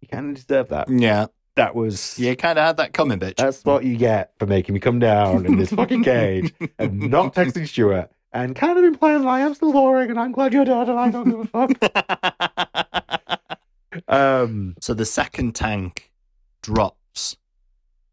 "You 0.02 0.08
kind 0.08 0.28
of 0.36 0.44
deserve 0.46 0.68
that." 0.68 0.88
Yeah. 0.90 1.26
That 1.54 1.74
was 1.74 2.18
You 2.18 2.34
kind 2.36 2.58
of 2.58 2.64
had 2.66 2.76
that 2.78 2.92
coming, 2.94 3.18
bitch. 3.18 3.36
That's 3.36 3.62
what 3.64 3.84
you 3.84 3.96
get 3.96 4.32
for 4.38 4.46
making 4.46 4.72
me 4.74 4.80
come 4.80 4.98
down 4.98 5.44
in 5.46 5.56
this 5.58 5.70
fucking 5.70 6.02
cage 6.12 6.52
and 6.78 7.10
not 7.10 7.34
texting 7.34 7.66
Stuart 7.68 8.10
and 8.32 8.56
kind 8.56 8.78
of 8.78 8.84
implying 8.84 9.20
that 9.20 9.28
I 9.28 9.40
am 9.40 9.52
still 9.54 9.70
boring 9.72 10.08
and 10.08 10.18
I'm 10.18 10.32
glad 10.32 10.54
you're 10.54 10.64
dead 10.64 10.88
and 10.88 10.98
I 10.98 11.10
don't 11.10 11.28
give 11.28 11.40
a 11.40 11.44
fuck. 11.44 13.38
um, 14.08 14.74
so 14.80 14.94
the 14.94 15.04
second 15.04 15.54
tank 15.54 16.10
drops 16.62 17.36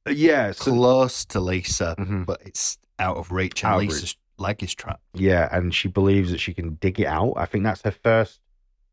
yeah, 0.09 0.51
so, 0.51 0.71
close 0.71 1.23
to 1.25 1.39
Lisa, 1.39 1.95
Mhm. 1.97 2.25
but 2.25 2.41
it's 2.45 2.77
out 2.97 3.17
of 3.17 3.31
reach, 3.31 3.63
and 3.63 3.73
Out 3.73 3.81
of 3.83 3.87
Lisa's 3.89 4.17
leg 4.37 4.61
is 4.63 4.73
trapped. 4.73 5.03
yeah, 5.13 5.47
and 5.55 5.73
she 5.73 5.87
believes 5.87 6.31
that 6.31 6.39
she 6.39 6.53
can 6.53 6.75
dig 6.81 6.99
it 6.99 7.05
out. 7.05 7.33
I 7.37 7.45
think 7.45 7.63
that's 7.63 7.83
her 7.83 7.91
first 7.91 8.39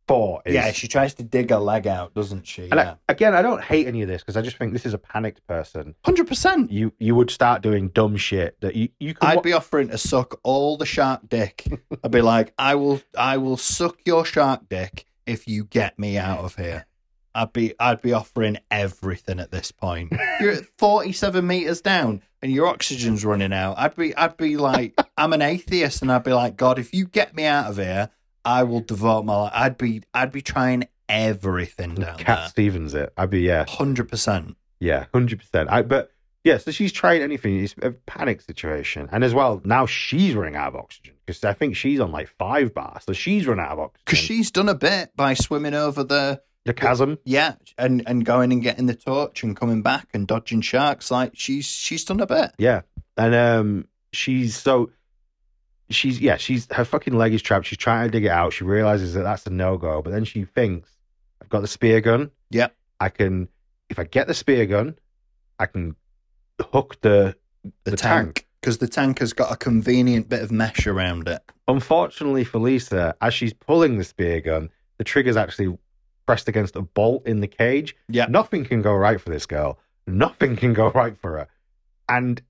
thought. 0.08 0.42
Is, 0.46 0.54
Yeah, 0.54 0.70
she 0.72 0.88
tries 0.88 1.14
to 1.14 1.22
dig 1.22 1.50
her 1.50 1.56
leg 1.58 1.86
out, 1.86 2.14
doesn't 2.14 2.46
she? 2.46 2.64
and 2.70 2.74
I- 2.80 2.82
Yeah. 2.84 2.94
again, 3.08 3.34
I 3.34 3.42
don't 3.42 3.62
hate 3.62 3.86
any 3.86 4.02
of 4.02 4.08
this 4.08 4.22
because 4.22 4.36
I 4.36 4.42
just 4.42 4.56
think 4.56 4.72
this 4.72 4.86
is 4.86 4.94
a 4.94 4.98
panicked 4.98 5.46
person. 5.46 5.94
100%. 6.04 6.70
You 6.70 6.92
you 6.98 7.14
would 7.14 7.30
start 7.30 7.62
doing 7.62 7.88
dumb 7.88 8.16
shit 8.16 8.60
that 8.60 8.76
you 8.76 8.88
you 9.00 9.14
could. 9.14 9.28
I'd 9.28 9.36
wa- 9.36 9.42
be 9.42 9.52
offering 9.52 9.88
to 9.88 9.98
suck 9.98 10.38
all 10.42 10.76
the 10.76 10.86
shark 10.86 11.28
dick. 11.28 11.66
I'd 12.04 12.10
be 12.10 12.22
like, 12.22 12.52
I 12.58 12.74
will, 12.76 13.00
I 13.18 13.36
will 13.38 13.56
suck 13.56 13.98
your 14.04 14.24
shark 14.24 14.68
dick 14.68 15.06
if 15.26 15.48
you 15.48 15.64
get 15.64 15.98
me 15.98 16.16
out 16.18 16.38
of 16.40 16.56
here. 16.56 16.86
I'd 17.34 17.52
be, 17.52 17.74
I'd 17.78 18.00
be 18.00 18.14
offering 18.14 18.56
everything 18.70 19.40
at 19.40 19.50
this 19.50 19.70
point. 19.70 20.10
You're 20.40 20.52
at 20.52 20.64
forty-seven 20.78 21.46
meters 21.46 21.82
down, 21.82 22.22
and 22.40 22.50
your 22.50 22.66
oxygen's 22.66 23.26
running 23.26 23.52
out. 23.52 23.74
I'd 23.76 23.94
be, 23.94 24.16
I'd 24.16 24.38
be 24.38 24.56
like, 24.56 24.94
I'm 25.18 25.34
an 25.34 25.42
atheist, 25.42 26.00
and 26.00 26.10
I'd 26.10 26.24
be 26.24 26.32
like, 26.32 26.56
God, 26.56 26.78
if 26.78 26.94
you 26.94 27.06
get 27.06 27.34
me 27.36 27.44
out 27.44 27.66
of 27.68 27.76
here, 27.76 28.08
I 28.46 28.62
will 28.62 28.80
devote 28.80 29.24
my 29.24 29.36
life. 29.36 29.52
I'd 29.54 29.76
be, 29.78 30.02
I'd 30.14 30.32
be 30.32 30.40
trying 30.40 30.88
everything 31.08 31.94
down 31.96 32.18
Cat 32.18 32.50
Stevens 32.50 32.94
it. 32.94 33.12
I'd 33.16 33.30
be 33.30 33.40
yeah. 33.40 33.64
Hundred 33.68 34.08
percent. 34.08 34.56
Yeah, 34.80 35.06
hundred 35.12 35.40
percent. 35.40 35.70
I 35.70 35.82
but 35.82 36.10
yeah, 36.44 36.58
so 36.58 36.70
she's 36.70 36.92
tried 36.92 37.22
anything. 37.22 37.62
It's 37.62 37.74
a 37.82 37.90
panic 37.90 38.40
situation, 38.40 39.08
and 39.10 39.24
as 39.24 39.34
well 39.34 39.60
now 39.64 39.86
she's 39.86 40.34
running 40.34 40.54
out 40.56 40.68
of 40.68 40.76
oxygen 40.76 41.14
because 41.24 41.42
I 41.44 41.52
think 41.54 41.76
she's 41.76 41.98
on 41.98 42.12
like 42.12 42.28
five 42.28 42.72
bars, 42.72 43.02
so 43.04 43.12
she's 43.12 43.46
run 43.46 43.58
out 43.58 43.72
of 43.72 43.78
oxygen. 43.80 44.02
Because 44.06 44.18
she's 44.20 44.50
done 44.50 44.68
a 44.68 44.74
bit 44.74 45.10
by 45.16 45.34
swimming 45.34 45.74
over 45.74 46.04
the 46.04 46.40
the 46.64 46.74
chasm. 46.74 47.18
Yeah, 47.24 47.54
and 47.78 48.02
and 48.06 48.24
going 48.24 48.52
and 48.52 48.62
getting 48.62 48.86
the 48.86 48.94
torch 48.94 49.42
and 49.42 49.56
coming 49.56 49.82
back 49.82 50.08
and 50.12 50.26
dodging 50.26 50.60
sharks. 50.60 51.10
Like 51.10 51.32
she's 51.34 51.66
she's 51.66 52.04
done 52.04 52.20
a 52.20 52.26
bit. 52.26 52.52
Yeah, 52.58 52.82
and 53.16 53.34
um, 53.34 53.88
she's 54.12 54.56
so 54.56 54.90
she's 55.90 56.20
yeah, 56.20 56.36
she's 56.36 56.70
her 56.72 56.84
fucking 56.84 57.14
leg 57.14 57.34
is 57.34 57.42
trapped. 57.42 57.66
She's 57.66 57.78
trying 57.78 58.06
to 58.06 58.10
dig 58.10 58.24
it 58.24 58.30
out. 58.30 58.52
She 58.52 58.64
realizes 58.64 59.14
that 59.14 59.22
that's 59.22 59.46
a 59.46 59.50
no 59.50 59.76
go, 59.76 60.02
but 60.02 60.10
then 60.10 60.24
she 60.24 60.44
thinks, 60.44 60.90
I've 61.40 61.48
got 61.48 61.60
the 61.60 61.68
spear 61.68 62.00
gun. 62.00 62.30
Yep. 62.50 62.74
I 63.00 63.08
can 63.08 63.48
if 63.88 63.98
I 63.98 64.04
get 64.04 64.26
the 64.26 64.34
spear 64.34 64.66
gun, 64.66 64.96
I 65.58 65.66
can 65.66 65.96
hook 66.60 67.00
the 67.02 67.36
The, 67.84 67.90
the 67.92 67.96
tank 67.96 68.46
because 68.60 68.78
the 68.78 68.88
tank 68.88 69.20
has 69.20 69.32
got 69.32 69.52
a 69.52 69.56
convenient 69.56 70.28
bit 70.28 70.42
of 70.42 70.50
mesh 70.50 70.86
around 70.86 71.28
it. 71.28 71.40
Unfortunately 71.68 72.44
for 72.44 72.58
Lisa, 72.58 73.14
as 73.20 73.34
she's 73.34 73.52
pulling 73.52 73.98
the 73.98 74.04
spear 74.04 74.40
gun, 74.40 74.70
the 74.98 75.04
trigger's 75.04 75.36
actually 75.36 75.76
pressed 76.26 76.48
against 76.48 76.74
a 76.74 76.82
bolt 76.82 77.26
in 77.26 77.40
the 77.40 77.46
cage. 77.46 77.94
Yeah. 78.08 78.26
Nothing 78.28 78.64
can 78.64 78.82
go 78.82 78.94
right 78.94 79.20
for 79.20 79.30
this 79.30 79.46
girl. 79.46 79.78
Nothing 80.06 80.56
can 80.56 80.72
go 80.72 80.90
right 80.90 81.16
for 81.16 81.38
her. 81.38 81.48
And 82.08 82.42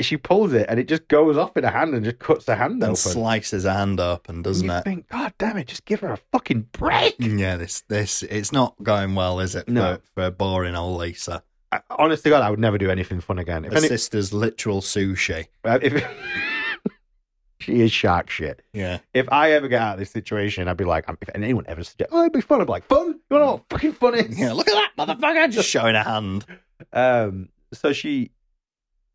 she 0.00 0.16
pulls 0.16 0.52
it 0.54 0.66
and 0.68 0.80
it 0.80 0.88
just 0.88 1.06
goes 1.08 1.36
off 1.36 1.56
in 1.56 1.64
her 1.64 1.70
hand 1.70 1.94
and 1.94 2.04
just 2.04 2.18
cuts 2.18 2.46
her 2.46 2.54
hand 2.54 2.74
And 2.74 2.84
open. 2.84 2.96
slices 2.96 3.64
her 3.64 3.72
hand 3.72 4.00
open, 4.00 4.36
And 4.36 4.44
doesn't 4.44 4.68
it? 4.68 4.72
you 4.72 4.78
it? 4.78 4.84
think, 4.84 5.08
God 5.08 5.34
damn 5.38 5.56
it, 5.58 5.66
just 5.68 5.84
give 5.84 6.00
her 6.00 6.12
a 6.12 6.18
fucking 6.32 6.68
break. 6.72 7.14
Yeah, 7.18 7.56
this 7.56 7.82
this 7.88 8.22
it's 8.22 8.52
not 8.52 8.74
going 8.82 9.14
well, 9.14 9.38
is 9.40 9.54
it? 9.54 9.68
No. 9.68 9.98
for 10.14 10.30
boring 10.30 10.74
old 10.74 10.98
Lisa. 11.00 11.42
I, 11.70 11.80
honest 11.90 12.22
to 12.24 12.30
God, 12.30 12.42
I 12.42 12.50
would 12.50 12.58
never 12.58 12.78
do 12.78 12.90
anything 12.90 13.20
fun 13.20 13.38
again. 13.38 13.64
If 13.64 13.72
Her 13.72 13.78
any, 13.78 13.88
sister's 13.88 14.32
literal 14.32 14.80
sushi. 14.80 15.46
uh, 15.64 15.78
if, 15.82 16.04
she 17.60 17.80
is 17.80 17.92
shark 17.92 18.28
shit. 18.28 18.62
Yeah. 18.72 18.98
If 19.14 19.26
I 19.30 19.52
ever 19.52 19.68
get 19.68 19.80
out 19.80 19.92
of 19.94 19.98
this 20.00 20.10
situation, 20.10 20.68
I'd 20.68 20.76
be 20.76 20.84
like, 20.84 21.04
if 21.08 21.28
anyone 21.34 21.64
ever 21.68 21.84
suggests, 21.84 22.12
oh, 22.12 22.20
it'd 22.22 22.32
be 22.32 22.40
fun, 22.40 22.60
I'd 22.60 22.66
be 22.66 22.72
like, 22.72 22.84
fun? 22.88 23.20
You 23.30 23.38
know 23.38 23.52
what 23.52 23.64
fucking 23.70 23.92
fun 23.92 24.14
is? 24.16 24.38
Yeah, 24.38 24.52
look 24.52 24.68
at 24.68 24.90
that 24.96 25.18
motherfucker 25.18 25.50
just 25.50 25.68
showing 25.68 25.94
a 25.94 26.02
hand. 26.02 26.44
Um, 26.92 27.48
so 27.72 27.92
she 27.92 28.32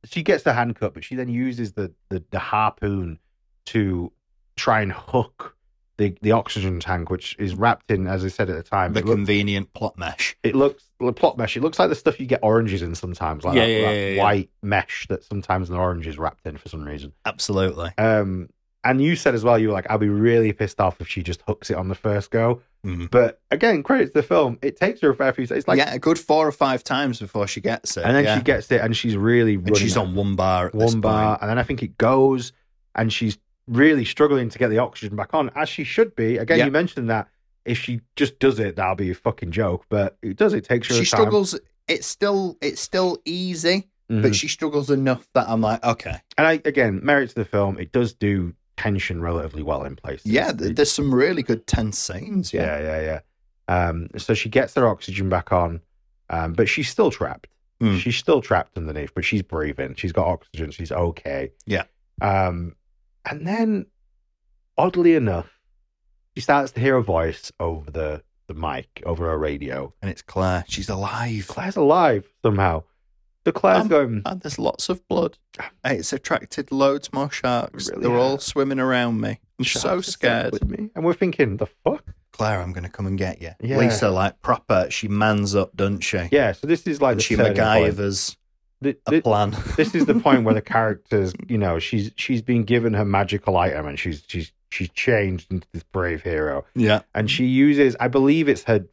she 0.06 0.24
gets 0.24 0.44
the 0.44 0.54
hand 0.54 0.76
cut, 0.76 0.94
but 0.94 1.04
she 1.04 1.16
then 1.16 1.30
uses 1.30 1.74
the, 1.74 1.92
the, 2.10 2.24
the 2.32 2.40
harpoon 2.40 3.20
to 3.68 4.12
try 4.56 4.82
and 4.82 4.92
hook 4.92 5.56
the, 5.98 6.16
the 6.22 6.32
oxygen 6.32 6.80
tank, 6.80 7.10
which 7.10 7.36
is 7.40 7.56
wrapped 7.56 7.90
in, 7.90 8.06
as 8.08 8.24
I 8.24 8.28
said 8.28 8.50
at 8.52 8.56
the 8.56 8.62
time, 8.64 8.94
The 8.94 9.02
convenient 9.02 9.74
plot 9.74 9.98
mesh. 9.98 10.36
it 10.44 10.56
looks 10.56 10.84
the 11.00 11.12
plot 11.12 11.38
mesh. 11.40 11.58
It 11.58 11.64
looks 11.64 11.80
like 11.80 11.90
the 11.90 11.96
stuff 11.96 12.20
you 12.20 12.28
get 12.28 12.40
oranges 12.44 12.82
in 12.84 12.94
sometimes, 12.94 13.44
like 13.44 13.56
Yeah, 13.56 13.66
that, 13.66 13.72
yeah, 13.72 13.82
that 13.92 14.12
yeah. 14.14 14.24
white 14.24 14.50
mesh 14.62 15.08
that 15.10 15.24
sometimes 15.24 15.70
an 15.72 15.76
orange 15.76 16.06
is 16.06 16.18
wrapped 16.20 16.46
in 16.46 16.58
for 16.58 16.70
some 16.70 16.84
reason. 16.84 17.14
Absolutely. 17.26 17.90
Um, 17.98 18.50
and 18.90 19.02
you 19.02 19.16
said 19.16 19.36
as 19.36 19.44
well, 19.44 19.60
you 19.60 19.68
were 19.68 19.74
like, 19.74 19.86
I'll 19.90 19.98
be 19.98 20.10
really 20.10 20.54
pissed 20.54 20.80
off 20.80 21.00
if 21.02 21.08
she 21.08 21.22
just 21.24 21.42
hooks 21.48 21.70
it 21.70 21.76
on 21.78 21.88
the 21.90 21.96
first 21.96 22.32
go. 22.32 22.62
Mhm. 22.86 23.10
But 23.12 23.42
again, 23.52 23.84
credit 23.84 24.08
to 24.08 24.14
the 24.14 24.24
film, 24.24 24.58
it 24.62 24.78
takes 24.78 25.02
her 25.02 25.10
a 25.10 25.16
fair 25.16 25.34
few. 25.34 25.46
It's 25.50 25.68
like, 25.68 25.78
yeah, 25.78 25.94
a 25.94 26.00
good 26.00 26.18
four 26.20 26.48
or 26.48 26.52
five 26.52 26.84
times 26.84 27.20
before 27.20 27.48
she 27.48 27.60
gets 27.62 27.98
it. 27.98 28.06
and 28.06 28.16
then 28.16 28.24
yeah. 28.24 28.38
she 28.38 28.44
gets 28.44 28.72
it, 28.72 28.82
and 28.82 28.96
she's 28.96 29.18
really 29.18 29.56
and 29.56 29.76
she's 29.78 29.98
on 29.98 30.16
one 30.16 30.36
bar 30.36 30.68
at 30.68 30.74
this 30.74 30.94
one 30.94 31.02
bar, 31.02 31.30
point. 31.32 31.42
and 31.42 31.50
then 31.50 31.60
I 31.60 31.64
think 31.64 31.84
it 31.84 31.98
goes, 31.98 32.52
and 32.96 33.12
she's 33.12 33.38
really 33.68 34.06
struggling 34.06 34.50
to 34.50 34.58
get 34.58 34.70
the 34.70 34.78
oxygen 34.78 35.16
back 35.18 35.34
on, 35.34 35.52
as 35.56 35.68
she 35.68 35.84
should 35.84 36.16
be. 36.16 36.38
Again, 36.38 36.60
Yeah. 36.60 36.66
you 36.66 36.72
mentioned 36.72 37.10
that 37.10 37.28
if 37.66 37.78
she 37.78 38.00
just 38.16 38.40
does 38.40 38.60
it, 38.60 38.78
that'll 38.78 38.96
be 38.96 39.12
a 39.12 39.16
fucking 39.16 39.52
joke. 39.52 39.86
But 39.90 40.18
it 40.22 40.38
does. 40.38 40.54
It 40.54 40.64
takes 40.64 40.88
her. 40.88 40.94
She 40.94 41.02
a 41.02 41.04
time. 41.04 41.06
struggles. 41.06 41.60
It's 41.90 42.08
still 42.08 42.58
it's 42.62 42.80
still 42.80 43.18
easy, 43.26 43.90
Mhm. 44.10 44.22
but 44.22 44.36
she 44.36 44.48
struggles 44.48 44.90
enough 44.90 45.28
that 45.34 45.50
I'm 45.50 45.60
like, 45.62 45.84
okay, 45.84 46.16
And 46.38 46.48
I 46.48 46.62
again, 46.64 47.02
merit 47.04 47.30
to 47.30 47.36
the 47.36 47.44
film. 47.46 47.78
It 47.80 47.92
does 47.92 48.14
do 48.14 48.54
tension 48.78 49.22
relatively 49.22 49.64
well 49.64 49.84
in 49.84 49.96
place. 49.96 50.22
yeah. 50.24 50.52
th- 50.54 50.76
There's 50.76 50.92
some 50.92 51.14
really 51.14 51.44
good 51.44 51.68
tense 51.68 51.98
scenes. 51.98 52.54
Yeah, 52.54 52.80
yeah, 52.80 53.02
yeah, 53.02 53.02
yeah. 53.02 53.20
Um, 53.90 54.08
so 54.18 54.34
she 54.34 54.48
gets 54.50 54.76
her 54.76 54.88
oxygen 54.88 55.28
back 55.30 55.52
on, 55.52 55.82
um, 56.30 56.54
but 56.54 56.70
she's 56.70 56.88
still 56.90 57.12
trapped. 57.12 57.48
Hmm. 57.82 57.98
She's 57.98 58.16
still 58.18 58.42
trapped 58.42 58.78
underneath, 58.78 59.14
but 59.14 59.26
she's 59.26 59.42
breathing. 59.42 59.94
She's 59.96 60.12
got 60.14 60.28
oxygen. 60.28 60.72
She's 60.72 60.92
okay. 60.92 61.52
Yeah. 61.66 61.84
Um, 62.22 62.76
and 63.30 63.46
then, 63.46 63.86
oddly 64.78 65.16
enough, 65.16 65.50
she 66.36 66.42
starts 66.42 66.72
to 66.72 66.80
hear 66.80 66.96
a 66.98 67.04
voice 67.04 67.52
over 67.60 67.92
the 67.92 68.24
the 68.48 68.54
mic, 68.54 69.04
over 69.06 69.26
her 69.26 69.38
radio. 69.38 69.94
and 70.02 70.10
it's 70.10 70.22
Claire. 70.22 70.64
She's 70.70 70.88
alive. 70.88 71.46
Claire's 71.48 71.76
alive 71.76 72.26
somehow. 72.44 72.84
So 73.48 73.54
Claire's 73.54 73.84
Um, 73.84 73.88
going. 73.88 74.22
And 74.26 74.42
there's 74.42 74.60
lots 74.60 74.90
of 74.90 75.08
blood. 75.08 75.38
It's 75.86 76.12
attracted 76.12 76.70
loads 76.70 77.14
more 77.14 77.32
sharks. 77.32 77.90
Really 77.90 78.02
They're 78.04 78.18
all 78.18 78.40
swimming 78.40 78.78
around 78.80 79.22
me. 79.22 79.40
I'm 79.58 79.64
"Sharks 79.64 79.84
so 79.84 79.98
are 80.00 80.02
scared. 80.02 80.52
with 80.52 80.66
me, 80.68 80.90
and 80.94 81.06
we're 81.06 81.14
thinking, 81.14 81.56
the 81.56 81.68
fuck. 81.86 82.04
Claire, 82.34 82.62
I'm 82.62 82.74
going 82.74 82.84
to 82.84 82.90
come 82.90 83.08
and 83.08 83.18
get 83.18 83.42
you. 83.42 83.52
Yeah. 83.62 83.78
Lisa, 83.78 84.10
like 84.10 84.42
proper, 84.42 84.88
she 84.90 85.08
mans 85.08 85.56
up, 85.56 85.74
doesn't 85.78 86.02
she? 86.02 86.28
Yeah. 86.30 86.52
So 86.52 86.68
this 86.68 86.86
is 86.88 87.02
like 87.02 87.14
And 87.14 87.20
the 87.22 87.24
she 87.24 87.36
turning 87.38 87.56
point. 87.56 87.94
MacGyver's 87.96 88.36
The- 88.82 88.98
a 89.08 89.12
the- 89.12 89.22
plan. 89.22 89.56
this 89.78 89.96
is 89.96 90.06
the 90.06 90.16
point 90.16 90.44
where 90.44 90.54
the 90.54 90.62
characters, 90.76 91.34
you 91.48 91.58
know, 91.58 91.80
she's 91.80 92.12
she's 92.18 92.42
been 92.42 92.66
given 92.66 92.94
her 92.96 93.06
magical 93.06 93.56
item 93.56 93.88
and 93.88 93.98
she's 93.98 94.24
she's 94.28 94.52
she's 94.72 94.90
changed 94.90 95.50
into 95.54 95.66
this 95.72 95.84
brave 95.84 96.22
hero. 96.22 96.66
yeah. 96.76 97.00
And 97.16 97.32
she 97.32 97.46
uses, 97.46 97.96
I 98.02 98.10
believe 98.10 98.50
it's 98.50 98.64
her 98.66 98.86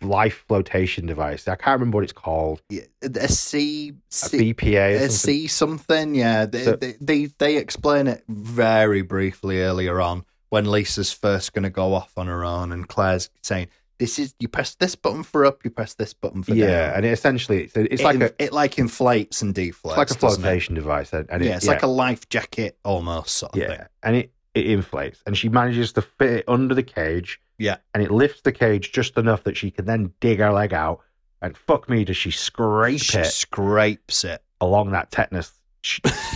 life 0.00 0.44
flotation 0.48 1.06
device. 1.06 1.46
I 1.48 1.56
can't 1.56 1.80
remember 1.80 1.96
what 1.96 2.04
it's 2.04 2.12
called. 2.12 2.62
Yeah, 2.68 2.82
A 3.02 3.28
C, 3.28 3.90
A 3.90 3.94
C 4.08 4.54
BPA. 4.54 5.00
Or 5.00 5.04
a 5.04 5.10
something. 5.10 5.10
C 5.10 5.46
something. 5.46 6.14
Yeah, 6.14 6.46
they, 6.46 6.64
So- 6.64 6.76
they, 6.76 6.94
they 7.00 7.24
they 7.38 7.56
explain 7.56 8.06
it 8.06 8.24
very 8.28 9.02
briefly 9.02 9.60
earlier 9.60 10.00
on 10.00 10.24
when 10.50 10.66
Lisa's 10.66 11.12
first 11.12 11.52
going 11.52 11.64
to 11.64 11.70
go 11.70 11.94
off 11.94 12.12
on 12.16 12.26
her 12.28 12.44
own, 12.44 12.72
and 12.72 12.88
Claire's 12.88 13.28
saying, 13.42 13.68
"This 13.98 14.18
is 14.18 14.34
you 14.38 14.48
press 14.48 14.74
this 14.76 14.94
button 14.94 15.22
for 15.22 15.44
up, 15.44 15.64
you 15.64 15.70
press 15.70 15.94
this 15.94 16.14
button 16.14 16.42
for 16.42 16.54
yeah, 16.54 16.66
down." 16.66 16.70
Yeah, 16.70 16.96
and 16.96 17.06
it 17.06 17.10
essentially 17.10 17.64
it's, 17.64 17.76
it's 17.76 18.00
it, 18.00 18.04
like 18.04 18.20
a 18.20 18.32
it 18.38 18.52
like 18.52 18.78
inflates 18.78 19.42
and 19.42 19.54
deflates. 19.54 19.72
it's 19.74 19.96
like 19.96 20.10
a 20.10 20.14
doesn't 20.14 20.40
it? 20.40 20.42
flotation 20.42 20.74
device, 20.74 21.12
and, 21.12 21.28
and 21.30 21.42
it, 21.42 21.46
yeah, 21.48 21.56
it's 21.56 21.66
like 21.66 21.82
a 21.82 21.88
life 21.88 22.28
jacket 22.28 22.78
almost 22.84 23.34
sort 23.34 23.52
of 23.54 23.58
yeah, 23.60 23.68
thing. 23.68 23.86
and 24.02 24.16
it 24.16 24.32
it 24.54 24.66
inflates, 24.66 25.20
and 25.26 25.36
she 25.36 25.48
manages 25.48 25.92
to 25.94 26.02
fit 26.02 26.30
it 26.30 26.44
under 26.46 26.74
the 26.74 26.82
cage. 26.84 27.40
Yeah. 27.58 27.76
and 27.94 28.02
it 28.02 28.10
lifts 28.10 28.40
the 28.42 28.52
cage 28.52 28.92
just 28.92 29.16
enough 29.16 29.44
that 29.44 29.56
she 29.56 29.70
can 29.70 29.84
then 29.84 30.12
dig 30.20 30.38
her 30.40 30.52
leg 30.52 30.72
out, 30.74 31.00
and 31.42 31.56
fuck 31.56 31.88
me, 31.88 32.04
does 32.04 32.16
she 32.16 32.30
scrape 32.30 33.00
She 33.00 33.18
it 33.18 33.26
scrapes 33.26 34.24
it. 34.24 34.42
along 34.60 34.90
that 34.92 35.10
tetanus 35.10 35.52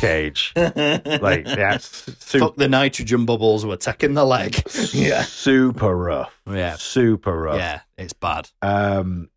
cage? 0.00 0.52
like 0.56 1.44
that's 1.44 1.86
super, 2.24 2.46
Fuck 2.46 2.56
the 2.56 2.68
nitrogen 2.68 3.24
bubbles 3.24 3.64
were 3.64 3.76
taking 3.76 4.14
the 4.14 4.24
leg. 4.24 4.54
yeah, 4.92 5.22
super 5.22 5.96
rough. 5.96 6.38
Yeah. 6.50 6.76
super 6.76 7.36
rough. 7.40 7.56
yeah, 7.58 7.80
it's 7.96 8.12
bad. 8.12 8.50
Um, 8.62 9.30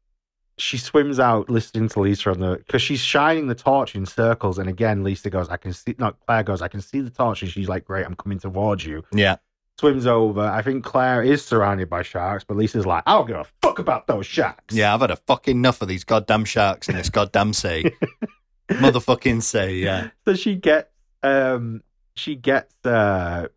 she 0.58 0.78
swims 0.78 1.20
out 1.20 1.50
listening 1.50 1.88
to 1.90 2.02
Lisa 2.02 2.30
on 2.30 2.40
the 2.40 2.58
because 2.58 2.82
she's 2.84 3.00
shining 3.00 3.48
the 3.48 3.56
torch 3.56 3.96
in 3.96 4.06
circles, 4.06 4.60
and 4.60 4.70
again 4.70 5.04
Lisa 5.04 5.30
goes, 5.30 5.50
"I 5.50 5.58
can 5.58 5.74
see." 5.74 5.96
Not 5.98 6.18
Claire 6.28 6.44
goes, 6.44 6.62
"I 6.62 6.68
can 6.68 6.82
see 6.82 7.00
the 7.02 7.10
torch," 7.10 7.42
and 7.42 7.50
she's 7.50 7.68
like, 7.70 7.86
"Great, 7.86 8.06
I'm 8.06 8.16
coming 8.16 8.38
towards 8.38 8.86
you." 8.86 9.04
Yeah, 9.12 9.38
Swims 9.82 10.06
over. 10.06 10.42
I 10.42 10.62
think 10.62 10.84
Claire 10.84 11.24
is 11.24 11.44
surrounded 11.44 11.90
by 11.90 12.04
sharks, 12.04 12.44
but 12.44 12.56
Lisa's 12.56 12.86
like, 12.86 13.02
"I 13.08 13.14
don't 13.14 13.26
give 13.28 13.36
a 13.36 13.46
fuck 13.64 13.80
about 13.80 14.06
those 14.06 14.28
sharks." 14.28 14.76
yeah. 14.76 14.94
I've 14.94 15.02
had 15.02 15.10
a 15.10 15.16
fucking 15.16 15.58
enough 15.58 15.82
of 15.82 15.88
these 15.88 16.04
goddamn 16.04 16.46
sharks 16.46 16.88
in 16.88 16.96
this 16.96 17.10
goddamn 17.10 17.54
sea. 17.54 17.92
Motherfucking 18.70 19.42
sea. 19.42 19.84
Yeah, 19.84 20.10
So 20.26 20.36
she 20.36 20.56
gets, 20.56 20.90
um, 21.24 21.82
she 22.16 22.36
gets 22.36 22.74
uh, 22.86 23.48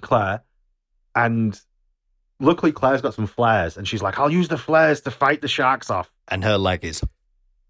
Claire, 0.00 0.42
and 1.14 1.60
luckily 2.40 2.70
Claire's 2.72 3.02
got 3.02 3.14
some 3.14 3.26
flares, 3.26 3.76
and 3.76 3.86
she's 3.86 4.00
like, 4.00 4.18
"I'll 4.18 4.30
use 4.32 4.48
the 4.48 4.58
flares 4.58 5.00
to 5.02 5.10
fight 5.10 5.42
the 5.42 5.48
sharks 5.48 5.90
off." 5.90 6.10
and 6.28 6.44
her 6.44 6.56
leg 6.58 6.84
is 6.84 7.02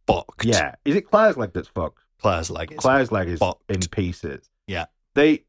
fucked. 0.07 0.45
Yeah, 0.45 0.74
is 0.84 0.95
it 0.95 1.11
Claire's 1.11 1.36
leg 1.36 1.53
that's 1.55 1.68
fucked? 1.68 2.01
Claire's 2.20 2.51
leg 2.51 2.72
is. 2.72 2.78
Claire's 2.78 3.11
leg 3.11 3.28
is 3.28 3.39
fucked. 3.39 3.70
in 3.70 3.80
pieces. 3.80 4.49
Yeah. 4.66 4.86
They, 5.14 5.45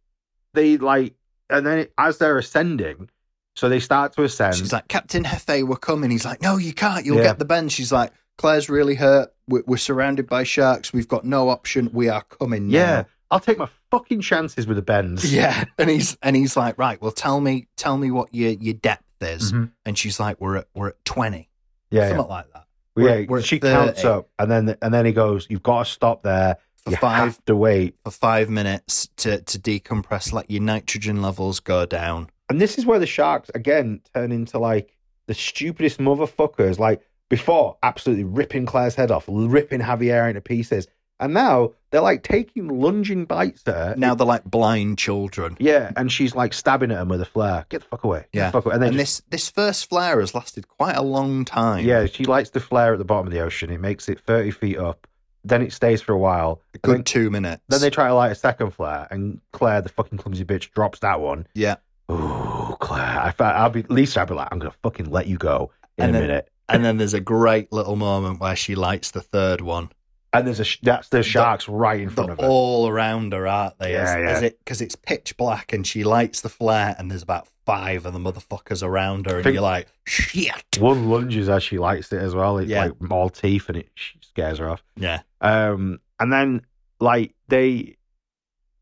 they 0.54 0.78
like, 0.78 1.16
and 1.50 1.66
then 1.66 1.88
as 1.98 2.18
they're 2.18 2.38
ascending, 2.38 3.10
so 3.56 3.70
they 3.70 3.80
start 3.80 4.14
to 4.14 4.24
ascend. 4.24 4.56
She's 4.56 4.72
like, 4.74 4.88
Captain 4.88 5.24
Hefe, 5.24 5.64
we're 5.68 5.76
coming. 5.78 6.12
He's 6.12 6.26
like, 6.26 6.42
No, 6.42 6.58
you 6.58 6.74
can't. 6.74 7.06
You'll 7.06 7.18
Yeah. 7.18 7.24
get 7.24 7.40
the 7.40 7.46
bend. 7.46 7.72
She's 7.72 7.92
like, 7.92 8.12
Claire's 8.38 8.70
really 8.70 8.96
hurt. 8.96 9.34
We're, 9.48 9.64
we're 9.66 9.78
surrounded 9.78 10.28
by 10.30 10.44
sharks. 10.44 10.94
We've 10.94 11.08
got 11.08 11.26
no 11.26 11.50
option. 11.50 11.90
We 11.94 12.08
are 12.10 12.24
coming. 12.24 12.68
now." 12.70 12.78
yeah, 12.78 13.04
I'll 13.32 13.40
take 13.40 13.58
my 13.58 13.68
fucking 13.92 14.22
chances 14.22 14.66
with 14.68 14.78
the 14.78 14.82
bends. 14.84 15.32
Yeah, 15.34 15.66
and 15.78 15.90
he's 15.90 16.18
and 16.22 16.36
he's 16.36 16.56
like, 16.56 16.78
right, 16.78 17.02
well, 17.02 17.12
tell 17.12 17.42
me, 17.42 17.68
tell 17.76 17.98
me 17.98 18.12
what 18.12 18.34
your 18.34 18.52
your 18.52 18.76
depth 18.76 19.04
is, 19.22 19.52
Mhm. 19.52 19.72
and 19.86 19.98
she's 19.98 20.20
like, 20.20 20.40
we're 20.40 20.58
at 20.58 20.68
we're 20.74 20.90
at 20.90 21.04
twenty, 21.06 21.50
yeah, 21.92 22.04
yeah. 22.04 22.10
something 22.10 22.28
like 22.30 22.52
that. 22.54 22.66
We're- 22.96 23.22
yeah, 23.22 23.26
we're 23.28 23.42
she 23.42 23.60
counts 23.60 24.04
up, 24.06 24.30
and 24.40 24.50
then 24.50 24.78
and 24.82 24.94
then 24.94 25.06
he 25.06 25.12
goes, 25.12 25.48
"You've 25.50 25.64
got 25.64 25.86
to 25.86 25.92
stop 25.92 26.24
there. 26.24 26.58
For 26.84 26.92
you 26.92 26.98
five- 26.98 27.18
have 27.20 27.46
to 27.46 27.56
wait." 27.56 27.96
For 28.04 28.12
five 28.12 28.50
minutes 28.50 29.10
to 29.18 29.42
to 29.42 29.60
decompress, 29.60 30.32
let 30.34 30.50
your 30.50 30.62
nitrogen 30.62 31.22
levels 31.22 31.60
go 31.60 31.86
down. 31.86 32.30
And 32.50 32.60
this 32.60 32.78
is 32.78 32.86
where 32.86 33.00
the 33.00 33.06
sharks 33.08 33.50
again 33.54 34.02
turn 34.14 34.32
into 34.32 34.58
like 34.60 34.96
the 35.28 35.34
stupidest 35.34 36.00
motherfuckers. 36.00 36.80
Like 36.80 37.02
before, 37.30 37.78
absolutely 37.84 38.24
ripping 38.24 38.66
Claire's 38.66 38.96
head 38.96 39.12
off, 39.12 39.26
ripping 39.28 39.82
Javier 39.82 40.28
into 40.30 40.42
pieces, 40.42 40.88
and 41.20 41.32
now 41.34 41.74
they're 41.92 42.02
like 42.02 42.24
taking 42.24 42.68
lunging 42.68 43.26
bites 43.26 43.62
at 43.68 43.76
her. 43.76 43.94
Now 43.98 44.16
they're 44.16 44.26
like 44.26 44.46
blind 44.46 44.98
children. 44.98 45.56
yeah, 45.60 45.92
and 45.96 46.12
she's 46.12 46.34
like 46.34 46.54
stabbing 46.54 46.90
at 46.92 47.00
him 47.02 47.10
with 47.10 47.22
a 47.22 47.26
flare. 47.26 47.66
Get 47.70 47.82
the 47.82 47.88
fuck 47.88 48.04
away. 48.04 48.26
Get 48.32 48.40
Yeah, 48.40 48.52
fuck 48.52 48.66
away. 48.66 48.76
And 48.76 48.84
and 48.84 48.94
just- 48.98 49.30
this 49.30 49.44
this 49.44 49.50
first 49.52 49.88
flare 49.90 50.20
has 50.20 50.34
lasted 50.34 50.68
quite 50.68 50.96
a 50.96 51.04
long 51.04 51.46
time. 51.46 51.86
yeah, 51.86 52.08
she 52.08 52.26
lights 52.26 52.50
the 52.50 52.60
flare 52.60 52.94
at 52.94 52.98
the 53.00 53.06
bottom 53.06 53.28
of 53.28 53.34
the 53.34 53.42
ocean. 53.42 53.70
It 53.70 53.80
makes 53.80 54.10
it 54.10 54.20
thirty 54.20 54.50
feet 54.50 54.80
up. 54.80 55.06
Then 55.50 55.62
it 55.62 55.74
stays 55.74 56.02
for 56.02 56.14
a 56.14 56.18
while. 56.18 56.62
a 56.74 56.78
good 56.80 56.98
then, 56.98 57.04
two 57.04 57.30
minutes. 57.30 57.62
then 57.70 57.82
they 57.82 57.90
try 57.90 58.08
to 58.08 58.14
light 58.14 58.32
a 58.32 58.36
second 58.36 58.72
flare, 58.72 59.08
and 59.12 59.42
Claire, 59.52 59.82
the 59.82 59.90
fucking 59.90 60.18
clumsy 60.18 60.46
bitch, 60.46 60.72
drops 60.72 61.00
that 61.00 61.20
one. 61.20 61.48
yeah, 61.54 61.76
Oh, 62.08 62.76
Claire! 62.80 63.34
I, 63.40 63.44
I'll 63.44 63.70
be 63.70 63.84
Lisa. 63.84 64.22
I'll 64.22 64.26
be 64.26 64.34
like, 64.34 64.48
I'm 64.52 64.60
gonna 64.60 64.74
fucking 64.84 65.12
let 65.12 65.28
you 65.28 65.38
go 65.38 65.72
in 65.98 66.06
And 66.06 66.16
a 66.16 66.20
then- 66.20 66.28
minute. 66.28 66.50
and 66.70 66.84
then 66.86 66.98
there's 66.98 67.14
a 67.14 67.20
great 67.20 67.72
little 67.72 67.96
moment 67.96 68.40
where 68.40 68.56
she 68.56 68.74
lights 68.76 69.12
the 69.12 69.22
third 69.22 69.62
one. 69.62 69.90
And 70.32 70.46
there's 70.46 70.60
a 70.60 70.64
sh- 70.64 70.80
that's 70.84 71.10
the 71.10 71.24
sharks 71.24 71.68
right 71.68 72.00
in 72.00 72.10
front 72.12 72.30
of 72.30 72.40
her. 72.40 72.46
all 72.46 72.88
around 72.88 73.34
her, 73.34 73.48
aren't 73.48 73.80
they? 73.80 73.94
Yeah, 73.94 74.18
yeah. 74.20 74.30
as 74.30 74.44
it 74.44 74.60
because 74.60 74.80
it's 74.80 74.96
pitch 74.96 75.36
black 75.38 75.74
and 75.74 75.88
she 75.88 76.04
lights 76.04 76.42
the 76.42 76.50
flare, 76.50 76.96
and 77.00 77.10
there's 77.10 77.24
about 77.24 77.48
five 77.66 78.06
of 78.06 78.14
the 78.14 78.20
motherfuckers 78.20 78.84
around 78.84 79.26
her, 79.26 79.38
and 79.40 79.46
you're 79.54 79.62
like, 79.64 79.88
shit. 80.06 80.78
One 80.80 81.10
lunges 81.10 81.50
as 81.50 81.64
she 81.64 81.80
lights 81.80 82.12
it 82.14 82.22
as 82.22 82.36
well. 82.36 82.60
It's 82.60 82.70
Yeah. 82.70 82.86
like 83.00 83.12
all 83.12 83.30
teeth, 83.30 83.70
and 83.70 83.78
it 83.80 83.90
scares 84.22 84.60
her 84.60 84.70
off. 84.70 84.84
Yeah, 84.96 85.22
Um, 85.42 86.00
and 86.20 86.32
then 86.32 86.62
like 87.00 87.34
they, 87.48 87.98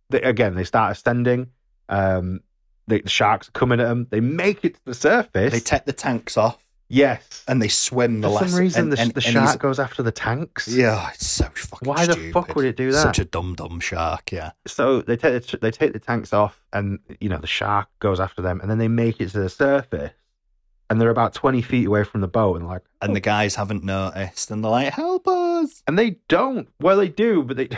they 0.09 0.21
again 0.21 0.55
they 0.55 0.63
start 0.65 0.91
ascending. 0.97 1.47
Um, 1.87 2.41
the, 2.87 2.99
the 3.01 3.09
sharks 3.09 3.47
are 3.47 3.51
coming 3.51 3.79
at 3.79 3.87
them. 3.87 4.07
They 4.09 4.19
make 4.19 4.65
it 4.65 4.73
to 4.75 4.79
the 4.85 4.93
surface. 4.93 5.53
they 5.53 5.59
take 5.61 5.85
the 5.85 5.93
tanks 5.93 6.35
off. 6.37 6.57
Yes. 6.89 7.43
and 7.47 7.61
they 7.61 7.67
swim 7.67 8.21
the 8.21 8.27
For 8.29 8.33
last. 8.35 8.51
some 8.51 8.59
reason, 8.59 8.83
and, 8.83 8.93
the, 8.93 8.99
and- 9.01 9.11
the 9.11 9.17
and 9.25 9.33
shark 9.33 9.45
he's- 9.47 9.57
goes 9.57 9.79
after 9.79 10.03
the 10.03 10.11
tanks. 10.11 10.67
Yeah, 10.67 11.09
it's 11.13 11.27
so 11.27 11.43
fucking. 11.45 11.57
Stupid. 11.65 11.87
Why 11.87 12.05
the 12.05 12.13
stupid. 12.13 12.33
fuck 12.33 12.55
would 12.55 12.65
it 12.65 12.77
do 12.77 12.91
that? 12.91 13.01
Such 13.01 13.19
a 13.19 13.25
dumb 13.25 13.55
dumb 13.55 13.79
shark. 13.79 14.31
Yeah. 14.31 14.51
So 14.65 15.01
they 15.01 15.17
take 15.17 15.45
the, 15.45 15.57
they 15.57 15.71
take 15.71 15.93
the 15.93 15.99
tanks 15.99 16.31
off, 16.33 16.63
and 16.73 16.99
you 17.19 17.29
know 17.29 17.37
the 17.39 17.47
shark 17.47 17.87
goes 17.99 18.19
after 18.19 18.41
them, 18.41 18.61
and 18.61 18.69
then 18.71 18.77
they 18.77 18.87
make 18.87 19.19
it 19.19 19.29
to 19.31 19.39
the 19.39 19.49
surface, 19.49 20.11
and 20.89 21.01
they're 21.01 21.09
about 21.09 21.33
twenty 21.33 21.61
feet 21.61 21.87
away 21.87 22.03
from 22.05 22.21
the 22.21 22.27
boat, 22.27 22.55
and 22.57 22.67
like, 22.67 22.83
And 23.01 23.15
the 23.15 23.19
guys 23.19 23.55
haven't 23.55 23.83
noticed, 23.83 24.49
and 24.51 24.63
they're 24.63 24.71
like, 24.71 24.93
"Help 24.93 25.27
us!" 25.27 25.83
and 25.87 25.99
they 25.99 26.17
don't. 26.29 26.69
Well, 26.79 26.95
they 26.97 27.09
do, 27.09 27.43
but 27.43 27.57
they 27.57 27.69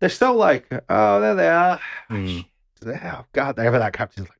they're 0.00 0.08
still 0.10 0.34
like, 0.34 0.66
oh, 0.90 1.20
there 1.20 1.34
they 1.34 1.48
are. 1.48 1.80
Hmm. 2.08 2.40
Oh 2.86 3.24
God, 3.32 3.56
they 3.56 3.66
ever 3.66 3.78
that 3.78 3.94
captain's 3.94 4.28
like, 4.28 4.38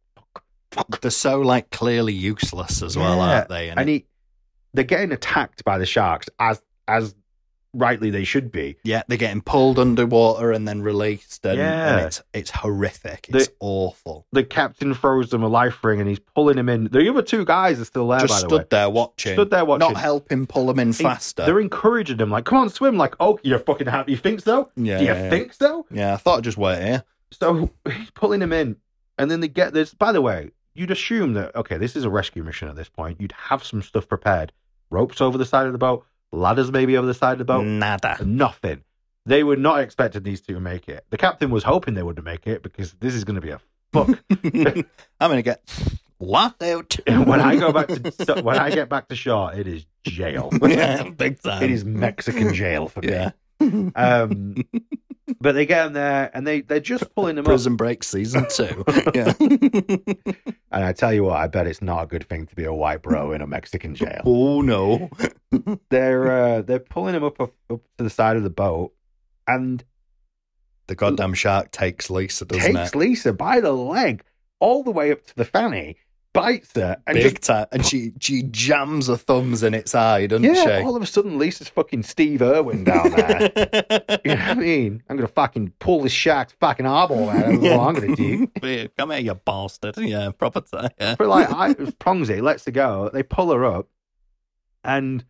They're 1.01 1.11
so 1.11 1.41
like 1.41 1.71
clearly 1.71 2.13
useless 2.13 2.83
as 2.83 2.97
well, 2.97 3.17
Yeah. 3.17 3.37
aren't 3.37 3.49
they? 3.49 3.71
And, 3.71 3.81
it- 3.81 3.87
he, 3.93 4.07
they're 4.73 4.85
getting 4.85 5.13
attacked 5.13 5.65
by 5.65 5.79
the 5.79 5.87
sharks 5.87 6.29
as 6.39 6.61
as 6.89 7.15
rightly 7.77 8.09
they 8.11 8.23
should 8.23 8.53
be. 8.53 8.77
yeah, 8.85 9.03
they're 9.09 9.19
getting 9.19 9.41
pulled 9.41 9.81
underwater 9.81 10.53
and 10.53 10.67
then 10.69 10.81
released, 10.81 11.45
and, 11.45 11.59
Yeah. 11.59 11.97
and 11.97 12.07
it's 12.07 12.23
it's 12.33 12.51
horrific. 12.51 13.27
It's 13.31 13.49
The- 13.49 13.55
awful. 13.59 14.27
The 14.33 14.45
captain 14.45 14.95
throws 14.95 15.31
them 15.31 15.43
a 15.43 15.49
life 15.49 15.83
ring, 15.83 15.99
and 16.01 16.09
he's 16.09 16.21
pulling 16.21 16.57
him 16.57 16.69
in. 16.69 16.85
The 16.85 17.09
other 17.11 17.23
two 17.23 17.45
guys 17.45 17.81
are 17.81 17.85
still 17.85 18.07
there, 18.09 18.21
Just 18.21 18.31
by 18.33 18.35
the 18.37 18.49
stood 18.49 18.61
way. 18.63 18.67
there 18.71 18.91
watching, 18.91 19.33
Stood 19.35 19.51
there 19.51 19.65
watching. 19.65 19.93
not 19.93 19.97
helping 20.01 20.47
pull 20.47 20.67
them 20.67 20.79
in 20.79 20.93
He- 20.93 21.03
faster. 21.03 21.45
They're 21.47 21.59
encouraging 21.61 22.19
them, 22.19 22.31
like, 22.31 22.45
"Come 22.45 22.59
on, 22.59 22.69
swim!" 22.69 22.97
Like, 22.97 23.17
"Oh, 23.19 23.41
you're 23.43 23.59
fucking 23.59 23.89
happy? 23.89 24.13
You 24.13 24.19
think 24.19 24.41
so? 24.41 24.71
Yeah, 24.77 24.99
Do 24.99 25.05
you 25.05 25.11
yeah. 25.11 25.31
think 25.31 25.53
so?" 25.53 25.85
yeah, 25.91 26.15
I 26.15 26.17
thought 26.17 26.39
I'd 26.39 26.45
just 26.45 26.59
wait 26.59 26.81
here. 26.83 27.05
So 27.33 27.71
he's 27.93 28.11
pulling 28.13 28.41
him 28.41 28.53
in, 28.53 28.77
and 29.19 29.29
then 29.31 29.41
they 29.41 29.49
get 29.49 29.73
this. 29.73 29.93
By 29.95 30.13
the 30.13 30.21
way, 30.23 30.51
you'd 30.75 30.91
assume 30.91 31.35
that 31.35 31.55
okay, 31.57 31.79
this 31.79 31.97
is 31.97 32.05
a 32.05 32.11
rescue 32.11 32.43
mission 32.43 32.69
at 32.69 32.77
this 32.77 32.89
point. 32.89 33.21
You'd 33.21 33.33
have 33.33 33.65
some 33.65 33.83
stuff 33.83 34.09
prepared: 34.09 34.53
ropes 34.91 35.21
over 35.21 35.39
the 35.39 35.47
side 35.47 35.67
of 35.67 35.73
the 35.73 35.79
boat, 35.79 36.05
ladders 36.33 36.71
maybe 36.71 36.97
over 36.97 37.07
the 37.07 37.15
side 37.15 37.33
of 37.33 37.39
the 37.39 37.45
boat. 37.45 37.65
Nada. 37.65 38.19
Nothing. 38.25 38.83
They 39.27 39.43
were 39.43 39.57
not 39.57 39.81
expecting 39.81 40.23
these 40.23 40.43
two 40.43 40.55
to 40.55 40.61
make 40.61 40.89
it. 40.89 41.07
The 41.09 41.17
captain 41.17 41.51
was 41.51 41.65
hoping 41.65 41.95
they 41.95 42.03
wouldn't 42.03 42.25
make 42.27 42.47
it 42.47 42.63
because 42.63 42.93
this 43.01 43.15
is 43.15 43.25
going 43.25 43.37
to 43.37 43.41
be 43.41 43.51
a 43.51 43.61
fuck. 43.93 44.23
I'm 45.21 45.31
gonna 45.31 45.43
get 45.43 45.63
locked 46.21 46.63
out 46.63 46.97
when 47.07 47.41
I 47.41 47.57
go 47.57 47.73
back 47.73 47.89
to 47.89 48.41
when 48.43 48.59
I 48.59 48.71
get 48.71 48.89
back 48.89 49.09
to 49.09 49.17
shore, 49.17 49.55
it 49.55 49.67
is 49.67 49.87
jail. 50.05 50.51
yeah, 50.63 51.09
big 51.11 51.41
time. 51.41 51.63
It 51.63 51.71
is 51.71 51.85
Mexican 51.85 52.53
jail 52.53 52.89
for 52.89 53.01
me. 53.01 53.09
Yeah. 53.09 53.31
Um, 53.61 54.57
but 55.41 55.53
they 55.53 55.67
get 55.67 55.85
them 55.85 55.93
there, 55.95 56.31
and 56.35 56.47
they 56.47 56.61
they're 56.61 56.81
just 56.81 57.15
pulling 57.15 57.37
them 57.37 57.45
up. 57.45 57.51
Prison 57.51 57.77
Break 57.77 58.05
season 58.05 58.47
two. 58.51 58.85
yeah. 59.15 59.33
And 60.71 60.85
I 60.85 60.93
tell 60.93 61.13
you 61.13 61.25
what, 61.25 61.37
I 61.37 61.47
bet 61.47 61.67
it's 61.67 61.81
not 61.83 62.03
a 62.03 62.07
good 62.07 62.29
thing 62.29 62.47
to 62.47 62.55
be 62.57 62.65
a 62.65 62.73
white 62.75 63.03
bro 63.03 63.33
in 63.33 63.41
a 63.41 63.47
Mexican 63.47 63.95
jail. 63.95 64.23
oh 64.27 64.61
no. 64.61 65.09
They're 65.91 66.31
uh, 66.31 66.63
they're 66.63 66.81
pulling 66.81 67.15
him 67.15 67.25
up, 67.25 67.41
up 67.41 67.53
up 67.71 67.81
to 67.99 68.05
the 68.05 68.11
side 68.11 68.37
of 68.37 68.43
the 68.43 68.51
boat, 68.51 68.93
and 69.47 69.85
The 70.89 70.95
goddamn 70.97 71.35
shark 71.35 71.71
takes 71.71 72.11
Lisa, 72.11 72.45
doesn't 72.45 72.75
takes 72.75 72.91
it? 72.91 72.97
Lisa 72.97 73.33
by 73.33 73.61
the 73.61 73.73
leg 73.73 74.25
all 74.59 74.83
the 74.83 74.91
way 74.91 75.13
up 75.13 75.25
to 75.27 75.35
the 75.37 75.45
fanny, 75.45 75.97
bites 76.35 76.73
her, 76.75 76.99
and 77.07 77.15
Big 77.15 77.37
just 77.37 77.45
time. 77.45 77.67
And 77.73 77.87
she 77.87 78.13
she 78.21 78.43
jams 78.43 79.07
her 79.07 79.17
thumbs 79.17 79.63
in 79.63 79.73
its 79.73 79.95
eye, 79.95 80.27
doesn't 80.27 80.45
yeah, 80.45 80.81
she? 80.81 80.85
all 80.85 80.95
of 80.95 81.03
a 81.03 81.07
sudden 81.07 81.39
Lisa's 81.39 81.69
fucking 81.71 82.03
Steve 82.03 82.43
Irwin 82.43 82.85
down 82.85 83.11
there. 83.13 83.51
you 84.25 84.35
know 84.35 84.41
what 84.43 84.49
I 84.51 84.55
mean? 84.55 85.03
I'm 85.09 85.17
gonna 85.17 85.29
fucking 85.29 85.73
pull 85.79 86.03
this 86.03 86.13
shark's 86.13 86.53
fucking 86.61 86.85
eyeball 86.85 87.31
out. 87.31 87.47
That's 87.47 87.59
what 87.63 87.81
I'm 87.81 87.95
gonna 87.95 88.15
do. 88.17 88.47
Come 88.99 89.11
here, 89.13 89.21
you 89.21 89.35
bastard. 89.35 89.97
Yeah, 89.97 90.31
proper 90.33 90.61
time. 90.61 90.91
Yeah. 91.01 91.15
But 91.17 91.29
like, 91.29 91.51
I 91.51 91.75
prongs 91.99 92.29
it, 92.29 92.43
lets 92.43 92.67
her 92.67 92.71
go. 92.73 93.09
They 93.11 93.23
pull 93.23 93.51
her 93.53 93.65
up, 93.65 93.89
and 94.83 95.25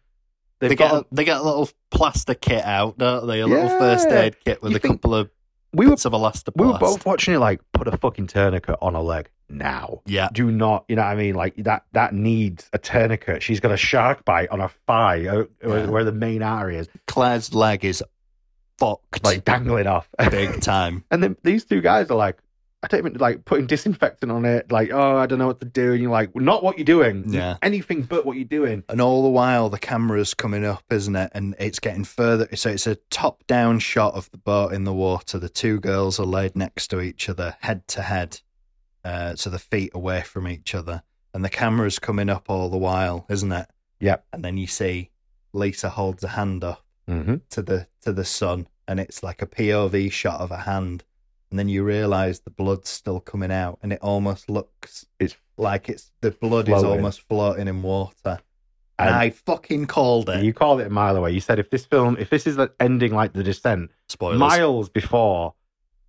They 0.59 0.75
got. 0.75 0.91
get, 0.91 0.93
a, 0.95 1.07
they 1.13 1.25
get 1.25 1.37
a 1.39 1.43
little 1.43 1.69
plaster 1.91 2.35
kit 2.35 2.65
out, 2.65 2.99
don't 2.99 3.27
they? 3.29 3.41
A 3.41 3.47
little 3.47 3.69
first 3.69 4.09
aid 4.09 4.37
kit 4.45 4.63
with 4.63 4.73
You 4.73 4.77
a 4.79 4.81
think- 4.81 4.95
couple 4.95 5.15
of 5.15 5.31
we 5.75 5.87
were 5.87 5.93
of 5.93 5.99
elastoplast. 6.01 6.57
we 6.57 6.67
were 6.67 6.79
both 6.79 7.05
watching 7.05 7.35
it 7.35 7.39
like 7.39 7.61
put 7.73 7.89
a 7.89 7.97
fucking 7.97 8.27
tourniquet 8.27 8.79
on 8.81 8.95
her 8.95 9.01
leg 9.01 9.29
now. 9.49 10.01
Yeah. 10.07 10.29
Do 10.33 10.51
not, 10.51 10.85
you 10.89 10.97
know 10.97 11.03
what 11.03 11.09
I 11.09 11.15
mean? 11.15 11.35
Like 11.35 11.57
that 11.59 11.85
that 11.93 12.15
needs 12.15 12.69
a 12.73 12.79
tourniquet. 12.79 13.43
She's 13.43 13.61
got 13.61 13.73
a 13.73 13.77
shark 13.77 14.25
bite 14.25 14.49
on 14.51 14.61
her 14.61 14.71
thigh, 14.87 15.27
uh, 15.27 15.45
where, 15.61 15.87
where 15.91 16.05
the 16.05 16.13
main 16.13 16.43
artery 16.43 16.77
is, 16.77 16.89
Claire's 17.07 17.55
leg 17.55 17.85
is 17.85 18.03
fucked. 18.79 19.25
like 19.25 19.45
dangling 19.45 19.87
off. 19.87 20.09
big 20.31 20.61
time. 20.61 21.05
and 21.11 21.23
then 21.23 21.37
these 21.43 21.65
two 21.65 21.81
guys 21.81 22.11
are 22.11 22.17
like, 22.17 22.39
I 22.85 22.87
don't 22.89 23.01
even 23.01 23.15
like 23.15 23.45
putting 23.45 23.67
disinfectant 23.67 24.31
on 24.31 24.45
it. 24.45 24.71
Like, 24.71 24.91
oh, 24.93 25.17
I 25.17 25.27
don't 25.27 25.39
know 25.39 25.47
what 25.47 25.61
to 25.61 25.67
do. 25.67 25.93
And 25.93 26.03
you're 26.03 26.11
like, 26.13 26.35
not 26.37 26.63
what 26.63 26.79
you're 26.79 26.85
doing. 26.85 27.25
Yeah. 27.27 27.57
Anything 27.63 28.03
but 28.03 28.25
what 28.27 28.37
you're 28.37 28.45
doing. 28.45 28.85
And 28.89 29.01
all 29.01 29.23
the 29.23 29.29
while, 29.31 29.69
the 29.71 29.79
camera's 29.79 30.35
coming 30.35 30.65
up, 30.65 30.85
isn't 30.91 31.17
it? 31.17 31.31
And 31.35 31.55
it's 31.59 31.81
getting 31.81 32.05
further. 32.05 32.49
So 32.55 32.71
it's 32.71 32.87
a 32.87 32.97
top 33.11 33.47
down 33.47 33.79
shot 33.79 34.15
of 34.15 34.31
the 34.31 34.39
boat 34.39 34.73
in 34.73 34.85
the 34.85 34.93
water. 34.95 35.39
The 35.39 35.49
two 35.49 35.81
girls 35.81 36.21
are 36.21 36.27
laid 36.27 36.55
next 36.55 36.89
to 36.89 37.01
each 37.01 37.29
other, 37.29 37.57
head 37.61 37.89
to 37.89 38.03
head, 38.03 38.41
uh, 39.05 39.35
so 39.35 39.51
the 39.51 39.59
feet 39.59 39.91
away 39.95 40.23
from 40.23 40.47
each 40.47 40.75
other. 40.75 41.03
And 41.33 41.45
the 41.45 41.51
camera's 41.51 41.99
coming 41.99 42.29
up 42.31 42.49
all 42.49 42.69
the 42.69 42.77
while, 42.79 43.27
isn't 43.29 43.51
it? 43.51 43.67
Yep. 44.01 44.27
And 44.33 44.45
then 44.45 44.57
you 44.57 44.67
see 44.67 45.11
Lisa 45.53 45.89
holds 45.91 46.23
a 46.23 46.29
hand 46.29 46.63
up 46.65 46.81
Mm-hmm. 47.07 47.35
to 47.51 47.61
the 47.61 47.87
to 48.01 48.15
the 48.15 48.25
sun, 48.25 48.67
and 48.89 48.99
it's 48.99 49.23
like 49.23 49.43
a 49.43 49.47
POV 49.47 50.11
shot 50.11 50.41
of 50.41 50.51
a 50.51 50.57
hand. 50.61 51.05
And 51.51 51.59
then 51.59 51.69
you 51.69 51.85
realise 51.85 52.41
the 52.41 52.51
blood's 52.51 52.89
still 52.91 53.21
coming 53.21 53.53
out, 53.53 53.79
and 53.83 53.93
it 53.93 54.01
almost 54.03 54.51
looks 54.51 55.07
It's 55.21 55.37
like 55.57 55.89
it's 55.89 56.11
the 56.21 56.33
blood 56.33 56.69
is 56.69 56.83
almost 56.83 57.21
floating 57.29 57.69
in 57.69 57.83
water. 57.83 58.39
And 58.99 59.09
And- 59.09 59.17
I 59.17 59.31
fucking 59.31 59.87
called 59.87 60.29
it. 60.31 60.45
You 60.45 60.53
called 60.53 60.81
it 60.81 60.87
a 60.87 60.91
mile 60.91 61.17
away. 61.17 61.33
You 61.33 61.41
said 61.41 61.59
if 61.59 61.71
this 61.71 61.85
film, 61.85 62.17
if 62.19 62.31
this 62.31 62.47
is 62.47 62.57
the 62.57 62.73
ending 62.81 63.13
like 63.15 63.33
The 63.33 63.43
Descent, 63.43 63.91
Spoilers. 64.09 64.39
miles 64.39 64.89
before 64.89 65.55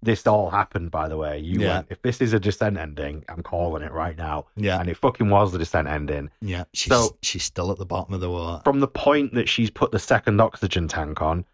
this 0.04 0.28
all 0.28 0.52
happened, 0.52 0.92
by 0.92 1.08
the 1.08 1.18
way, 1.18 1.40
you 1.40 1.62
Yeah. 1.62 1.68
went, 1.78 1.88
if 1.90 2.00
this 2.04 2.22
is 2.22 2.34
a 2.34 2.40
Descent 2.40 2.78
ending, 2.78 3.24
I'm 3.28 3.42
calling 3.42 3.82
it 3.82 3.92
right 3.92 4.16
now. 4.16 4.46
Yeah, 4.56 4.80
And 4.80 4.88
it 4.88 4.98
fucking 4.98 5.30
was 5.32 5.52
the 5.52 5.58
Descent 5.58 5.88
ending. 5.88 6.30
yeah. 6.42 6.66
She's 6.74 6.94
So- 6.94 7.18
she's 7.24 7.44
still 7.44 7.72
at 7.72 7.78
the 7.80 7.86
bottom 7.88 8.14
of 8.14 8.22
the 8.22 8.30
water. 8.30 8.62
From 8.64 8.80
the 8.82 8.88
point 8.88 9.34
that 9.34 9.50
she's 9.50 9.72
put 9.72 9.92
the 9.92 9.98
second 10.00 10.40
oxygen 10.40 10.88
tank 10.88 11.24
on, 11.24 11.46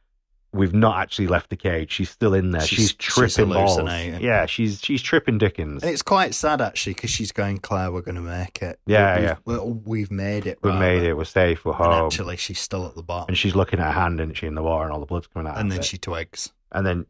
we've 0.54 0.74
not 0.74 1.00
actually 1.00 1.28
left 1.28 1.50
the 1.50 1.56
cage. 1.56 1.92
She's 1.92 2.10
still 2.10 2.34
in 2.34 2.52
there. 2.52 2.62
She's- 2.62 2.82
She's, 2.82 2.90
she's 3.00 3.14
tripping 3.36 3.54
balls. 3.54 3.80
Yeah, 4.22 4.46
she's 4.46 4.82
she's 4.82 5.02
tripping 5.02 5.38
Dickens. 5.38 5.82
And 5.84 5.92
it's 5.92 6.02
quite 6.02 6.34
sad 6.36 6.60
actually 6.62 6.94
because 6.96 7.10
she's 7.10 7.32
going, 7.32 7.60
Claire, 7.60 7.92
we're 7.92 8.02
going 8.02 8.16
to 8.16 8.22
make 8.22 8.62
it. 8.62 8.80
Yeah, 8.86 9.16
we've, 9.16 9.24
yeah. 9.24 9.36
We've, 9.46 9.62
we've 9.86 10.12
made 10.12 10.48
it. 10.48 10.60
We 10.62 10.70
rather. 10.70 10.80
made 10.80 11.04
it. 11.04 11.14
We're 11.16 11.24
safe. 11.26 11.64
We're 11.64 11.74
And 11.74 11.84
home. 11.86 12.06
actually, 12.08 12.38
she's 12.38 12.60
still 12.60 12.86
at 12.86 12.96
the 12.96 13.04
bottom. 13.04 13.28
and 13.30 13.38
she's 13.38 13.56
looking 13.56 13.80
at 13.80 13.86
her 13.94 14.00
hand, 14.00 14.20
and 14.20 14.36
she 14.36 14.46
in 14.48 14.56
the 14.56 14.64
water, 14.64 14.84
and 14.86 14.94
all 14.94 15.00
the 15.00 15.06
blood's 15.06 15.28
coming 15.28 15.48
out. 15.48 15.58
And 15.58 15.68
of 15.68 15.72
then 15.72 15.80
it. 15.80 15.86
she 15.86 15.98
twigs. 15.98 16.52
and 16.72 16.86
then 16.86 17.06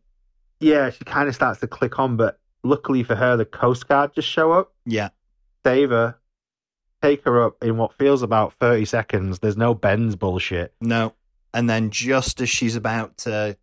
yeah, 0.60 0.92
she 0.92 1.04
kind 1.06 1.28
of 1.28 1.34
starts 1.36 1.60
to 1.62 1.68
click 1.68 1.98
on. 2.00 2.18
But 2.18 2.40
luckily 2.64 3.02
for 3.04 3.16
her, 3.16 3.36
the 3.38 3.46
Coast 3.46 3.88
Guard 3.88 4.14
just 4.14 4.28
show 4.28 4.52
up, 4.52 4.72
Yeah, 4.86 5.10
save 5.66 5.90
her, 5.90 6.18
take 7.02 7.24
her 7.26 7.44
up 7.44 7.64
in 7.64 7.78
what 7.78 7.94
feels 7.98 8.22
about 8.22 8.54
thirty 8.60 8.86
seconds. 8.86 9.40
There's 9.40 9.58
no 9.58 9.74
bends 9.74 10.16
bullshit. 10.16 10.74
no. 10.80 11.14
And 11.54 11.70
then 11.70 11.90
just 11.90 12.40
as 12.42 12.50
she's 12.50 12.76
about 12.76 13.18
to 13.20 13.58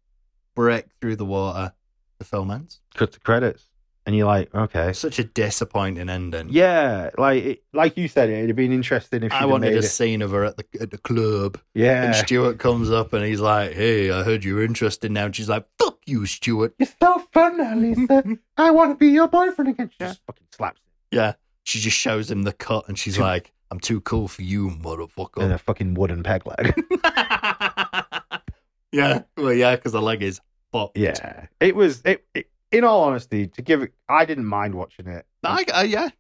break 0.55 0.87
through 1.01 1.17
the 1.17 1.25
water, 1.25 1.73
the 2.19 2.25
film 2.25 2.51
ends. 2.51 2.81
Cut 2.95 3.13
the 3.13 3.21
credits, 3.21 3.65
and 4.05 4.17
you're 4.17 4.27
like, 4.27 4.55
okay, 4.55 4.93
Such 4.93 5.19
a 5.19 5.25
disappointing 5.25 6.09
ending. 6.11 6.49
yeah, 6.51 7.11
like 7.17 7.45
it, 7.45 7.63
like 7.73 7.97
you 7.97 8.09
said, 8.09 8.29
it'd 8.29 8.49
have 8.49 8.57
been 8.57 8.73
interesting 8.73 9.23
if 9.23 9.33
I 9.33 9.47
wanted 9.47 9.69
made 9.71 9.77
a 9.77 9.79
it. 9.79 9.83
scene 9.85 10.21
of 10.23 10.33
her 10.33 10.45
at 10.45 10.57
the 10.57 10.65
at 10.81 10.91
the 10.91 10.99
club. 10.99 11.59
Yeah, 11.75 12.05
And 12.05 12.15
Stuart 12.15 12.59
comes 12.59 12.91
up 12.91 13.13
and 13.13 13.25
he's 13.25 13.41
like, 13.41 13.73
"Hey, 13.73 14.11
I 14.11 14.23
heard 14.25 14.45
you're 14.45 14.63
interested 14.65 15.11
now." 15.13 15.27
And 15.27 15.37
she's 15.37 15.49
like, 15.49 15.65
"Fuck 15.79 15.99
you, 16.07 16.27
Stuart." 16.27 16.75
you're 16.79 16.89
so 17.01 17.21
fun 17.33 17.57
now, 17.59 17.75
Lisa. 17.77 18.25
I 18.57 18.71
want 18.73 18.91
to 18.91 18.97
be 18.97 19.09
your 19.13 19.29
boyfriend 19.29 19.71
again. 19.71 19.91
She 19.93 19.99
just 20.01 20.21
fucking 20.27 20.47
slaps 20.55 20.81
Yeah. 21.11 21.35
She 21.65 21.79
just 21.81 21.97
shows 21.97 22.31
him 22.31 22.43
the 22.45 22.53
cut 22.53 22.89
and 22.89 22.99
she's 22.99 23.19
like, 23.29 23.53
"I'm 23.71 23.81
too 23.81 24.01
cool 24.01 24.29
for 24.29 24.43
you, 24.43 24.71
motherfucker." 24.71 25.53
a 25.53 25.59
fucking 25.59 25.95
wooden 25.95 26.23
peg 26.23 26.47
leg. 26.47 26.75
yeah. 28.93 29.23
Well, 29.37 29.53
yeah, 29.53 29.77
because 29.77 29.93
the 29.93 30.03
leg 30.03 30.23
is 30.23 30.41
fucked. 30.73 30.97
yeah, 30.97 31.47
it 31.61 31.75
was. 31.75 32.03
It, 32.05 32.25
it. 32.35 32.51
In 32.71 32.85
all 32.85 33.05
honesty, 33.05 33.47
to 33.47 33.63
give 33.63 33.83
it, 33.83 33.95
I 34.11 34.27
didn't 34.27 34.45
mind 34.45 34.75
watching 34.75 35.07
it. 35.07 35.25
I, 35.43 35.65
I, 35.73 35.83
yeah. 35.85 36.11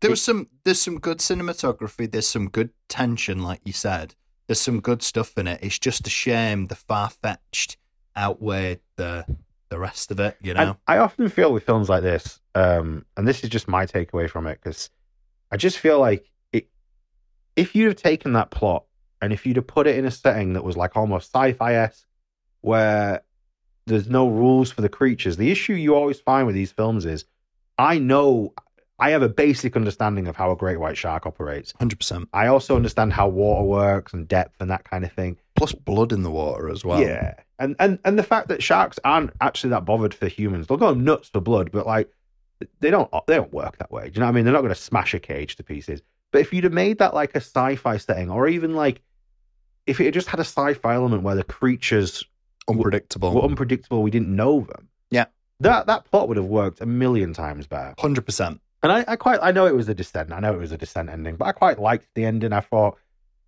There 0.00 0.10
was 0.10 0.22
some. 0.22 0.48
There's 0.64 0.80
some 0.80 0.98
good 0.98 1.18
cinematography. 1.18 2.10
There's 2.10 2.28
some 2.28 2.48
good 2.48 2.70
tension, 2.88 3.42
like 3.42 3.60
you 3.64 3.72
said. 3.72 4.14
There's 4.46 4.60
some 4.60 4.80
good 4.80 5.02
stuff 5.02 5.36
in 5.36 5.46
it. 5.46 5.60
It's 5.62 5.78
just 5.78 6.06
a 6.06 6.10
shame 6.10 6.66
the 6.66 6.74
far 6.74 7.10
fetched 7.10 7.76
outweighed 8.16 8.80
the 8.96 9.26
the 9.68 9.78
rest 9.78 10.10
of 10.10 10.20
it. 10.20 10.36
You 10.42 10.54
know. 10.54 10.60
And 10.60 10.76
I 10.86 10.98
often 10.98 11.28
feel 11.28 11.52
with 11.52 11.64
films 11.64 11.88
like 11.88 12.02
this, 12.02 12.40
um, 12.54 13.04
and 13.16 13.26
this 13.26 13.42
is 13.42 13.50
just 13.50 13.68
my 13.68 13.86
takeaway 13.86 14.28
from 14.28 14.46
it, 14.46 14.58
because 14.62 14.90
I 15.50 15.56
just 15.56 15.78
feel 15.78 15.98
like 15.98 16.30
if 17.56 17.74
you'd 17.74 17.88
have 17.88 17.96
taken 17.96 18.34
that 18.34 18.50
plot 18.50 18.84
and 19.20 19.32
if 19.32 19.46
you'd 19.46 19.56
have 19.56 19.66
put 19.66 19.86
it 19.86 19.96
in 19.96 20.04
a 20.04 20.10
setting 20.10 20.52
that 20.52 20.62
was 20.64 20.76
like 20.76 20.96
almost 20.96 21.34
sci-fi 21.34 21.74
esque, 21.74 22.06
where 22.60 23.22
there's 23.86 24.08
no 24.08 24.28
rules 24.28 24.70
for 24.70 24.82
the 24.82 24.88
creatures, 24.88 25.36
the 25.36 25.50
issue 25.50 25.72
you 25.72 25.94
always 25.94 26.20
find 26.20 26.46
with 26.46 26.54
these 26.54 26.72
films 26.72 27.06
is, 27.06 27.24
I 27.78 27.98
know, 27.98 28.52
I 28.98 29.10
have 29.10 29.22
a 29.22 29.28
basic 29.28 29.76
understanding 29.76 30.28
of 30.28 30.36
how 30.36 30.50
a 30.50 30.56
great 30.56 30.78
white 30.78 30.96
shark 30.96 31.26
operates. 31.26 31.72
Hundred 31.78 31.98
percent. 31.98 32.28
I 32.32 32.46
also 32.46 32.76
understand 32.76 33.12
how 33.12 33.28
water 33.28 33.64
works 33.64 34.12
and 34.12 34.26
depth 34.26 34.56
and 34.60 34.70
that 34.70 34.84
kind 34.84 35.04
of 35.04 35.12
thing. 35.12 35.36
Plus 35.54 35.72
blood 35.72 36.12
in 36.12 36.22
the 36.22 36.30
water 36.30 36.68
as 36.70 36.84
well. 36.84 37.00
Yeah, 37.00 37.34
and 37.58 37.76
and 37.78 37.98
and 38.04 38.18
the 38.18 38.22
fact 38.22 38.48
that 38.48 38.62
sharks 38.62 38.98
aren't 39.04 39.30
actually 39.40 39.70
that 39.70 39.84
bothered 39.84 40.14
for 40.14 40.28
humans. 40.28 40.66
They'll 40.66 40.76
go 40.78 40.94
nuts 40.94 41.28
for 41.28 41.40
blood, 41.40 41.70
but 41.72 41.86
like 41.86 42.10
they 42.80 42.90
don't 42.90 43.10
they 43.26 43.36
don't 43.36 43.52
work 43.52 43.78
that 43.78 43.90
way. 43.90 44.04
Do 44.08 44.12
you 44.14 44.20
know 44.20 44.26
what 44.26 44.30
I 44.30 44.32
mean? 44.32 44.44
They're 44.44 44.54
not 44.54 44.62
going 44.62 44.74
to 44.74 44.80
smash 44.80 45.14
a 45.14 45.18
cage 45.18 45.56
to 45.56 45.62
pieces. 45.62 46.02
But 46.32 46.40
if 46.40 46.52
you'd 46.52 46.64
have 46.64 46.72
made 46.72 46.98
that 46.98 47.14
like 47.14 47.34
a 47.34 47.40
sci-fi 47.40 47.96
setting, 47.96 48.30
or 48.30 48.48
even 48.48 48.74
like 48.74 49.00
if 49.86 50.00
it 50.00 50.04
had 50.06 50.14
just 50.14 50.28
had 50.28 50.40
a 50.40 50.44
sci-fi 50.44 50.94
element 50.94 51.22
where 51.22 51.36
the 51.36 51.44
creatures 51.44 52.24
Unpredictable. 52.68 53.32
were 53.32 53.42
unpredictable, 53.42 54.02
we 54.02 54.10
didn't 54.10 54.34
know 54.34 54.60
them. 54.60 54.88
Yeah. 55.10 55.26
That 55.60 55.86
that 55.86 56.04
plot 56.04 56.28
would 56.28 56.36
have 56.36 56.46
worked 56.46 56.80
a 56.80 56.86
million 56.86 57.32
times 57.32 57.66
better. 57.66 57.94
Hundred 57.98 58.26
percent. 58.26 58.60
And 58.82 58.92
I, 58.92 59.04
I 59.08 59.16
quite 59.16 59.38
I 59.42 59.52
know 59.52 59.66
it 59.66 59.74
was 59.74 59.88
a 59.88 59.94
descent. 59.94 60.32
I 60.32 60.40
know 60.40 60.52
it 60.52 60.60
was 60.60 60.72
a 60.72 60.78
descent 60.78 61.08
ending, 61.08 61.36
but 61.36 61.46
I 61.46 61.52
quite 61.52 61.78
liked 61.78 62.08
the 62.14 62.24
ending. 62.24 62.52
I 62.52 62.60
thought 62.60 62.98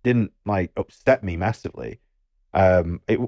didn't 0.03 0.31
like 0.45 0.71
upset 0.77 1.23
me 1.23 1.35
massively. 1.37 1.99
Um, 2.53 3.01
it 3.07 3.19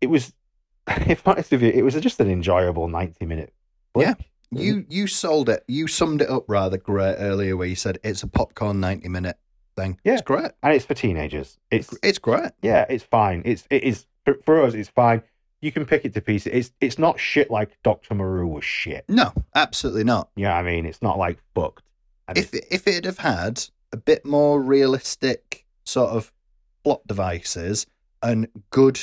it 0.00 0.08
was, 0.08 0.32
if 0.88 1.26
honest 1.28 1.50
with 1.52 1.62
you, 1.62 1.70
it 1.70 1.82
was 1.82 1.94
just 1.94 2.20
an 2.20 2.30
enjoyable 2.30 2.88
ninety 2.88 3.26
minute. 3.26 3.52
Yeah. 3.96 4.14
You 4.62 4.84
you 4.88 5.06
sold 5.06 5.48
it. 5.48 5.64
You 5.68 5.86
summed 5.86 6.22
it 6.22 6.28
up 6.30 6.44
rather 6.48 6.76
great 6.76 7.16
earlier, 7.18 7.56
where 7.56 7.66
you 7.68 7.76
said 7.76 7.98
it's 8.04 8.22
a 8.22 8.26
popcorn 8.28 8.80
ninety 8.80 9.08
minute 9.08 9.36
thing. 9.76 9.98
Yeah. 10.04 10.12
it's 10.14 10.22
great. 10.22 10.52
and 10.62 10.72
it's 10.74 10.84
for 10.84 10.94
teenagers. 10.94 11.58
It's 11.70 11.92
It's 12.02 12.18
great. 12.18 12.52
yeah, 12.62 12.84
it's 12.88 13.04
fine. 13.04 13.42
It's 13.44 13.64
it 13.70 13.82
is 13.84 14.06
for, 14.44 14.62
us. 14.62 14.74
It's 14.74 14.88
fine. 14.88 15.22
You 15.60 15.72
can 15.72 15.84
pick 15.86 16.04
it 16.04 16.14
to 16.14 16.20
pieces. 16.20 16.52
It's 16.52 16.72
it's 16.80 16.98
not 16.98 17.18
shit 17.18 17.50
like 17.50 17.76
Doctor 17.82 18.14
Moreau 18.14 18.46
was 18.46 18.64
shit. 18.64 19.04
No, 19.08 19.32
absolutely 19.54 20.04
not. 20.04 20.28
Yeah, 20.36 20.56
I 20.56 20.62
mean, 20.62 20.86
it's 20.86 21.02
not 21.02 21.18
like 21.18 21.38
fucked. 21.54 21.82
And 22.28 22.38
If 22.38 22.54
it, 22.54 22.66
if 22.70 22.86
it'd 22.86 23.04
have 23.06 23.18
had 23.18 23.64
a 23.92 23.96
bit 23.96 24.24
more 24.24 24.60
realistic 24.62 25.64
sort 25.84 26.10
of 26.10 26.32
plot 26.82 27.06
devices 27.06 27.86
and 28.22 28.48
good 28.70 28.98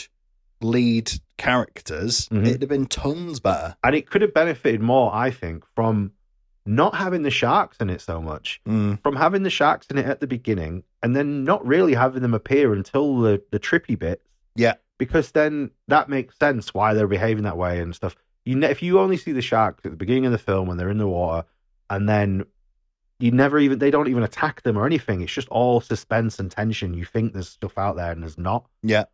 lead 0.62 1.12
characters, 1.42 2.28
Mhm. 2.30 2.48
it'd 2.48 2.62
have 2.62 2.70
been 2.70 2.86
tons 2.86 3.40
better. 3.40 3.76
and 3.84 3.96
it 3.96 4.10
could 4.10 4.22
have 4.22 4.34
benefited 4.34 4.82
more, 4.82 5.14
I 5.14 5.32
think, 5.32 5.66
from 5.76 6.12
not 6.66 6.96
having 6.96 7.24
the 7.24 7.32
sharks 7.32 7.78
in 7.80 7.90
it 7.90 8.02
so 8.02 8.22
much. 8.22 8.62
Mm. 8.68 9.02
From 9.02 9.16
having 9.16 9.44
the 9.44 9.50
sharks 9.50 9.88
in 9.88 9.98
it 9.98 10.06
at 10.06 10.20
the 10.20 10.28
beginning, 10.28 10.84
and 11.02 11.16
then 11.16 11.44
not 11.44 11.66
really 11.66 11.94
having 11.96 12.22
them 12.22 12.34
appear 12.36 12.74
until 12.74 13.20
the 13.20 13.42
the 13.52 13.60
trippy 13.60 13.98
bits. 13.98 14.24
Yeah. 14.56 14.76
because 15.00 15.32
then 15.32 15.72
that 15.88 16.10
makes 16.10 16.38
sense 16.38 16.76
why 16.76 16.94
they're 16.94 17.08
behaving 17.08 17.44
that 17.44 17.58
way 17.58 17.80
and 17.80 17.96
stuff. 17.96 18.16
You 18.46 18.56
ne- 18.56 18.70
if 18.70 18.84
you 18.84 19.00
only 19.00 19.18
see 19.18 19.32
the 19.32 19.42
sharks 19.42 19.84
at 19.84 19.90
the 19.92 19.98
beginning 19.98 20.28
of 20.28 20.32
the 20.32 20.38
film 20.38 20.68
when 20.68 20.78
they're 20.78 20.92
in 20.92 21.00
the 21.00 21.08
water, 21.08 21.48
and 21.90 22.08
then 22.08 22.46
you 23.20 23.32
never 23.32 23.58
even 23.58 23.80
they 23.80 23.90
don't 23.90 24.10
even 24.10 24.22
attack 24.22 24.62
them 24.62 24.78
or 24.78 24.86
anything. 24.86 25.22
It's 25.22 25.32
just 25.34 25.48
all 25.50 25.82
suspense 25.82 26.38
and 26.40 26.52
tension. 26.52 26.94
You 26.94 27.06
think 27.06 27.34
there's 27.34 27.50
stuff 27.50 27.80
out 27.80 27.96
there 27.96 28.12
and 28.12 28.22
there's 28.22 28.38
not. 28.38 28.68
Yeah. 28.84 29.06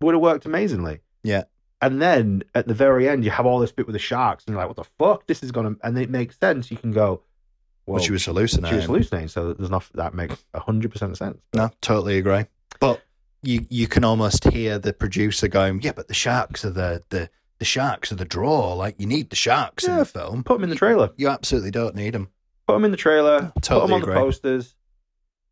Would 0.00 0.14
have 0.14 0.22
worked 0.22 0.46
amazingly. 0.46 1.00
Yeah. 1.22 1.42
And 1.80 2.02
then 2.02 2.42
at 2.54 2.66
the 2.66 2.74
very 2.74 3.08
end, 3.08 3.24
you 3.24 3.30
have 3.30 3.46
all 3.46 3.60
this 3.60 3.70
bit 3.72 3.86
with 3.86 3.92
the 3.92 3.98
sharks, 4.00 4.44
and 4.44 4.52
you're 4.52 4.60
like, 4.60 4.68
"What 4.68 4.76
the 4.76 4.90
fuck? 4.98 5.26
This 5.26 5.42
is 5.42 5.52
gonna," 5.52 5.76
and 5.82 5.96
it 5.98 6.10
makes 6.10 6.36
sense. 6.38 6.70
You 6.70 6.76
can 6.76 6.90
go, 6.92 7.22
Well, 7.86 8.02
she 8.02 8.10
was 8.12 8.24
hallucinating. 8.24 8.70
She 8.70 8.76
was 8.76 8.84
hallucinating, 8.86 9.28
so 9.28 9.52
there's 9.52 9.68
enough 9.68 9.90
that 9.94 10.12
makes 10.14 10.44
hundred 10.54 10.90
percent 10.90 11.16
sense. 11.16 11.38
No, 11.54 11.70
totally 11.80 12.18
agree. 12.18 12.46
But 12.80 13.00
you 13.42 13.64
you 13.70 13.86
can 13.86 14.02
almost 14.04 14.44
hear 14.44 14.78
the 14.78 14.92
producer 14.92 15.46
going, 15.48 15.80
"Yeah, 15.82 15.92
but 15.92 16.08
the 16.08 16.14
sharks 16.14 16.64
are 16.64 16.70
the 16.70 17.02
the 17.10 17.30
the 17.58 17.64
sharks 17.64 18.10
are 18.12 18.16
the 18.16 18.24
draw. 18.24 18.74
Like 18.74 18.96
you 18.98 19.06
need 19.06 19.30
the 19.30 19.36
sharks 19.36 19.84
in 19.86 19.96
the 19.96 20.04
film. 20.04 20.42
Put 20.44 20.54
them 20.54 20.64
in 20.64 20.70
the 20.70 20.76
trailer. 20.76 21.10
You 21.16 21.28
absolutely 21.28 21.70
don't 21.70 21.94
need 21.94 22.14
them. 22.14 22.28
Put 22.66 22.74
them 22.74 22.84
in 22.84 22.90
the 22.90 22.96
trailer. 22.96 23.52
put 23.54 23.62
Totally 23.62 23.86
them 23.86 23.94
on 23.94 24.02
agree. 24.02 24.14
the 24.14 24.20
posters. 24.20 24.74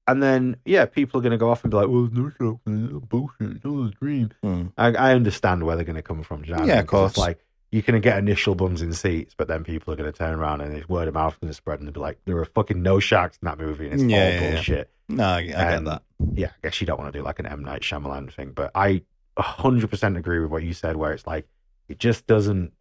And 0.08 0.22
then, 0.22 0.56
yeah, 0.64 0.84
people 0.86 1.18
are 1.18 1.22
going 1.22 1.32
to 1.32 1.36
go 1.38 1.50
off 1.50 1.64
and 1.64 1.70
be 1.70 1.76
like, 1.76 1.88
well, 1.88 2.08
no 2.12 2.30
sharks, 2.38 2.60
no 2.66 3.00
bullshit, 3.00 3.56
it's 3.56 3.64
all 3.64 3.86
a 3.86 3.90
dream. 3.90 4.30
Hmm. 4.42 4.66
I, 4.78 4.92
I 4.94 5.12
understand 5.14 5.64
where 5.64 5.74
they're 5.74 5.84
going 5.84 5.96
to 5.96 6.02
come 6.02 6.22
from. 6.22 6.44
you 6.44 6.52
know 6.52 6.58
what 6.58 6.64
I 6.64 6.66
Yeah, 6.66 6.72
mean? 6.74 6.78
of 6.80 6.84
It's 6.84 6.90
course. 6.90 7.16
like, 7.18 7.44
you 7.72 7.82
can 7.82 8.00
get 8.00 8.16
initial 8.16 8.54
bums 8.54 8.82
in 8.82 8.92
seats, 8.92 9.34
but 9.36 9.48
then 9.48 9.64
people 9.64 9.92
are 9.92 9.96
going 9.96 10.10
to 10.10 10.16
turn 10.16 10.38
around 10.38 10.60
and 10.60 10.72
it's 10.76 10.88
word 10.88 11.08
of 11.08 11.14
mouth 11.14 11.38
going 11.40 11.50
to 11.50 11.54
spread 11.54 11.80
and 11.80 11.88
they'll 11.88 11.92
be 11.94 11.98
like, 12.00 12.18
there 12.24 12.36
are 12.38 12.44
fucking 12.44 12.80
no 12.80 13.00
sharks 13.00 13.38
in 13.42 13.46
that 13.46 13.58
movie 13.58 13.86
and 13.90 13.94
it's 13.94 14.02
Yeah, 14.04 14.16
all 14.18 14.22
yeah, 14.30 14.40
yeah. 14.40 14.52
bullshit. 14.54 14.90
No, 15.08 15.24
I, 15.24 15.36
I 15.38 15.40
get 15.42 15.84
that. 15.84 16.02
Yeah, 16.34 16.46
I 16.46 16.68
guess 16.68 16.80
you 16.80 16.86
don't 16.86 16.98
want 17.00 17.12
to 17.12 17.18
do 17.18 17.24
like 17.24 17.40
an 17.40 17.46
M. 17.46 17.64
Night 17.64 17.82
Shyamalan 17.82 18.32
thing, 18.32 18.52
but 18.54 18.70
I 18.74 19.02
100% 19.36 20.16
agree 20.16 20.38
with 20.38 20.50
what 20.50 20.62
you 20.62 20.72
said, 20.72 20.96
where 20.96 21.12
it's 21.12 21.26
like, 21.26 21.46
it 21.88 21.98
just 21.98 22.26
doesn't, 22.28 22.72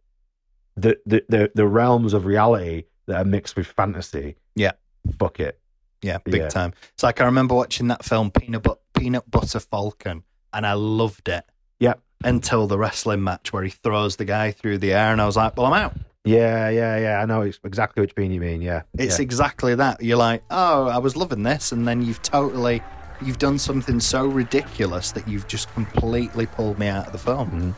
the, 0.76 0.96
the, 1.06 1.24
the, 1.28 1.50
the 1.54 1.66
realms 1.66 2.14
of 2.14 2.24
reality 2.24 2.84
that 3.06 3.16
are 3.20 3.24
mixed 3.24 3.56
with 3.56 3.66
fantasy, 3.66 4.36
Yeah. 4.54 4.72
fuck 5.18 5.40
it. 5.40 5.58
Yeah, 6.02 6.18
big 6.24 6.42
Yeah. 6.42 6.48
time. 6.48 6.72
It's 6.94 7.02
like 7.02 7.20
I 7.20 7.24
remember 7.24 7.54
watching 7.54 7.88
that 7.88 8.04
film 8.04 8.30
Peanut 8.30 8.62
but- 8.62 8.80
Peanut 8.96 9.30
Butter 9.30 9.60
Falcon, 9.60 10.22
and 10.52 10.66
I 10.66 10.72
loved 10.74 11.28
it 11.28 11.44
Yeah. 11.80 11.94
until 12.24 12.66
the 12.66 12.78
wrestling 12.78 13.22
match 13.24 13.52
where 13.52 13.62
he 13.62 13.70
throws 13.70 14.16
the 14.16 14.24
guy 14.24 14.50
through 14.52 14.78
the 14.78 14.92
air, 14.92 15.12
and 15.12 15.20
I 15.20 15.26
was 15.26 15.36
like, 15.36 15.56
"Well, 15.56 15.66
I'm 15.66 15.72
out." 15.84 15.94
Yeah, 16.24 16.68
yeah, 16.70 16.98
yeah. 16.98 17.20
I 17.22 17.24
know 17.24 17.42
ex- 17.42 17.60
exactly 17.64 18.00
which 18.00 18.14
bean 18.14 18.32
you 18.32 18.40
mean. 18.40 18.60
Yeah, 18.60 18.82
It's 18.98 19.18
yeah. 19.18 19.22
exactly 19.22 19.74
that. 19.76 20.02
You're 20.02 20.16
like, 20.18 20.42
"Oh, 20.50 20.88
I 20.88 20.98
was 20.98 21.14
loving 21.16 21.42
this," 21.44 21.72
and 21.72 21.86
then 21.86 22.02
you've 22.02 22.20
totally, 22.22 22.82
you've 23.22 23.38
done 23.38 23.58
something 23.58 24.00
so 24.00 24.26
ridiculous 24.26 25.12
that 25.12 25.26
you've 25.28 25.46
just 25.46 25.72
completely 25.74 26.46
pulled 26.46 26.78
me 26.78 26.88
out 26.88 27.06
of 27.06 27.12
the 27.12 27.18
film. 27.18 27.74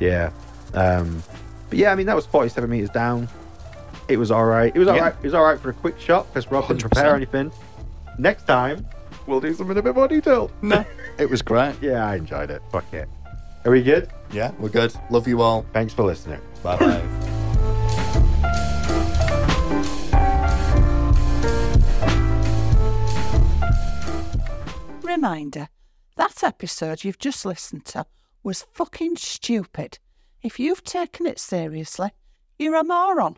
yeah. 0.00 0.30
Um, 0.74 1.22
but 1.70 1.78
yeah, 1.78 1.90
I 1.92 1.94
mean 1.94 2.06
that 2.06 2.16
was 2.16 2.26
forty-seven 2.26 2.68
meters 2.70 2.90
down. 2.90 3.28
It 4.08 4.18
was 4.18 4.30
all 4.30 4.44
right. 4.44 4.72
It 4.74 4.78
was 4.78 4.88
all 4.88 4.96
Yeah. 4.96 5.02
right. 5.02 5.14
It 5.20 5.24
was 5.24 5.34
all 5.34 5.44
right 5.44 5.58
for 5.58 5.70
a 5.70 5.74
quick 5.74 5.98
shot 5.98 6.26
because 6.32 6.50
Rob 6.50 6.68
didn't 6.68 6.80
prepare 6.80 7.12
100%. 7.12 7.16
anything. 7.16 7.52
Next 8.18 8.46
time 8.46 8.86
we'll 9.26 9.40
do 9.40 9.52
something 9.54 9.76
a 9.76 9.82
bit 9.82 9.94
more 9.94 10.08
detailed. 10.08 10.52
No, 10.62 10.84
it 11.18 11.28
was 11.28 11.42
great. 11.42 11.74
Yeah, 11.82 12.06
I 12.06 12.16
enjoyed 12.16 12.50
it. 12.50 12.62
Fuck 12.70 12.92
it. 12.94 13.08
Are 13.64 13.70
we 13.72 13.82
good? 13.82 14.08
Yeah, 14.32 14.52
we're 14.60 14.68
good. 14.68 14.94
Love 15.10 15.26
you 15.26 15.42
all. 15.42 15.66
Thanks 15.72 15.92
for 15.92 16.04
listening. 16.04 16.40
Bye 16.62 16.76
bye. 16.78 17.02
Reminder 25.02 25.68
that 26.16 26.42
episode 26.42 27.04
you've 27.04 27.18
just 27.18 27.44
listened 27.44 27.84
to 27.86 28.06
was 28.42 28.66
fucking 28.72 29.16
stupid. 29.16 29.98
If 30.42 30.58
you've 30.60 30.84
taken 30.84 31.26
it 31.26 31.38
seriously, 31.38 32.10
you're 32.58 32.76
a 32.76 32.84
moron. 32.84 33.36